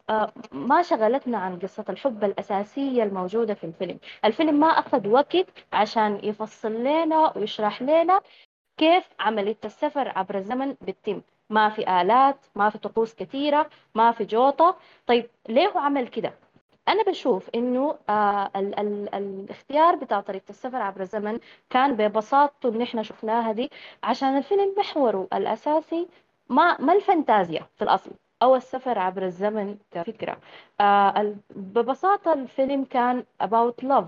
آه، 0.09 0.31
ما 0.51 0.81
شغلتنا 0.81 1.38
عن 1.38 1.59
قصة 1.59 1.85
الحب 1.89 2.23
الأساسية 2.23 3.03
الموجودة 3.03 3.53
في 3.53 3.64
الفيلم. 3.64 3.99
الفيلم 4.26 4.59
ما 4.59 4.68
أخذ 4.68 5.07
وقت 5.07 5.47
عشان 5.73 6.19
يفصل 6.23 6.72
لنا 6.72 7.38
ويشرح 7.38 7.81
لنا 7.81 8.22
كيف 8.77 9.09
عملية 9.19 9.57
السفر 9.65 10.14
عبر 10.18 10.38
الزمن 10.38 10.76
بتتم. 10.81 11.22
ما 11.49 11.69
في 11.69 12.01
آلات 12.01 12.38
ما 12.55 12.69
في 12.69 12.77
طقوس 12.77 13.15
كثيرة 13.15 13.69
ما 13.95 14.11
في 14.11 14.23
جوطة. 14.26 14.76
طيب 15.07 15.30
ليه 15.49 15.68
هو 15.68 15.80
عمل 15.80 16.07
كده؟ 16.07 16.34
أنا 16.88 17.03
بشوف 17.03 17.49
إنه 17.55 17.95
آه 18.09 18.51
ال 18.55 18.80
ال 18.80 19.15
الاختيار 19.15 19.95
بتاع 19.95 20.22
طريقة 20.22 20.49
السفر 20.49 20.81
عبر 20.81 21.01
الزمن 21.01 21.39
كان 21.69 21.95
ببساطته 21.95 22.69
اللي 22.69 22.84
إحنا 22.84 23.03
شفناها 23.03 23.51
دي 23.51 23.72
عشان 24.03 24.38
الفيلم 24.38 24.76
محوره 24.77 25.27
الأساسي 25.34 26.07
ما 26.49 26.81
ما 26.81 26.93
الفانتازيا 26.93 27.65
في 27.76 27.84
الأصل 27.84 28.11
أو 28.41 28.55
السفر 28.55 28.99
عبر 28.99 29.23
الزمن 29.26 29.77
كفكرة. 29.91 30.38
آه 30.81 31.35
ببساطة 31.55 32.34
الفيلم 32.34 32.84
كان 32.85 33.23
about 33.43 33.84
love 33.85 34.07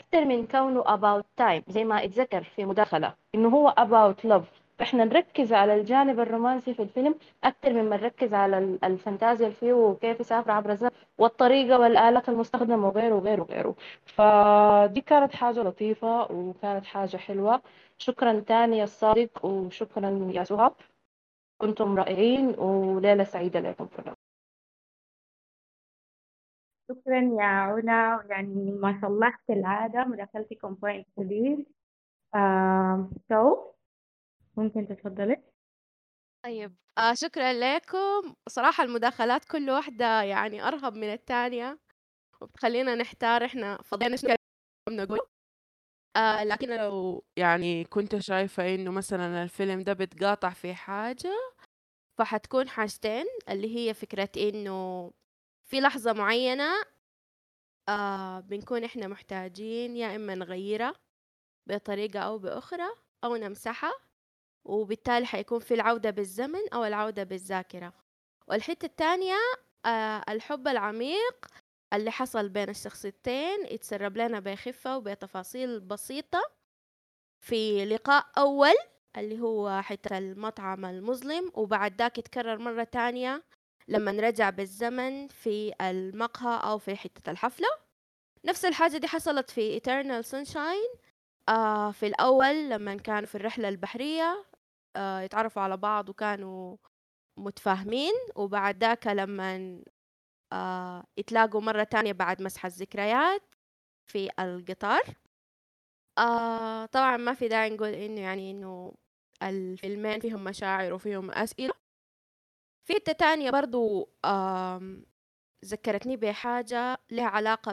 أكثر 0.00 0.24
من 0.24 0.46
كونه 0.46 0.82
about 0.84 1.24
time 1.42 1.62
زي 1.68 1.84
ما 1.84 2.04
اتذكر 2.04 2.42
في 2.42 2.64
مداخلة 2.64 3.14
إنه 3.34 3.48
هو 3.48 3.74
about 3.78 4.28
love. 4.30 4.59
فإحنا 4.80 5.04
نركز 5.04 5.52
على 5.52 5.74
الجانب 5.80 6.20
الرومانسي 6.20 6.74
في 6.74 6.82
الفيلم 6.82 7.14
أكثر 7.44 7.72
مما 7.72 7.96
نركز 7.96 8.34
على 8.34 8.58
الفانتازيا 8.84 9.46
اللي 9.46 9.56
فيه 9.56 9.72
وكيف 9.72 10.20
يسافر 10.20 10.50
عبر 10.50 10.70
الزمن 10.70 10.90
والطريقة 11.18 11.78
والآلات 11.78 12.28
المستخدمة 12.28 12.86
وغيره 12.88 13.14
وغيره 13.14 13.42
وغيره. 13.42 13.74
فدي 14.04 15.00
كانت 15.00 15.32
حاجة 15.34 15.60
لطيفة 15.62 16.32
وكانت 16.32 16.84
حاجة 16.86 17.16
حلوة. 17.16 17.62
شكرا 17.98 18.40
تاني 18.40 18.82
الصادق 18.82 19.44
وشكرا 19.46 20.30
يا 20.34 20.44
سهاب. 20.44 20.72
كنتم 21.60 21.96
رائعين 21.98 22.58
وليلة 22.58 23.24
سعيدة 23.24 23.60
لكم 23.60 23.86
كلكم 23.86 24.14
شكرا 26.90 27.20
يا 27.40 27.44
علا 27.44 28.24
يعني 28.30 28.72
ما 28.72 28.98
شاء 29.00 29.10
الله 29.10 29.34
كالعادة 29.48 30.04
مداخلتكم 30.04 30.74
point 30.74 31.06
قليل 31.16 31.66
آه 32.34 33.10
so 33.28 33.56
ممكن 34.60 34.86
تتفضلي 34.88 35.42
طيب 36.44 36.76
آه 36.98 37.14
شكرا 37.14 37.52
لكم. 37.52 38.34
صراحة 38.48 38.84
المداخلات 38.84 39.44
كل 39.44 39.70
واحدة 39.70 40.22
يعني 40.22 40.62
أرهب 40.68 40.94
من 40.94 41.12
الثانية 41.12 41.78
وبتخلينا 42.40 42.94
نحتار 42.94 43.44
إحنا 43.44 43.78
فضينا 43.82 44.16
شنو 44.16 44.34
نقول. 44.90 45.18
آه 46.16 46.44
لكن 46.44 46.76
لو 46.76 47.24
يعني 47.36 47.84
كنت 47.84 48.16
شايفة 48.18 48.74
إنه 48.74 48.90
مثلا 48.90 49.42
الفيلم 49.42 49.82
ده 49.82 49.92
بتقاطع 49.92 50.50
في 50.50 50.74
حاجة 50.74 51.32
فحتكون 52.18 52.68
حاجتين 52.68 53.24
اللي 53.48 53.76
هي 53.76 53.94
فكرة 53.94 54.30
إنه 54.36 55.10
في 55.64 55.80
لحظة 55.80 56.12
معينة 56.12 56.72
آه 57.88 58.40
بنكون 58.40 58.84
إحنا 58.84 59.08
محتاجين 59.08 59.96
يا 59.96 60.16
إما 60.16 60.34
نغيرها 60.34 60.92
بطريقة 61.68 62.20
أو 62.20 62.38
بأخرى 62.38 62.88
أو 63.24 63.36
نمسحها 63.36 63.92
وبالتالي 64.64 65.26
حيكون 65.26 65.60
في 65.60 65.74
العودة 65.74 66.10
بالزمن 66.10 66.68
أو 66.74 66.84
العودة 66.84 67.22
بالذاكرة. 67.22 67.92
والحتة 68.46 68.86
التانية 68.86 69.36
آه 69.86 70.22
الحب 70.28 70.68
العميق 70.68 71.46
اللي 71.92 72.10
حصل 72.10 72.48
بين 72.48 72.68
الشخصيتين 72.68 73.66
يتسرب 73.66 74.16
لنا 74.16 74.40
بخفة 74.40 74.96
وبتفاصيل 74.96 75.80
بسيطة 75.80 76.42
في 77.40 77.84
لقاء 77.84 78.26
أول 78.38 78.74
اللي 79.16 79.40
هو 79.40 79.82
حتة 79.82 80.18
المطعم 80.18 80.84
المظلم 80.84 81.50
وبعد 81.54 81.98
ذاك 81.98 82.18
يتكرر 82.18 82.58
مرة 82.58 82.84
تانية 82.84 83.42
لما 83.88 84.12
نرجع 84.12 84.50
بالزمن 84.50 85.28
في 85.28 85.74
المقهى 85.80 86.60
أو 86.70 86.78
في 86.78 86.96
حتة 86.96 87.30
الحفلة. 87.30 87.68
نفس 88.44 88.64
الحاجة 88.64 88.96
دي 88.98 89.08
حصلت 89.08 89.50
في 89.50 89.80
Eternal 89.80 90.24
Sunshine 90.32 90.98
آه 91.48 91.90
في 91.90 92.06
الأول 92.06 92.70
لما 92.70 92.94
كانوا 92.94 93.26
في 93.26 93.34
الرحلة 93.34 93.68
البحرية. 93.68 94.44
يتعرفوا 94.98 95.62
على 95.62 95.76
بعض 95.76 96.08
وكانوا 96.08 96.76
متفاهمين 97.36 98.12
وبعد 98.36 98.84
ذاك 98.84 99.06
لما 99.06 99.82
آه 100.52 101.04
يتلاقوا 101.16 101.60
مرة 101.60 101.82
تانية 101.84 102.12
بعد 102.12 102.42
مسح 102.42 102.66
الذكريات 102.66 103.42
في 104.06 104.30
القطار. 104.40 105.02
آه 106.18 106.86
طبعا 106.86 107.16
ما 107.16 107.34
في 107.34 107.48
داعي 107.48 107.70
نقول 107.70 107.88
إنه 107.88 108.20
يعني 108.20 108.50
إنه 108.50 108.94
الفيلمين 109.42 110.20
فيهم 110.20 110.44
مشاعر 110.44 110.92
وفيهم 110.92 111.30
أسئلة. 111.30 111.74
في 112.84 112.94
حتة 112.94 113.12
تانية 113.12 113.50
برضو 113.50 114.08
ذكرتني 115.64 116.16
بحاجة 116.16 116.98
لها 117.10 117.26
علاقة 117.26 117.72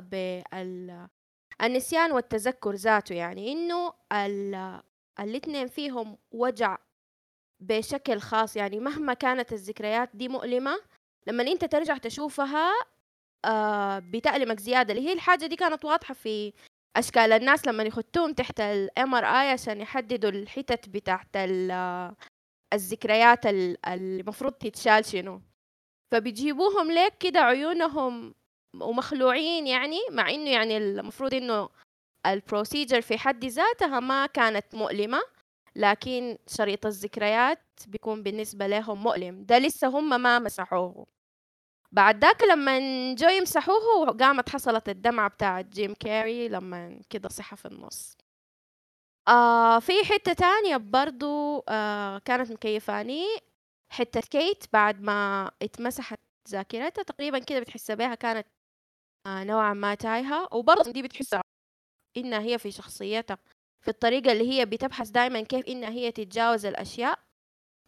بالنسيان 1.59 2.11
والتذكر 2.11 2.73
ذاته 2.75 3.15
يعني 3.15 3.51
إنه 3.51 3.93
الاتنين 5.19 5.67
فيهم 5.67 6.17
وجع 6.31 6.77
بشكل 7.59 8.19
خاص 8.19 8.55
يعني 8.55 8.79
مهما 8.79 9.13
كانت 9.13 9.53
الذكريات 9.53 10.09
دي 10.13 10.27
مؤلمة 10.27 10.79
لما 11.27 11.43
أنت 11.43 11.65
ترجع 11.65 11.97
تشوفها 11.97 12.71
آه 13.45 13.99
بتألمك 13.99 14.59
زيادة. 14.59 14.93
اللي 14.93 15.07
هي 15.09 15.13
الحاجة 15.13 15.45
دي 15.45 15.55
كانت 15.55 15.85
واضحة 15.85 16.13
في 16.13 16.53
أشكال 16.97 17.31
الناس 17.33 17.67
لما 17.67 17.83
يخطوهم 17.83 18.33
تحت 18.33 18.59
الام 18.59 19.15
ار 19.15 19.25
اي 19.25 19.49
عشان 19.51 19.81
يحددوا 19.81 20.29
الحتت 20.29 20.89
بتاعت 20.89 21.27
الذكريات 22.73 23.45
المفروض 23.87 24.51
تتشال 24.53 25.05
شنو. 25.05 25.41
فبيجيبوهم 26.11 26.91
ليك 26.91 27.13
كده 27.19 27.39
عيونهم 27.39 28.35
ومخلوعين 28.81 29.67
يعني 29.67 29.97
مع 30.11 30.29
إنه 30.29 30.49
يعني 30.49 30.77
المفروض 30.77 31.33
إنه 31.33 31.69
ال 32.25 32.33
procedure 32.33 33.01
في 33.01 33.17
حد 33.17 33.45
ذاتها 33.45 33.99
ما 33.99 34.25
كانت 34.25 34.75
مؤلمة. 34.75 35.21
لكن 35.77 36.37
شريط 36.47 36.85
الذكريات 36.85 37.63
بيكون 37.87 38.23
بالنسبة 38.23 38.67
لهم 38.67 39.03
مؤلم. 39.03 39.43
ده 39.45 39.57
لسه 39.59 39.87
هم 39.87 40.21
ما 40.21 40.39
مسحوه. 40.39 41.07
بعد 41.91 42.21
ذاك 42.25 42.43
لما 42.43 42.79
جو 43.15 43.27
يمسحوه 43.29 44.11
قامت 44.19 44.49
حصلت 44.49 44.89
الدمعة 44.89 45.29
بتاعت 45.29 45.65
جيم 45.65 45.93
كاري 45.93 46.49
لما 46.49 47.01
كده 47.09 47.29
صحى 47.29 47.57
في 47.57 47.65
النص. 47.67 48.17
آه 49.27 49.79
في 49.79 49.93
حتة 50.05 50.33
تانية 50.33 50.77
برضو 50.77 51.59
آه 51.69 52.17
كانت 52.19 52.51
مكيفاني 52.51 53.25
حتة 53.93 54.21
كيت 54.21 54.65
بعد 54.73 55.01
ما 55.01 55.51
اتمسحت 55.61 56.19
ذاكرتها 56.49 57.03
تقريبا 57.03 57.39
كده 57.39 57.59
بتحس 57.59 57.91
بيها 57.91 58.15
كانت 58.15 58.47
آه 59.27 59.43
نوعا 59.43 59.73
ما 59.73 59.95
تايهة. 59.95 60.49
وبرضه 60.53 60.91
دي 60.91 61.01
بتحس 61.03 61.35
إنها 62.17 62.39
هي 62.41 62.59
في 62.59 62.71
شخصيتها. 62.71 63.37
في 63.87 63.91
الطريقة 63.91 64.31
اللي 64.31 64.49
هي 64.51 64.65
بتبحث 64.65 65.09
دائما 65.09 65.41
كيف 65.41 65.65
إنها 65.67 65.89
هي 65.89 66.11
تتجاوز 66.11 66.65
الأشياء. 66.65 67.19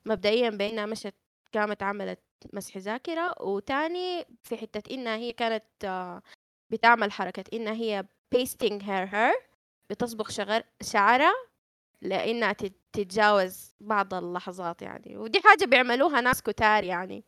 مبدئيا 0.06 0.50
بإنها 0.50 0.86
مشت 0.86 1.16
قامت 1.54 1.84
عملت 1.84 2.20
مسح 2.54 2.78
ذاكرة 2.78 3.42
وتاني 3.42 4.26
في 4.44 4.58
حتة 4.58 4.94
إنها 4.94 5.16
هي 5.16 5.34
كانت 5.34 5.64
آه 5.86 6.22
بتعمل 6.70 7.12
حركة 7.12 7.44
إنها 7.54 7.74
هي 7.74 8.06
pasting 8.36 8.82
her 8.82 9.12
hair 9.14 9.44
بتصبغ 9.90 10.30
شعرها 10.82 11.34
لأنها 12.02 12.54
تتجاوز 12.54 13.76
بعض 13.80 14.14
اللحظات 14.14 14.82
يعني. 14.82 15.18
ودي 15.18 15.42
حاجة 15.42 15.66
بيعملوها 15.66 16.22
ناس 16.22 16.42
كتار 16.42 16.84
يعني. 16.84 17.26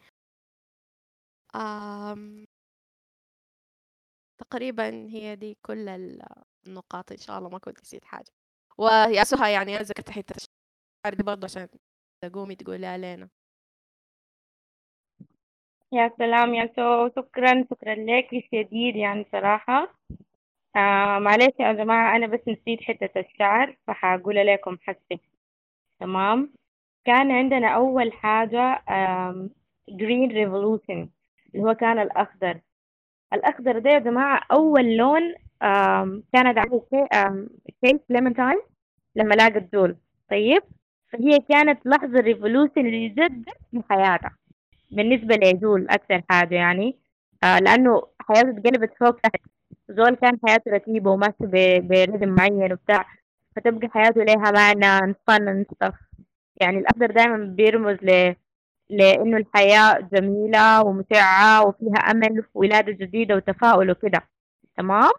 آم 1.56 2.46
تقريبا 4.38 4.90
هي 5.10 5.36
دي 5.36 5.58
كل 5.62 5.90
النقاط 6.68 7.12
إن 7.12 7.18
شاء 7.18 7.38
الله 7.38 7.50
ما 7.50 7.60
كنت 7.60 7.82
نسيت 7.82 8.06
حاجة. 8.06 8.32
ويا 8.78 9.24
سهى 9.24 9.54
يعني 9.54 9.76
أنا 9.76 9.84
ذكرت 9.84 10.10
حتة 10.10 10.36
الشعر 10.36 11.14
دي 11.18 11.24
برضه 11.24 11.46
عشان 11.46 11.68
تقومي 12.24 12.56
تقولي 12.56 12.88
علينا 12.88 13.30
يا 15.94 16.12
سلام 16.18 16.54
يا 16.54 16.70
سو 16.76 17.10
شكرا 17.22 17.66
شكرا 17.72 17.96
لك 17.96 18.30
شديد 18.52 18.96
يعني 18.96 19.26
صراحة. 19.32 19.96
آه 20.76 21.20
معلش 21.20 21.54
يا 21.60 21.74
جماعة 21.74 22.16
أنا 22.16 22.28
بس 22.28 22.40
نسيت 22.48 22.82
حتة 22.84 23.20
الشعر 23.20 23.78
فحقول 23.88 24.36
لكم 24.48 24.78
حسي. 24.82 25.20
تمام. 26.00 26.54
كان 27.06 27.32
عندنا 27.32 27.68
أول 27.76 28.14
حاجة 28.14 28.84
Green 29.90 30.32
Revolution 30.32 31.10
اللي 31.56 31.64
هو 31.70 31.74
كان 31.74 32.00
الأخضر. 32.00 32.62
الأخضر 33.34 33.80
ده 33.80 33.90
يا 33.90 34.00
جماعة 34.00 34.42
أول 34.52 34.98
لون 34.98 35.36
كان 36.34 36.58
عامل 36.58 36.82
كليمنتاين 37.84 38.62
لما 39.16 39.34
لاقت 39.36 39.58
جول. 39.60 39.96
طيب؟ 40.32 40.64
فهي 41.14 41.40
كانت 41.50 41.86
لحظة 41.86 42.20
ريفولوشن 42.20 43.14
جد 43.16 43.46
في 43.72 43.82
حياتها. 43.90 44.38
بالنسبة 44.92 45.36
لزول 45.36 45.88
أكثر 45.90 46.22
حاجة 46.30 46.56
يعني 46.56 46.98
آه 47.44 47.60
لأنه 47.60 48.02
حياته 48.20 48.50
اتقلبت 48.50 48.94
فوق 49.00 49.20
تحت. 49.20 49.42
زول 49.90 50.16
كان 50.16 50.38
حياته 50.48 50.72
رتيبة 50.72 51.12
وماشي 51.12 51.80
برتم 51.80 52.30
معين 52.30 52.74
وبتاع 52.74 53.06
فتبقى 53.56 53.88
حياته 53.90 54.24
لها 54.24 54.52
معنى 54.52 55.16
فن 55.28 55.66
stuff. 55.74 55.96
يعني 56.62 56.78
الأخضر 56.78 57.12
دائما 57.12 57.38
بيرمز 57.38 57.98
ل 58.02 58.36
لأنه 58.90 59.38
الحياة 59.38 60.00
جميلة 60.14 60.84
ومتعة 60.84 61.66
وفيها 61.68 61.96
أمل 62.12 62.44
وولادة 62.54 62.92
جديدة 62.92 63.36
وتفاؤل 63.36 63.92
وكده. 63.92 64.22
تمام؟ 64.78 65.12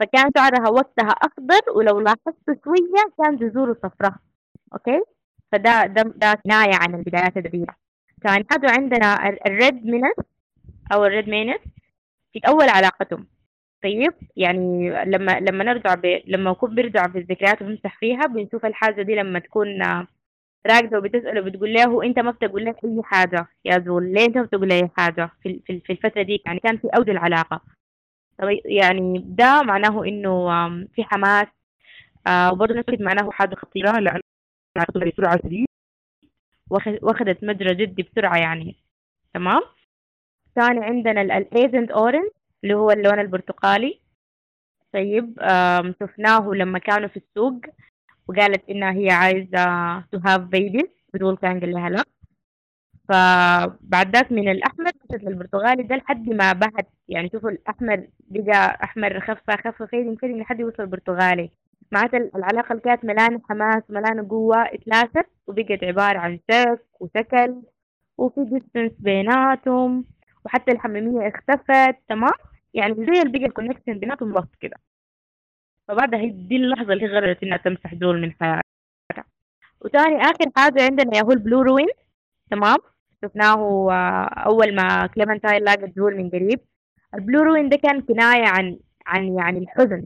فكان 0.00 0.30
شعرها 0.36 0.68
وقتها 0.70 1.08
أخضر 1.08 1.60
ولو 1.76 2.00
لاحظت 2.00 2.64
شوية 2.64 3.04
كان 3.18 3.36
جذوره 3.36 3.76
صفراء. 3.82 4.14
okay؟ 4.72 5.00
فده 5.52 5.86
ده 5.86 6.02
ده 6.02 6.34
كناية 6.44 6.74
عن 6.74 6.94
البدايات 6.94 7.36
الأدبية 7.36 7.66
كان 8.22 8.44
حاجة 8.50 8.70
عندنا 8.70 9.28
ال- 9.28 9.46
ال 9.46 9.56
Red 9.56 9.86
Menace 9.86 10.14
أو 10.92 11.04
ال 11.04 11.10
Red 11.10 11.28
Menace 11.28 11.58
في 12.32 12.40
أول 12.48 12.68
علاقتهم. 12.68 13.26
طيب؟ 13.82 14.12
يعني 14.36 14.90
لما 15.04 15.40
لما 15.40 15.64
نرجع 15.64 15.94
ب... 15.94 16.20
لما 16.26 16.50
يكون 16.50 16.74
بيرجع 16.74 17.08
في 17.08 17.18
الذكريات 17.18 17.62
وبيمسح 17.62 17.98
فيها 17.98 18.26
بنشوف 18.26 18.66
الحاجة 18.66 19.02
دي 19.02 19.14
لما 19.14 19.38
تكون 19.38 19.82
راقدة 20.66 20.98
وبتسأله 20.98 21.40
بتقول 21.40 21.74
له 21.74 22.02
أنت 22.04 22.18
ما 22.18 22.30
بتقول 22.30 22.64
لك 22.64 22.84
أي 22.84 23.02
حاجة 23.04 23.46
يا 23.64 23.78
زول؟ 23.78 24.12
ليه 24.14 24.24
أنت 24.26 24.36
ما 24.36 24.42
بتقول 24.42 24.68
لي 24.68 24.74
أي 24.74 24.90
حاجة 24.96 25.30
في 25.42 25.60
في 25.86 25.92
الفترة 25.92 26.22
دي؟ 26.22 26.42
يعني 26.46 26.60
كان 26.60 26.76
في 26.78 26.88
أوج 26.96 27.10
العلاقة. 27.10 27.56
طب 27.56 27.62
يعني 28.64 29.18
ده 29.26 29.62
معناه 29.62 30.04
آم، 30.66 30.88
في 30.94 31.04
حماس 31.04 31.46
آه 32.26 32.52
وبرضه 32.52 32.74
نفس 32.74 33.00
معناه 33.00 33.30
حاجة 33.30 33.54
خطيرة 33.54 33.98
لأن 34.00 34.20
علاقتهم 34.76 35.10
بسرعة 35.10 35.38
شديد 35.44 35.66
واخ- 36.70 37.02
واخدت 37.02 37.44
مجرى 37.44 37.74
جدي 37.74 38.02
بسرعة 38.02 38.36
يعني 38.38 38.76
تمام؟ 39.34 39.62
ثاني 40.56 40.84
عندنا 40.84 41.20
ال 41.22 41.33
Agent 41.33 41.90
Orange 41.90 42.30
اللي 42.64 42.74
هو 42.74 42.90
اللون 42.90 43.18
البرتقالي 43.20 44.00
طيب 44.92 45.38
شفناه 46.00 46.50
لما 46.54 46.78
كانوا 46.78 47.08
في 47.08 47.16
السوق 47.16 47.60
وقالت 48.28 48.68
إنها 48.70 48.92
هي 48.92 49.10
عايزة 49.10 50.00
to 50.00 50.18
have 50.26 50.40
babies 50.56 50.88
بجول 51.14 51.36
كان 51.36 51.60
قال 51.60 51.70
لها 51.72 51.90
لا. 51.90 52.04
فبعد 53.08 54.16
ذاك 54.16 54.32
من 54.32 54.48
الأحمر 54.50 54.90
مشت 55.10 55.24
للبرتقالي 55.24 55.82
ده 55.82 55.96
لحد 55.96 56.28
ما 56.28 56.52
بهت 56.52 56.88
يعني 57.08 57.30
شوفوا 57.32 57.50
الأحمر 57.50 58.06
بقى 58.30 58.78
أحمر 58.84 59.20
خفة 59.20 59.56
خفة 59.56 59.86
fading 59.86 60.18
fading 60.18 60.40
لحد 60.40 60.60
يوصل 60.60 60.82
البرتقالي 60.82 61.50
معناتها 61.92 62.18
العلاقة 62.34 62.70
اللي 62.72 62.82
كانت 62.82 63.04
ملانة 63.04 63.40
حماس 63.48 63.82
ملانة 63.88 64.28
قوة 64.28 64.62
اتلاشت 64.62 65.26
وبقت 65.46 65.84
عبارة 65.84 66.18
عن 66.18 66.38
شك 66.50 66.80
وشكل 67.00 67.62
وفي 68.18 68.44
distance 68.44 68.92
بيناتهم 68.98 70.04
وحتى 70.44 70.72
الحميمية 70.72 71.28
اختفت 71.28 71.96
تمام؟ 72.08 72.30
يعني 72.74 72.94
زي 72.94 73.22
اللي 73.22 73.38
بقى 73.38 73.46
ال 73.48 73.53
connection 73.53 73.98
بيناتهم 73.98 74.32
بس 74.32 74.48
كده. 74.60 74.76
فبعدها 75.88 76.20
هي 76.20 76.30
دي 76.30 76.56
اللحظة 76.56 76.92
اللي 76.92 77.08
قررت 77.18 77.42
إنها 77.42 77.56
تمسح 77.58 77.94
جول 77.94 78.20
من 78.20 78.32
حياتها. 78.32 78.62
وتاني 79.80 80.16
آخر 80.22 80.50
حاجة 80.56 80.82
عندنا 80.84 81.20
هو 81.22 81.32
ال 81.32 81.38
Blue 81.38 81.62
Ruin 81.62 81.88
تمام؟ 82.50 82.78
شفناه 83.24 83.88
آه، 83.90 84.24
أول 84.46 84.74
ما 84.74 85.06
كليمنتاين 85.06 85.64
لاقت 85.64 85.96
جول 85.96 86.16
من 86.16 86.30
قريب. 86.30 86.60
ال 87.14 87.20
Blue 87.20 87.42
Ruin 87.42 87.68
ده 87.68 87.76
كان 87.76 88.00
كناية 88.00 88.44
عن 88.46 88.78
عن 89.06 89.34
يعني 89.38 89.58
الحزن 89.58 90.04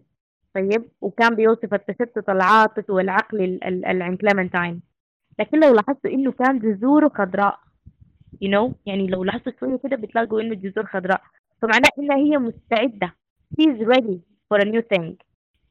طيب؟ 0.55 0.85
وكان 1.01 1.35
بيوصف 1.35 1.75
التشتت 1.75 2.29
العاطفي 2.29 2.93
والعقلي 2.93 3.45
ال- 3.45 3.65
ال- 3.65 3.85
ال- 3.85 4.03
عن 4.03 4.17
كليمنتاين 4.17 4.81
لكن 5.39 5.61
لو 5.61 5.75
لاحظتوا 5.75 6.11
إنه 6.11 6.33
كان 6.33 6.59
جذوره 6.59 7.09
خضراء 7.09 7.59
you 8.45 8.49
know 8.49 8.73
يعني 8.87 9.07
لو 9.07 9.25
لاحظتوا 9.25 9.53
شوية 9.61 9.79
كده 9.85 9.97
بتلاقوا 9.97 10.41
إنه 10.41 10.53
الجذور 10.53 10.87
خضراء. 10.87 11.21
فمعناه 11.63 11.89
إنها 11.99 12.17
هي 12.17 12.39
مستعدة. 12.39 13.15
She 13.55 13.65
is 13.65 13.89
ready 13.89 14.17
for 14.49 14.59
a 14.61 14.65
new 14.65 14.83
thing. 14.95 15.13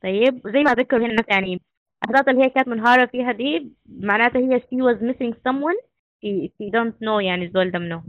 طيب؟ 0.03 0.41
زي 0.47 0.63
ما 0.63 0.73
ذكروا 0.73 1.05
هنا 1.07 1.23
يعني 1.29 1.61
الأحداث 2.03 2.27
اللي 2.29 2.45
هي 2.45 2.49
كانت 2.49 2.67
منهارة 2.67 3.05
فيها 3.05 3.31
دي 3.31 3.71
معناتها 3.85 4.39
هي 4.39 4.59
she 4.59 4.77
was 4.83 4.99
missing 5.01 5.33
someone. 5.33 5.86
She, 6.21 6.51
she 6.55 6.71
don't 6.71 6.95
know 7.05 7.19
يعني 7.21 7.45
الزول 7.45 7.71
ده 7.71 7.79
منو 7.79 8.03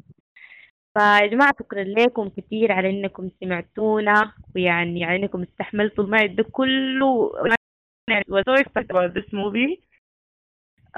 فيا 0.98 1.26
جماعة 1.26 1.54
شكرا 1.60 1.84
لكم 1.84 2.28
كتير 2.28 2.72
على 2.72 2.90
إنكم 2.90 3.30
سمعتونا 3.40 4.32
ويعني 4.54 5.04
على 5.04 5.16
إنكم 5.16 5.42
استحملتوا 5.42 6.04
المعد 6.04 6.36
ده 6.36 6.42
كله. 6.42 7.32
Was 8.10 8.44
so 8.48 8.54
excited 8.54 8.90
about 8.90 9.12
this 9.14 9.32
movie. 9.32 9.82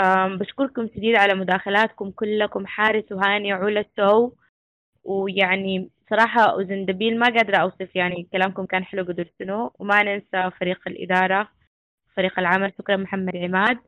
um, 0.01 0.39
بشكركم 0.39 0.89
شديد 0.89 1.17
على 1.17 1.35
مداخلاتكم 1.35 2.11
كلكم 2.11 2.67
حارس 2.67 3.13
وهاني 3.13 3.55
وعلا 3.55 3.81
الشو 3.81 4.33
ويعني 5.05 5.91
صراحة 6.11 6.57
وزندبيل 6.57 7.19
ما 7.19 7.27
قادرة 7.27 7.57
أوصف 7.57 7.97
يعني 7.97 8.29
كلامكم 8.33 8.67
كان 8.67 8.85
حلو 8.85 9.03
قدرتنه 9.05 9.71
وما 9.79 10.03
ننسى 10.03 10.51
فريق 10.61 10.81
الإدارة 10.87 11.49
فريق 12.17 12.39
العمل 12.39 12.73
شكرا 12.79 12.97
محمد 12.97 13.37
عماد. 13.37 13.79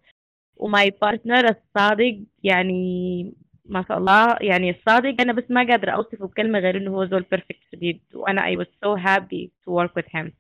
و 0.56 0.68
my 0.68 0.90
partner 1.02 1.44
الصادق 1.44 2.18
يعني 2.44 3.32
ما 3.64 3.84
شاء 3.89 3.98
الله 3.98 4.36
يعني 4.40 4.70
الصادق. 4.70 5.20
أنا 5.20 5.32
بس 5.32 5.44
ما 5.50 5.66
قادرة 5.66 5.90
أوصفه 5.90 6.26
بكلمة 6.26 6.58
غير 6.58 6.76
إنه 6.76 6.90
هو 6.90 7.05
زول 7.05 7.22
بيرفكت 7.31 7.58
شديد 7.72 8.00
وأنا 8.14 8.42
I 8.42 8.58
was 8.58 8.66
so 8.84 8.97
happy 9.06 9.50
to 9.64 9.70
work 9.72 9.90
with 10.02 10.08
him. 10.16 10.31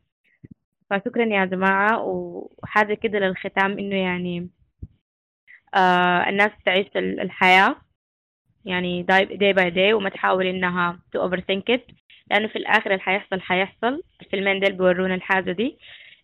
فشكرا 0.90 1.24
يا 1.24 1.44
جماعة 1.44 2.02
وحاجة 2.04 2.94
كده 2.94 3.18
للختام 3.18 3.78
إنه 3.78 3.96
يعني 3.96 4.48
آه 5.74 6.28
الناس 6.28 6.50
تعيش 6.66 6.86
ال- 6.96 7.20
الحياة 7.20 7.76
يعني 8.64 9.06
day 9.10 9.54
by 9.56 9.74
day 9.74 9.92
وما 9.94 10.08
تحاول 10.10 10.46
إنها 10.46 11.00
to 11.16 11.20
overthink 11.20 11.74
it. 11.76 11.94
لأنه 12.30 12.48
في 12.48 12.56
الآخر 12.56 12.90
اللي 12.90 13.00
حيحصل 13.02 13.40
حيحصل 13.40 14.02
الفيلمين 14.22 14.60
دول 14.60 14.72
بيورونا 14.72 15.14
الحاجة 15.14 15.52
دي. 15.52 15.78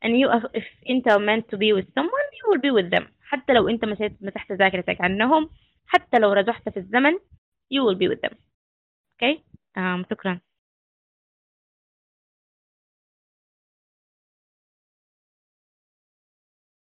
And 0.05 0.09
you 0.11 0.49
if 0.59 0.65
أنت 0.91 1.09
meant 1.09 1.45
to 1.55 1.59
be 1.59 1.73
with 1.73 1.87
someone 1.99 2.29
you 2.39 2.45
will 2.51 2.61
be 2.61 2.71
with 2.71 2.91
them. 2.99 3.05
حتى 3.29 3.53
لو 3.53 3.69
أنت 3.69 3.85
مسحت 4.21 4.53
ذاكرتك 4.53 5.01
عنهم 5.01 5.51
حتى 5.87 6.19
لو 6.19 6.33
رجعت 6.33 6.69
في 6.69 6.77
الزمن 6.77 7.13
you 7.75 7.83
will 7.85 7.99
be 7.99 8.09
with 8.09 8.21
them. 8.29 8.35
Okay 9.17 9.35
um, 9.79 10.05
شكرا. 10.11 10.41